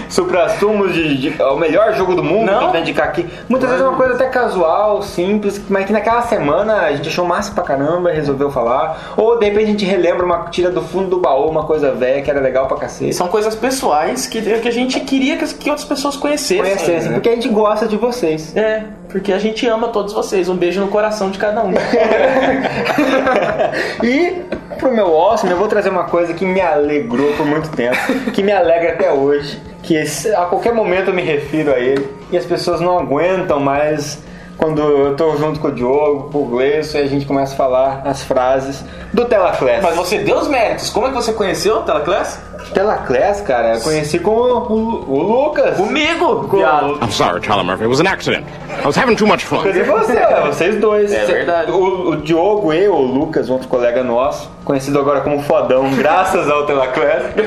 Supra-sumos 0.08 0.94
de, 0.94 1.18
de- 1.18 1.42
é 1.42 1.44
o 1.46 1.56
melhor 1.58 1.92
jogo 1.94 2.14
do 2.14 2.24
mundo 2.24 2.50
Não. 2.50 2.72
vai 2.72 2.80
indicar 2.80 3.06
aqui. 3.08 3.26
Muitas 3.48 3.68
vezes 3.68 3.84
é 3.84 3.88
uma 3.88 3.98
coisa 3.98 4.14
até 4.14 4.26
casual, 4.30 5.02
simples, 5.02 5.60
mas 5.68 5.84
que 5.84 5.92
naquela 5.92 6.22
semana 6.22 6.82
a 6.82 6.92
gente 6.96 7.08
achou 7.08 7.26
massa 7.26 7.52
pra 7.52 7.62
caramba 7.62 8.10
e 8.10 8.14
resolveu 8.14 8.50
falar. 8.50 9.12
Ou 9.14 9.38
de 9.38 9.44
repente 9.44 9.64
a 9.64 9.66
gente 9.66 9.84
relembra 9.84 10.24
uma 10.24 10.44
tira 10.48 10.70
do 10.70 10.80
fundo 10.80 11.08
do 11.10 11.18
baú, 11.20 11.50
uma 11.50 11.64
coisa 11.64 11.92
velha 11.92 12.22
que 12.22 12.30
era 12.30 12.40
legal 12.40 12.66
pra 12.66 12.78
cacete. 12.78 13.12
São 13.12 13.28
coisas 13.28 13.54
pessoais 13.54 14.26
que, 14.26 14.40
que 14.40 14.68
a 14.68 14.72
gente 14.72 14.98
queria 15.00 15.36
que, 15.36 15.46
que 15.54 15.68
outras 15.68 15.86
pessoas 15.86 16.16
conhecessem. 16.16 16.62
Conhecessem, 16.62 17.08
né? 17.10 17.14
porque 17.16 17.28
a 17.28 17.34
gente 17.34 17.48
gosta 17.50 17.86
de 17.86 17.96
vocês. 17.98 18.56
É, 18.56 18.84
porque 19.14 19.32
a 19.32 19.38
gente 19.38 19.64
ama 19.68 19.86
todos 19.90 20.12
vocês. 20.12 20.48
Um 20.48 20.56
beijo 20.56 20.80
no 20.80 20.88
coração 20.88 21.30
de 21.30 21.38
cada 21.38 21.62
um. 21.62 21.70
e 24.02 24.42
pro 24.76 24.92
meu 24.92 25.16
awesome, 25.16 25.52
eu 25.52 25.56
vou 25.58 25.68
trazer 25.68 25.88
uma 25.88 26.02
coisa 26.02 26.34
que 26.34 26.44
me 26.44 26.60
alegrou 26.60 27.32
por 27.34 27.46
muito 27.46 27.68
tempo, 27.70 27.96
que 28.32 28.42
me 28.42 28.50
alegra 28.50 28.94
até 28.94 29.12
hoje, 29.12 29.62
que 29.84 29.94
esse- 29.94 30.34
a 30.34 30.46
qualquer 30.46 30.74
momento 30.74 31.10
eu 31.10 31.14
me 31.14 31.22
refiro 31.22 31.72
a 31.72 31.78
ele, 31.78 32.04
e 32.32 32.36
as 32.36 32.44
pessoas 32.44 32.80
não 32.80 32.98
aguentam 32.98 33.60
mais 33.60 34.18
quando 34.56 34.82
eu 34.82 35.14
tô 35.14 35.36
junto 35.36 35.60
com 35.60 35.68
o 35.68 35.72
Diogo, 35.72 36.30
com 36.32 36.38
o 36.38 36.46
Gleison, 36.46 36.98
e 36.98 37.02
a 37.02 37.06
gente 37.06 37.24
começa 37.24 37.54
a 37.54 37.56
falar 37.56 38.02
as 38.04 38.24
frases 38.24 38.84
do 39.12 39.24
Telaclass. 39.26 39.80
Mas 39.80 39.94
você 39.94 40.18
deu 40.18 40.38
os 40.38 40.48
méritos. 40.48 40.90
Como 40.90 41.06
é 41.06 41.10
que 41.10 41.14
você 41.14 41.32
conheceu 41.32 41.76
o 41.78 41.82
Telaclass? 41.82 42.40
Telaclass, 42.72 43.40
cara, 43.42 43.74
eu 43.74 43.80
conheci 43.80 44.18
com 44.18 44.30
o, 44.30 44.72
o- 44.72 45.04
o 45.12 45.22
Lucas. 45.22 45.76
Comigo, 45.76 46.48
Com- 46.48 46.56
viado. 46.58 46.98
I'm 47.02 47.10
sorry, 47.10 47.40
Tyler 47.40 47.64
Murphy. 47.64 47.82
It 47.84 47.88
was 47.90 48.00
an 48.00 48.06
accident. 48.06 48.46
I 48.82 48.86
was 48.86 48.96
having 48.96 49.16
too 49.16 49.26
much 49.26 49.44
fun. 49.44 49.58
Conheci 49.62 49.82
você, 49.82 50.16
é, 50.16 50.40
vocês 50.46 50.80
dois. 50.80 51.12
É 51.12 51.24
verdade. 51.24 51.70
O, 51.70 52.10
o 52.10 52.16
Diogo 52.16 52.72
e 52.72 52.88
o 52.88 52.96
Lucas, 52.96 53.48
outro 53.50 53.68
colega 53.68 54.02
nosso, 54.02 54.50
conhecido 54.64 54.98
agora 54.98 55.20
como 55.20 55.42
Fodão, 55.42 55.90
graças 55.94 56.48
ao 56.50 56.64
Telaclass. 56.66 57.24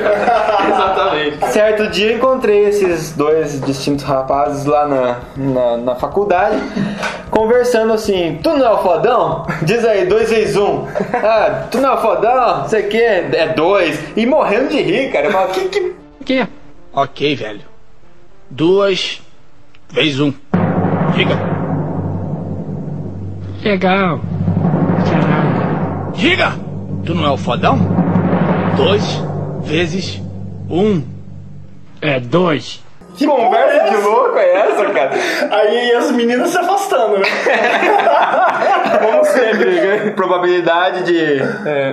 Exatamente. 0.68 1.46
Certo 1.52 1.88
dia 1.90 2.12
encontrei 2.14 2.66
esses 2.66 3.12
dois 3.12 3.60
distintos 3.60 4.04
rapazes 4.04 4.64
lá 4.64 4.86
na, 4.86 5.16
na, 5.36 5.76
na 5.78 5.94
faculdade, 5.96 6.56
conversando 7.30 7.92
assim, 7.92 8.38
tu 8.42 8.50
não 8.56 8.66
é 8.66 8.70
o 8.70 8.78
fodão? 8.78 9.46
Diz 9.62 9.84
aí, 9.84 10.06
dois 10.06 10.30
vezes 10.30 10.56
um. 10.56 10.86
Ah, 11.14 11.64
tu 11.70 11.78
não 11.78 11.90
é 11.90 11.94
o 11.94 11.98
fodão? 11.98 12.58
Não 12.58 12.68
sei 12.68 12.86
o 12.86 12.88
que, 12.88 13.02
é 13.02 13.52
dois. 13.54 13.98
E 14.16 14.26
morrendo 14.26 14.68
de 14.68 14.80
rir, 14.80 15.07
cara. 15.08 15.26
Eu 15.26 15.32
falo, 15.32 15.52
que, 15.52 15.68
que... 15.68 15.94
quê? 16.24 16.46
Ok, 16.92 17.36
velho. 17.36 17.60
Duas 18.50 19.20
vezes 19.90 20.20
um. 20.20 20.32
Diga. 21.14 21.38
Legal. 23.62 24.20
Caramba. 25.10 26.12
Diga! 26.16 26.52
Tu 27.04 27.14
não 27.14 27.24
é 27.24 27.30
o 27.30 27.36
fodão? 27.36 27.78
Dois 28.76 29.04
vezes 29.64 30.20
um. 30.70 31.02
É 32.00 32.20
dois. 32.20 32.82
Que 33.18 33.26
conversa 33.26 33.90
de 33.90 33.96
louco 33.96 34.38
é 34.38 34.52
essa, 34.54 34.84
cara? 34.86 35.10
Aí 35.50 35.92
as 35.92 36.12
meninas 36.12 36.50
se 36.50 36.58
afastando, 36.58 37.18
né? 37.18 37.26
Como 39.02 39.24
sempre, 39.24 39.70
né? 39.72 40.12
probabilidade 40.14 41.02
de 41.02 41.40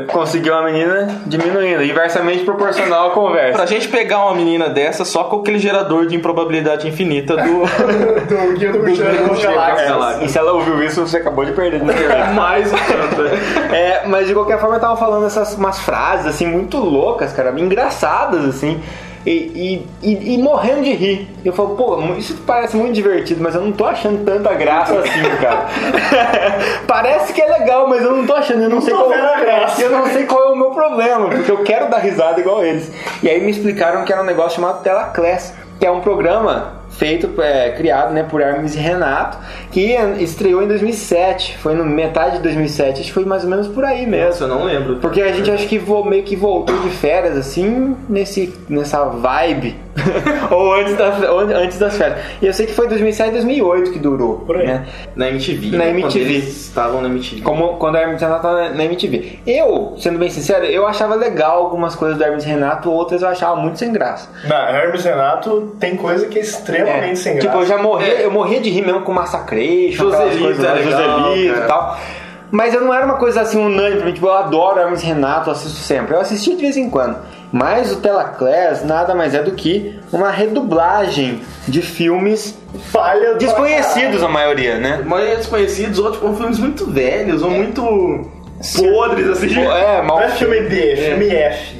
conseguir 0.08 0.52
uma 0.52 0.64
menina 0.64 1.08
diminuindo, 1.26 1.84
inversamente 1.84 2.44
proporcional 2.44 3.10
à 3.10 3.12
conversa. 3.12 3.54
Pra 3.54 3.66
gente 3.66 3.88
pegar 3.88 4.24
uma 4.26 4.36
menina 4.36 4.70
dessa 4.70 5.04
só 5.04 5.24
com 5.24 5.40
aquele 5.40 5.58
gerador 5.58 6.06
de 6.06 6.16
improbabilidade 6.16 6.88
infinita 6.88 7.36
do. 7.36 7.66
Do 8.26 8.58
Guia 8.58 8.72
do 8.72 8.80
Mochileiro 8.80 9.28
das 9.28 9.42
Galáxias. 9.42 10.22
É, 10.22 10.26
e 10.26 10.30
se 10.30 10.38
ela 10.38 10.54
ouviu 10.54 10.84
isso, 10.84 11.02
você 11.02 11.18
acabou 11.18 11.44
de 11.46 11.54
perder. 11.54 11.82
Mais 12.36 12.72
um 12.72 12.76
tanto. 12.76 13.24
É, 13.74 14.04
mas 14.06 14.28
de 14.28 14.34
qualquer 14.34 14.60
forma 14.60 14.76
eu 14.76 14.80
tava 14.80 14.98
falando 14.98 15.26
essas 15.26 15.56
umas 15.56 15.80
frases 15.80 16.28
assim 16.28 16.46
muito 16.46 16.78
loucas, 16.78 17.34
cara, 17.34 17.54
engraçadas 17.60 18.46
assim. 18.46 18.82
E, 19.26 19.32
e, 20.04 20.08
e- 20.12 20.34
e 20.36 20.38
morrendo 20.38 20.84
de 20.84 20.94
rir. 20.94 21.28
Eu 21.44 21.52
falo, 21.52 21.76
pô, 21.76 22.00
isso 22.16 22.38
parece 22.46 22.78
muito 22.78 22.94
divertido, 22.94 23.42
mas 23.42 23.56
eu 23.56 23.62
não 23.62 23.72
tô 23.72 23.86
achando 23.86 24.24
tanta 24.24 24.54
graça 24.54 25.00
assim, 25.00 25.22
cara. 25.42 25.66
parece 26.88 27.34
que 27.34 27.42
é 27.42 27.48
legal, 27.60 27.88
mas 27.88 28.04
eu 28.04 28.16
não 28.16 28.26
tô 28.28 28.34
achando, 28.36 28.62
eu 28.64 28.70
não, 28.70 28.82
sei 28.82 28.94
tô 28.94 29.04
qual, 29.04 29.10
graça. 29.10 29.82
eu 29.82 29.90
não 29.92 30.06
sei 30.08 30.26
qual 30.26 30.50
é 30.50 30.52
o 30.52 30.56
meu 30.56 30.70
problema, 30.72 31.28
porque 31.30 31.52
eu 31.52 31.64
quero 31.64 31.90
dar 31.90 31.98
risada 31.98 32.40
igual 32.40 32.64
eles. 32.64 32.92
E 33.24 33.30
aí 33.30 33.42
me 33.42 33.50
explicaram 33.52 34.06
que 34.06 34.14
era 34.14 34.22
um 34.22 34.26
negócio 34.26 34.56
chamado 34.62 34.84
Telaclass, 34.84 35.54
que 35.80 35.86
é 35.86 35.92
um 35.92 36.02
programa 36.02 36.82
feito, 36.98 37.42
é, 37.42 37.72
criado 37.72 38.14
né, 38.14 38.24
por 38.24 38.42
Hermes 38.42 38.76
e 38.76 38.80
Renato, 38.80 39.38
que 39.72 39.96
estreou 40.20 40.64
em 40.64 40.68
2007, 40.68 41.58
foi 41.58 41.74
no 41.74 41.86
metade 41.86 42.38
de 42.38 42.44
2007, 42.44 43.00
acho 43.02 43.08
que 43.10 43.14
foi 43.14 43.26
mais 43.26 43.44
ou 43.44 43.50
menos 43.50 43.68
por 43.68 43.84
aí 43.84 44.06
mesmo. 44.06 44.28
Nossa, 44.28 44.44
eu 44.46 44.48
não 44.48 44.64
lembro. 44.64 44.96
Porque 44.98 45.22
a 45.22 45.32
gente 45.32 45.50
acho 45.52 45.68
que 45.68 45.78
vo- 45.78 46.04
meio 46.06 46.24
que 46.24 46.36
voltou 46.36 46.78
de 46.80 46.90
férias, 46.90 47.38
assim, 47.38 47.96
nesse, 48.08 48.54
nessa 48.70 49.04
vibe. 49.06 49.76
ou, 50.52 50.74
antes 50.74 50.96
das, 50.98 51.24
ou 51.30 51.40
antes 51.40 51.80
das 51.80 51.98
férias. 51.98 52.20
E 52.42 52.46
eu 52.46 52.54
sei 52.54 52.66
que 52.66 52.74
foi 52.74 52.86
2007 52.88 53.32
2008 53.32 53.92
que 53.92 54.00
durou. 54.00 54.40
Por 54.40 54.58
aí. 54.58 54.68
Né? 54.68 54.86
Na 55.16 55.30
MTV. 55.30 55.72
Na 55.72 55.86
né? 55.86 55.90
MTV. 55.92 56.02
Quando 56.02 56.18
eles 56.18 56.48
estavam 56.66 57.02
na 57.02 57.08
MTV. 57.08 57.42
Como 57.42 57.78
quando 57.78 57.96
o 57.96 57.98
Hermes 57.98 58.22
Renato 58.22 58.42
tava 58.42 58.70
na 58.72 58.84
MTV. 58.84 59.40
Eu, 59.48 59.96
sendo 59.98 60.20
bem 60.20 60.30
sincero, 60.30 60.66
eu 60.66 60.86
achava 60.86 61.16
legal 61.16 61.60
algumas 61.60 61.96
coisas 61.96 62.18
do 62.18 62.24
Hermes 62.26 62.44
Renato, 62.44 62.92
outras 62.92 63.22
eu 63.22 63.30
achava 63.30 63.56
muito 63.56 63.80
sem 63.80 63.94
graça. 63.94 64.30
Na 64.46 64.70
Hermes 64.70 65.04
Renato 65.04 65.76
tem 65.80 65.96
coisa 65.96 66.26
que 66.28 66.40
é 66.40 66.42
extremamente 66.42 66.85
sem 67.16 67.34
graça. 67.36 67.48
Tipo, 67.48 67.62
eu 67.62 67.66
já 67.66 67.78
morri, 67.78 68.22
eu 68.22 68.32
morria 68.32 68.60
de 68.60 68.70
rir 68.70 68.82
mesmo 68.82 69.02
com 69.02 69.12
Massacration, 69.14 70.10
Joselito 70.10 70.66
é 70.66 71.38
e 71.38 71.68
tal. 71.68 71.98
Mas 72.52 72.74
eu 72.74 72.82
não 72.82 72.94
era 72.94 73.06
uma 73.06 73.16
coisa 73.16 73.42
assim 73.42 73.60
unânime 73.60 73.98
pra 73.98 74.06
mim, 74.06 74.14
tipo, 74.14 74.28
eu 74.28 74.34
adoro 74.34 74.80
Hermes 74.80 75.02
Renato, 75.02 75.50
eu 75.50 75.54
assisto 75.54 75.78
sempre. 75.78 76.16
Eu 76.16 76.22
assistia 76.22 76.56
de 76.56 76.62
vez 76.62 76.78
em 76.78 76.90
quando. 76.90 77.18
Mas 77.52 77.92
o 77.92 77.98
Telaclass 77.98 78.84
nada 78.84 79.16
mais 79.16 79.34
é 79.34 79.42
do 79.42 79.52
que 79.52 79.98
uma 80.12 80.30
redublagem 80.30 81.42
de 81.68 81.82
filmes 81.82 82.58
falha 82.92 83.36
desconhecidos 83.36 84.22
a 84.24 84.28
maioria, 84.28 84.78
né? 84.78 85.00
A 85.02 85.08
maioria 85.08 85.38
desconhecidos, 85.38 86.00
outros 86.00 86.22
com 86.22 86.36
filmes 86.36 86.60
muito 86.60 86.86
velhos, 86.86 87.42
ou 87.42 87.50
muito 87.50 87.82
podres, 88.78 89.30
assim. 89.30 89.54
Pô, 89.54 89.62
É, 89.72 90.02
mal 90.02 90.18
Não 90.18 90.26
é 90.26 90.30
filme 90.30 90.62
D, 90.62 90.92
é 90.92 90.96
filme 90.96 91.30
F. 91.30 91.76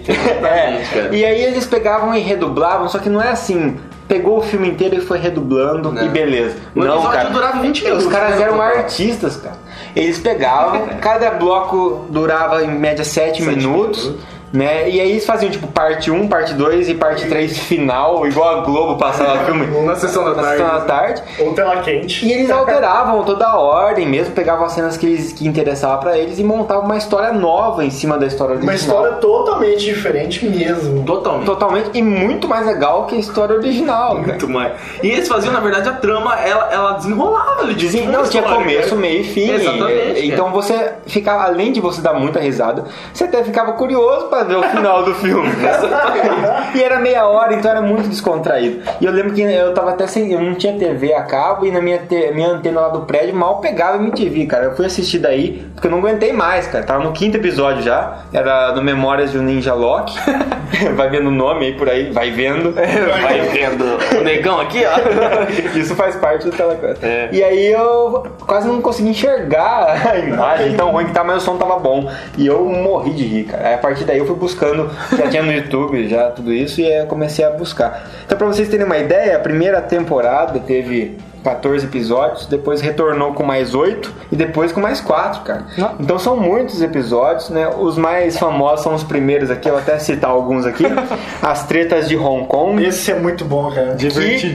Cara. 0.94 1.16
E 1.16 1.26
aí 1.26 1.44
eles 1.44 1.66
pegavam 1.66 2.14
e 2.16 2.20
redublavam, 2.20 2.88
só 2.88 3.00
que 3.00 3.10
não 3.10 3.22
é 3.22 3.30
assim. 3.30 3.76
Pegou 4.08 4.38
o 4.38 4.42
filme 4.42 4.70
inteiro 4.70 4.96
e 4.98 5.02
foi 5.02 5.18
redublando 5.18 5.92
Não. 5.92 6.06
e 6.06 6.10
beleza. 6.10 6.56
O 6.76 6.84
não, 6.84 7.02
cara. 7.04 7.30
durava 7.30 7.60
20 7.60 7.84
minutos, 7.84 8.06
Os 8.06 8.12
caras 8.12 8.36
né, 8.38 8.44
eram 8.44 8.62
artistas, 8.62 9.38
cara. 9.38 9.56
Eles 9.96 10.20
pegavam, 10.20 10.88
cada 11.02 11.32
bloco 11.32 12.06
durava 12.10 12.64
em 12.64 12.68
média 12.78 13.04
7 13.04 13.44
Sete 13.44 13.58
minutos. 13.58 14.06
minutos. 14.06 14.35
Né? 14.54 14.90
E 14.90 15.02
aí 15.02 15.12
eles 15.12 15.26
faziam 15.26 15.52
tipo 15.52 15.68
parte 15.68 16.10
1, 16.10 16.28
parte 16.28 16.54
2 16.54 16.88
e 16.90 16.94
parte 16.96 17.28
3 17.28 17.58
final, 17.58 18.26
igual 18.26 18.60
a 18.60 18.62
Globo 18.62 18.98
passava 18.98 19.44
filme 19.46 19.66
Na 19.82 19.96
sessão 19.96 20.24
da 20.24 20.30
na 20.30 20.42
tarde. 20.44 20.58
sessão 20.58 20.76
da 20.80 20.86
tarde. 20.86 21.24
Ou 21.40 21.54
tela 21.54 21.78
quente. 21.82 22.26
E 22.26 22.32
eles 22.32 22.50
alteravam 22.50 23.24
toda 23.24 23.46
a 23.46 23.60
ordem 23.60 24.08
mesmo, 24.08 24.34
pegavam 24.34 24.66
as 24.66 24.72
cenas 24.72 24.96
que, 24.96 25.06
eles, 25.06 25.34
que 25.34 25.46
interessavam 25.48 26.00
pra 26.00 26.18
eles 26.18 26.40
e 26.40 26.44
montavam 26.44 26.86
uma 26.86 26.98
história 26.98 27.34
nova 27.34 27.84
em 27.84 27.90
cima 27.90 28.18
da 28.18 28.26
história 28.28 28.54
original. 28.54 28.74
Uma 28.74 28.76
história 28.76 29.12
totalmente 29.18 29.84
diferente 29.84 30.46
mesmo. 30.46 31.04
Totalmente. 31.04 31.46
Totalmente 31.46 31.90
e 31.94 32.02
muito 32.02 32.48
mais 32.48 32.66
legal 32.66 33.06
que 33.08 33.16
a 33.16 33.20
história 33.20 33.56
original. 33.56 34.16
cara. 34.16 34.28
Muito 34.28 34.48
mais. 34.48 34.74
E 35.04 35.08
eles 35.08 35.28
faziam, 35.28 35.52
na 35.54 35.60
verdade, 35.60 35.90
a 35.90 35.94
trama, 35.94 36.34
ela, 36.40 36.70
ela 36.72 36.92
desenrolava. 36.94 37.64
Ele 37.64 37.74
Dizem, 37.76 38.08
não, 38.08 38.24
tinha 38.24 38.44
começo, 38.44 38.96
meio 38.96 39.22
e 39.22 39.24
fim. 39.24 39.50
Exatamente. 39.52 40.28
Então 40.28 40.52
você 40.52 40.94
ficava, 41.08 41.44
além 41.44 41.72
de 41.74 41.82
você 41.82 42.02
dar 42.02 42.14
muita 42.14 42.40
risada, 42.40 42.86
você 43.14 43.26
até 43.26 43.44
ficava 43.44 43.74
curioso 43.74 44.28
pra 44.36 44.44
ver 44.44 44.56
o 44.56 44.64
final 44.64 45.04
do 45.04 45.16
filme. 45.16 45.50
e 46.76 46.84
era 46.84 47.00
meia 47.00 47.26
hora, 47.28 47.54
então 47.54 47.72
era 47.72 47.82
muito 47.82 48.08
descontraído. 48.10 48.82
E 49.00 49.06
eu 49.06 49.12
lembro 49.12 49.34
que 49.34 49.42
eu 49.42 49.74
tava 49.74 49.92
até 49.92 50.08
sem. 50.08 50.32
Eu 50.32 50.42
não 50.42 50.56
tinha 50.56 50.74
TV 50.78 51.14
a 51.14 51.24
cabo 51.24 51.66
e 51.66 51.72
na 51.72 51.82
minha, 51.82 52.00
te- 52.00 52.32
minha 52.32 52.50
antena 52.50 52.82
lá 52.82 52.90
do 52.90 53.02
prédio 53.02 53.36
mal 53.36 53.60
pegava 53.60 53.98
MTV, 53.98 54.46
cara. 54.46 54.66
Eu 54.66 54.76
fui 54.76 54.86
assistir 54.86 55.20
daí 55.20 55.66
porque 55.74 55.88
eu 55.88 55.92
não 55.92 56.00
aguentei 56.00 56.34
mais, 56.34 56.68
cara. 56.68 56.84
Tava 56.84 57.04
no 57.04 57.12
quinto 57.12 57.38
episódio 57.38 57.82
já. 57.82 58.20
Era 58.34 58.74
no 58.74 58.82
Memórias 58.82 59.32
de 59.32 59.38
um 59.38 59.42
Ninja 59.44 59.74
Lock. 59.74 60.14
vai 60.96 61.10
vendo 61.10 61.28
o 61.28 61.32
nome 61.32 61.66
aí 61.68 61.74
por 61.74 61.90
aí, 61.90 62.12
vai 62.12 62.32
vendo. 62.32 62.74
Vai 63.26 63.40
vendo 63.42 63.84
o 64.20 64.24
negão 64.24 64.60
aqui, 64.60 64.84
ó. 64.86 65.78
Isso 65.78 65.96
faz 65.96 66.16
parte 66.16 66.46
do 66.46 66.52
teleclass. 66.52 67.02
É. 67.02 67.30
E 67.32 67.44
aí 67.44 67.72
eu 67.72 68.26
quase 68.46 68.68
não 68.68 68.82
consegui 68.82 69.10
enxergar 69.10 70.08
a 70.10 70.18
imagem 70.18 70.76
tão 70.76 70.92
ruim 70.92 71.06
que 71.06 71.12
tá, 71.14 71.24
mas 71.24 71.38
o 71.38 71.46
som 71.46 71.58
tava 71.58 71.78
bom. 71.80 72.10
E 72.38 72.46
eu 72.46 72.66
morri 72.66 73.12
de 73.12 73.24
rir, 73.26 73.44
cara. 73.46 73.68
Aí, 73.68 73.74
a 73.74 73.78
partir 73.78 74.04
daí 74.04 74.18
eu 74.20 74.25
fui 74.26 74.36
buscando, 74.36 74.90
já 75.18 75.28
tinha 75.30 75.44
no 75.44 75.52
YouTube 75.52 76.08
já 76.08 76.32
tudo 76.32 76.54
isso, 76.54 76.82
e 76.82 76.86
aí 76.86 77.02
eu 77.02 77.06
comecei 77.08 77.46
a 77.46 77.50
buscar. 77.52 78.10
Então 78.26 78.38
pra 78.38 78.48
vocês 78.48 78.68
terem 78.68 78.86
uma 78.86 78.98
ideia, 78.98 79.38
a 79.38 79.40
primeira 79.40 79.82
temporada 79.82 80.60
teve 80.60 81.18
14 81.46 81.86
episódios, 81.86 82.48
depois 82.48 82.82
retornou 82.82 83.34
com 83.34 83.44
mais 83.44 83.76
8 83.76 84.12
e 84.32 84.36
depois 84.36 84.72
com 84.72 84.82
mais 84.82 85.00
4, 85.00 85.42
cara. 85.42 85.66
Então 86.00 86.18
são 86.18 86.36
muitos 86.36 86.82
episódios, 86.82 87.52
né? 87.52 87.70
Os 87.78 87.98
mais 87.98 88.38
famosos 88.38 88.82
são 88.82 88.96
os 88.96 89.04
primeiros 89.04 89.52
aqui, 89.52 89.70
eu 89.70 89.74
vou 89.74 89.82
até 89.82 90.00
citar 90.00 90.32
alguns 90.32 90.66
aqui. 90.66 90.84
As 91.42 91.68
tretas 91.68 92.10
de 92.10 92.18
Hong 92.18 92.48
Kong. 92.48 92.84
Esse 92.84 93.12
é 93.12 93.16
muito 93.16 93.46
bom, 93.46 93.72
cara. 93.72 93.96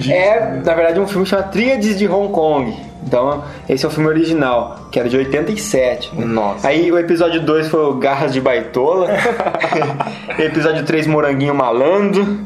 Que 0.02 0.12
é, 0.12 0.60
na 0.64 0.74
verdade, 0.74 0.98
um 0.98 1.06
filme 1.06 1.24
chamado 1.24 1.52
Tríades 1.52 1.96
de 1.96 2.08
Hong 2.08 2.32
Kong. 2.32 2.89
Então, 3.02 3.42
esse 3.68 3.84
é 3.84 3.88
o 3.88 3.90
filme 3.90 4.08
original, 4.08 4.88
que 4.90 4.98
era 4.98 5.08
de 5.08 5.16
87. 5.16 6.14
Nossa. 6.16 6.68
Aí 6.68 6.90
o 6.92 6.98
episódio 6.98 7.40
2 7.40 7.68
foi 7.68 7.80
o 7.80 7.94
Garras 7.94 8.32
de 8.32 8.40
Baitola. 8.40 9.08
episódio 10.38 10.84
3, 10.84 11.06
Moranguinho 11.06 11.54
Malandro. 11.54 12.38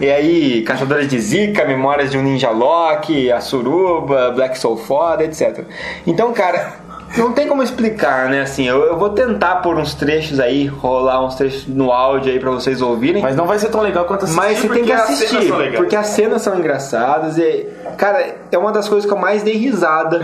E 0.00 0.10
aí, 0.10 0.62
Caçadores 0.62 1.08
de 1.08 1.18
Zika, 1.18 1.64
Memórias 1.64 2.10
de 2.10 2.18
um 2.18 2.22
Ninja 2.22 2.50
Loki, 2.50 3.30
A 3.32 3.40
Suruba, 3.40 4.30
Black 4.32 4.58
Soul 4.58 4.76
Foda, 4.76 5.24
etc. 5.24 5.64
Então, 6.06 6.32
cara, 6.32 6.74
não 7.16 7.32
tem 7.32 7.46
como 7.46 7.62
explicar, 7.62 8.28
né? 8.28 8.42
Assim, 8.42 8.66
eu, 8.66 8.84
eu 8.84 8.98
vou 8.98 9.10
tentar 9.10 9.56
pôr 9.56 9.76
uns 9.76 9.94
trechos 9.94 10.40
aí, 10.40 10.66
rolar 10.66 11.24
uns 11.24 11.34
trechos 11.34 11.66
no 11.66 11.92
áudio 11.92 12.32
aí 12.32 12.38
pra 12.38 12.50
vocês 12.50 12.80
ouvirem. 12.80 13.22
Mas 13.22 13.36
não 13.36 13.46
vai 13.46 13.58
ser 13.58 13.68
tão 13.68 13.80
legal 13.80 14.04
quanto 14.04 14.24
assistir. 14.24 14.40
Mas 14.40 14.58
você 14.58 14.68
tem 14.68 14.84
que 14.84 14.92
assistir, 14.92 15.52
porque 15.76 15.96
as 15.96 16.06
cenas 16.08 16.42
são 16.42 16.58
engraçadas 16.58 17.38
e, 17.38 17.66
cara, 17.96 18.36
é 18.50 18.58
uma 18.58 18.72
das 18.72 18.88
coisas 18.88 19.06
que 19.06 19.12
eu 19.14 19.18
mais 19.18 19.42
dei 19.42 19.56
risada 19.56 20.22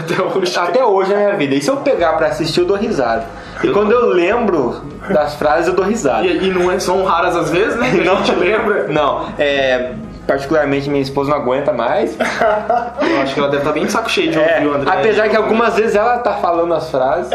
até 0.57 0.85
hoje, 0.85 1.13
na 1.13 1.19
minha 1.19 1.37
vida. 1.37 1.55
E 1.55 1.61
se 1.61 1.71
eu 1.71 1.77
pegar 1.79 2.15
pra 2.15 2.29
assistir, 2.29 2.61
eu 2.61 2.67
dou 2.67 2.77
risada. 2.77 3.25
E 3.63 3.69
quando 3.69 3.93
eu 3.93 4.07
lembro 4.07 4.83
das 5.11 5.35
frases, 5.35 5.69
eu 5.69 5.75
dou 5.75 5.85
risada. 5.85 6.27
E, 6.27 6.49
e 6.49 6.51
não 6.51 6.71
é, 6.71 6.79
são 6.79 7.05
raras 7.05 7.37
às 7.37 7.51
vezes, 7.51 7.77
né? 7.77 7.91
Que 7.91 8.09
a 8.09 8.15
gente 8.23 8.35
lembra. 8.37 8.89
Não, 8.89 9.27
é. 9.39 9.93
Particularmente 10.29 10.91
minha 10.91 11.01
esposa 11.03 11.31
não 11.31 11.39
aguenta 11.39 11.73
mais. 11.73 12.15
Eu 13.01 13.21
acho 13.23 13.33
que 13.33 13.41
ela 13.41 13.49
deve 13.49 13.63
estar 13.63 13.73
bem 13.73 13.87
de 13.87 13.91
saco 13.93 14.11
cheio 14.11 14.31
de 14.31 14.39
É, 14.39 14.57
ouvir 14.59 14.67
o 14.69 14.75
André. 14.75 14.91
apesar 14.95 15.29
que 15.31 15.37
algumas 15.37 15.75
vezes 15.75 15.97
ela 15.97 16.19
tá 16.19 16.35
falando 16.35 16.75
as 16.75 16.91
frases. 16.91 17.31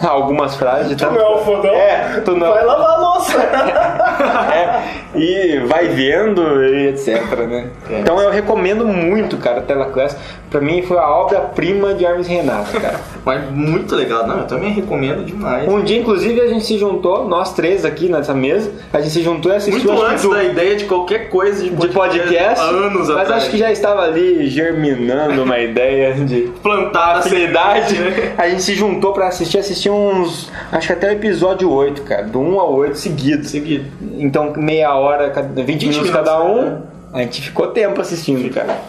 Algumas 0.08 0.56
frases 0.56 0.88
de 0.90 0.96
Tu 0.96 1.00
tanto. 1.04 1.14
não 1.14 1.20
é 1.20 1.34
o 1.34 1.38
fodão? 1.38 1.74
É, 1.74 2.20
tu 2.24 2.36
não. 2.36 2.50
Vai 2.52 2.64
lavar 2.64 2.90
a 2.90 2.96
louça. 2.98 3.38
É, 4.18 5.18
e 5.18 5.58
vai 5.66 5.88
vendo 5.88 6.42
e 6.64 6.88
etc, 6.88 7.22
né? 7.48 7.66
Então 7.90 8.20
eu 8.20 8.30
recomendo 8.30 8.84
muito, 8.86 9.36
cara, 9.36 9.60
Teleclass. 9.60 10.16
Pra 10.50 10.60
mim 10.60 10.82
foi 10.82 10.96
a 10.98 11.06
obra-prima 11.08 11.92
de 11.94 12.04
Hermes 12.04 12.26
Renato, 12.26 12.72
cara. 12.80 12.98
Mas 13.24 13.48
muito 13.50 13.94
legal. 13.94 14.26
Não, 14.26 14.38
eu 14.38 14.46
também 14.46 14.72
recomendo 14.72 15.24
demais. 15.24 15.68
Um 15.68 15.82
dia, 15.82 15.98
inclusive, 16.00 16.40
a 16.40 16.48
gente 16.48 16.64
se 16.64 16.78
juntou, 16.78 17.28
nós 17.28 17.52
três 17.52 17.84
aqui 17.84 18.08
nessa 18.08 18.32
mesa, 18.34 18.72
a 18.92 19.00
gente 19.00 19.12
se 19.12 19.22
juntou 19.22 19.52
e 19.52 19.56
assistiu 19.56 19.92
Muito 19.92 20.04
antes 20.04 20.22
do- 20.24 20.30
da 20.34 20.42
ideia 20.42 20.74
de 20.74 20.86
qualquer 20.86 21.28
coisa 21.28 21.62
de 21.62 21.70
de 21.70 21.88
podcast, 21.88 22.64
anos 22.64 23.08
mas 23.08 23.18
atrás. 23.20 23.42
acho 23.42 23.50
que 23.50 23.58
já 23.58 23.70
estava 23.70 24.02
ali 24.02 24.48
germinando 24.48 25.42
uma 25.44 25.58
ideia 25.58 26.14
de 26.14 26.50
plantar 26.62 27.16
a 27.18 27.22
semente, 27.22 27.94
né? 27.94 28.34
A 28.38 28.48
gente 28.48 28.62
se 28.62 28.74
juntou 28.74 29.12
pra 29.12 29.28
assistir, 29.28 29.58
assistir 29.58 29.87
uns, 29.90 30.50
acho 30.72 30.86
que 30.86 30.92
até 30.92 31.08
o 31.08 31.12
episódio 31.12 31.70
8, 31.70 32.02
cara, 32.02 32.24
do 32.26 32.40
1 32.40 32.60
ao 32.60 32.74
8 32.74 32.96
seguidos. 32.98 33.50
Seguido. 33.50 33.90
Então, 34.18 34.52
meia 34.56 34.94
hora, 34.94 35.30
cada- 35.30 35.62
20, 35.62 35.86
minutos 35.86 35.96
minutos, 36.08 36.10
cada 36.10 36.42
um. 36.44 36.64
né? 36.64 36.82
A 37.12 37.18
gente 37.20 37.42
ficou 37.42 37.68
tempo 37.68 38.00
assistindo, 38.00 38.52
cara. 38.52 38.80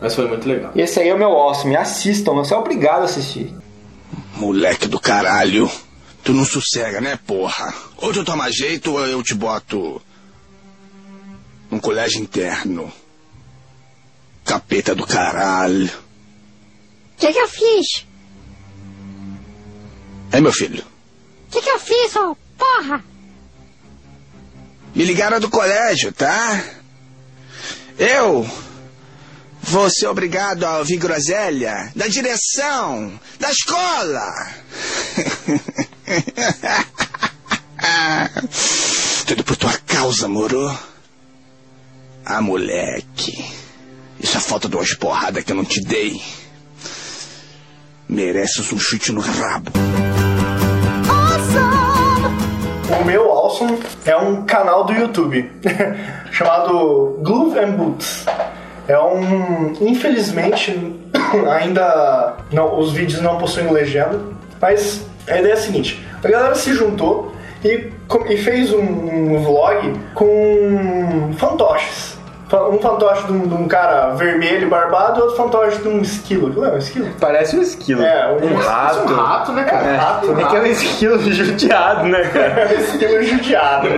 Mas 0.00 0.14
foi 0.14 0.28
muito 0.28 0.46
legal. 0.48 0.72
Esse 0.76 1.00
aí 1.00 1.08
é 1.08 1.14
o 1.14 1.18
meu 1.18 1.30
awesome. 1.30 1.76
Assistam, 1.76 2.32
você 2.34 2.52
é 2.54 2.56
obrigado 2.56 3.02
a 3.02 3.04
assistir. 3.04 3.54
Moleque 4.36 4.86
do 4.88 5.00
caralho. 5.00 5.70
Tu 6.22 6.32
não 6.32 6.44
sossega, 6.44 7.00
né, 7.00 7.18
porra? 7.26 7.72
Ou 7.98 8.12
tu 8.12 8.24
toma 8.24 8.50
jeito 8.50 8.92
ou 8.92 9.06
eu 9.06 9.22
te 9.22 9.34
boto. 9.34 10.02
num 11.70 11.78
colégio 11.78 12.20
interno. 12.20 12.90
Capeta 14.44 14.94
do 14.94 15.06
caralho. 15.06 15.86
O 15.86 17.18
que, 17.18 17.32
que 17.32 17.38
eu 17.38 17.48
fiz? 17.48 18.06
É, 20.32 20.40
meu 20.40 20.52
filho? 20.52 20.84
O 21.48 21.50
que, 21.50 21.62
que 21.62 21.70
eu 21.70 21.78
fiz, 21.78 22.16
ô 22.16 22.36
porra? 22.58 23.02
Me 24.94 25.04
ligaram 25.04 25.38
do 25.38 25.50
colégio, 25.50 26.12
tá? 26.12 26.64
Eu 27.98 28.48
vou 29.62 29.90
ser 29.90 30.06
obrigado 30.06 30.64
a 30.64 30.78
ouvir 30.78 30.96
groselha 30.96 31.90
da 31.94 32.08
direção 32.08 33.18
da 33.38 33.50
escola. 33.50 34.54
Tudo 39.26 39.44
por 39.44 39.56
tua 39.56 39.72
causa, 39.86 40.28
moro? 40.28 40.76
Ah, 42.24 42.40
moleque. 42.40 43.54
Isso 44.18 44.36
é 44.36 44.40
falta 44.40 44.68
de 44.68 44.76
umas 44.76 44.94
porradas 44.94 45.44
que 45.44 45.52
eu 45.52 45.56
não 45.56 45.64
te 45.64 45.80
dei. 45.82 46.20
Mereces 48.08 48.72
um 48.72 48.78
chute 48.78 49.12
no 49.12 49.20
rabo. 49.20 49.70
O 52.88 53.04
meu 53.04 53.32
Awesome 53.32 53.80
é 54.04 54.16
um 54.16 54.44
canal 54.44 54.84
do 54.84 54.92
YouTube 54.92 55.50
chamado 56.30 57.18
Glove 57.20 57.58
and 57.58 57.72
Boots. 57.72 58.24
É 58.86 58.96
um. 58.96 59.72
Infelizmente, 59.80 60.94
ainda 61.50 62.36
não, 62.52 62.78
os 62.78 62.92
vídeos 62.92 63.20
não 63.20 63.38
possuem 63.38 63.72
legenda, 63.72 64.20
mas 64.60 65.04
a 65.26 65.36
ideia 65.36 65.54
é 65.54 65.56
a 65.56 65.60
seguinte: 65.60 66.06
a 66.22 66.28
galera 66.28 66.54
se 66.54 66.72
juntou 66.74 67.32
e, 67.64 67.90
e 68.28 68.36
fez 68.36 68.72
um, 68.72 68.78
um 68.78 69.42
vlog 69.42 69.92
com 70.14 71.32
fantoches. 71.36 72.05
Um 72.52 72.78
fantoche 72.78 73.26
de 73.26 73.32
um, 73.32 73.40
de 73.40 73.54
um 73.54 73.66
cara 73.66 74.10
vermelho 74.14 74.68
barbado 74.68 75.18
e 75.18 75.22
outro 75.22 75.36
fantoche 75.36 75.78
de 75.82 75.88
um 75.88 76.00
esquilo. 76.00 76.48
Não 76.48 76.64
é 76.64 76.70
um 76.74 76.78
esquilo? 76.78 77.08
Parece 77.20 77.56
um 77.56 77.62
esquilo. 77.62 78.02
É, 78.04 78.28
um, 78.40 78.52
Um 78.52 78.56
rato. 78.56 79.00
Um 79.00 79.16
rato, 79.16 79.52
né, 79.52 79.64
cara? 79.64 79.84
É, 79.84 79.96
rato, 79.96 80.30
é 80.30 80.34
rato. 80.34 80.50
que 80.50 80.56
é 80.56 80.60
um 80.60 80.66
esquilo 80.66 81.18
judiado, 81.32 82.04
né, 82.04 82.22
cara? 82.22 82.72
esquilo 82.78 83.22
judiado. 83.24 83.88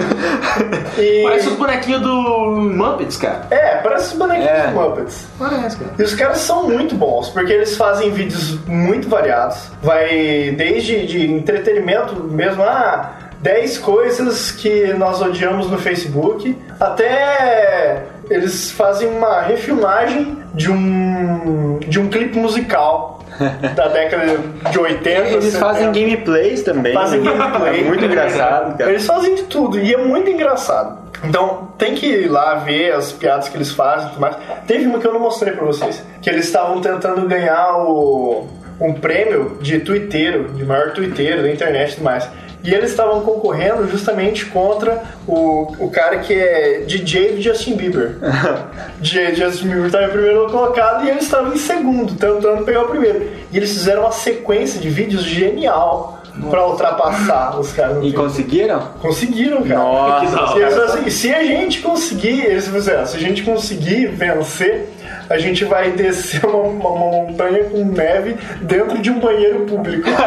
E... 0.96 1.22
Parece 1.24 1.48
os 1.48 1.56
bonequinhos 1.56 2.00
do 2.00 2.50
Muppets, 2.74 3.16
cara. 3.18 3.46
É, 3.50 3.76
parece 3.76 4.12
os 4.12 4.18
bonequinhos 4.18 4.48
É. 4.50 4.66
do 4.68 4.72
Muppets. 4.80 5.26
Parece, 5.38 5.76
cara. 5.76 5.90
E 5.98 6.02
os 6.02 6.14
caras 6.14 6.38
são 6.38 6.66
muito 6.68 6.94
bons, 6.94 7.28
porque 7.28 7.52
eles 7.52 7.76
fazem 7.76 8.10
vídeos 8.10 8.58
muito 8.66 9.10
variados. 9.10 9.70
Vai 9.82 10.54
desde 10.56 11.06
de 11.06 11.30
entretenimento 11.30 12.14
mesmo, 12.24 12.62
ah, 12.62 13.12
10 13.40 13.78
coisas 13.78 14.50
que 14.50 14.92
nós 14.94 15.20
odiamos 15.22 15.70
no 15.70 15.78
Facebook, 15.78 16.56
até 16.80 18.02
eles 18.30 18.70
fazem 18.70 19.08
uma 19.08 19.42
refilmagem 19.42 20.38
de 20.54 20.70
um 20.70 21.78
de 21.80 21.98
um 21.98 22.08
clipe 22.08 22.38
musical 22.38 23.24
da 23.74 23.88
década 23.88 24.38
de 24.70 24.78
80. 24.78 25.10
Eles 25.10 25.44
70. 25.44 25.58
fazem 25.58 25.92
gameplays 25.92 26.62
também. 26.62 26.92
Fazem 26.92 27.20
né? 27.20 27.30
gameplay. 27.30 27.80
É 27.80 27.84
muito 27.84 28.04
engraçado, 28.04 28.78
cara. 28.78 28.90
Eles 28.90 29.06
fazem 29.06 29.34
de 29.34 29.42
tudo 29.44 29.78
e 29.78 29.94
é 29.94 29.96
muito 29.96 30.28
engraçado. 30.30 31.08
Então 31.24 31.68
tem 31.76 31.94
que 31.94 32.06
ir 32.06 32.28
lá 32.28 32.56
ver 32.56 32.92
as 32.92 33.12
piadas 33.12 33.48
que 33.48 33.56
eles 33.56 33.70
fazem 33.72 34.06
e 34.06 34.10
tudo 34.10 34.20
mais. 34.20 34.36
Teve 34.66 34.86
uma 34.86 34.98
que 34.98 35.06
eu 35.06 35.12
não 35.12 35.20
mostrei 35.20 35.52
pra 35.52 35.64
vocês, 35.64 36.02
que 36.22 36.30
eles 36.30 36.46
estavam 36.46 36.80
tentando 36.80 37.26
ganhar 37.26 37.78
o 37.78 38.46
um 38.80 38.92
prêmio 38.94 39.58
de 39.60 39.80
twitteiro, 39.80 40.50
de 40.50 40.64
maior 40.64 40.92
twitteiro 40.92 41.42
da 41.42 41.50
internet 41.50 41.90
e 41.90 41.94
tudo 41.94 42.04
mais. 42.04 42.28
E 42.62 42.74
eles 42.74 42.90
estavam 42.90 43.20
concorrendo 43.22 43.88
justamente 43.88 44.46
contra 44.46 45.02
o, 45.26 45.74
o 45.78 45.90
cara 45.90 46.18
que 46.18 46.34
é 46.34 46.80
DJ 46.86 47.32
do 47.32 47.42
Justin 47.42 47.76
Bieber. 47.76 48.16
DJ 49.00 49.34
Justin 49.34 49.68
Bieber 49.68 49.86
estava 49.86 50.04
em 50.06 50.10
primeiro 50.10 50.50
colocado 50.50 51.04
e 51.04 51.10
eles 51.10 51.24
estavam 51.24 51.52
em 51.52 51.58
segundo, 51.58 52.14
tentando 52.14 52.64
pegar 52.64 52.82
o 52.82 52.88
primeiro. 52.88 53.30
E 53.52 53.56
eles 53.56 53.70
fizeram 53.70 54.02
uma 54.02 54.12
sequência 54.12 54.80
de 54.80 54.88
vídeos 54.88 55.22
genial 55.22 56.18
pra 56.50 56.66
ultrapassar 56.66 57.58
os 57.58 57.72
caras. 57.72 57.98
E 58.02 58.12
conseguiram? 58.12 58.80
Conseguiram, 59.00 59.62
cara. 59.62 59.78
Nossa. 59.78 60.58
E 60.58 60.64
assim, 60.64 61.10
se 61.10 61.34
a 61.34 61.42
gente 61.44 61.80
conseguir, 61.80 62.44
eles 62.44 62.68
fizeram, 62.68 63.06
se 63.06 63.16
a 63.16 63.20
gente 63.20 63.42
conseguir 63.42 64.06
vencer, 64.06 64.88
a 65.30 65.38
gente 65.38 65.64
vai 65.64 65.90
descer 65.92 66.44
uma, 66.46 66.58
uma- 66.58 66.88
uma 66.90 67.10
montanha 67.22 67.64
com 67.64 67.84
neve 67.84 68.36
dentro 68.62 68.98
de 68.98 69.10
um 69.10 69.18
banheiro 69.20 69.60
público. 69.66 70.08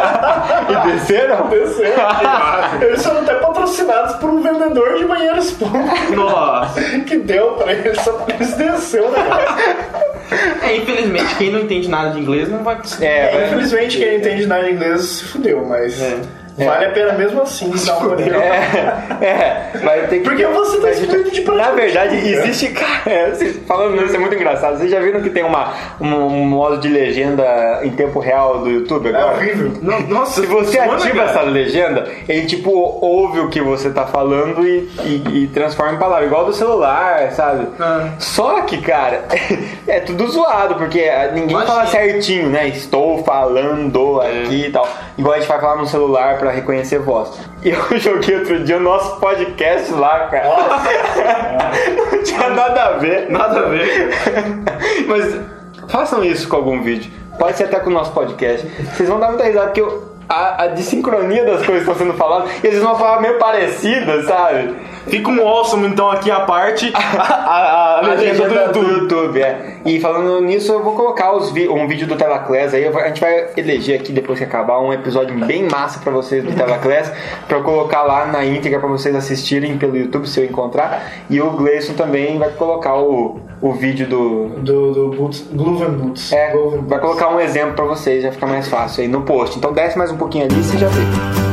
E 0.72 0.92
desceram? 0.94 1.50
Desceram. 1.50 2.08
Eles 2.82 3.04
foram 3.06 3.22
até 3.22 3.34
patrocinados 3.36 4.16
por 4.18 4.30
um 4.30 4.42
vendedor 4.42 4.98
de 4.98 5.06
banheiros 5.06 5.52
públicos. 5.52 6.10
Nossa. 6.16 6.82
Que 7.06 7.18
deu 7.18 7.54
pra 7.54 7.74
eles, 7.74 8.00
só 8.02 8.14
porque 8.14 8.34
eles 8.34 8.54
desceram 8.54 9.08
o 9.08 9.12
negócio. 9.12 9.56
É, 10.64 10.78
infelizmente, 10.78 11.36
quem 11.36 11.52
não 11.52 11.60
entende 11.62 11.90
nada 11.90 12.12
de 12.12 12.20
inglês 12.20 12.48
não 12.50 12.64
vai 12.64 12.76
conseguir. 12.78 13.06
É, 13.06 13.46
infelizmente 13.48 13.98
quem 13.98 14.08
não 14.12 14.18
entende 14.18 14.46
nada 14.46 14.64
de 14.64 14.72
inglês 14.72 15.02
se 15.02 15.24
fudeu, 15.26 15.66
mas 15.66 16.00
vale 16.58 16.86
a 16.86 16.90
pena 16.92 17.14
mesmo 17.14 17.42
assim 17.42 17.70
dar 17.86 17.98
uma 17.98 18.14
olhada. 18.14 18.36
É, 19.22 19.72
mas 19.84 20.10
tem 20.10 20.22
que. 20.22 20.30
Porque 20.30 20.46
você 20.46 20.80
tá 20.80 20.92
espírito 20.92 21.32
de 21.32 21.42
Na 21.52 21.72
verdade, 21.72 22.16
existe. 22.18 22.70
Cara, 22.70 23.02
é, 23.10 23.32
falando 23.68 24.02
nisso 24.02 24.16
é 24.16 24.20
muito 24.20 24.36
engraçado. 24.36 24.78
Vocês 24.78 24.90
já 24.92 25.00
viram 25.00 25.22
que 25.22 25.30
tem 25.30 25.44
uma, 25.44 25.74
um, 26.00 26.46
modo 26.46 26.78
de 26.78 26.88
legenda 26.88 27.80
em 27.84 27.92
tempo 27.92 28.20
real 28.20 28.60
do 28.60 28.70
YouTube 28.70 29.10
agora? 29.10 29.24
É 29.24 29.36
horrível. 29.36 29.72
Nossa, 30.08 30.42
Se 30.42 30.48
você 30.48 30.80
ativa 30.80 31.24
essa 31.24 31.42
legenda, 31.42 32.08
ele 32.28 32.46
tipo 32.46 32.72
ouve 32.72 33.40
o 33.40 33.50
que 33.50 33.62
você 33.62 33.90
tá 33.90 34.06
falando 34.06 34.66
e, 34.68 34.90
e- 35.04 35.44
e 35.44 35.48
transforma 35.48 35.94
em 35.94 35.98
palavra, 35.98 36.26
igual 36.26 36.46
do 36.46 36.54
celular, 36.54 37.32
sabe? 37.32 37.68
Ah. 37.80 38.10
Só 38.20 38.62
que, 38.62 38.80
cara, 38.82 39.24
é 39.88 40.00
tudo 40.00 40.28
zoado, 40.30 40.76
porque 40.76 41.10
ninguém 41.34 41.60
fala 41.66 41.86
certinho, 41.86 42.50
né? 42.50 42.68
Estou 42.68 43.24
falando 43.24 44.22
É. 44.22 44.44
aqui 44.44 44.66
e 44.68 44.72
tal. 44.72 44.88
Igual 45.18 45.36
a 45.36 45.40
gente 45.40 45.48
vai 45.48 45.60
falar 45.60 45.76
no 45.78 45.86
celular 45.88 46.38
pra 46.42 46.52
reconhecer 46.52 47.00
voz. 47.00 47.30
E 47.64 47.70
eu 47.70 47.80
joguei 47.98 48.38
outro 48.40 48.60
dia 48.64 48.78
o 48.78 48.80
nosso 48.82 49.18
podcast 49.20 49.92
lá, 49.94 50.28
cara. 50.28 50.50
Não 52.12 52.24
tinha 52.24 52.50
nada 52.50 52.84
a 52.84 52.92
ver. 52.98 53.30
Nada 53.30 53.60
a 53.60 53.70
ver. 53.70 54.10
Mas 55.08 55.40
façam 55.88 56.24
isso 56.24 56.48
com 56.50 56.58
algum 56.58 56.82
vídeo. 56.82 57.12
Pode 57.40 57.56
ser 57.58 57.66
até 57.66 57.80
com 57.80 57.90
o 57.90 57.94
nosso 57.94 58.12
podcast. 58.12 58.68
Vocês 58.96 59.08
vão 59.08 59.20
dar 59.20 59.30
muita 59.30 59.44
risada, 59.46 59.68
porque 59.68 59.82
eu- 59.82 60.12
a, 60.30 60.64
a 60.64 60.68
desincronia 60.68 61.44
das 61.44 61.66
coisas 61.66 61.84
que 61.86 61.92
estão 61.92 61.96
sendo 61.96 62.14
faladas, 62.18 62.50
e 62.64 62.68
eles 62.68 62.82
vão 62.82 62.96
falar 62.98 63.20
meio 63.22 63.38
parecidas, 63.38 64.26
sabe? 64.26 64.76
Fica 65.08 65.30
um 65.30 65.46
awesome, 65.48 65.88
então, 65.88 66.10
aqui 66.12 66.30
a 66.30 66.42
parte. 66.42 66.92
A, 66.96 67.22
a, 67.22 67.96
a 67.96 68.00
A 68.00 68.02
legenda 68.16 68.68
do 68.72 68.80
YouTube. 68.80 69.42
É. 69.42 69.78
E 69.86 70.00
falando 70.00 70.42
nisso, 70.42 70.72
eu 70.72 70.84
vou 70.84 70.94
colocar 70.96 71.34
os 71.34 71.52
vi- 71.52 71.68
um 71.68 71.88
vídeo 71.88 72.08
do 72.08 72.16
Telaclass 72.16 72.74
aí. 72.74 72.84
eu 72.86 72.92
vou- 72.92 73.02
A 73.02 73.08
gente 73.08 73.20
vai 73.20 73.48
eleger 73.58 74.00
aqui, 74.00 74.12
depois 74.12 74.38
que 74.40 74.46
acabar, 74.46 74.80
um 74.80 74.94
episódio 74.94 75.36
bem 75.46 75.68
massa 75.70 76.00
pra 76.00 76.12
vocês 76.12 76.44
do 76.44 76.52
Telaclass, 76.54 77.12
pra 77.48 77.58
eu 77.58 77.64
colocar 77.64 78.04
lá 78.04 78.26
na 78.28 78.46
íntegra 78.46 78.80
pra 78.80 78.88
vocês 78.90 79.16
assistirem 79.16 79.78
pelo 79.78 79.98
YouTube, 79.98 80.28
se 80.28 80.40
eu 80.40 80.46
encontrar. 80.46 81.04
E 81.30 81.42
o 81.42 81.50
Gleison 81.52 81.94
também 81.94 82.38
vai 82.38 82.50
colocar 82.50 82.96
o, 82.98 83.40
o 83.62 83.72
vídeo 83.74 84.08
do, 84.08 84.50
Do, 84.60 84.92
do 84.94 85.08
Boots, 85.18 85.46
Glove 85.52 85.86
Boots. 85.86 86.32
É, 86.32 86.54
vai 86.88 87.00
colocar 87.00 87.30
um 87.30 87.40
exemplo 87.40 87.74
pra 87.74 87.86
vocês, 87.86 88.24
já 88.24 88.32
fica 88.32 88.46
mais 88.48 88.68
fácil 88.68 89.02
aí 89.02 89.08
no 89.08 89.22
post. 89.24 89.58
Então 89.58 89.74
desce 89.74 89.98
mais 89.98 90.12
um 90.12 90.18
pouquinho 90.18 90.46
ali 90.46 90.60
e 90.60 90.64
você 90.64 90.78
já 90.78 90.88
vê. 90.88 91.51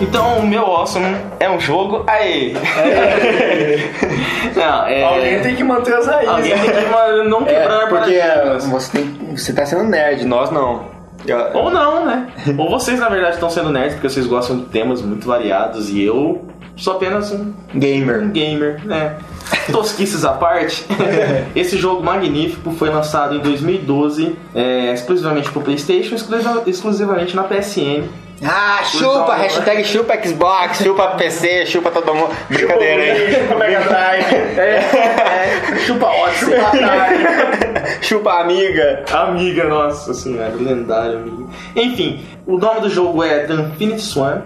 Então, 0.00 0.38
o 0.38 0.46
meu 0.46 0.62
awesome 0.64 1.16
é 1.40 1.50
um 1.50 1.58
jogo. 1.58 2.04
Aê! 2.06 2.52
Não, 4.54 4.86
é. 4.86 5.04
Alguém 5.04 5.40
tem 5.40 5.56
que 5.56 5.64
manter 5.64 5.94
as 5.94 6.06
raízes. 6.06 6.28
Alguém 6.28 6.52
tem 6.58 6.70
que 6.84 6.90
ma- 6.90 7.24
não 7.24 7.44
quebrar 7.44 7.82
É, 7.82 7.86
porque 7.86 8.14
é, 8.14 8.28
paradigmas. 8.28 8.66
você, 8.66 8.98
tem, 8.98 9.36
você 9.36 9.52
tá 9.52 9.66
sendo 9.66 9.84
nerd, 9.84 10.24
nós 10.24 10.50
não. 10.50 10.84
Eu- 11.26 11.50
Ou 11.54 11.70
não, 11.70 12.06
né? 12.06 12.28
Ou 12.56 12.70
vocês, 12.70 12.98
na 12.98 13.08
verdade, 13.08 13.34
estão 13.34 13.50
sendo 13.50 13.70
nerds 13.70 13.94
porque 13.94 14.08
vocês 14.08 14.26
gostam 14.26 14.58
de 14.58 14.66
temas 14.66 15.02
muito 15.02 15.26
variados 15.26 15.90
e 15.90 16.02
eu 16.02 16.44
sou 16.76 16.94
apenas 16.94 17.30
um 17.32 17.52
gamer. 17.74 18.22
Um 18.22 18.30
gamer, 18.30 18.80
né? 18.84 19.16
Tosquices 19.72 20.24
à 20.24 20.32
parte, 20.32 20.86
esse 21.56 21.76
jogo 21.76 22.02
magnífico 22.04 22.70
foi 22.72 22.88
lançado 22.90 23.34
em 23.34 23.38
2012, 23.40 24.36
é, 24.54 24.92
exclusivamente 24.92 25.50
pro 25.50 25.60
PlayStation, 25.60 26.14
exclusiva- 26.14 26.62
exclusivamente 26.66 27.34
na 27.36 27.44
PSN. 27.44 28.04
Ah, 28.44 28.82
chupa, 28.84 29.34
hashtag 29.36 29.82
chupa 29.84 30.16
Xbox, 30.22 30.78
chupa 30.78 31.16
PC, 31.16 31.66
chupa 31.66 31.90
todo 31.90 32.14
mundo. 32.14 32.30
Brincadeira, 32.48 33.04
hein? 33.04 33.34
Chupa 33.34 33.54
Mega 33.56 33.80
Drive. 33.80 34.24
É, 35.38 35.76
chupa 35.86 36.06
ótimo. 36.06 36.52
Chupa 36.52 38.02
chupa 38.02 38.40
amiga. 38.40 39.04
Amiga, 39.12 39.64
nossa 39.64 40.12
senhora, 40.14 40.52
lendário 40.54 41.18
amiga. 41.18 41.46
Enfim, 41.76 42.24
o 42.46 42.58
nome 42.58 42.80
do 42.80 42.90
jogo 42.90 43.22
é 43.22 43.40
The 43.46 43.54
Infinite 43.54 44.00
Swan, 44.02 44.42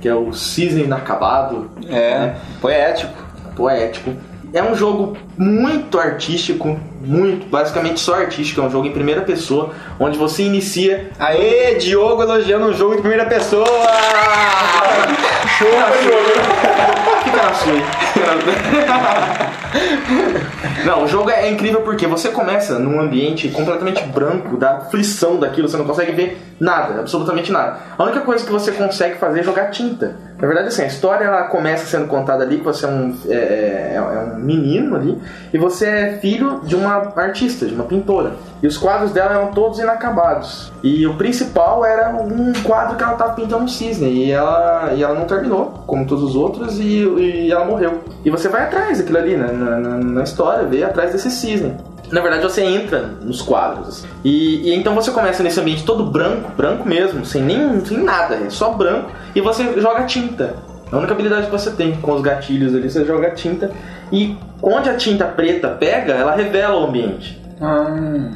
que 0.00 0.08
é 0.08 0.14
o 0.14 0.32
cisne 0.32 0.84
inacabado. 0.84 1.70
É, 1.88 2.32
poético. 2.60 3.12
Poético. 3.54 4.14
É 4.52 4.62
um 4.62 4.74
jogo 4.74 5.16
muito 5.38 5.98
artístico, 5.98 6.78
muito, 7.00 7.46
basicamente 7.46 7.98
só 7.98 8.16
artístico, 8.16 8.60
é 8.60 8.64
um 8.64 8.70
jogo 8.70 8.86
em 8.86 8.92
primeira 8.92 9.22
pessoa, 9.22 9.70
onde 9.98 10.18
você 10.18 10.42
inicia. 10.42 11.10
Aê, 11.18 11.76
Diogo 11.76 12.22
elogiando 12.22 12.66
um 12.66 12.74
jogo 12.74 12.96
de 12.96 13.00
primeira 13.00 13.24
pessoa! 13.24 13.64
Chupa, 15.56 15.92
jogo! 16.04 17.24
Fica 17.24 17.42
na 17.42 17.54
sua. 17.54 18.11
Não, 20.84 21.04
o 21.04 21.08
jogo 21.08 21.30
é 21.30 21.50
incrível 21.50 21.82
porque 21.82 22.06
você 22.06 22.28
começa 22.28 22.78
num 22.78 23.00
ambiente 23.00 23.48
completamente 23.48 24.02
branco, 24.06 24.56
da 24.56 24.78
aflição 24.78 25.36
daquilo, 25.36 25.68
você 25.68 25.76
não 25.76 25.84
consegue 25.84 26.12
ver 26.12 26.40
nada, 26.58 27.00
absolutamente 27.00 27.50
nada. 27.52 27.76
A 27.96 28.02
única 28.04 28.20
coisa 28.20 28.44
que 28.44 28.50
você 28.52 28.72
consegue 28.72 29.16
fazer 29.16 29.40
é 29.40 29.42
jogar 29.42 29.70
tinta. 29.70 30.16
Na 30.38 30.46
verdade, 30.48 30.68
assim, 30.68 30.82
a 30.82 30.86
história 30.86 31.24
ela 31.24 31.44
começa 31.44 31.86
sendo 31.86 32.08
contada 32.08 32.42
ali 32.42 32.56
você 32.56 32.84
é 32.84 32.88
um, 32.88 33.16
é, 33.28 33.34
é- 33.34 33.94
é 33.96 34.34
um 34.34 34.38
menino 34.40 34.96
ali 34.96 35.16
e 35.52 35.58
você 35.58 35.86
é 35.86 36.18
filho 36.20 36.60
de 36.64 36.74
uma 36.74 37.12
artista, 37.16 37.66
de 37.66 37.74
uma 37.74 37.84
pintora. 37.84 38.32
E 38.60 38.66
os 38.66 38.76
quadros 38.76 39.12
dela 39.12 39.34
eram 39.34 39.48
todos 39.52 39.78
inacabados. 39.78 40.72
E 40.82 41.06
o 41.06 41.14
principal 41.14 41.84
era 41.84 42.08
um 42.10 42.52
quadro 42.64 42.96
que 42.96 43.02
ela 43.02 43.12
estava 43.12 43.34
pintando 43.34 43.64
um 43.64 43.68
cisne. 43.68 44.08
E 44.08 44.32
ela, 44.32 44.92
e 44.94 45.02
ela 45.02 45.14
não 45.14 45.26
terminou, 45.26 45.82
como 45.86 46.06
todos 46.06 46.24
os 46.24 46.34
outros, 46.36 46.78
e, 46.78 47.04
e 47.04 47.52
ela 47.52 47.64
morreu. 47.64 48.02
E 48.24 48.30
você 48.30 48.48
vai 48.48 48.62
atrás 48.62 48.98
daquilo 48.98 49.18
ali, 49.18 49.36
né, 49.36 49.50
na, 49.52 49.78
na, 49.78 49.96
na 49.98 50.22
história, 50.22 50.64
vê 50.64 50.84
atrás 50.84 51.12
desse 51.12 51.30
cisne. 51.30 51.76
Na 52.10 52.20
verdade, 52.20 52.42
você 52.42 52.62
entra 52.62 53.00
nos 53.22 53.40
quadros. 53.40 54.04
E, 54.22 54.68
e 54.68 54.74
então 54.74 54.94
você 54.94 55.10
começa 55.10 55.42
nesse 55.42 55.58
ambiente 55.58 55.84
todo 55.84 56.04
branco, 56.04 56.50
branco 56.56 56.86
mesmo, 56.86 57.24
sem 57.24 57.42
nem 57.42 57.84
sem 57.84 57.98
nada, 57.98 58.36
é 58.36 58.50
só 58.50 58.70
branco, 58.70 59.10
e 59.34 59.40
você 59.40 59.80
joga 59.80 60.04
tinta. 60.04 60.54
A 60.92 60.98
única 60.98 61.14
habilidade 61.14 61.46
que 61.46 61.52
você 61.52 61.70
tem 61.70 61.96
com 61.96 62.12
os 62.12 62.20
gatilhos 62.20 62.74
ali, 62.74 62.90
você 62.90 63.02
joga 63.04 63.30
tinta. 63.30 63.70
E 64.12 64.36
onde 64.62 64.90
a 64.90 64.94
tinta 64.94 65.24
preta 65.24 65.68
pega, 65.68 66.12
ela 66.12 66.34
revela 66.36 66.78
o 66.78 66.84
ambiente. 66.84 67.40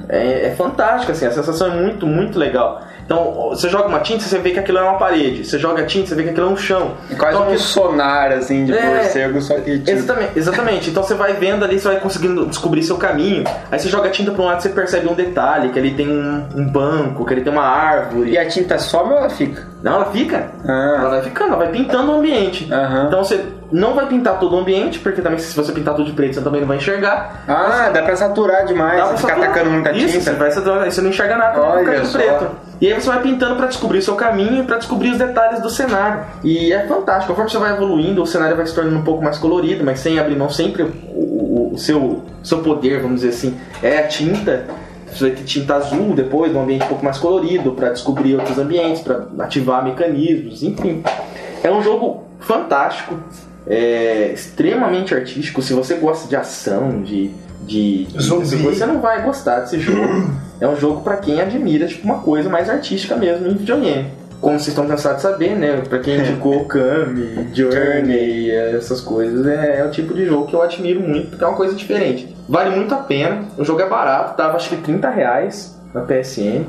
É, 0.08 0.46
é 0.46 0.54
fantástico, 0.54 1.12
assim, 1.12 1.26
a 1.26 1.30
sensação 1.30 1.66
é 1.66 1.76
muito, 1.76 2.06
muito 2.06 2.38
legal. 2.38 2.80
Então, 3.06 3.50
você 3.50 3.68
joga 3.68 3.86
uma 3.88 4.00
tinta, 4.00 4.24
você 4.24 4.38
vê 4.38 4.50
que 4.50 4.58
aquilo 4.58 4.78
é 4.78 4.82
uma 4.82 4.98
parede. 4.98 5.44
Você 5.44 5.58
joga 5.58 5.84
tinta, 5.84 6.08
você 6.08 6.14
vê 6.16 6.24
que 6.24 6.30
aquilo 6.30 6.48
é 6.48 6.50
um 6.50 6.56
chão. 6.56 6.92
É 7.10 7.14
quase 7.14 7.36
Então, 7.38 7.50
um 7.52 7.56
sonar, 7.58 8.32
assim, 8.32 8.64
de 8.64 8.76
É. 8.76 8.84
morcego, 8.84 9.40
só 9.40 9.54
que... 9.54 9.78
tipo, 9.78 9.90
Exatamente, 9.90 10.32
exatamente. 10.38 10.90
Então 10.90 11.02
você 11.04 11.14
vai 11.14 11.32
vendo 11.34 11.64
ali, 11.64 11.78
você 11.78 11.86
vai 11.88 12.00
conseguindo 12.00 12.44
descobrir 12.46 12.82
seu 12.82 12.96
caminho. 12.98 13.44
Aí 13.70 13.78
você 13.78 13.88
joga 13.88 14.10
tinta 14.10 14.32
pra 14.32 14.42
um 14.42 14.46
lado, 14.46 14.60
você 14.60 14.68
percebe 14.70 15.08
um 15.08 15.14
detalhe, 15.14 15.68
que 15.70 15.78
ali 15.78 15.92
tem 15.94 16.08
um, 16.08 16.46
um 16.56 16.66
banco, 16.68 17.24
que 17.24 17.32
ali 17.32 17.42
tem 17.42 17.52
uma 17.52 17.62
árvore. 17.64 18.30
E 18.32 18.36
a 18.38 18.46
tinta 18.48 18.76
some 18.78 19.12
ou 19.12 19.18
ela 19.18 19.30
fica? 19.30 19.62
Não, 19.82 19.92
ela 19.94 20.06
fica. 20.06 20.48
Ah. 20.66 20.96
Ela 20.98 21.08
vai 21.10 21.22
ficando, 21.22 21.48
ela 21.50 21.58
vai 21.58 21.68
pintando 21.68 22.10
o 22.10 22.16
ambiente. 22.18 22.68
Aham. 22.72 23.04
Então 23.06 23.22
você 23.22 23.44
não 23.70 23.94
vai 23.94 24.06
pintar 24.06 24.40
todo 24.40 24.56
o 24.56 24.58
ambiente, 24.58 24.98
porque 24.98 25.22
também 25.22 25.38
se 25.38 25.54
você 25.54 25.70
pintar 25.70 25.94
tudo 25.94 26.06
de 26.06 26.12
preto, 26.12 26.34
você 26.34 26.40
também 26.40 26.60
não 26.60 26.66
vai 26.68 26.76
enxergar. 26.78 27.44
Ah, 27.46 27.88
dá 27.92 28.02
pra 28.02 28.16
saturar 28.16 28.64
demais, 28.66 28.98
Dá 28.98 29.06
pra 29.06 29.16
ficar 29.16 29.28
saturar. 29.28 29.50
atacando 29.50 29.70
muita 29.70 29.92
Isso, 29.92 30.06
tinta. 30.18 30.20
Você 30.24 30.32
vai 30.32 30.50
saturar, 30.50 30.90
você 30.90 31.00
não 31.00 31.10
enxerga 31.10 31.36
nada, 31.36 31.60
Olha 31.60 31.84
vai 31.84 31.84
ficar 31.84 31.96
tudo 32.00 32.06
só. 32.08 32.18
preto. 32.18 32.65
E 32.80 32.92
aí 32.92 33.00
você 33.00 33.08
vai 33.08 33.22
pintando 33.22 33.56
pra 33.56 33.66
descobrir 33.66 33.98
o 33.98 34.02
seu 34.02 34.14
caminho 34.14 34.62
e 34.62 34.66
pra 34.66 34.76
descobrir 34.76 35.10
os 35.10 35.18
detalhes 35.18 35.60
do 35.62 35.70
cenário. 35.70 36.24
E 36.44 36.72
é 36.72 36.86
fantástico. 36.86 37.28
Conforme 37.28 37.50
você 37.50 37.58
vai 37.58 37.72
evoluindo, 37.72 38.22
o 38.22 38.26
cenário 38.26 38.56
vai 38.56 38.66
se 38.66 38.74
tornando 38.74 38.98
um 38.98 39.02
pouco 39.02 39.24
mais 39.24 39.38
colorido, 39.38 39.82
mas 39.84 40.00
sem 40.00 40.18
abrir 40.18 40.36
mão 40.36 40.50
sempre 40.50 40.82
o, 40.82 40.86
o- 41.14 41.70
o 41.74 41.78
seu, 41.78 42.22
seu 42.42 42.58
poder, 42.58 43.00
vamos 43.00 43.22
dizer 43.22 43.30
assim, 43.30 43.56
é 43.82 43.98
a 43.98 44.06
tinta. 44.08 44.64
Você 45.10 45.28
vai 45.28 45.36
ter 45.36 45.44
tinta 45.44 45.74
azul 45.76 46.12
depois, 46.14 46.54
um 46.54 46.60
ambiente 46.62 46.84
um 46.84 46.88
pouco 46.88 47.04
mais 47.04 47.16
colorido, 47.16 47.72
pra 47.72 47.88
descobrir 47.90 48.34
outros 48.34 48.58
ambientes, 48.58 49.00
pra 49.00 49.24
ativar 49.38 49.82
mecanismos, 49.82 50.62
enfim. 50.62 51.02
É 51.62 51.70
um 51.72 51.82
jogo 51.82 52.24
fantástico, 52.40 53.18
é 53.66 54.30
extremamente 54.34 55.14
artístico. 55.14 55.62
Se 55.62 55.72
você 55.72 55.94
gosta 55.94 56.28
de 56.28 56.36
ação, 56.36 57.02
de. 57.02 57.30
de, 57.62 58.04
de 58.04 58.16
você 58.58 58.84
não 58.84 59.00
vai 59.00 59.22
gostar 59.22 59.60
desse 59.60 59.80
jogo. 59.80 60.30
É 60.60 60.66
um 60.66 60.76
jogo 60.76 61.02
pra 61.02 61.16
quem 61.16 61.40
admira 61.40 61.86
tipo, 61.86 62.04
uma 62.04 62.18
coisa 62.20 62.48
mais 62.48 62.68
artística 62.70 63.16
mesmo 63.16 63.46
em 63.46 63.54
videogame. 63.54 64.06
como 64.40 64.58
vocês 64.58 64.68
estão 64.68 64.86
cansados 64.86 65.22
de 65.22 65.22
saber, 65.22 65.56
né? 65.56 65.82
Pra 65.88 65.98
quem 65.98 66.18
indicou 66.18 66.64
Kami, 66.68 67.48
Journey, 67.54 68.50
essas 68.50 69.00
coisas, 69.00 69.46
é, 69.46 69.80
é 69.80 69.84
o 69.84 69.90
tipo 69.90 70.14
de 70.14 70.26
jogo 70.26 70.46
que 70.46 70.54
eu 70.54 70.62
admiro 70.62 71.00
muito, 71.00 71.30
porque 71.30 71.44
é 71.44 71.46
uma 71.46 71.56
coisa 71.56 71.74
diferente. 71.74 72.34
Vale 72.48 72.74
muito 72.74 72.94
a 72.94 72.98
pena, 72.98 73.44
o 73.58 73.64
jogo 73.64 73.80
é 73.80 73.88
barato, 73.88 74.36
tava 74.36 74.56
acho 74.56 74.68
que 74.68 74.76
30 74.76 75.10
reais 75.10 75.80
na 75.92 76.02
PSN. 76.02 76.64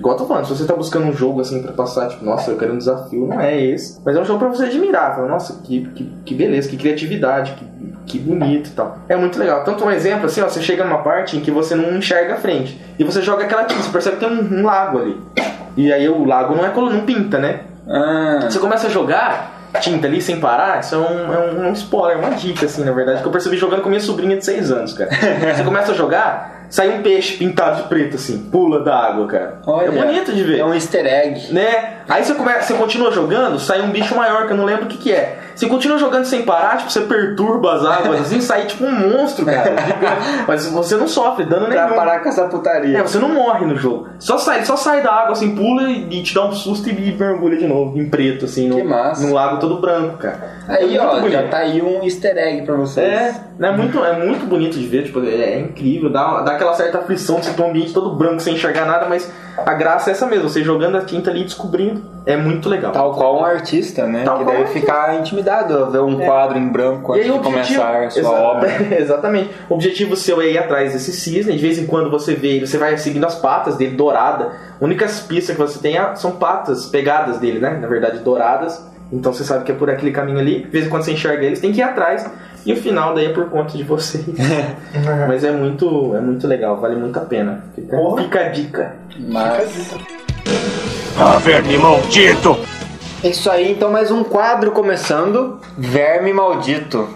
Igual 0.00 0.14
eu 0.14 0.18
tô 0.18 0.26
falando, 0.26 0.46
se 0.46 0.56
você 0.56 0.64
tá 0.64 0.74
buscando 0.74 1.06
um 1.06 1.12
jogo 1.12 1.40
assim 1.42 1.62
pra 1.62 1.72
passar, 1.72 2.08
tipo, 2.08 2.24
nossa, 2.24 2.50
eu 2.50 2.56
quero 2.56 2.72
um 2.72 2.78
desafio, 2.78 3.26
não 3.28 3.40
é 3.40 3.54
esse. 3.62 4.00
Mas 4.04 4.16
é 4.16 4.20
um 4.20 4.24
jogo 4.24 4.38
pra 4.38 4.48
você 4.48 4.64
admirar, 4.64 5.14
fala, 5.14 5.28
nossa, 5.28 5.60
que, 5.62 5.86
que, 5.94 6.04
que 6.24 6.34
beleza, 6.34 6.68
que 6.68 6.76
criatividade, 6.78 7.52
que, 7.52 7.66
que 8.06 8.18
bonito 8.18 8.68
e 8.68 8.72
tal. 8.72 8.98
É 9.08 9.14
muito 9.14 9.38
legal. 9.38 9.62
Tanto 9.62 9.84
um 9.84 9.90
exemplo 9.90 10.24
assim, 10.26 10.40
ó, 10.40 10.48
você 10.48 10.60
chega 10.62 10.84
numa 10.84 10.98
parte 11.02 11.36
em 11.36 11.40
que 11.40 11.50
você 11.50 11.74
não 11.74 11.96
enxerga 11.96 12.34
a 12.34 12.36
frente. 12.38 12.80
E 12.98 13.04
você 13.04 13.20
joga 13.22 13.44
aquela 13.44 13.64
tinta, 13.64 13.82
você 13.82 13.90
percebe 13.90 14.16
que 14.16 14.24
tem 14.26 14.34
um, 14.36 14.60
um 14.60 14.64
lago 14.64 14.98
ali. 14.98 15.20
E 15.76 15.92
aí 15.92 16.08
o 16.08 16.24
lago 16.24 16.54
não 16.56 16.64
é 16.64 16.70
colo- 16.70 16.90
não 16.90 17.00
pinta, 17.02 17.38
né? 17.38 17.60
Você 18.50 18.58
começa 18.58 18.86
a 18.86 18.90
jogar 18.90 19.58
tinta 19.80 20.06
ali 20.08 20.20
sem 20.20 20.40
parar, 20.40 20.80
isso 20.80 20.96
é 20.96 20.98
um, 20.98 21.32
é 21.32 21.38
um, 21.52 21.68
um 21.68 21.72
spoiler, 21.74 22.18
uma 22.18 22.30
dica, 22.30 22.66
assim, 22.66 22.82
na 22.84 22.90
verdade, 22.90 23.20
que 23.22 23.28
eu 23.28 23.30
percebi 23.30 23.56
jogando 23.56 23.82
com 23.82 23.88
minha 23.88 24.00
sobrinha 24.00 24.36
de 24.36 24.44
6 24.44 24.72
anos, 24.72 24.92
cara. 24.94 25.10
Você 25.54 25.62
começa 25.62 25.92
a 25.92 25.94
jogar, 25.94 26.59
sai 26.70 26.88
um 26.88 27.02
peixe 27.02 27.36
pintado 27.36 27.82
de 27.82 27.88
preto, 27.88 28.14
assim, 28.14 28.48
pula 28.50 28.82
da 28.82 28.96
água, 28.96 29.26
cara. 29.26 29.58
é 29.82 29.90
bonito 29.90 30.32
de 30.32 30.42
ver. 30.44 30.60
É 30.60 30.64
um 30.64 30.72
easter 30.72 31.04
egg. 31.04 31.52
Né? 31.52 31.98
Aí 32.08 32.24
você, 32.24 32.34
começa, 32.34 32.68
você 32.68 32.74
continua 32.74 33.10
jogando, 33.10 33.58
sai 33.58 33.82
um 33.82 33.90
bicho 33.90 34.14
maior, 34.14 34.46
que 34.46 34.52
eu 34.52 34.56
não 34.56 34.64
lembro 34.64 34.84
o 34.84 34.88
que, 34.88 34.96
que 34.96 35.12
é. 35.12 35.38
Você 35.60 35.66
continua 35.66 35.98
jogando 35.98 36.24
sem 36.24 36.40
parar, 36.40 36.78
tipo, 36.78 36.90
você 36.90 37.02
perturba 37.02 37.74
as 37.74 37.84
águas, 37.84 38.22
assim, 38.22 38.40
sai 38.40 38.64
tipo 38.64 38.82
um 38.82 38.92
monstro, 38.92 39.44
cara. 39.44 39.76
gigante. 39.76 40.44
Mas 40.48 40.64
você 40.64 40.96
não 40.96 41.06
sofre 41.06 41.44
dano 41.44 41.68
nenhum. 41.68 41.86
Pra 41.86 41.94
parar 41.96 42.20
com 42.20 42.30
essa 42.30 42.44
putaria. 42.46 42.96
É, 42.96 43.02
você 43.02 43.18
não 43.18 43.28
morre 43.34 43.66
no 43.66 43.76
jogo. 43.76 44.08
Só 44.18 44.38
sai, 44.38 44.64
só 44.64 44.74
sai 44.74 45.02
da 45.02 45.12
água, 45.12 45.32
assim, 45.32 45.54
pula 45.54 45.82
e, 45.90 46.22
te 46.22 46.34
dá 46.34 46.46
um 46.46 46.52
susto 46.52 46.88
e, 46.88 47.10
e 47.10 47.12
mergulha 47.12 47.58
de 47.58 47.66
novo, 47.66 47.98
em 47.98 48.08
preto, 48.08 48.46
assim, 48.46 48.70
no, 48.70 48.78
num 48.78 49.34
lago 49.34 49.58
todo 49.58 49.82
branco, 49.82 50.16
cara. 50.16 50.48
Aí, 50.66 50.96
É 50.96 51.02
ó, 51.02 51.16
já 51.16 51.20
bonito. 51.20 51.50
tá 51.50 51.58
aí 51.58 51.82
um 51.82 52.02
easter 52.04 52.38
egg 52.38 52.62
pra 52.64 52.76
vocês. 52.76 53.06
É, 53.06 53.34
é 53.60 53.70
muito, 53.70 54.02
é 54.02 54.16
muito 54.18 54.46
bonito 54.46 54.78
de 54.78 54.86
ver, 54.86 55.04
tipo, 55.04 55.22
é, 55.22 55.28
é 55.28 55.60
incrível, 55.60 56.08
dá, 56.08 56.40
dá 56.40 56.52
aquela 56.52 56.72
certa 56.72 57.00
aflição 57.00 57.38
de 57.38 57.44
você 57.44 57.52
ter 57.52 57.62
um 57.62 57.68
ambiente 57.68 57.92
todo 57.92 58.14
branco 58.16 58.40
sem 58.40 58.54
enxergar 58.54 58.86
nada, 58.86 59.04
mas 59.06 59.30
a 59.58 59.74
graça 59.74 60.08
é 60.08 60.12
essa 60.12 60.24
mesmo, 60.26 60.48
você 60.48 60.64
jogando 60.64 60.96
a 60.96 61.02
tinta 61.02 61.28
ali 61.28 61.42
e 61.42 61.44
descobrindo, 61.44 62.02
é 62.24 62.34
muito 62.34 62.66
legal. 62.66 62.92
Tal 62.92 63.12
qual 63.12 63.40
um 63.40 63.44
artista, 63.44 64.06
né? 64.06 64.22
Tal 64.24 64.38
que 64.38 64.44
deve 64.44 64.66
ficar 64.68 65.18
intimidado 65.18 65.49
a 65.50 65.84
ver 65.90 66.00
um 66.00 66.20
É. 66.20 66.24
quadro 66.26 66.58
em 66.58 66.68
branco 66.68 67.12
antes 67.12 67.24
aí, 67.26 67.30
de 67.32 67.36
objetivo, 67.36 67.80
começar 67.80 68.04
a 68.04 68.10
sua 68.10 68.20
Exa- 68.20 68.30
obra. 68.30 68.70
Exatamente. 68.98 69.50
O 69.68 69.74
objetivo 69.74 70.16
seu 70.16 70.40
é 70.40 70.46
ir 70.50 70.58
atrás 70.58 70.92
desse 70.92 71.12
cisne. 71.12 71.52
De 71.54 71.58
vez 71.62 71.78
em 71.78 71.86
quando 71.86 72.10
você 72.10 72.34
vê 72.34 72.56
ele, 72.56 72.66
você 72.66 72.78
vai 72.78 72.96
seguindo 72.96 73.24
as 73.26 73.34
patas 73.34 73.76
dele, 73.76 73.96
dourada. 73.96 74.52
Únicas 74.80 75.20
pistas 75.20 75.56
que 75.56 75.60
você 75.62 75.78
tem 75.78 75.96
é- 75.98 76.14
são 76.14 76.32
patas, 76.32 76.86
pegadas 76.86 77.38
dele, 77.38 77.58
né? 77.58 77.78
Na 77.80 77.86
verdade, 77.88 78.18
douradas. 78.18 78.88
Então 79.12 79.32
você 79.32 79.42
sabe 79.42 79.64
que 79.64 79.72
é 79.72 79.74
por 79.74 79.90
aquele 79.90 80.12
caminho 80.12 80.38
ali. 80.38 80.60
De 80.60 80.68
vez 80.68 80.86
em 80.86 80.88
quando 80.88 81.02
você 81.02 81.12
enxerga 81.12 81.44
eles, 81.44 81.60
tem 81.60 81.72
que 81.72 81.80
ir 81.80 81.82
atrás. 81.82 82.30
E 82.64 82.72
o 82.72 82.76
final 82.76 83.14
daí 83.14 83.26
é 83.26 83.28
por 83.32 83.48
conta 83.50 83.76
de 83.76 83.82
vocês. 83.82 84.24
Mas 85.26 85.42
é 85.44 85.50
muito, 85.50 86.14
é 86.14 86.20
muito 86.20 86.46
legal, 86.46 86.76
vale 86.78 86.94
muito 86.96 87.18
a 87.18 87.22
pena. 87.22 87.64
Fica, 87.74 87.96
fica 88.18 88.40
a 88.40 88.48
dica. 88.50 88.94
Mas... 89.18 89.94
Ah, 91.18 91.36
verme 91.38 91.76
maldito! 91.76 92.56
É 93.22 93.28
isso 93.28 93.50
aí, 93.50 93.72
então 93.72 93.90
mais 93.90 94.10
um 94.10 94.24
quadro 94.24 94.70
começando. 94.70 95.58
Verme 95.76 96.32
Maldito. 96.32 97.06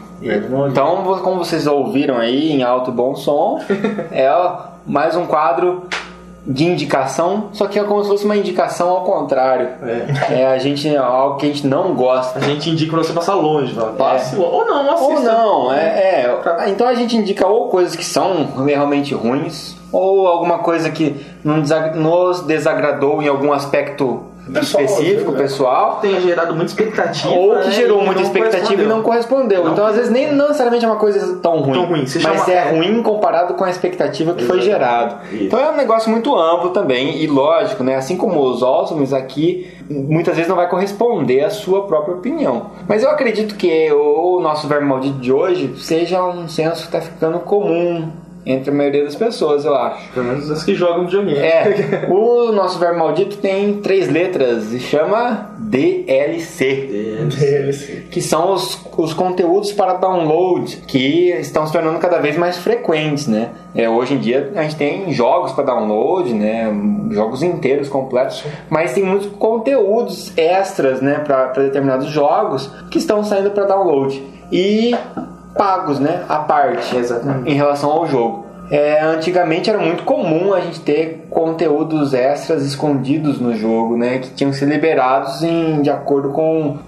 Então, 0.68 1.02
como 1.22 1.43
vocês 1.43 1.66
ouviram 1.66 2.18
aí 2.18 2.52
em 2.52 2.62
alto 2.62 2.90
e 2.90 2.94
bom 2.94 3.14
som, 3.14 3.59
é 4.12 4.31
ó, 4.31 4.64
mais 4.86 5.16
um 5.16 5.24
quadro 5.24 5.85
de 6.47 6.64
indicação, 6.64 7.48
só 7.55 7.66
que 7.66 7.78
é 7.78 7.85
como 7.85 8.02
se 8.02 8.10
fosse 8.10 8.24
uma 8.26 8.36
indicação 8.36 8.90
ao 8.90 9.02
contrário. 9.02 9.70
É, 10.31 10.47
a 10.47 10.59
gente 10.59 10.94
algo 10.94 11.39
que 11.39 11.47
a 11.47 11.48
gente 11.48 11.66
não 11.66 11.94
gosta. 11.94 12.39
A 12.39 12.43
gente 12.43 12.68
indica 12.68 12.93
pra 12.93 13.02
você 13.02 13.14
passar 13.14 13.35
longe, 13.35 13.72
fala, 13.72 13.93
passe 13.93 14.36
ou 14.36 14.66
não, 14.66 14.90
assista. 14.90 15.14
Ou 15.14 15.20
não, 15.22 15.72
é, 15.72 15.86
é. 15.86 16.68
Então 16.68 16.86
a 16.86 16.94
gente 16.94 17.16
indica 17.16 17.47
ou 17.47 17.70
coisas 17.70 17.97
que 17.97 18.05
são 18.05 18.47
realmente 18.66 19.14
ruins, 19.14 19.74
ou 19.90 20.26
alguma 20.26 20.59
coisa 20.59 20.90
que 20.90 21.16
nos 21.43 22.43
desagradou 22.43 23.22
em 23.22 23.28
algum 23.28 23.55
aspecto 23.55 24.34
Pessoal, 24.52 24.84
específico, 24.84 25.32
né? 25.32 25.38
pessoal. 25.38 25.98
Tenha 26.00 26.20
gerado 26.20 26.54
muita 26.54 26.70
expectativa. 26.70 27.34
Ou 27.34 27.50
que 27.60 27.66
né, 27.66 27.70
gerou 27.70 28.02
e 28.02 28.04
muita 28.04 28.20
não 28.20 28.26
expectativa 28.26 28.82
e 28.82 28.86
não 28.86 29.02
correspondeu. 29.02 29.64
Não. 29.64 29.72
Então, 29.72 29.86
às 29.86 29.96
vezes, 29.96 30.10
nem 30.10 30.32
não 30.32 30.46
necessariamente 30.46 30.84
é 30.84 30.88
uma 30.88 30.96
coisa 30.96 31.36
tão 31.36 31.60
ruim. 31.60 31.72
Tão 31.72 31.84
ruim, 31.86 32.00
mas 32.00 32.12
chama- 32.12 32.44
é 32.48 32.54
é. 32.54 32.70
ruim 32.70 33.02
comparado 33.02 33.54
com 33.54 33.64
a 33.64 33.70
expectativa 33.70 34.34
que 34.34 34.44
foi 34.44 34.58
Exatamente. 34.58 35.34
Isso. 35.34 35.44
Então 35.44 35.58
é 35.58 35.70
um 35.70 35.76
negócio 35.76 36.10
muito 36.10 36.34
amplo 36.36 36.70
também. 36.70 37.22
E 37.22 37.26
lógico, 37.26 37.82
né? 37.82 37.96
Assim 37.96 38.16
como 38.16 38.40
os 38.40 38.62
Awesomes 38.62 39.12
aqui, 39.12 39.70
muitas 39.88 40.34
vezes 40.34 40.48
não 40.48 40.56
vai 40.56 40.68
corresponder 40.68 41.44
à 41.44 41.50
sua 41.50 41.86
própria 41.86 42.14
opinião. 42.14 42.70
Mas 42.88 43.02
eu 43.02 43.10
acredito 43.10 43.54
que 43.56 43.90
o 43.92 44.40
nosso 44.40 44.68
verbo 44.68 44.86
maldito 44.86 45.18
de 45.18 45.32
hoje 45.32 45.74
seja 45.78 46.22
um 46.24 46.48
senso 46.48 46.82
que 46.82 46.96
está 46.96 47.00
ficando 47.00 47.38
comum 47.40 48.10
entre 48.46 48.70
a 48.70 48.74
maioria 48.74 49.04
das 49.04 49.14
pessoas, 49.14 49.64
eu 49.64 49.74
acho. 49.74 50.08
Pelo 50.12 50.26
menos 50.26 50.50
as 50.50 50.62
que 50.62 50.74
jogam 50.74 51.06
videogame. 51.06 51.38
É, 51.38 52.06
o 52.10 52.52
nosso 52.52 52.78
verbo 52.78 52.98
maldito 52.98 53.38
tem 53.38 53.74
três 53.80 54.10
letras 54.10 54.72
e 54.72 54.80
chama 54.80 55.50
DLC. 55.58 57.26
DLC. 57.38 58.06
Que 58.10 58.20
são 58.20 58.52
os, 58.52 58.78
os 58.96 59.14
conteúdos 59.14 59.72
para 59.72 59.94
download 59.94 60.76
que 60.86 61.30
estão 61.30 61.66
se 61.66 61.72
tornando 61.72 61.98
cada 61.98 62.18
vez 62.18 62.36
mais 62.36 62.58
frequentes, 62.58 63.26
né? 63.26 63.50
É, 63.74 63.88
hoje 63.88 64.14
em 64.14 64.18
dia 64.18 64.52
a 64.54 64.62
gente 64.62 64.76
tem 64.76 65.12
jogos 65.12 65.52
para 65.52 65.64
download, 65.64 66.32
né? 66.32 66.72
Jogos 67.10 67.42
inteiros, 67.42 67.88
completos, 67.88 68.44
mas 68.68 68.92
tem 68.92 69.04
muitos 69.04 69.28
conteúdos 69.36 70.32
extras, 70.36 71.00
né? 71.00 71.20
Para 71.20 71.46
determinados 71.54 72.08
jogos 72.08 72.70
que 72.90 72.98
estão 72.98 73.24
saindo 73.24 73.50
para 73.50 73.64
download 73.64 74.22
e 74.52 74.94
pagos, 75.56 75.98
né? 75.98 76.24
À 76.28 76.39
parte, 76.39 76.94
em 77.47 77.55
relação 77.55 77.90
ao 77.90 78.06
jogo. 78.06 78.44
É, 78.70 79.02
antigamente 79.02 79.68
era 79.68 79.78
muito 79.78 80.05
comum 80.05 80.55
a 80.55 80.60
gente 80.60 80.81
ter 80.81 81.26
conteúdos 81.28 82.14
extras 82.14 82.64
escondidos 82.64 83.39
no 83.39 83.55
jogo, 83.55 83.97
né? 83.97 84.18
Que 84.18 84.31
tinham 84.31 84.51
que 84.51 84.56
ser 84.56 84.66
liberados 84.66 85.43
em, 85.43 85.82
de 85.82 85.90
acordo 85.90 86.31
com 86.31 86.78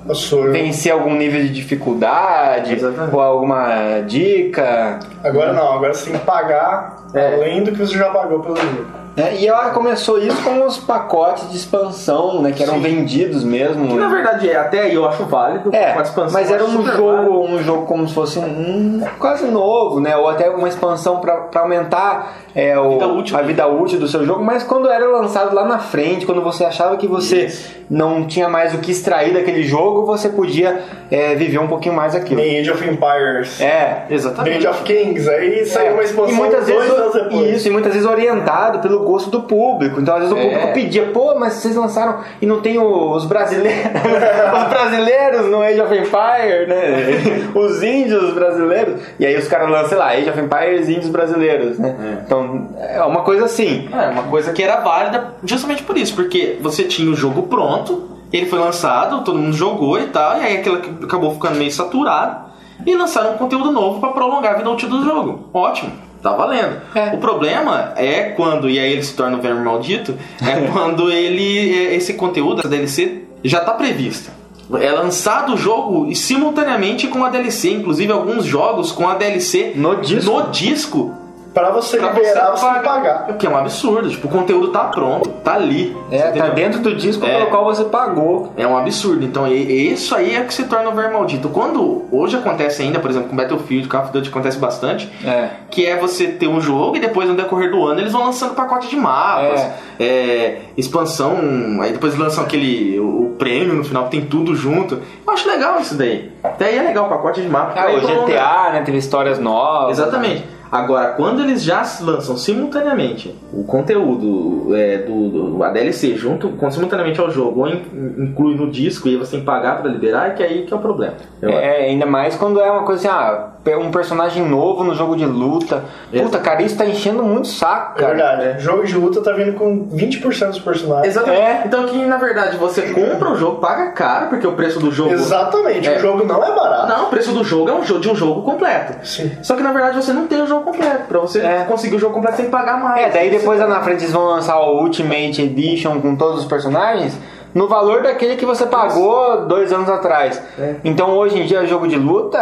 vencer 0.51 0.91
algum 0.91 1.15
nível 1.15 1.43
de 1.43 1.51
dificuldade 1.51 2.79
ou 3.13 3.21
alguma 3.21 4.01
dica. 4.07 5.01
Agora 5.23 5.53
não, 5.53 5.75
agora 5.75 5.93
você 5.93 6.11
tem 6.11 6.19
que 6.19 6.25
pagar 6.25 6.97
além 7.15 7.63
do 7.63 7.73
que 7.73 7.79
você 7.79 7.97
já 7.97 8.09
pagou 8.09 8.41
pelo 8.41 8.57
jogo. 8.57 9.06
É, 9.17 9.35
e 9.37 9.47
ela 9.47 9.71
começou 9.71 10.19
isso 10.19 10.43
com 10.43 10.67
os 10.67 10.77
pacotes 10.77 11.51
de 11.51 11.57
expansão, 11.57 12.43
né? 12.43 12.53
Que 12.53 12.63
eram 12.63 12.75
Sim. 12.75 12.81
vendidos 12.81 13.43
mesmo. 13.43 13.89
Que 13.89 13.95
na 13.95 14.09
verdade 14.09 14.49
é, 14.51 14.57
até 14.57 14.81
aí 14.81 14.95
eu 14.95 15.07
acho 15.09 15.25
válido. 15.25 15.71
É, 15.75 15.93
com 15.93 15.99
a 16.01 16.03
expansão, 16.03 16.33
mas 16.39 16.51
eu 16.51 16.55
era 16.57 16.65
um 16.65 16.85
jogo, 16.85 17.07
válido. 17.13 17.41
um 17.41 17.63
jogo 17.63 17.87
como 17.87 18.07
se 18.07 18.13
fosse 18.15 18.39
um 18.39 19.03
quase 19.19 19.47
novo, 19.47 20.01
né? 20.01 20.17
Ou 20.17 20.29
até 20.29 20.51
uma 20.51 20.69
expansão 20.69 21.19
para 21.21 21.49
aumentar 21.63 22.37
é, 22.55 22.79
o- 22.79 22.99
a 23.35 23.43
vida 23.43 23.67
útil 23.67 23.99
do 23.99 24.07
seu 24.07 24.25
jogo. 24.25 24.45
Mas 24.45 24.63
quando 24.63 24.91
era 24.91 25.07
lançado 25.07 25.55
lá 25.55 25.65
na 25.65 25.79
frente, 25.79 26.27
quando 26.27 26.43
você 26.43 26.65
achava 26.65 26.97
que 26.97 27.07
você 27.07 27.49
não 27.89 28.27
tinha 28.27 28.49
mais 28.49 28.75
o 28.75 28.79
que 28.79 28.91
extrair 28.91 29.33
daquele 29.33 29.63
jogo, 29.63 30.05
você 30.05 30.29
podia 30.29 30.81
é, 31.11 31.35
viver 31.37 31.59
um 31.59 31.69
pouquinho 31.69 31.95
mais 31.95 32.15
aquilo. 32.15 32.41
Nem 32.41 32.59
Age 32.61 32.71
of 32.71 32.85
Empires. 32.87 33.61
É, 33.61 34.05
exatamente. 34.11 34.59
Age 34.59 34.67
of 34.67 34.83
Kings. 34.83 35.29
Aí 35.29 35.65
saiu 35.65 35.87
É, 35.89 35.93
uma 35.93 36.03
expansão 36.03 36.35
e 36.35 36.37
muitas 36.37 36.67
dois 36.67 36.83
vezes 36.85 36.99
anos 36.99 37.13
depois. 37.15 37.57
isso 37.57 37.69
e 37.69 37.71
muitas 37.71 37.93
vezes 37.95 38.07
orientado 38.09 38.81
pelo 38.81 39.06
gosto 39.07 39.31
do 39.31 39.43
público. 39.43 40.01
Então 40.01 40.15
às 40.15 40.21
vezes 40.23 40.35
o 40.35 40.39
É. 40.39 40.43
público 40.49 40.73
pedia 40.75 41.07
pô 41.07 41.35
mas 41.39 41.55
vocês 41.55 41.75
lançaram 41.77 42.19
e 42.43 42.47
não 42.47 42.61
tem 42.61 42.79
os 42.79 43.25
brasileiros. 43.27 43.87
Os 44.57 44.69
brasileiros 44.69 45.47
no 45.51 45.63
Age 45.63 45.81
of 45.81 45.95
Empire 45.95 46.67
né? 46.67 47.51
Os 47.55 47.83
índios 47.83 48.35
brasileiros. 48.35 49.01
E 49.19 49.27
aí 49.27 49.37
os 49.37 49.49
caras 49.49 49.71
lançam 49.71 49.89
sei 49.91 49.99
lá 49.99 50.09
Age 50.11 50.29
of 50.31 50.41
Empires 50.41 50.89
índios 50.89 51.09
brasileiros 51.09 51.79
né? 51.79 52.23
Então 52.25 52.69
é 52.79 53.03
uma 53.03 53.23
coisa 53.23 53.45
assim. 53.47 53.89
É, 53.93 54.09
uma 54.09 54.25
coisa 54.25 54.53
que 54.53 54.63
era 54.63 54.81
válida 54.81 55.35
justamente 55.45 55.83
por 55.83 55.97
isso, 55.97 56.15
porque 56.15 56.59
você 56.61 56.85
tinha 56.85 57.11
o 57.11 57.15
jogo 57.15 57.45
pronto, 57.45 58.09
ele 58.33 58.47
foi 58.47 58.59
lançado, 58.59 59.23
todo 59.25 59.39
mundo 59.39 59.55
jogou 59.57 59.99
e 60.01 60.07
tal, 60.07 60.39
e 60.39 60.45
aí 60.45 60.57
aquilo 60.59 60.81
acabou 61.05 61.33
ficando 61.35 61.57
meio 61.57 61.71
saturado, 61.71 62.47
e 62.85 62.95
lançaram 62.95 63.35
um 63.35 63.37
conteúdo 63.39 63.71
novo 63.71 64.01
pra 64.01 64.11
prolongar 64.11 64.55
a 64.55 64.57
vida 64.59 64.69
útil 64.69 64.89
do 64.89 65.05
jogo. 65.05 65.49
Ótimo, 65.55 65.93
tá 66.27 66.37
valendo. 66.37 66.81
O 67.15 67.19
problema 67.19 67.93
é 67.97 68.31
quando, 68.31 68.69
e 68.69 68.79
aí 68.79 68.93
ele 68.93 69.03
se 69.03 69.15
torna 69.15 69.37
o 69.37 69.41
verme 69.41 69.65
maldito, 69.65 70.17
é 70.43 70.67
quando 70.73 71.11
ele, 71.11 71.77
é, 71.77 71.95
esse 71.95 72.15
conteúdo, 72.15 72.61
essa 72.61 72.69
DLC, 72.69 73.23
já 73.45 73.61
tá 73.61 73.73
prevista. 73.73 74.33
É 74.81 74.91
lançado 74.91 75.55
o 75.55 75.57
jogo 75.57 76.13
simultaneamente 76.15 77.07
com 77.07 77.25
a 77.25 77.31
DLC, 77.31 77.71
inclusive 77.71 78.13
alguns 78.13 78.45
jogos 78.45 78.91
com 78.91 79.09
a 79.09 79.15
DLC 79.15 79.73
no 79.77 80.01
disco, 80.01 80.33
no 80.33 80.51
disco 80.51 81.15
Pra 81.57 81.71
você 81.71 81.97
Pra 81.97 82.11
liberar, 82.13 82.51
você 82.51 82.67
pagar. 82.67 82.83
pagar. 82.83 83.27
O 83.31 83.35
que 83.35 83.47
é 83.47 83.49
um 83.49 83.57
absurdo. 83.57 84.11
Tipo, 84.11 84.29
o 84.29 84.31
conteúdo 84.31 84.69
tá 84.69 84.85
pronto, 84.85 85.31
tá 85.43 85.55
ali. 85.55 85.97
É, 86.11 86.31
tá 86.33 86.49
dentro 86.49 86.81
do 86.81 86.95
disco 86.95 87.25
É. 87.25 87.31
pelo 87.39 87.47
qual 87.47 87.65
você 87.65 87.85
pagou. 87.85 88.53
É 88.59 88.67
um 88.67 88.77
absurdo. 88.77 89.25
Então, 89.25 89.49
e- 89.49 89.91
isso 89.95 90.15
aí 90.15 90.35
é 90.37 90.43
que 90.45 90.53
se 90.53 90.65
torna 90.65 90.91
o 90.91 90.93
ver 90.93 91.11
maldito. 91.11 91.49
Quando 91.49 92.05
hoje 92.13 92.37
acontece 92.37 92.83
ainda, 92.83 92.99
por 93.01 93.11
exemplo, 93.11 93.31
com 93.31 93.37
Battlefield, 93.37 93.89
Call 93.89 94.03
of 94.03 94.13
Duty 94.13 94.29
acontece 94.29 94.59
bastante, 94.59 95.11
É. 95.25 95.49
que 95.71 95.87
é 95.87 95.97
você 95.97 96.27
ter 96.29 96.47
um 96.47 96.61
jogo 96.61 96.99
e 96.99 97.01
depois 97.01 97.27
no 97.27 97.35
decorrer 97.35 97.71
do 97.71 97.87
ano 97.87 98.01
eles 98.01 98.13
vão 98.13 98.25
lançando 98.27 98.55
pacote 98.55 98.89
de 98.91 98.97
mapas, 98.97 99.67
é, 99.99 100.59
expansão, 100.77 101.39
aí 101.81 101.93
depois 101.93 102.19
lançam 102.19 102.45
aquele 102.45 102.99
o, 103.01 103.29
o 103.29 103.35
prêmio 103.39 103.73
no 103.75 103.83
final 103.85 104.05
que 104.05 104.11
tem 104.11 104.27
tudo 104.27 104.55
junto. 104.55 105.01
Eu 105.27 105.33
acho 105.33 105.49
legal 105.49 105.81
isso 105.81 105.95
daí. 105.95 106.31
Até 106.45 106.67
aí 106.67 106.79
é 106.79 106.83
legal 106.83 107.07
o 107.07 107.09
pacote 107.09 107.41
de 107.41 107.49
mapa. 107.49 107.73
Ah, 107.81 107.91
o. 107.93 108.01
GTA, 108.01 108.73
né? 108.75 108.83
Teve 108.85 108.99
histórias 108.99 109.39
novas. 109.39 109.99
Exatamente. 109.99 110.45
Agora, 110.71 111.09
quando 111.13 111.43
eles 111.43 111.63
já 111.63 111.83
lançam 112.01 112.37
simultaneamente 112.37 113.35
o 113.53 113.65
conteúdo 113.65 114.75
é, 114.75 114.99
do, 114.99 115.29
do- 115.57 115.65
a 115.65 115.71
DLC 115.71 116.15
junto 116.17 116.49
com 116.51 116.71
simultaneamente 116.71 117.21
ao 117.21 117.31
jogo, 117.31 117.61
ou 117.61 117.69
in- 117.69 117.83
inclui 118.19 118.55
no 118.57 118.71
disco 118.71 119.09
e 119.09 119.17
você 119.17 119.33
tem 119.33 119.41
que 119.41 119.47
pagar 119.47 119.81
pra 119.81 119.91
liberar, 119.91 120.29
é 120.29 120.31
que 120.31 120.43
aí 120.43 120.63
que 120.67 120.73
é 120.73 120.77
o 120.77 120.81
problema. 120.81 121.15
Eu 121.41 121.49
acho. 121.51 121.59
É, 121.59 121.77
ainda 121.87 122.07
mais 122.07 122.35
quando 122.37 122.61
é 122.61 122.71
uma 122.71 122.83
coisa 122.85 123.09
assim, 123.09 123.19
ah, 123.19 123.53
um 123.79 123.91
personagem 123.91 124.49
novo 124.49 124.85
no 124.85 124.95
jogo 124.95 125.17
de 125.17 125.27
luta. 125.27 125.83
Puta, 126.23 126.39
cara, 126.39 126.63
isso 126.63 126.77
tá 126.77 126.87
enchendo 126.87 127.23
muito 127.23 127.45
o 127.47 127.49
saco, 127.49 127.99
É 127.99 128.03
cara. 128.03 128.15
verdade. 128.37 128.63
Jogo 128.63 128.85
de 128.85 128.95
luta 128.97 129.21
tá 129.21 129.33
vindo 129.33 129.55
com 129.55 129.89
20% 129.89 130.49
dos 130.51 130.59
personagens. 130.61 131.09
Exatamente. 131.09 131.41
É. 131.43 131.63
Então 131.67 131.85
que 131.87 131.97
na 132.05 132.17
verdade 132.17 132.57
você 132.57 132.83
compra 132.93 133.31
o 133.33 133.37
jogo, 133.37 133.61
paga 133.61 133.91
caro, 133.91 134.29
porque 134.29 134.47
o 134.47 134.53
preço 134.53 134.79
do 134.79 134.91
jogo. 134.93 135.13
Exatamente. 135.13 135.89
É. 135.89 135.97
O 135.97 136.01
jogo 136.01 136.25
não 136.25 136.45
é 136.45 136.55
barato. 136.55 136.89
Não, 136.89 137.07
o 137.07 137.11
preço 137.11 137.33
do 137.33 137.43
jogo 137.43 137.69
é 137.69 137.75
um 137.75 137.83
jogo 137.85 138.01
de 138.01 138.09
um 138.09 138.15
jogo 138.15 138.43
completo. 138.43 139.05
Sim. 139.07 139.33
Só 139.43 139.57
que 139.57 139.63
na 139.63 139.73
verdade 139.73 139.97
você 139.97 140.13
não 140.13 140.27
tem 140.29 140.41
o 140.43 140.47
jogo 140.47 140.56
completo. 140.63 141.05
Pra 141.09 141.19
você 141.21 141.41
conseguir 141.69 141.97
o 141.97 141.99
jogo 141.99 142.15
completo, 142.15 142.43
que 142.43 142.49
pagar 142.49 142.83
mais. 142.83 143.07
É, 143.07 143.11
daí 143.11 143.31
depois 143.31 143.59
lá 143.59 143.67
na 143.67 143.81
frente 143.83 144.03
eles 144.03 144.13
vão 144.13 144.27
lançar 144.27 144.59
o 144.61 144.81
Ultimate 144.83 145.43
Edition 145.43 146.01
com 146.01 146.17
todos 146.17 146.41
os 146.41 146.47
personagens 146.47 147.17
no 147.55 147.69
valor 147.69 148.03
daquele 148.03 148.37
que 148.37 148.45
você 148.45 148.67
pagou 148.67 149.47
dois 149.47 149.73
anos 149.73 149.89
atrás. 149.89 150.43
Então 150.85 151.17
hoje 151.17 151.41
em 151.41 151.47
dia, 151.47 151.67
jogo 151.67 151.89
de 151.89 151.97
luta, 151.97 152.39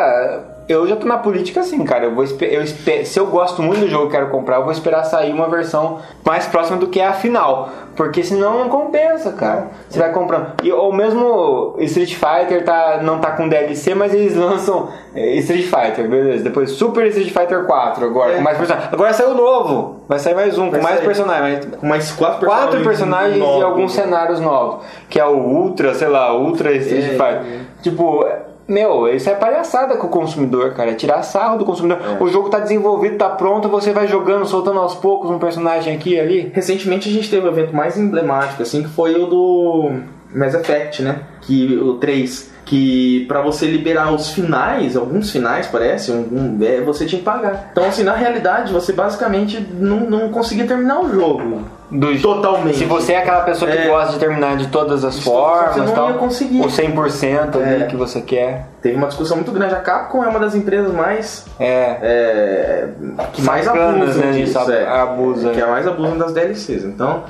eu 0.68 0.86
já 0.86 0.96
tô 0.96 1.06
na 1.06 1.18
política 1.18 1.60
assim, 1.60 1.84
cara. 1.84 2.04
Eu 2.06 2.14
vou 2.14 2.24
eu 2.24 2.66
se 3.04 3.18
eu 3.18 3.26
gosto 3.26 3.62
muito 3.62 3.80
do 3.80 3.88
jogo 3.88 4.06
e 4.08 4.10
quero 4.10 4.28
comprar, 4.30 4.56
eu 4.56 4.62
vou 4.62 4.72
esperar 4.72 5.04
sair 5.04 5.32
uma 5.32 5.48
versão 5.48 5.98
mais 6.24 6.46
próxima 6.46 6.76
do 6.78 6.86
que 6.88 7.00
é 7.00 7.06
a 7.06 7.12
final. 7.12 7.68
Porque 7.96 8.24
senão 8.24 8.58
não 8.58 8.68
compensa, 8.68 9.32
cara. 9.32 9.68
Você 9.88 10.00
vai 10.00 10.10
comprando. 10.12 10.48
E, 10.64 10.72
ou 10.72 10.92
mesmo 10.92 11.76
Street 11.78 12.14
Fighter 12.14 12.64
tá, 12.64 12.98
não 13.02 13.20
tá 13.20 13.30
com 13.32 13.48
DLC, 13.48 13.94
mas 13.94 14.12
eles 14.12 14.34
lançam 14.36 14.88
eh, 15.14 15.36
Street 15.36 15.64
Fighter, 15.66 16.08
beleza. 16.08 16.42
Depois 16.42 16.70
Super 16.72 17.06
Street 17.06 17.28
Fighter 17.32 17.64
4 17.66 18.04
agora, 18.04 18.32
É. 18.32 18.36
com 18.36 18.42
mais 18.42 18.58
personagens. 18.58 18.92
Agora 18.92 19.12
saiu 19.12 19.34
novo. 19.34 20.00
Vai 20.08 20.18
sair 20.18 20.34
mais 20.34 20.58
um, 20.58 20.70
Vai 20.70 20.80
com 20.80 20.84
mais 20.84 20.96
sair. 20.96 21.06
personagens. 21.06 21.66
Com 21.80 21.86
mais 21.86 22.10
quatro 22.10 22.40
personagens. 22.40 22.64
Quatro 22.70 22.84
personagens 22.84 23.38
e 23.38 23.62
alguns 23.62 23.92
cenários 23.92 24.40
novos. 24.40 24.84
Que 25.08 25.20
é 25.20 25.24
o 25.24 25.36
Ultra, 25.36 25.94
sei 25.94 26.08
lá, 26.08 26.34
Ultra 26.36 26.72
Street 26.72 27.04
É, 27.04 27.08
Fighter. 27.10 27.60
Tipo, 27.80 28.26
meu, 28.66 29.08
isso 29.08 29.28
é 29.28 29.34
palhaçada 29.34 29.96
com 29.96 30.06
o 30.06 30.10
consumidor, 30.10 30.72
cara. 30.72 30.90
É 30.90 30.94
tirar 30.94 31.22
sarro 31.22 31.58
do 31.58 31.64
consumidor. 31.64 31.98
O 32.20 32.28
jogo 32.28 32.48
tá 32.48 32.58
desenvolvido, 32.58 33.18
tá 33.18 33.28
pronto, 33.28 33.68
você 33.68 33.92
vai 33.92 34.06
jogando, 34.06 34.46
soltando 34.46 34.80
aos 34.80 34.94
poucos 34.94 35.30
um 35.30 35.38
personagem 35.38 35.94
aqui 35.94 36.14
e 36.14 36.20
ali. 36.20 36.50
Recentemente 36.54 37.08
a 37.08 37.12
gente 37.12 37.30
teve 37.30 37.46
o 37.46 37.50
evento 37.50 37.74
mais 37.74 37.98
emblemático, 37.98 38.62
assim, 38.62 38.82
que 38.82 38.88
foi 38.88 39.14
o 39.14 39.26
do 39.26 39.90
Mass 40.34 40.54
Effect, 40.54 41.02
né? 41.02 41.20
Que, 41.42 41.76
o 41.76 41.94
3. 41.94 42.54
Que 42.64 43.26
pra 43.28 43.42
você 43.42 43.66
liberar 43.66 44.12
os 44.12 44.30
finais, 44.30 44.96
alguns 44.96 45.30
finais 45.30 45.66
parece, 45.66 46.10
um, 46.10 46.58
é, 46.62 46.80
você 46.80 47.04
tinha 47.04 47.18
que 47.18 47.24
pagar. 47.24 47.68
Então, 47.70 47.84
assim, 47.84 48.02
na 48.02 48.14
realidade, 48.14 48.72
você 48.72 48.92
basicamente 48.92 49.60
não, 49.78 50.00
não 50.00 50.30
conseguia 50.30 50.66
terminar 50.66 51.00
o 51.00 51.12
jogo. 51.12 51.62
Do- 51.90 52.20
Totalmente. 52.20 52.78
Se 52.78 52.84
você 52.86 53.12
é 53.12 53.18
aquela 53.18 53.42
pessoa 53.42 53.70
que 53.70 53.76
É. 53.76 53.86
gosta 53.88 54.14
de 54.14 54.18
terminar 54.18 54.56
de 54.56 54.68
todas 54.68 55.04
as 55.04 55.16
Você 55.16 55.22
formas, 55.22 55.76
não 55.76 55.94
tal, 55.94 56.08
ia 56.10 56.14
conseguir. 56.16 56.60
o 56.60 56.68
100% 56.68 57.56
ali 57.58 57.82
É. 57.82 57.86
que 57.86 57.94
você 57.96 58.20
quer. 58.20 58.68
Teve 58.82 58.96
uma 58.96 59.06
discussão 59.06 59.36
muito 59.36 59.52
grande. 59.52 59.74
A 59.74 59.80
Capcom 59.80 60.24
é 60.24 60.28
uma 60.28 60.38
das 60.40 60.54
empresas 60.54 60.92
mais. 60.92 61.46
É. 61.60 61.98
é, 62.02 62.88
que 63.32 63.42
mais 63.42 63.68
abusam 63.68 64.24
né, 64.24 64.32
disso. 64.32 64.58
é. 64.72 64.86
abusa. 64.88 65.50
Que 65.50 65.60
é 65.60 65.66
mais 65.66 65.86
abusam 65.86 66.16
das 66.18 66.32
DLCs. 66.32 66.84
Então, 66.84 67.22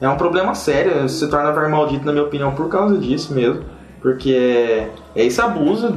é 0.00 0.08
um 0.08 0.16
problema 0.16 0.54
sério. 0.54 1.08
Se 1.08 1.28
torna 1.28 1.50
ver 1.50 1.68
maldito, 1.68 2.04
na 2.04 2.12
minha 2.12 2.24
opinião, 2.24 2.52
por 2.52 2.68
causa 2.68 2.96
disso 2.98 3.34
mesmo. 3.34 3.62
Porque 4.00 4.32
é, 4.34 4.88
é 5.20 5.24
esse 5.24 5.40
abuso 5.40 5.90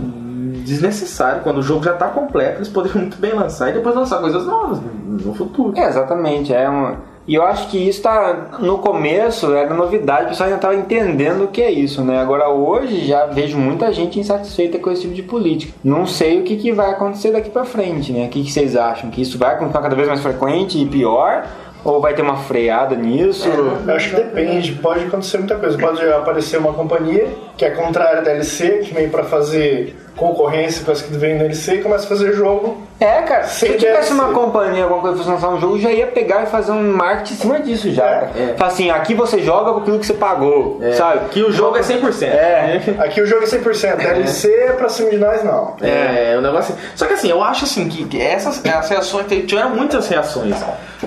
desnecessário. 0.63 1.41
Quando 1.41 1.57
o 1.57 1.61
jogo 1.61 1.83
já 1.83 1.93
tá 1.93 2.07
completo, 2.07 2.57
eles 2.57 2.69
poderiam 2.69 3.01
muito 3.01 3.17
bem 3.17 3.33
lançar 3.33 3.69
e 3.69 3.73
depois 3.73 3.95
lançar 3.95 4.19
coisas 4.19 4.45
novas 4.45 4.79
no 4.79 5.05
no 5.15 5.33
futuro. 5.33 5.73
É, 5.77 5.87
exatamente. 5.87 6.53
É 6.53 6.67
uma... 6.67 6.97
E 7.27 7.33
eu 7.33 7.43
acho 7.43 7.69
que 7.69 7.77
isso 7.77 8.03
tá 8.03 8.49
no 8.59 8.77
começo, 8.77 9.51
era 9.53 9.73
novidade, 9.73 10.25
o 10.25 10.29
pessoal 10.29 10.47
ainda 10.47 10.61
tava 10.61 10.75
entendendo 10.75 11.45
o 11.45 11.47
que 11.47 11.61
é 11.61 11.71
isso, 11.71 12.03
né? 12.03 12.19
Agora 12.19 12.49
hoje 12.49 13.07
já 13.07 13.25
vejo 13.25 13.57
muita 13.57 13.91
gente 13.91 14.19
insatisfeita 14.19 14.77
com 14.77 14.91
esse 14.91 15.01
tipo 15.01 15.13
de 15.13 15.23
política. 15.23 15.73
Não 15.83 16.05
sei 16.05 16.39
o 16.39 16.43
que, 16.43 16.55
que 16.55 16.71
vai 16.71 16.91
acontecer 16.91 17.31
daqui 17.31 17.49
pra 17.49 17.65
frente, 17.65 18.11
né? 18.11 18.25
O 18.25 18.29
que, 18.29 18.43
que 18.43 18.51
vocês 18.51 18.75
acham? 18.75 19.09
Que 19.09 19.21
isso 19.21 19.39
vai 19.39 19.57
continuar 19.57 19.81
cada 19.81 19.95
vez 19.95 20.07
mais 20.07 20.21
frequente 20.21 20.79
e 20.79 20.85
pior? 20.85 21.47
Ou 21.83 22.01
vai 22.01 22.15
ter 22.15 22.23
uma 22.23 22.37
freada 22.37 22.95
nisso? 22.95 23.47
Eu 23.47 23.95
acho 23.95 24.09
que 24.09 24.15
depende, 24.15 24.71
pode 24.73 25.05
acontecer 25.05 25.37
muita 25.37 25.55
coisa. 25.55 25.77
Pode 25.77 26.01
aparecer 26.03 26.57
uma 26.57 26.73
companhia 26.73 27.27
que 27.55 27.63
é 27.63 27.69
contrária 27.71 28.19
à 28.19 28.23
DLC, 28.23 28.79
que 28.79 28.93
vem 28.93 29.07
pra 29.09 29.23
fazer 29.23 29.95
concorrência 30.15 30.83
com 30.85 30.91
as 30.91 31.01
que 31.01 31.13
vem 31.15 31.33
no 31.33 31.39
DLC 31.39 31.75
e 31.75 31.81
começa 31.81 32.05
a 32.05 32.07
fazer 32.07 32.33
jogo. 32.33 32.81
É, 32.99 33.21
cara, 33.23 33.43
se 33.43 33.67
eu 33.67 33.77
tivesse 33.77 34.13
DLC. 34.13 34.13
uma 34.13 34.29
companhia, 34.29 34.83
alguma 34.83 35.01
coisa 35.01 35.17
que 35.17 35.23
fosse 35.23 35.35
lançar 35.35 35.49
um 35.49 35.59
jogo, 35.59 35.75
eu 35.75 35.81
já 35.81 35.91
ia 35.91 36.07
pegar 36.07 36.43
e 36.43 36.45
fazer 36.45 36.71
um 36.71 36.95
marketing 36.95 37.33
em 37.33 37.37
cima 37.37 37.59
disso 37.59 37.91
já. 37.91 38.03
cara. 38.03 38.31
Fala 38.57 38.71
assim, 38.71 38.89
aqui 38.89 39.13
você 39.13 39.39
joga 39.39 39.73
com 39.73 39.79
aquilo 39.79 39.99
que 39.99 40.05
você 40.05 40.13
pagou, 40.13 40.79
sabe? 40.93 41.29
Que 41.29 41.43
o 41.43 41.51
jogo 41.51 41.77
é 41.77 41.81
100%. 41.81 42.23
É. 42.23 42.81
Aqui 42.99 43.21
o 43.21 43.27
jogo 43.27 43.43
é 43.43 43.47
100%, 43.47 43.97
DLC 43.97 44.49
é 44.49 44.71
pra 44.71 44.87
cima 44.87 45.09
de 45.09 45.17
nós 45.17 45.43
não. 45.43 45.75
É, 45.81 46.35
o 46.37 46.41
negócio. 46.41 46.73
Só 46.95 47.05
que 47.05 47.13
assim, 47.13 47.29
eu 47.29 47.43
acho 47.43 47.65
assim 47.65 47.89
que, 47.89 48.21
essas 48.21 48.65
as 48.65 48.89
reações. 48.89 49.25
Tiveram 49.45 49.71
muitas 49.71 50.07
reações 50.07 50.55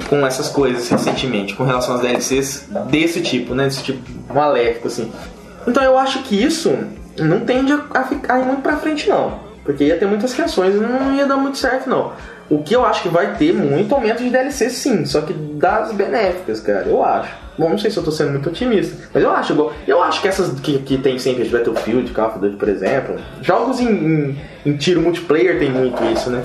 com 0.09 0.27
essas 0.27 0.49
coisas 0.49 0.89
recentemente, 0.89 1.55
com 1.55 1.65
relação 1.65 1.95
às 1.95 2.01
DLCs 2.03 2.69
desse 2.91 3.23
tipo, 3.23 3.55
né? 3.55 3.65
Desse 3.65 3.83
tipo 3.83 4.01
maléfico, 4.33 4.89
assim. 4.89 5.11
Então 5.67 5.83
eu 5.83 5.99
acho 5.99 6.23
que 6.23 6.43
isso 6.43 6.79
não 7.25 7.41
tende 7.41 7.73
a, 7.95 8.05
ficar 8.05 8.39
ir 8.41 8.45
muito 8.45 8.63
pra 8.63 8.77
frente, 8.77 9.09
não. 9.09 9.47
Porque 9.65 9.85
ia 9.85 9.97
ter 9.99 10.07
muitas 10.07 10.33
reações 10.33 10.75
e 10.75 10.79
não 10.79 11.15
ia 11.15 11.27
dar 11.27 11.37
muito 11.37 11.59
certo, 11.59 11.89
não. 11.91 12.13
O 12.49 12.63
que 12.63 12.75
eu 12.75 12.85
acho 12.87 13.03
que 13.03 13.09
vai 13.11 13.35
ter 13.35 13.53
muito 13.53 13.95
aumento 13.95 14.23
de 14.23 14.31
DLC, 14.31 14.71
sim. 14.71 15.05
Só 15.05 15.21
que 15.21 15.35
das 15.35 15.93
benéficas, 15.93 16.61
cara, 16.61 16.87
eu 16.87 17.05
acho. 17.05 17.31
Bom, 17.59 17.69
não 17.71 17.77
sei 17.77 17.91
se 17.91 17.97
eu 17.99 18.03
tô 18.05 18.11
sendo 18.13 18.31
muito 18.31 18.49
otimista, 18.49 18.97
mas 19.13 19.23
eu 19.23 19.31
acho. 19.31 19.53
igual- 19.53 19.73
Eu 19.87 20.03
acho 20.03 20.23
que 20.23 20.29
essas 20.29 20.59
que, 20.61 20.79
que 20.79 20.97
tem 20.97 21.19
sempre 21.19 21.45
de 21.45 21.51
Battlefield, 21.51 22.11
Call 22.13 22.29
of 22.29 22.39
Duty, 22.39 22.57
por 22.57 22.69
exemplo, 22.69 23.17
jogos 23.43 23.81
em, 23.81 23.89
em, 23.89 24.41
em 24.65 24.77
tiro 24.77 25.03
multiplayer 25.03 25.59
tem 25.59 25.69
muito 25.69 26.03
isso, 26.05 26.31
né? 26.31 26.41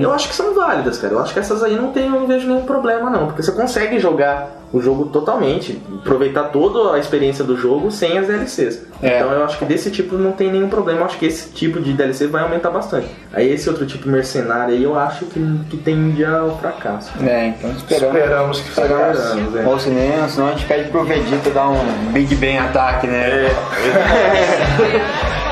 Eu 0.00 0.12
acho 0.12 0.28
que 0.28 0.34
são 0.34 0.54
válidas, 0.54 0.96
cara. 0.96 1.12
Eu 1.12 1.18
acho 1.20 1.34
que 1.34 1.40
essas 1.40 1.62
aí 1.62 1.74
não 1.76 1.90
tem, 1.90 2.04
eu 2.04 2.12
não 2.12 2.26
vejo 2.26 2.46
nenhum 2.46 2.62
problema, 2.62 3.10
não. 3.10 3.26
Porque 3.26 3.42
você 3.42 3.52
consegue 3.52 3.98
jogar 3.98 4.63
o 4.74 4.82
jogo 4.82 5.06
totalmente, 5.06 5.80
aproveitar 6.00 6.44
toda 6.44 6.96
a 6.96 6.98
experiência 6.98 7.44
do 7.44 7.56
jogo 7.56 7.92
sem 7.92 8.18
as 8.18 8.26
DLCs. 8.26 8.82
É. 9.00 9.20
Então 9.20 9.30
eu 9.30 9.44
acho 9.44 9.56
que 9.56 9.64
desse 9.64 9.88
tipo 9.88 10.16
não 10.18 10.32
tem 10.32 10.50
nenhum 10.50 10.68
problema. 10.68 11.02
Eu 11.02 11.04
acho 11.04 11.16
que 11.16 11.26
esse 11.26 11.50
tipo 11.50 11.80
de 11.80 11.92
DLC 11.92 12.26
vai 12.26 12.42
aumentar 12.42 12.70
bastante. 12.70 13.06
Aí 13.32 13.52
esse 13.52 13.68
outro 13.68 13.86
tipo 13.86 14.08
mercenário 14.08 14.74
aí 14.74 14.82
eu 14.82 14.98
acho 14.98 15.26
que, 15.26 15.40
que 15.70 15.76
tende 15.76 16.24
ao 16.24 16.58
fracasso. 16.58 17.12
É, 17.22 17.48
então 17.48 17.70
esperamos. 17.70 18.18
Esperamos 18.18 18.60
que 18.60 18.68
Esperamos, 18.68 19.18
Esperamos, 19.18 19.56
é. 19.56 19.64
Ou 19.64 19.78
cinema, 19.78 20.28
senão 20.28 20.48
a 20.48 20.50
gente 20.50 20.66
pede 20.66 20.90
pro 20.90 21.04
Vegeta 21.04 21.50
dar 21.50 21.68
um 21.68 22.12
Big 22.12 22.34
Bang 22.34 22.58
ataque, 22.58 23.06
né? 23.06 23.46
E 23.46 25.40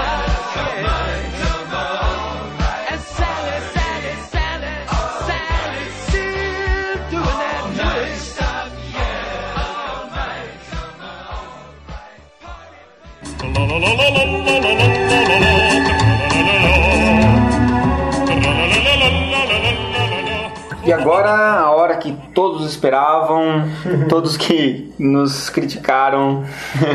todos 22.62 22.70
esperavam, 22.70 23.64
todos 24.08 24.36
que 24.36 24.92
nos 24.98 25.50
criticaram 25.50 26.44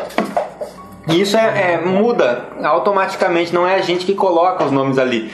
E 1.08 1.20
isso 1.20 1.36
é, 1.36 1.74
é, 1.74 1.80
muda 1.80 2.46
automaticamente, 2.62 3.54
não 3.54 3.66
é 3.66 3.76
a 3.76 3.80
gente 3.80 4.04
que 4.04 4.14
coloca 4.14 4.64
os 4.64 4.72
nomes 4.72 4.98
ali. 4.98 5.30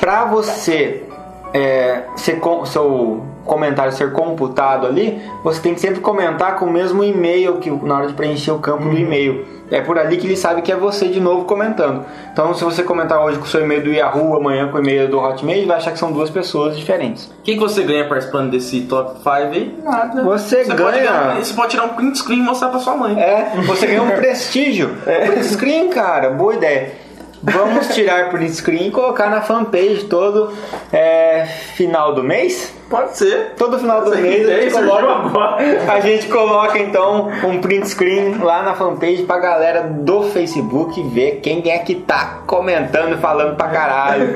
Para 0.00 0.26
você 0.26 1.04
é, 1.54 2.02
ser, 2.16 2.40
seu 2.66 3.24
comentário 3.44 3.92
ser 3.92 4.12
computado 4.12 4.86
ali, 4.86 5.20
você 5.42 5.60
tem 5.60 5.74
que 5.74 5.80
sempre 5.80 6.00
comentar 6.00 6.56
com 6.56 6.66
o 6.66 6.70
mesmo 6.70 7.02
e-mail 7.02 7.56
que 7.56 7.70
na 7.70 7.96
hora 7.96 8.06
de 8.06 8.12
preencher 8.12 8.50
o 8.50 8.58
campo 8.58 8.84
do 8.84 8.98
e-mail. 8.98 9.57
É 9.70 9.80
por 9.80 9.98
ali 9.98 10.16
que 10.16 10.26
ele 10.26 10.36
sabe 10.36 10.62
que 10.62 10.72
é 10.72 10.76
você 10.76 11.08
de 11.08 11.20
novo 11.20 11.44
comentando. 11.44 12.04
Então, 12.32 12.54
se 12.54 12.64
você 12.64 12.82
comentar 12.82 13.22
hoje 13.22 13.38
com 13.38 13.44
o 13.44 13.48
seu 13.48 13.60
e-mail 13.62 13.82
do 13.82 13.90
Yahoo, 13.92 14.36
amanhã 14.36 14.68
com 14.68 14.78
o 14.78 14.80
e-mail 14.80 15.08
do 15.08 15.18
Hotmail, 15.18 15.58
ele 15.58 15.66
vai 15.66 15.76
achar 15.76 15.92
que 15.92 15.98
são 15.98 16.10
duas 16.10 16.30
pessoas 16.30 16.76
diferentes. 16.76 17.26
O 17.26 17.42
que, 17.42 17.54
que 17.54 17.60
você 17.60 17.82
ganha 17.82 18.08
participando 18.08 18.50
desse 18.50 18.80
top 18.82 19.16
5 19.18 19.28
aí? 19.30 19.78
Nada. 19.84 20.22
Você, 20.22 20.64
Pode 20.64 20.74
ganha. 20.76 20.92
ganhar- 20.92 21.36
você 21.36 21.52
pode 21.54 21.70
tirar 21.70 21.84
um 21.84 21.88
print 21.90 22.16
screen 22.18 22.38
e 22.38 22.42
mostrar 22.42 22.68
pra 22.68 22.78
sua 22.80 22.96
mãe. 22.96 23.20
É, 23.20 23.52
você 23.66 23.86
ganha 23.86 24.02
um 24.02 24.10
prestígio. 24.16 24.96
Print 25.04 25.44
screen, 25.44 25.88
cara, 25.90 26.30
boa 26.30 26.54
ideia. 26.54 26.92
Vamos 27.42 27.88
tirar 27.88 28.30
print 28.30 28.52
screen 28.52 28.88
e 28.88 28.90
colocar 28.90 29.30
na 29.30 29.40
fanpage 29.40 30.04
todo 30.04 30.52
é, 30.92 31.46
final 31.74 32.14
do 32.14 32.22
mês? 32.22 32.74
Pode 32.90 33.16
ser. 33.16 33.52
Todo 33.56 33.78
final 33.78 34.02
do 34.02 34.16
mês 34.16 34.48
a 34.48 34.60
gente, 34.60 34.72
coloca, 34.72 35.04
agora. 35.04 35.92
a 35.92 36.00
gente 36.00 36.26
coloca 36.26 36.78
então 36.78 37.28
um 37.44 37.60
print 37.60 37.88
screen 37.88 38.38
lá 38.38 38.62
na 38.62 38.74
fanpage 38.74 39.24
pra 39.24 39.38
galera 39.38 39.82
do 39.82 40.22
Facebook 40.24 41.00
ver 41.10 41.40
quem 41.42 41.70
é 41.70 41.78
que 41.78 41.96
tá 41.96 42.40
comentando 42.46 43.14
e 43.14 43.18
falando 43.18 43.56
pra 43.56 43.68
caralho. 43.68 44.30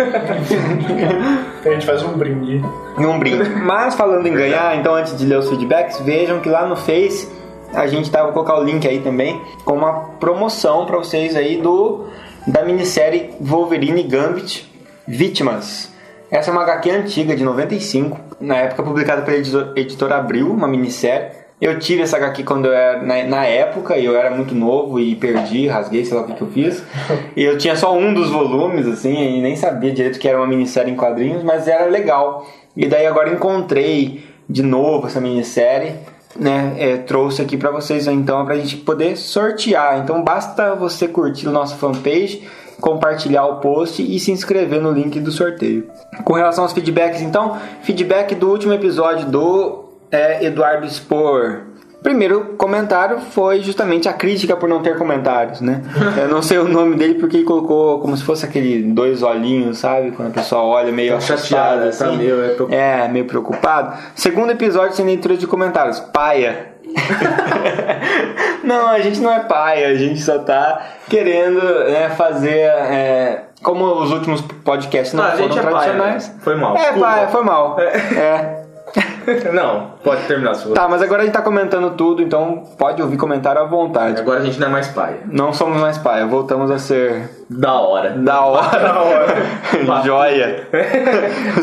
A 1.64 1.68
gente 1.70 1.86
faz 1.86 2.02
um 2.02 2.12
brinde. 2.12 2.62
um 2.98 3.18
brinde. 3.18 3.48
Mas 3.50 3.94
falando 3.94 4.26
em 4.26 4.34
ganhar, 4.34 4.76
então 4.76 4.94
antes 4.94 5.16
de 5.16 5.24
ler 5.24 5.38
os 5.38 5.48
feedbacks, 5.48 6.00
vejam 6.00 6.40
que 6.40 6.48
lá 6.48 6.66
no 6.66 6.76
Face 6.76 7.30
a 7.72 7.86
gente 7.86 8.10
tá, 8.10 8.22
vou 8.22 8.32
colocar 8.32 8.58
o 8.58 8.62
link 8.62 8.86
aí 8.86 9.00
também, 9.00 9.40
com 9.64 9.74
uma 9.74 10.10
promoção 10.20 10.84
pra 10.84 10.98
vocês 10.98 11.34
aí 11.34 11.56
do 11.56 12.06
da 12.47 12.64
minissérie 12.64 13.31
Wolverine 13.40 14.02
Gambit 14.02 14.70
Vítimas. 15.06 15.90
Essa 16.31 16.51
é 16.51 16.52
uma 16.52 16.62
HQ 16.62 16.90
antiga 16.90 17.36
de 17.36 17.44
95, 17.44 18.19
na 18.40 18.56
época 18.56 18.82
publicada 18.82 19.23
pela 19.23 19.36
editor- 19.36 19.73
editora 19.77 20.16
Abril, 20.16 20.51
uma 20.51 20.66
minissérie. 20.66 21.43
Eu 21.60 21.78
tive 21.78 22.02
essa 22.02 22.16
HQ 22.16 22.43
quando 22.43 22.66
eu 22.66 22.73
era 22.73 23.02
na, 23.02 23.23
na 23.24 23.44
época 23.44 23.97
e 23.97 24.05
eu 24.05 24.16
era 24.16 24.31
muito 24.31 24.55
novo 24.55 24.98
e 24.98 25.14
perdi, 25.14 25.69
rasguei, 25.69 26.05
sei 26.05 26.16
lá 26.16 26.23
o 26.23 26.27
que, 26.27 26.32
que 26.35 26.43
eu 26.43 26.51
fiz. 26.51 26.82
E 27.36 27.44
eu 27.44 27.56
tinha 27.59 27.77
só 27.77 27.97
um 27.97 28.12
dos 28.12 28.31
volumes, 28.31 28.86
assim, 28.86 29.39
e 29.39 29.40
nem 29.43 29.55
sabia 29.55 29.93
direito 29.93 30.19
que 30.19 30.28
era 30.28 30.39
uma 30.39 30.47
minissérie 30.47 30.93
em 30.93 30.97
quadrinhos, 30.97 31.43
mas 31.44 31.69
era 31.69 31.85
legal. 31.85 32.47
E 32.77 32.86
daí 32.86 33.06
agora 33.06 33.31
encontrei 33.31 34.24
de 34.48 34.62
novo 34.62 35.06
essa 35.06 35.20
minissérie, 35.20 35.94
né? 36.36 36.74
é, 36.78 36.96
trouxe 36.98 37.42
aqui 37.42 37.56
pra 37.56 37.70
vocês 37.70 38.06
então 38.06 38.44
pra 38.44 38.56
gente 38.56 38.76
poder 38.76 39.16
sortear. 39.16 39.98
Então 39.98 40.22
basta 40.22 40.74
você 40.74 41.06
curtir 41.09 41.48
o 41.48 41.52
nosso 41.52 41.76
fanpage, 41.76 42.42
compartilhar 42.80 43.46
o 43.46 43.56
post 43.60 44.02
e 44.02 44.18
se 44.18 44.32
inscrever 44.32 44.80
no 44.80 44.90
link 44.90 45.20
do 45.20 45.30
sorteio. 45.30 45.88
Com 46.24 46.34
relação 46.34 46.64
aos 46.64 46.72
feedbacks, 46.72 47.20
então, 47.20 47.56
feedback 47.82 48.34
do 48.34 48.50
último 48.50 48.72
episódio 48.72 49.26
do 49.28 49.84
é, 50.10 50.44
Eduardo 50.44 50.86
Spor. 50.88 51.71
Primeiro 52.02 52.54
comentário 52.58 53.20
foi 53.20 53.60
justamente 53.60 54.08
a 54.08 54.12
crítica 54.12 54.56
por 54.56 54.68
não 54.68 54.82
ter 54.82 54.96
comentários, 54.98 55.60
né? 55.60 55.82
Eu 56.20 56.28
não 56.28 56.42
sei 56.42 56.58
o 56.58 56.68
nome 56.68 56.96
dele 56.96 57.14
porque 57.14 57.36
ele 57.38 57.44
colocou 57.44 58.00
como 58.00 58.16
se 58.16 58.24
fosse 58.24 58.44
aquele 58.44 58.82
dois 58.82 59.22
olhinhos, 59.22 59.78
sabe? 59.78 60.10
Quando 60.10 60.28
a 60.28 60.32
pessoa 60.32 60.62
olha 60.62 60.90
meio 60.90 61.14
Tá 61.14 61.20
chateada, 61.20 61.82
tá 61.82 61.88
assim. 62.06 62.16
meio, 62.16 62.36
é. 62.70 63.04
É, 63.04 63.08
meio 63.08 63.24
preocupado. 63.26 63.96
Segundo 64.16 64.50
episódio 64.50 64.96
sem 64.96 65.06
leitura 65.06 65.36
de 65.36 65.46
comentários. 65.46 66.00
Paia. 66.00 66.72
não, 68.64 68.88
a 68.88 68.98
gente 69.00 69.20
não 69.20 69.32
é 69.32 69.40
paia, 69.40 69.88
a 69.88 69.94
gente 69.94 70.20
só 70.20 70.38
tá 70.38 70.80
querendo 71.08 71.60
né, 71.88 72.10
fazer. 72.10 72.50
é, 72.58 73.42
como 73.62 73.84
os 74.02 74.10
últimos 74.10 74.40
podcasts 74.64 75.14
não 75.14 75.22
Ah, 75.22 75.30
foram 75.30 75.44
gente 75.44 75.58
é 75.58 75.62
paia, 75.62 75.72
tradicionais. 75.76 76.28
né? 76.28 76.34
Foi 76.40 76.56
mal, 76.56 76.76
É, 76.76 76.80
desculpa. 76.80 77.06
paia, 77.06 77.28
foi 77.28 77.44
mal. 77.44 77.76
É. 77.80 78.61
Não, 79.52 79.93
pode 80.02 80.23
terminar 80.24 80.55
se 80.55 80.64
for. 80.64 80.74
Tá, 80.74 80.89
mas 80.89 81.01
agora 81.01 81.23
a 81.23 81.24
gente 81.24 81.32
tá 81.35 81.43
comentando 81.43 81.90
tudo, 81.97 82.23
então 82.23 82.64
pode 82.77 83.01
ouvir 83.01 83.16
comentário 83.16 83.60
à 83.60 83.64
vontade. 83.64 84.20
Agora 84.20 84.40
a 84.40 84.44
gente 84.44 84.59
não 84.59 84.66
é 84.66 84.70
mais 84.70 84.89
paia. 84.89 85.19
Não 85.27 85.52
somos 85.52 85.81
mais 85.81 85.97
paia, 85.98 86.27
voltamos 86.27 86.70
a 86.70 86.78
ser 86.78 87.31
Da 87.48 87.73
hora. 87.74 88.10
da 88.10 88.40
hora. 88.44 88.78
Da 88.82 89.01
hora. 89.01 90.02
Joia. 90.05 90.69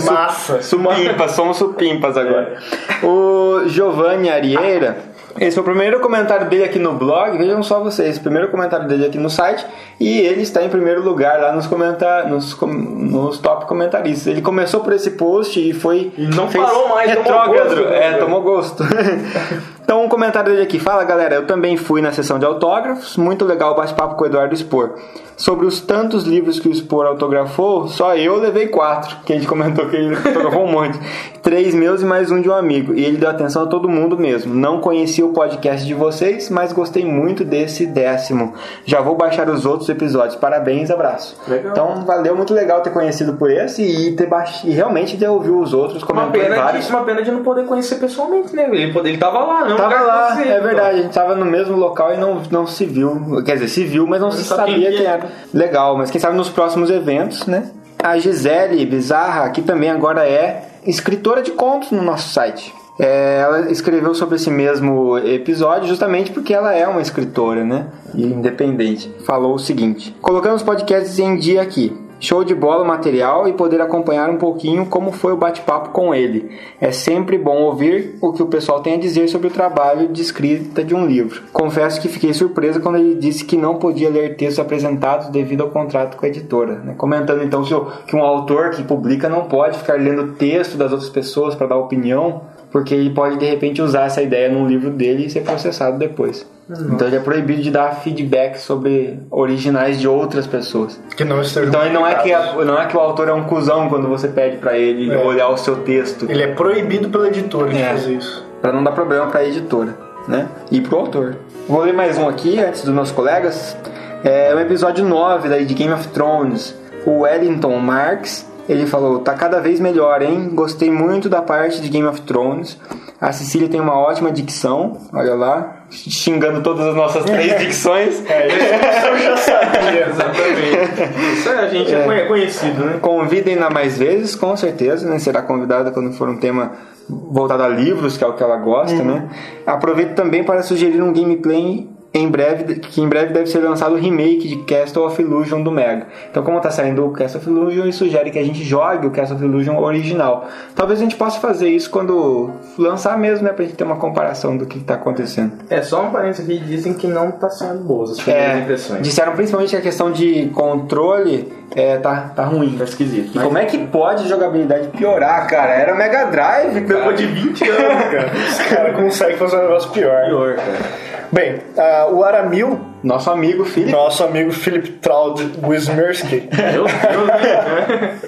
Massa. 0.10 0.62
Supimpas, 0.62 1.32
somos 1.32 1.58
supimpas 1.58 2.18
agora. 2.18 2.56
O 3.04 3.64
Giovanni 3.68 4.30
Arieira, 4.30 4.98
esse 5.38 5.54
foi 5.56 5.62
o 5.62 5.66
primeiro 5.66 6.00
comentário 6.00 6.48
dele 6.50 6.64
aqui 6.64 6.80
no 6.80 6.94
blog, 6.94 7.38
vejam 7.38 7.62
só 7.62 7.80
vocês, 7.82 8.18
o 8.18 8.22
primeiro 8.22 8.50
comentário 8.50 8.88
dele 8.88 9.06
aqui 9.06 9.18
no 9.18 9.30
site, 9.30 9.66
e 10.00 10.20
ele 10.20 10.42
está 10.42 10.64
em 10.64 10.70
primeiro 10.70 11.02
lugar 11.04 11.40
lá 11.40 11.52
nos, 11.52 11.68
comentar, 11.68 12.28
nos, 12.28 12.54
com- 12.54 12.68
nos 12.68 13.38
top 13.38 13.66
comentaristas. 13.66 14.28
Ele 14.28 14.42
começou 14.42 14.80
por 14.82 14.94
esse 14.94 15.12
post 15.12 15.60
e 15.60 15.74
foi. 15.74 16.12
E 16.18 16.26
não 16.28 16.48
parou 16.48 16.90
mais, 16.90 17.12
tomou 17.14 17.24
retrógrado. 17.24 17.76
gosto, 17.76 17.88
é, 17.94 18.12
né? 18.12 18.18
tomou 18.18 18.42
gosto. 18.42 18.84
então, 19.90 20.06
um 20.06 20.08
comentário 20.08 20.52
dele 20.52 20.62
aqui. 20.62 20.78
Fala 20.78 21.04
galera, 21.04 21.34
eu 21.34 21.48
também 21.48 21.76
fui 21.76 22.00
na 22.00 22.12
sessão 22.12 22.38
de 22.38 22.46
autógrafos, 22.46 23.18
muito 23.18 23.44
legal 23.44 23.72
o 23.72 23.76
bate-papo 23.76 24.14
com 24.14 24.24
o 24.24 24.28
Eduardo 24.28 24.56
Spor. 24.56 25.00
Sobre 25.36 25.66
os 25.66 25.82
tantos 25.82 26.26
livros 26.26 26.60
que 26.60 26.70
o 26.70 26.76
Spor 26.76 27.08
autografou, 27.08 27.88
só 27.88 28.16
eu 28.16 28.36
levei 28.36 28.68
quatro, 28.68 29.16
que 29.26 29.34
a 29.34 29.36
gente 29.36 29.48
comentou 29.48 29.88
que 29.88 29.96
ele 29.96 30.16
autografou 30.16 30.66
um 30.66 30.72
monte. 30.72 31.00
Três 31.42 31.74
meus 31.74 32.02
e 32.04 32.06
mais 32.06 32.30
um 32.30 32.40
de 32.40 32.50
um 32.50 32.54
amigo. 32.54 32.94
E 32.94 33.04
ele 33.04 33.18
deu 33.18 33.30
atenção 33.30 33.64
a 33.64 33.66
todo 33.66 33.90
mundo 33.90 34.16
mesmo. 34.16 34.54
Não 34.54 34.80
conhecia 34.80 35.26
o 35.26 35.34
podcast 35.34 35.88
de 35.88 35.94
vocês, 35.94 36.50
mas 36.50 36.74
gostei 36.74 37.06
muito 37.06 37.44
desse 37.44 37.88
décimo. 37.88 38.54
Já 38.86 39.00
vou 39.00 39.16
baixar 39.16 39.50
os 39.50 39.66
outros 39.66 39.90
episódios. 39.90 40.36
Parabéns, 40.36 40.92
abraço. 40.92 41.36
Legal. 41.48 41.72
Então, 41.72 42.06
valeu, 42.06 42.36
muito 42.36 42.54
legal 42.54 42.82
ter 42.82 42.92
conhecido 42.92 43.34
por 43.34 43.50
esse 43.50 43.82
e 43.82 44.12
ter 44.12 44.28
baix... 44.28 44.62
e 44.66 44.72
realmente 44.72 45.18
ter 45.18 45.30
ouvido 45.30 45.60
os 45.60 45.74
outros, 45.74 46.04
Uma 46.04 46.28
pena, 46.28 46.58
vários. 46.58 46.90
uma 46.90 47.04
pena 47.04 47.24
de 47.24 47.32
não 47.32 47.42
poder 47.42 47.66
conhecer 47.66 47.96
pessoalmente, 47.96 48.54
né? 48.54 48.70
Ele, 48.70 48.96
ele 48.96 49.18
tava 49.18 49.40
lá, 49.40 49.66
não. 49.66 49.79
Tava 49.82 50.02
lá, 50.02 50.36
você, 50.36 50.48
é 50.50 50.60
verdade, 50.60 51.00
a 51.00 51.02
gente 51.02 51.14
tava 51.14 51.36
no 51.36 51.46
mesmo 51.46 51.76
local 51.76 52.14
e 52.14 52.18
não, 52.18 52.42
não 52.52 52.68
se 52.68 52.86
viu. 52.86 53.42
Quer 53.46 53.54
dizer, 53.54 53.68
se 53.70 53.84
viu, 53.86 54.06
mas 54.06 54.20
não 54.20 54.32
se 54.32 54.44
sabia 54.44 54.92
quem 54.92 55.06
era. 55.06 55.28
Legal, 55.54 55.98
mas 55.98 56.12
quem 56.12 56.20
sabe 56.20 56.36
nos 56.36 56.50
próximos 56.50 56.90
eventos, 56.90 57.46
né? 57.46 57.72
A 58.02 58.18
Gisele 58.18 58.86
Bizarra, 58.86 59.50
que 59.50 59.62
também 59.62 59.90
agora 59.90 60.28
é 60.28 60.64
escritora 60.86 61.42
de 61.42 61.52
contos 61.52 61.92
no 61.92 62.02
nosso 62.02 62.30
site. 62.30 62.74
É, 63.00 63.40
ela 63.42 63.72
escreveu 63.72 64.14
sobre 64.14 64.36
esse 64.36 64.50
mesmo 64.50 65.18
episódio 65.20 65.88
justamente 65.88 66.32
porque 66.32 66.54
ela 66.54 66.74
é 66.74 66.86
uma 66.86 67.02
escritora, 67.02 67.64
né? 67.64 67.88
E 68.14 68.26
independente. 68.26 69.10
Falou 69.26 69.56
o 69.56 69.60
seguinte: 69.60 70.14
colocando 70.22 70.56
os 70.56 70.64
podcasts 70.64 71.18
em 71.18 71.38
dia 71.38 71.62
aqui. 71.62 71.96
Show 72.20 72.44
de 72.44 72.54
bola 72.54 72.84
o 72.84 72.88
material 72.88 73.48
e 73.48 73.54
poder 73.54 73.80
acompanhar 73.80 74.30
um 74.30 74.38
pouquinho 74.38 74.86
como 74.86 75.12
foi 75.12 75.32
o 75.32 75.38
bate-papo 75.38 75.92
com 75.92 76.14
ele. 76.14 76.52
É 76.80 76.92
sempre 76.92 77.38
bom 77.38 77.62
ouvir 77.62 78.18
o 78.22 78.34
que 78.34 78.44
o 78.44 78.48
pessoal 78.48 78.82
tem 78.82 78.96
a 78.96 78.98
dizer 78.98 79.30
sobre 79.30 79.48
o 79.48 79.52
trabalho 79.52 80.10
de 80.10 80.22
escrita 80.22 80.84
de 80.84 80.94
um 80.94 81.06
livro. 81.06 81.44
Confesso 81.54 82.02
que 82.02 82.10
fiquei 82.10 82.34
surpresa 82.34 82.82
quando 82.82 82.98
ele 82.98 83.16
disse 83.16 83.46
que 83.46 83.56
não 83.56 83.76
podia 83.76 84.10
ler 84.10 84.36
textos 84.36 84.60
apresentados 84.60 85.28
devido 85.30 85.62
ao 85.62 85.70
contrato 85.70 86.18
com 86.18 86.26
a 86.26 86.30
editora. 86.30 86.80
né? 86.80 86.94
Comentando 86.98 87.42
então 87.42 87.64
que 88.06 88.16
um 88.16 88.24
autor 88.24 88.72
que 88.72 88.84
publica 88.84 89.30
não 89.30 89.46
pode 89.46 89.78
ficar 89.78 89.98
lendo 89.98 90.34
texto 90.34 90.78
das 90.78 90.92
outras 90.92 91.10
pessoas 91.10 91.56
para 91.56 91.68
dar 91.68 91.78
opinião. 91.78 92.42
Porque 92.72 92.94
ele 92.94 93.10
pode 93.10 93.38
de 93.38 93.46
repente 93.46 93.82
usar 93.82 94.06
essa 94.06 94.22
ideia 94.22 94.50
num 94.50 94.68
livro 94.68 94.90
dele 94.92 95.26
e 95.26 95.30
ser 95.30 95.42
processado 95.42 95.98
depois. 95.98 96.46
Uhum. 96.70 96.94
Então 96.94 97.08
ele 97.08 97.16
é 97.16 97.20
proibido 97.20 97.62
de 97.64 97.72
dar 97.72 97.96
feedback 98.02 98.58
sobre 98.60 99.20
originais 99.32 100.00
de 100.00 100.08
outras 100.08 100.46
pessoas. 100.46 101.00
Que 101.18 101.24
não 101.24 101.42
estejam 101.42 101.70
Então 101.70 101.92
não 101.92 102.06
é, 102.06 102.16
que 102.16 102.32
a- 102.32 102.54
não 102.64 102.80
é 102.80 102.86
que 102.86 102.96
o 102.96 103.00
autor 103.00 103.28
é 103.28 103.34
um 103.34 103.44
cuzão 103.44 103.90
quando 103.90 104.08
você 104.08 104.28
pede 104.28 104.58
pra 104.58 104.78
ele 104.78 105.12
É. 105.12 105.18
olhar 105.18 105.50
o 105.50 105.58
seu 105.58 105.78
texto. 105.78 106.28
Ele 106.30 106.44
é 106.44 106.48
proibido 106.54 107.10
pela 107.10 107.28
editora 107.28 107.70
de 107.72 107.82
É. 107.82 107.90
fazer 107.90 108.14
isso. 108.14 108.46
Pra 108.62 108.72
não 108.72 108.84
dar 108.84 108.92
problema 108.92 109.28
pra 109.28 109.44
editora, 109.44 109.96
né? 110.28 110.48
E 110.70 110.80
pro 110.82 110.98
autor. 111.00 111.38
Vou 111.68 111.82
ler 111.82 111.94
mais 111.94 112.18
um 112.18 112.28
aqui, 112.28 112.60
antes 112.60 112.84
dos 112.84 112.94
meus 112.94 113.10
colegas. 113.12 113.76
É 114.24 114.54
o 114.54 114.60
episódio 114.60 115.06
9 115.06 115.48
daí 115.50 115.66
de 115.66 115.74
Game 115.74 115.94
of 115.94 116.08
Thrones. 116.10 116.76
O 117.06 117.22
Wellington 117.22 117.78
Marx, 117.80 118.46
ele 118.70 118.86
falou, 118.86 119.20
tá 119.20 119.34
cada 119.34 119.60
vez 119.60 119.80
melhor, 119.80 120.22
hein? 120.22 120.52
Gostei 120.54 120.92
muito 120.92 121.28
da 121.28 121.42
parte 121.42 121.82
de 121.82 121.90
Game 121.90 122.08
of 122.08 122.22
Thrones. 122.22 122.78
A 123.20 123.34
Cecília 123.34 123.68
tem 123.68 123.82
uma 123.82 123.98
ótima 123.98 124.32
dicção, 124.32 124.96
olha 125.12 125.34
lá, 125.34 125.84
xingando 125.90 126.62
todas 126.62 126.86
as 126.88 126.96
nossas 126.96 127.26
três 127.26 127.58
dicções. 127.60 128.24
É, 128.30 128.48
isso 128.48 129.08
eu 129.08 129.18
já 129.18 129.38
sabia. 129.38 130.08
Exatamente. 130.08 131.34
Isso 131.34 131.50
a 131.50 131.68
gente 131.68 131.94
é, 131.94 132.04
conhe- 132.06 132.26
conhecido, 132.28 132.86
né? 132.86 133.00
Convidem-na 133.02 133.70
mais 133.70 133.98
vezes, 133.98 134.36
com 134.36 134.56
certeza, 134.56 135.10
né? 135.10 135.20
Será 135.20 135.42
convidada 135.42 135.92
quando 135.92 136.14
for 136.14 136.30
um 136.30 136.38
tema 136.38 136.72
voltado 137.10 137.64
a 137.64 137.68
livros, 137.68 138.18
que 138.18 138.24
é 138.24 138.28
o 138.28 138.34
que 138.34 138.44
ela 138.44 138.58
gosta, 138.58 139.04
né? 139.04 139.28
Aproveito 139.66 140.14
também 140.16 140.44
para 140.44 140.62
sugerir 140.62 141.02
um 141.02 141.12
gameplay 141.12 141.90
em 142.12 142.28
breve, 142.28 142.76
que 142.80 143.02
em 143.02 143.08
breve 143.08 143.32
deve 143.34 143.46
ser 143.48 143.60
lançado 143.60 143.94
o 143.94 143.98
remake 143.98 144.48
de 144.48 144.56
Castle 144.64 145.06
of 145.06 145.22
Illusion 145.22 145.62
do 145.62 145.72
Mega. 145.72 146.08
Então, 146.32 146.42
como 146.42 146.60
tá 146.60 146.72
saindo 146.72 147.06
o 147.06 147.12
Castle 147.12 147.40
of 147.40 147.48
Illusion, 147.50 147.84
ele 147.84 147.92
sugere 147.94 148.32
que 148.32 148.40
a 148.40 148.44
gente 148.44 148.64
jogue 148.64 149.06
o 149.06 149.12
Castle 149.12 149.36
of 149.38 149.46
Illusion 149.46 149.78
original. 149.78 150.48
Talvez 150.76 151.00
a 151.00 151.04
gente 151.04 151.16
possa 151.16 151.40
fazer 151.40 151.70
isso 151.70 151.90
quando 151.92 152.50
lançar 152.80 153.16
mesmo, 153.18 153.46
né? 153.46 153.54
Pra 153.54 153.64
gente 153.64 153.76
ter 153.76 153.84
uma 153.84 153.98
comparação 153.98 154.58
do 154.58 154.66
que 154.66 154.80
tá 154.80 154.96
acontecendo. 154.96 155.52
É, 155.70 155.84
só 155.84 156.02
um 156.04 156.10
parênteses 156.10 156.46
aqui, 156.50 156.58
dizem 156.60 156.94
que 156.94 157.06
não 157.06 157.30
tá 157.32 157.48
sendo 157.50 157.84
boas 157.84 158.12
as 158.12 158.20
primeiras 158.20 158.56
É, 158.56 158.60
impressões. 158.60 159.02
disseram 159.04 159.34
principalmente 159.34 159.70
que 159.70 159.78
a 159.78 159.82
questão 159.82 160.12
de 160.12 160.48
controle 160.56 161.54
é, 161.76 161.98
tá, 161.98 162.32
tá 162.36 162.44
ruim. 162.44 162.76
Tá 162.76 162.86
esquisito. 162.86 163.38
E 163.38 163.40
como 163.40 163.56
é 163.58 163.66
que 163.66 163.78
pode 163.86 164.24
a 164.24 164.28
jogabilidade 164.28 164.88
piorar, 164.88 165.48
cara? 165.48 165.74
Era 165.74 165.94
Mega 165.94 166.26
Drive, 166.26 166.82
cara. 166.88 167.00
Depois 167.02 167.18
de 167.20 167.28
20 167.28 167.70
anos, 167.70 168.04
cara. 168.06 168.32
Os 168.34 168.58
caras 168.68 168.96
conseguem 168.96 169.38
fazer 169.38 169.58
um 169.58 169.62
negócio 169.62 169.92
pior. 169.92 170.26
Pior, 170.26 170.56
cara. 170.56 171.19
Bem, 171.32 171.62
ah, 171.78 172.08
o 172.12 172.24
Aramil, 172.24 172.80
Nosso 173.04 173.30
amigo 173.32 173.66
Felipe. 173.66 173.92
nosso 173.92 174.24
amigo 174.24 174.52
Philip 174.52 174.92
Traud 174.94 175.52
Wismerski, 175.64 176.50
né? 176.52 178.20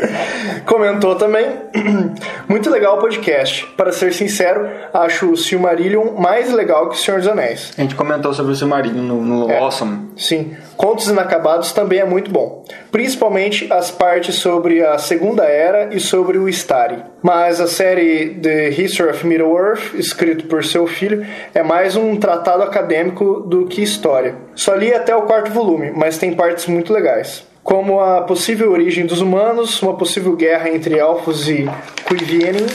comentou 0.66 1.16
também. 1.16 1.46
Muito 2.48 2.70
legal 2.70 2.98
o 2.98 3.00
podcast. 3.00 3.66
Para 3.78 3.92
ser 3.92 4.14
sincero, 4.14 4.68
acho 4.94 5.32
o 5.32 5.38
Silmarillion 5.38 6.14
mais 6.18 6.52
legal 6.52 6.90
que 6.90 6.96
o 6.96 6.98
Senhor 6.98 7.20
dos 7.20 7.28
Anéis. 7.28 7.72
A 7.78 7.82
gente 7.82 7.96
comentou 7.96 8.34
sobre 8.34 8.52
o 8.54 8.56
Silmarillion 8.56 9.04
no, 9.04 9.22
no 9.22 9.52
É. 9.52 9.60
Awesome. 9.60 10.12
Sim, 10.16 10.56
Contos 10.78 11.08
Inacabados 11.08 11.72
também 11.74 12.00
é 12.00 12.06
muito 12.06 12.32
bom, 12.32 12.66
principalmente 12.92 13.72
as 13.72 13.92
partes 13.92 14.36
sobre 14.36 14.84
a 14.84 14.98
Segunda 14.98 15.44
Era 15.44 15.94
e 15.94 16.00
sobre 16.00 16.38
o 16.38 16.50
Istari. 16.50 16.98
Mas 17.22 17.62
a 17.62 17.68
série 17.68 18.40
The 18.42 18.70
History 18.70 19.12
of 19.12 19.28
Middle-earth, 19.28 19.94
escrito 19.94 20.46
por 20.46 20.64
seu 20.64 20.88
filho, 20.88 21.24
é 21.54 21.62
mais 21.62 21.96
um 21.96 22.16
tratado 22.16 22.64
acadêmico 22.64 23.42
do 23.42 23.68
que 23.68 23.84
história. 23.84 24.36
Só 24.62 24.76
li 24.76 24.94
até 24.94 25.16
o 25.16 25.24
quarto 25.24 25.50
volume, 25.50 25.90
mas 25.90 26.20
tem 26.20 26.36
partes 26.36 26.68
muito 26.68 26.94
legais. 26.94 27.44
Como 27.64 28.00
a 28.00 28.22
possível 28.22 28.72
origem 28.72 29.08
dos 29.08 29.20
humanos, 29.20 29.82
uma 29.82 29.98
possível 29.98 30.36
guerra 30.36 30.70
entre 30.70 31.00
elfos 31.00 31.50
e 31.50 31.66
Cuivienen, 32.08 32.68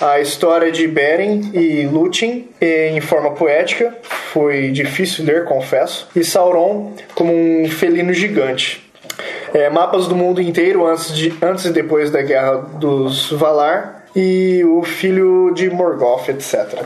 a 0.00 0.20
história 0.20 0.72
de 0.72 0.88
Beren 0.88 1.50
e 1.52 1.84
Lúthien 1.84 2.48
em 2.58 2.98
forma 3.02 3.32
poética, 3.32 3.94
foi 4.32 4.70
difícil 4.70 5.26
ler, 5.26 5.44
confesso, 5.44 6.08
e 6.16 6.24
Sauron 6.24 6.94
como 7.14 7.30
um 7.34 7.68
felino 7.68 8.14
gigante. 8.14 8.82
É, 9.52 9.68
mapas 9.68 10.08
do 10.08 10.16
mundo 10.16 10.40
inteiro 10.40 10.86
antes, 10.86 11.14
de, 11.14 11.34
antes 11.42 11.66
e 11.66 11.70
depois 11.70 12.10
da 12.10 12.22
Guerra 12.22 12.54
dos 12.78 13.30
Valar 13.32 14.03
e 14.14 14.64
o 14.64 14.82
filho 14.82 15.52
de 15.54 15.68
Morgoth, 15.70 16.28
etc. 16.28 16.84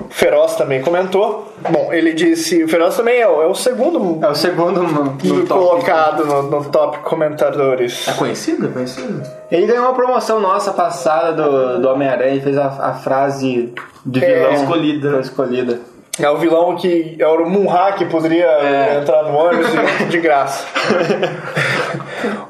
O 0.00 0.10
Feroz 0.10 0.56
também 0.56 0.82
comentou. 0.82 1.50
Bom, 1.70 1.90
ele 1.90 2.12
disse. 2.12 2.62
O 2.64 2.68
Feroz 2.68 2.94
também 2.96 3.18
é 3.20 3.26
o, 3.26 3.40
é 3.40 3.46
o 3.46 3.54
segundo 3.54 4.18
É 4.22 4.28
o 4.28 4.34
segundo 4.34 4.82
no, 4.82 5.04
no 5.04 5.14
top. 5.14 5.48
colocado 5.48 6.26
no, 6.26 6.42
no 6.42 6.64
top 6.66 6.98
comentadores. 6.98 8.06
É 8.06 8.12
conhecido? 8.12 8.66
É 8.66 8.70
conhecido? 8.70 9.22
Ele 9.50 9.66
ganhou 9.66 9.84
uma 9.86 9.94
promoção 9.94 10.38
nossa 10.38 10.72
passada 10.72 11.32
do, 11.32 11.80
do 11.80 11.88
Homem-Aranha 11.88 12.34
e 12.34 12.40
fez 12.42 12.58
a, 12.58 12.66
a 12.66 12.92
frase 12.92 13.72
de 14.04 14.22
É, 14.22 14.34
vilão 14.34 14.52
escolhida. 14.52 15.10
Foi 15.12 15.20
escolhida. 15.20 15.80
É 16.20 16.28
o 16.30 16.36
vilão 16.36 16.76
que 16.76 17.16
é 17.18 17.26
o 17.26 17.48
Munha 17.48 17.92
que 17.96 18.04
poderia 18.04 18.44
É. 18.46 18.98
entrar 19.00 19.22
no 19.24 19.34
ônibus 19.36 19.66
de 20.10 20.20
graça. 20.20 20.66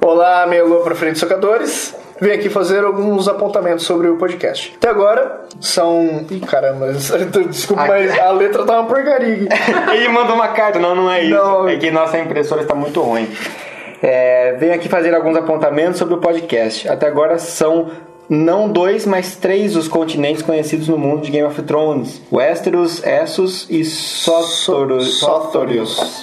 Olá, 0.01 0.47
meu 0.47 0.67
alô 0.67 0.81
para 0.81 0.95
frente 0.97 1.19
socadores. 1.19 1.95
Vim 2.25 2.31
aqui 2.31 2.49
fazer 2.49 2.83
alguns 2.83 3.29
apontamentos 3.29 3.85
sobre 3.85 4.09
o 4.09 4.17
podcast. 4.17 4.73
Até 4.79 4.89
agora 4.89 5.43
são. 5.61 6.25
Ih, 6.31 6.41
caramba, 6.41 6.91
desculpa, 7.51 7.85
mas 7.87 8.19
a 8.19 8.31
letra 8.31 8.65
tá 8.65 8.81
uma 8.81 8.89
porcaria. 8.89 9.47
Ele 9.93 10.09
mandou 10.09 10.35
uma 10.35 10.49
carta, 10.49 10.79
não, 10.79 10.95
não 10.95 11.11
é 11.11 11.23
isso. 11.23 11.35
Não. 11.35 11.69
É 11.69 11.77
que 11.77 11.91
nossa 11.91 12.19
impressora 12.19 12.63
está 12.63 12.75
muito 12.75 13.03
ruim. 13.03 13.29
É, 14.03 14.55
venho 14.59 14.73
aqui 14.73 14.89
fazer 14.89 15.15
alguns 15.15 15.37
apontamentos 15.37 15.99
sobre 15.99 16.15
o 16.15 16.17
podcast. 16.17 16.89
Até 16.89 17.09
agora 17.09 17.39
são 17.39 17.91
não 18.27 18.71
dois, 18.71 19.05
mas 19.05 19.37
três 19.37 19.77
os 19.77 19.87
continentes 19.87 20.41
conhecidos 20.41 20.89
no 20.89 20.97
mundo 20.97 21.25
de 21.25 21.31
Game 21.31 21.47
of 21.47 21.61
Thrones: 21.61 22.23
Westeros, 22.33 23.05
Essos 23.05 23.67
e. 23.69 23.85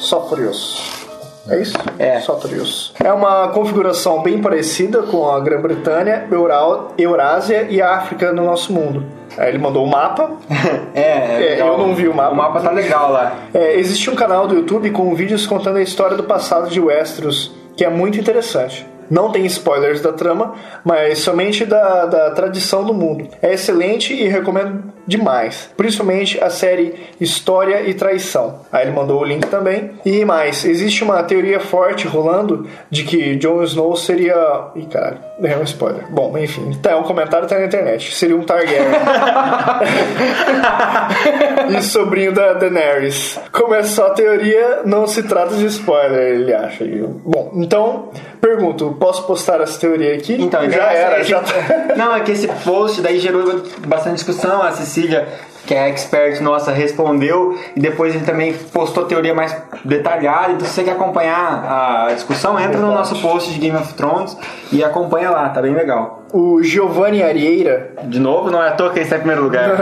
Sotorius. 0.01 1.00
É 1.49 1.59
isso? 1.59 1.75
É. 1.97 2.19
Sotorius. 2.19 2.93
É 3.03 3.11
uma 3.11 3.47
configuração 3.49 4.21
bem 4.21 4.39
parecida 4.41 5.01
com 5.03 5.29
a 5.29 5.39
Grã-Bretanha, 5.39 6.27
Eural- 6.31 6.93
Eurásia 6.97 7.67
e 7.69 7.81
a 7.81 7.95
África 7.95 8.31
no 8.31 8.45
nosso 8.45 8.71
mundo. 8.71 9.03
Aí 9.37 9.49
ele 9.49 9.57
mandou 9.57 9.83
o 9.85 9.89
mapa. 9.89 10.31
É, 10.93 11.01
é 11.01 11.57
É, 11.57 11.61
eu 11.61 11.77
não 11.77 11.95
vi 11.95 12.07
o 12.07 12.13
mapa. 12.13 12.31
O 12.33 12.35
mapa 12.37 12.59
tá 12.61 12.69
legal 12.71 13.11
lá. 13.11 13.35
É, 13.53 13.75
existe 13.79 14.09
um 14.09 14.15
canal 14.15 14.47
do 14.47 14.55
YouTube 14.55 14.91
com 14.91 15.13
vídeos 15.15 15.47
contando 15.47 15.77
a 15.77 15.81
história 15.81 16.15
do 16.15 16.23
passado 16.23 16.69
de 16.69 16.79
Westeros, 16.79 17.51
que 17.75 17.83
é 17.83 17.89
muito 17.89 18.19
interessante. 18.19 18.85
Não 19.09 19.29
tem 19.29 19.45
spoilers 19.45 19.99
da 19.99 20.13
trama, 20.13 20.53
mas 20.85 21.19
somente 21.19 21.65
da, 21.65 22.05
da 22.05 22.31
tradição 22.31 22.85
do 22.85 22.93
mundo. 22.93 23.27
É 23.41 23.53
excelente 23.53 24.13
e 24.13 24.25
recomendo 24.27 24.83
demais. 25.07 25.69
Principalmente 25.77 26.43
a 26.43 26.49
série 26.49 26.93
História 27.19 27.81
e 27.87 27.93
Traição. 27.93 28.61
Aí 28.71 28.83
ele 28.83 28.91
mandou 28.91 29.21
o 29.21 29.25
link 29.25 29.45
também. 29.47 29.91
E 30.05 30.23
mais, 30.25 30.65
existe 30.65 31.03
uma 31.03 31.21
teoria 31.23 31.59
forte 31.59 32.07
rolando 32.07 32.67
de 32.89 33.03
que 33.03 33.35
Jon 33.35 33.63
Snow 33.63 33.95
seria. 33.95 34.35
Ih, 34.75 34.85
caralho, 34.85 35.17
é 35.43 35.57
um 35.57 35.63
spoiler. 35.63 36.05
Bom, 36.09 36.35
enfim, 36.37 36.71
tá, 36.81 36.97
um 36.97 37.03
comentário 37.03 37.47
tá 37.47 37.57
na 37.59 37.65
internet. 37.65 38.13
Seria 38.15 38.35
um 38.35 38.43
Targaryen. 38.43 38.81
e 41.77 41.81
sobrinho 41.83 42.33
da 42.33 42.53
Daenerys. 42.53 43.39
Como 43.51 43.73
é 43.73 43.83
só 43.83 44.09
teoria, 44.11 44.81
não 44.85 45.07
se 45.07 45.23
trata 45.23 45.55
de 45.55 45.65
spoiler, 45.67 46.35
ele 46.39 46.53
acha. 46.53 46.83
Bom, 47.25 47.51
então, 47.55 48.09
pergunto, 48.39 48.95
posso 48.99 49.23
postar 49.25 49.61
essa 49.61 49.79
teoria 49.79 50.15
aqui? 50.15 50.35
Então, 50.39 50.69
já 50.69 50.91
era, 50.91 51.19
esse- 51.21 51.29
já 51.29 51.39
tá. 51.41 51.51
Não, 51.95 52.15
é 52.15 52.21
que 52.21 52.31
esse 52.31 52.47
post 52.47 53.01
daí 53.01 53.19
gerou 53.19 53.61
bastante 53.85 54.15
discussão. 54.15 54.61
A 54.61 54.71
Cecília, 54.91 55.27
que 55.65 55.73
é 55.73 55.83
a 55.83 55.89
expert 55.89 56.41
nossa, 56.41 56.71
respondeu 56.71 57.57
e 57.75 57.79
depois 57.79 58.13
ele 58.13 58.25
também 58.25 58.53
postou 58.53 59.05
teoria 59.05 59.33
mais 59.33 59.55
detalhada. 59.85 60.53
Então, 60.53 60.67
se 60.67 60.73
você 60.73 60.83
quer 60.83 60.91
acompanhar 60.91 62.07
a 62.07 62.13
discussão, 62.13 62.59
entra 62.59 62.79
no 62.79 62.91
nosso 62.91 63.19
post 63.21 63.53
de 63.53 63.59
Game 63.59 63.77
of 63.77 63.93
Thrones 63.93 64.37
e 64.71 64.83
acompanha 64.83 65.29
lá, 65.29 65.49
tá 65.49 65.61
bem 65.61 65.73
legal. 65.73 66.23
O 66.33 66.63
Giovanni 66.63 67.21
Arieira. 67.21 67.91
De 68.03 68.19
novo, 68.19 68.49
não 68.49 68.61
é 68.63 68.69
à 68.69 68.71
toa 68.71 68.89
que 68.89 68.99
ele 68.99 69.03
está 69.03 69.17
em 69.17 69.19
primeiro 69.19 69.43
lugar. 69.43 69.77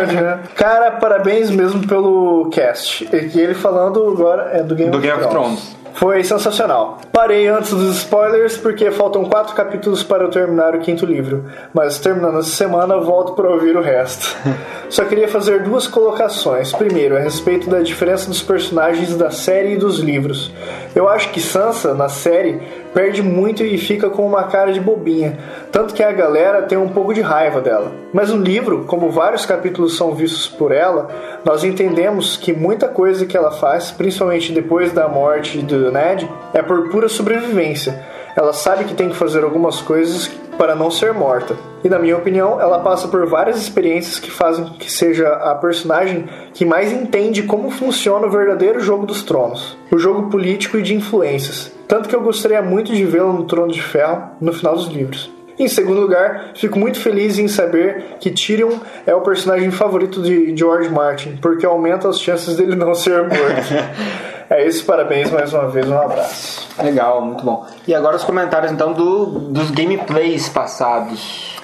Cara, 0.55 0.91
parabéns 0.91 1.49
mesmo 1.49 1.85
pelo 1.87 2.49
cast. 2.51 3.07
E 3.11 3.39
ele 3.39 3.53
falando 3.53 4.07
agora 4.09 4.49
é 4.53 4.63
do 4.63 4.75
Game, 4.75 4.89
Do 4.89 4.97
of, 4.97 5.07
Game 5.07 5.21
of 5.21 5.29
Thrones. 5.29 5.77
Foi 5.99 6.23
sensacional. 6.23 6.97
Parei 7.11 7.49
antes 7.49 7.71
dos 7.71 7.97
spoilers 7.97 8.55
porque 8.55 8.89
faltam 8.89 9.25
quatro 9.25 9.53
capítulos 9.53 10.01
para 10.01 10.23
eu 10.23 10.29
terminar 10.29 10.73
o 10.73 10.79
quinto 10.79 11.05
livro. 11.05 11.43
Mas 11.73 11.99
terminando 11.99 12.39
essa 12.39 12.51
semana, 12.51 12.97
volto 13.01 13.33
para 13.33 13.49
ouvir 13.49 13.75
o 13.75 13.81
resto. 13.81 14.33
Só 14.89 15.03
queria 15.03 15.27
fazer 15.27 15.61
duas 15.63 15.87
colocações. 15.87 16.71
Primeiro, 16.71 17.17
a 17.17 17.19
respeito 17.19 17.69
da 17.69 17.81
diferença 17.81 18.29
dos 18.29 18.41
personagens 18.41 19.13
da 19.17 19.29
série 19.29 19.73
e 19.73 19.77
dos 19.77 19.99
livros. 19.99 20.53
Eu 20.95 21.09
acho 21.09 21.31
que 21.31 21.41
Sansa, 21.41 21.93
na 21.93 22.07
série, 22.07 22.61
perde 22.93 23.21
muito 23.21 23.63
e 23.63 23.77
fica 23.77 24.09
com 24.09 24.25
uma 24.25 24.43
cara 24.43 24.71
de 24.73 24.79
bobinha. 24.79 25.37
Tanto 25.71 25.93
que 25.93 26.03
a 26.03 26.11
galera 26.11 26.63
tem 26.63 26.77
um 26.77 26.89
pouco 26.89 27.13
de 27.13 27.21
raiva 27.21 27.61
dela. 27.61 27.91
Mas 28.13 28.29
no 28.29 28.41
livro, 28.41 28.85
como 28.85 29.09
vários 29.11 29.45
capítulos 29.45 29.95
são 29.97 30.13
vistos 30.13 30.47
por 30.47 30.71
ela, 30.71 31.09
nós 31.45 31.63
entendemos 31.63 32.37
que 32.37 32.53
muita 32.53 32.87
coisa 32.87 33.25
que 33.25 33.37
ela 33.37 33.51
faz, 33.51 33.91
principalmente 33.91 34.51
depois 34.51 34.91
da 34.91 35.07
morte 35.07 35.59
do 35.59 35.91
Ned, 35.91 36.29
é 36.53 36.61
por 36.61 36.89
pura 36.89 37.07
sobrevivência. 37.07 38.03
Ela 38.35 38.53
sabe 38.53 38.85
que 38.85 38.93
tem 38.93 39.09
que 39.09 39.15
fazer 39.15 39.43
algumas 39.43 39.81
coisas 39.81 40.29
para 40.57 40.75
não 40.75 40.91
ser 40.91 41.13
morta. 41.13 41.55
E 41.83 41.87
na 41.89 41.97
minha 41.97 42.17
opinião, 42.17 42.59
ela 42.59 42.79
passa 42.79 43.07
por 43.07 43.25
várias 43.25 43.57
experiências 43.57 44.19
que 44.19 44.29
fazem 44.29 44.65
que 44.77 44.91
seja 44.91 45.29
a 45.29 45.55
personagem 45.55 46.27
que 46.53 46.65
mais 46.65 46.91
entende 46.91 47.43
como 47.43 47.71
funciona 47.71 48.27
o 48.27 48.29
verdadeiro 48.29 48.81
jogo 48.81 49.05
dos 49.05 49.23
tronos, 49.23 49.77
o 49.89 49.97
jogo 49.97 50.29
político 50.29 50.77
e 50.77 50.81
de 50.81 50.93
influências. 50.93 51.71
Tanto 51.87 52.09
que 52.09 52.15
eu 52.15 52.21
gostaria 52.21 52.61
muito 52.61 52.93
de 52.93 53.05
vê-la 53.05 53.31
no 53.31 53.45
Trono 53.45 53.71
de 53.71 53.81
Ferro 53.81 54.31
no 54.41 54.51
final 54.51 54.75
dos 54.75 54.87
livros. 54.87 55.31
Em 55.57 55.67
segundo 55.67 55.99
lugar, 55.99 56.51
fico 56.55 56.79
muito 56.79 56.99
feliz 56.99 57.37
em 57.37 57.49
saber 57.49 58.17
que 58.19 58.31
Tyrion 58.31 58.79
é 59.05 59.13
o 59.13 59.19
personagem 59.19 59.71
favorito 59.71 60.21
de 60.21 60.55
George 60.55 60.89
Martin, 60.89 61.37
porque 61.41 61.65
aumenta 61.65 62.07
as 62.07 62.19
chances 62.21 62.55
dele 62.55 62.75
não 62.75 62.93
ser 62.95 63.23
morto. 63.23 63.73
é 64.49 64.67
isso, 64.67 64.85
parabéns 64.85 65.29
mais 65.31 65.53
uma 65.53 65.67
vez, 65.67 65.87
um 65.87 65.97
abraço. 65.97 66.67
Legal, 66.81 67.23
muito 67.23 67.43
bom. 67.43 67.65
E 67.87 67.93
agora 67.93 68.15
os 68.15 68.23
comentários 68.23 68.71
então 68.71 68.93
do, 68.93 69.25
dos 69.25 69.69
gameplays 69.71 70.49
passados. 70.49 71.57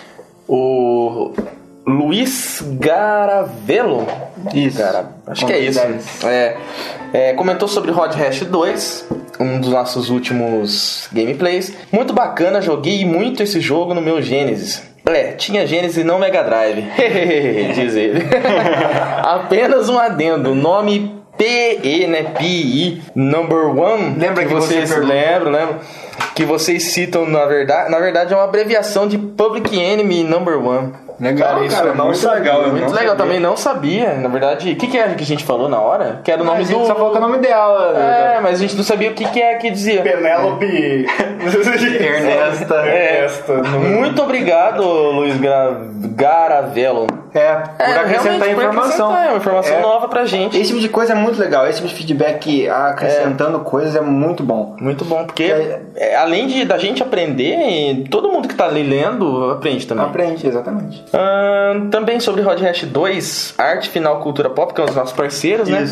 O 0.48 1.34
Luiz 1.88 2.64
Garavelo. 2.80 4.08
Isso. 4.54 4.78
Cara, 4.78 5.12
acho 5.28 5.46
que 5.46 5.54
é 5.54 5.60
isso. 5.60 5.80
É, 6.26 6.58
é, 7.14 7.34
comentou 7.34 7.68
sobre 7.68 7.92
Hot 7.92 8.18
Hash 8.18 8.42
2, 8.42 9.08
um 9.40 9.60
dos 9.60 9.70
nossos 9.70 10.10
últimos 10.10 11.08
gameplays. 11.12 11.74
Muito 11.92 12.14
bacana, 12.14 12.62
joguei 12.62 13.06
muito 13.06 13.44
esse 13.44 13.62
jogo 13.62 13.94
no 13.94 14.02
meu 14.02 14.22
Genesis. 14.22 14.84
É, 15.06 15.34
tinha 15.34 15.68
Genesis 15.68 15.98
e 15.98 16.04
não 16.04 16.18
Mega 16.18 16.44
Drive. 16.44 16.84
Diz 17.76 17.96
ele. 17.96 18.26
Apenas 19.22 19.88
um 19.88 20.00
adendo. 20.00 20.52
O 20.52 20.56
nome 20.56 21.15
PE, 21.38 22.08
né? 22.08 22.24
PI, 22.38 23.02
number 23.16 23.68
one. 23.78 24.16
Lembra 24.18 24.46
que 24.46 24.54
você 24.54 24.74
vocês 24.76 24.90
perguntou? 24.94 25.16
lembram, 25.16 25.52
lembram? 25.52 25.76
Que 26.34 26.46
vocês 26.46 26.84
citam, 26.92 27.26
na 27.26 27.46
verdade, 27.46 27.90
na 27.92 28.00
verdade 28.00 28.34
é 28.34 28.36
uma 28.36 28.44
abreviação 28.46 29.08
de 29.08 29.18
Public 29.18 29.78
Enemy 29.80 30.24
Number 30.24 30.58
One. 30.66 30.94
Legal, 31.18 31.48
Cara, 31.54 31.66
isso 31.66 31.76
cara, 31.78 31.90
é 31.92 31.94
muito 31.94 32.08
muito 32.10 32.28
legal. 32.30 32.62
eu 32.64 32.68
Muito 32.72 32.82
legal, 32.94 32.94
sabia. 32.94 33.16
também 33.16 33.40
não 33.40 33.56
sabia. 33.56 34.14
Na 34.16 34.28
verdade, 34.28 34.74
o 34.74 34.76
que, 34.76 34.86
que 34.88 34.98
é 34.98 35.08
que 35.14 35.24
a 35.24 35.26
gente 35.26 35.46
falou 35.46 35.70
na 35.70 35.80
hora? 35.80 36.20
Que 36.26 36.30
era 36.30 36.42
o 36.42 36.46
Não, 36.46 36.52
nome 36.52 36.66
a 36.66 36.68
gente 36.68 36.78
do. 36.78 36.86
só 36.88 36.94
falou 36.94 37.12
que 37.12 37.18
é 37.18 37.20
o 37.20 37.24
nome 37.24 37.38
dela. 37.38 37.98
É, 37.98 38.40
mas 38.42 38.56
a 38.56 38.62
gente 38.62 38.76
não 38.76 38.84
sabia 38.84 39.12
o 39.12 39.14
que, 39.14 39.24
que 39.30 39.42
é 39.42 39.56
que 39.56 39.72
dizia. 39.72 40.02
Penélope 40.02 40.66
Ernesta. 42.04 42.76
Ernesta. 42.86 43.54
no- 43.62 43.80
Muito 43.80 44.22
obrigado, 44.22 44.84
Luiz 44.84 45.38
Gra... 45.38 45.78
Garavelo. 46.16 47.08
É, 47.36 47.54
por 47.56 47.82
É, 47.84 47.96
acrescentar 48.00 48.50
informação. 48.50 49.10
acrescentar, 49.12 49.26
É 49.26 49.30
uma 49.30 49.38
informação 49.38 49.76
É. 49.76 49.82
nova 49.82 50.08
pra 50.08 50.26
gente. 50.26 50.58
Esse 50.58 50.68
tipo 50.70 50.80
de 50.80 50.90
coisa 50.90 51.12
é 51.14 51.16
muito 51.16 51.40
legal. 51.40 51.68
Esse 51.68 51.78
tipo 51.82 51.90
de 51.90 51.96
feedback 51.96 52.70
acrescentando 52.70 53.60
coisas 53.60 53.96
é 53.96 54.02
muito 54.02 54.42
bom. 54.42 54.76
Muito 54.80 55.04
bom, 55.04 55.26
porque 55.26 55.54
é, 55.96 56.16
além 56.16 56.48
de 56.48 56.64
da 56.66 56.78
gente 56.78 57.04
aprender, 57.04 58.06
todo 58.10 58.30
mundo 58.30 58.48
que 58.48 58.56
tá 58.56 58.66
ali 58.66 58.84
lendo 58.84 59.52
aprende 59.52 59.86
também. 59.86 60.06
Aprende, 60.06 60.48
exatamente. 60.48 61.04
Ahn, 61.14 61.90
também 61.90 62.20
sobre 62.20 62.42
Rod 62.42 62.62
Hash 62.62 62.84
2, 62.86 63.56
Arte 63.58 63.90
Final 63.90 64.20
Cultura 64.22 64.50
Pop, 64.50 64.74
que 64.74 64.80
é 64.80 64.84
um 64.84 64.88
dos 64.88 64.96
nossos 64.96 65.14
parceiros, 65.16 65.68
né? 65.68 65.86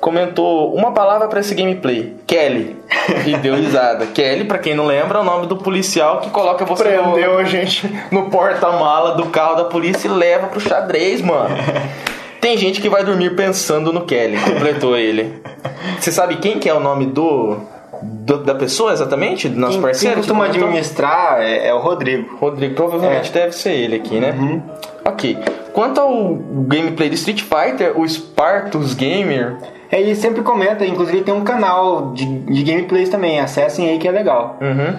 Comentou 0.00 0.74
uma 0.74 0.92
palavra 0.92 1.26
pra 1.28 1.40
esse 1.40 1.54
gameplay: 1.54 2.14
Kelly. 2.26 2.76
E 3.26 3.36
deu 3.36 3.54
risada. 3.56 4.06
Kelly, 4.14 4.44
pra 4.44 4.58
quem 4.58 4.74
não 4.74 4.86
lembra, 4.86 5.18
é 5.18 5.20
o 5.20 5.24
nome 5.24 5.46
do 5.46 5.56
policial 5.56 6.20
que 6.20 6.30
coloca 6.30 6.64
você 6.64 6.84
Prendeu 6.84 7.32
no, 7.34 7.38
a 7.38 7.44
gente. 7.44 7.90
no 8.10 8.30
porta-mala 8.30 9.14
do 9.16 9.26
carro 9.26 9.56
da 9.56 9.64
polícia 9.64 10.06
e 10.08 10.10
leva 10.10 10.46
pro 10.48 10.60
xadrez, 10.60 11.20
mano. 11.20 11.54
Tem 12.40 12.56
gente 12.56 12.80
que 12.80 12.88
vai 12.88 13.02
dormir 13.04 13.34
pensando 13.34 13.92
no 13.92 14.02
Kelly, 14.02 14.38
completou 14.38 14.96
ele. 14.96 15.42
Você 15.98 16.12
sabe 16.12 16.36
quem 16.36 16.60
que 16.60 16.68
é 16.68 16.72
o 16.74 16.78
nome 16.78 17.06
do, 17.06 17.56
do- 18.00 18.38
da 18.44 18.54
pessoa 18.54 18.92
exatamente? 18.92 19.48
Do 19.48 19.58
nosso 19.58 19.72
Quem, 19.72 19.82
parceiro? 19.82 20.14
quem 20.14 20.22
costuma 20.22 20.44
que 20.44 20.50
comentou? 20.52 20.68
administrar 20.68 21.40
é, 21.42 21.66
é 21.66 21.74
o 21.74 21.78
Rodrigo. 21.80 22.36
Rodrigo, 22.36 22.74
provavelmente 22.76 23.32
deve 23.32 23.52
ser 23.52 23.72
ele 23.72 23.96
aqui, 23.96 24.20
né? 24.20 24.62
Ok. 25.04 25.36
Quanto 25.72 26.00
ao 26.00 26.34
gameplay 26.68 27.08
de 27.08 27.16
Street 27.16 27.42
Fighter, 27.42 27.98
o 27.98 28.08
Spartus 28.08 28.94
Gamer. 28.94 29.56
É, 29.90 30.00
Ele 30.00 30.14
sempre 30.14 30.42
comenta, 30.42 30.84
inclusive 30.84 31.22
tem 31.22 31.34
um 31.34 31.44
canal 31.44 32.12
de, 32.12 32.24
de 32.24 32.62
gameplays 32.62 33.08
também. 33.08 33.40
Acessem 33.40 33.88
aí 33.88 33.98
que 33.98 34.06
é 34.06 34.10
legal. 34.10 34.58
Uhum. 34.60 34.94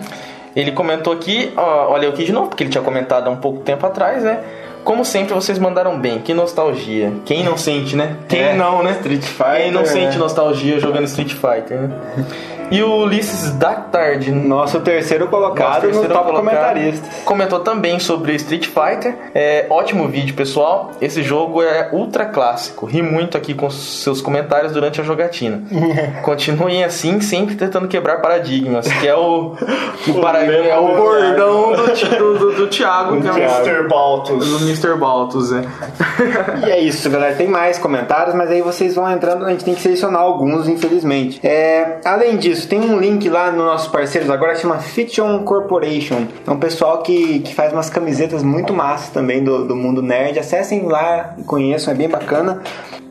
Ele 0.56 0.72
comentou 0.72 1.14
aqui, 1.14 1.54
ó, 1.56 1.92
olha 1.92 2.06
eu 2.06 2.10
aqui 2.12 2.24
de 2.24 2.32
novo, 2.32 2.50
porque 2.50 2.64
ele 2.64 2.72
tinha 2.72 2.84
comentado 2.84 3.28
há 3.28 3.30
um 3.30 3.38
pouco 3.38 3.60
tempo 3.60 3.86
atrás, 3.86 4.24
né? 4.24 4.40
Como 4.84 5.06
sempre, 5.06 5.34
vocês 5.34 5.60
mandaram 5.60 6.00
bem. 6.00 6.20
Que 6.20 6.34
nostalgia. 6.34 7.12
Quem 7.26 7.44
não 7.44 7.58
sente, 7.58 7.96
né? 7.96 8.16
Quem 8.28 8.40
É, 8.40 8.56
não, 8.56 8.82
né? 8.82 8.92
Street 8.94 9.22
Fighter, 9.22 9.56
Quem 9.58 9.72
não 9.72 9.82
né? 9.82 9.88
sente 9.88 10.18
nostalgia 10.18 10.80
jogando 10.80 11.04
Street 11.04 11.34
Fighter, 11.34 11.82
né? 11.82 11.92
E 12.72 12.84
o 12.84 12.98
Ulisses 13.04 13.52
Dactard, 13.54 14.32
Nosso 14.32 14.80
terceiro 14.82 15.28
colocado 15.28 15.68
Nosso 15.70 15.82
terceiro 15.82 16.08
no 16.10 16.14
top 16.14 16.26
colocado. 16.32 16.46
comentaristas. 16.46 17.10
Comentou 17.26 17.60
também 17.62 18.00
sobre 18.00 18.36
Street 18.36 18.68
Fighter. 18.68 19.16
É, 19.34 19.66
ótimo 19.70 20.08
vídeo, 20.08 20.36
pessoal. 20.36 20.92
Esse 21.02 21.24
jogo 21.24 21.62
é 21.64 21.90
ultra 21.92 22.26
clássico. 22.26 22.86
Ri 22.86 23.02
muito 23.02 23.36
aqui 23.38 23.54
com 23.54 23.70
seus 23.70 24.22
comentários 24.22 24.72
durante 24.72 25.02
a 25.02 25.04
jogatina. 25.04 25.64
Continuem 26.24 26.84
assim, 26.84 27.20
sempre 27.22 27.56
tentando 27.56 27.88
quebrar 27.88 28.22
paradigmas, 28.22 28.88
que 28.88 29.08
é 29.08 29.16
o, 29.16 29.54
o, 30.08 30.14
para- 30.22 30.44
é 30.46 30.78
o 30.78 30.88
bordão 30.96 31.72
do, 31.74 31.86
do, 31.88 32.38
do, 32.40 32.56
do 32.56 32.68
Thiago, 32.68 33.20
que 33.22 33.28
é 33.28 33.32
o 33.32 33.38
Mr. 33.38 33.88
Baltus. 33.88 34.48
do 34.48 34.66
Mr. 34.66 34.96
Baltus, 34.96 35.52
é. 35.54 35.62
E 36.68 36.72
é 36.72 36.80
isso, 36.80 37.10
galera. 37.10 37.34
Tem 37.36 37.48
mais 37.48 37.78
comentários, 37.80 38.36
mas 38.36 38.50
aí 38.52 38.62
vocês 38.62 38.94
vão 38.96 39.10
entrando, 39.10 39.46
a 39.46 39.50
gente 39.50 39.66
tem 39.66 39.74
que 39.74 39.82
selecionar 39.82 40.22
alguns, 40.22 40.68
infelizmente. 40.68 41.40
É, 41.46 41.98
além 42.06 42.38
disso, 42.38 42.59
tem 42.68 42.80
um 42.82 42.98
link 43.00 43.28
lá 43.30 43.52
nos 43.52 43.64
nossos 43.66 43.88
parceiros 43.88 44.30
agora 44.30 44.56
chama 44.56 44.78
Fiction 44.80 45.40
Corporation. 45.44 46.26
É 46.46 46.52
um 46.52 46.58
pessoal 46.60 47.02
que, 47.04 47.40
que 47.40 47.54
faz 47.56 47.72
umas 47.74 47.90
camisetas 47.90 48.44
muito 48.44 48.74
massas 48.74 49.10
também 49.10 49.44
do, 49.44 49.66
do 49.66 49.76
mundo 49.76 50.02
nerd. 50.02 50.40
Acessem 50.40 50.86
lá 50.86 51.36
e 51.38 51.44
conheçam, 51.44 51.94
é 51.94 51.98
bem 51.98 52.10
bacana. 52.10 52.62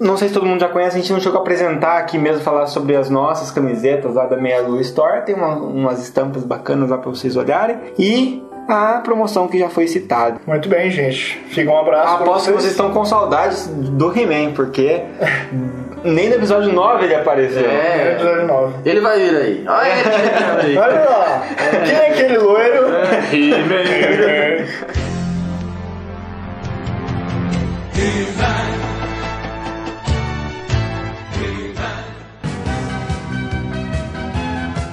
Não 0.00 0.16
sei 0.16 0.28
se 0.28 0.34
todo 0.34 0.46
mundo 0.46 0.60
já 0.60 0.68
conhece, 0.68 0.96
a 0.96 1.00
gente 1.00 1.12
não 1.12 1.18
chegou 1.20 1.38
a 1.38 1.42
apresentar 1.42 1.98
aqui 1.98 2.16
mesmo, 2.18 2.40
falar 2.42 2.66
sobre 2.66 2.94
as 2.94 3.10
nossas 3.10 3.50
camisetas 3.50 4.14
lá 4.14 4.26
da 4.26 4.36
Meia 4.36 4.60
Lua 4.62 4.80
Store. 4.80 5.22
Tem 5.22 5.34
uma- 5.34 5.56
umas 5.56 6.00
estampas 6.02 6.44
bacanas 6.44 6.88
lá 6.90 6.98
pra 6.98 7.10
vocês 7.10 7.36
olharem. 7.36 7.76
E 7.98 8.42
a 8.68 9.00
promoção 9.02 9.48
que 9.48 9.58
já 9.58 9.70
foi 9.70 9.88
citada. 9.88 10.38
Muito 10.46 10.68
bem, 10.68 10.90
gente. 10.90 11.42
Fica 11.48 11.70
um 11.70 11.78
abraço. 11.78 12.22
Aposto 12.22 12.46
que 12.48 12.52
vocês 12.52 12.72
estão 12.72 12.92
com 12.92 13.02
saudades 13.06 13.66
do 13.66 14.16
He-Man, 14.16 14.52
porque 14.52 15.04
nem 16.04 16.28
no 16.28 16.34
episódio 16.34 16.70
9 16.70 17.04
ele 17.06 17.14
apareceu. 17.14 17.64
É, 17.64 18.12
episódio 18.12 18.46
9. 18.46 18.74
Ele 18.84 19.00
vai 19.00 19.18
vir 19.18 19.36
aí. 19.36 19.64
Olha 19.66 19.88
ele 19.88 20.10
aí. 20.60 20.76
Olha 20.84 21.00
lá. 21.00 21.42
Quem 21.86 21.94
é 21.94 22.10
aquele 22.10 22.38
loiro? 22.38 22.88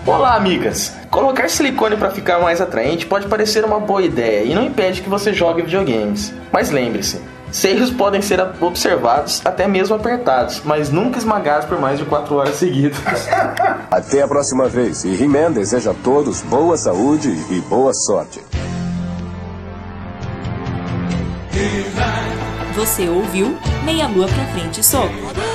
Olá, 0.05 0.35
amigas! 0.35 0.93
Colocar 1.09 1.49
silicone 1.49 1.97
para 1.97 2.11
ficar 2.11 2.37
mais 2.37 2.61
atraente 2.61 3.07
pode 3.07 3.27
parecer 3.27 3.65
uma 3.65 3.79
boa 3.79 4.03
ideia 4.03 4.43
e 4.43 4.53
não 4.53 4.63
impede 4.63 5.01
que 5.01 5.09
você 5.09 5.33
jogue 5.33 5.63
videogames. 5.63 6.31
Mas 6.51 6.69
lembre-se, 6.69 7.19
seios 7.51 7.89
podem 7.89 8.21
ser 8.21 8.39
observados, 8.61 9.41
até 9.43 9.67
mesmo 9.67 9.95
apertados, 9.95 10.61
mas 10.63 10.91
nunca 10.91 11.17
esmagados 11.17 11.65
por 11.67 11.79
mais 11.79 11.97
de 11.97 12.05
4 12.05 12.35
horas 12.35 12.53
seguidas. 12.53 12.99
Até 13.89 14.21
a 14.21 14.27
próxima 14.27 14.67
vez. 14.67 15.03
E 15.05 15.23
He-Man 15.23 15.51
deseja 15.51 15.89
a 15.89 15.95
todos 15.95 16.41
boa 16.41 16.77
saúde 16.77 17.29
e 17.49 17.59
boa 17.61 17.91
sorte. 17.93 18.43
Você 22.75 23.09
ouviu 23.09 23.57
Meia 23.83 24.07
Lua 24.07 24.27
pra 24.27 24.45
Frente 24.53 24.85
Soco. 24.85 25.54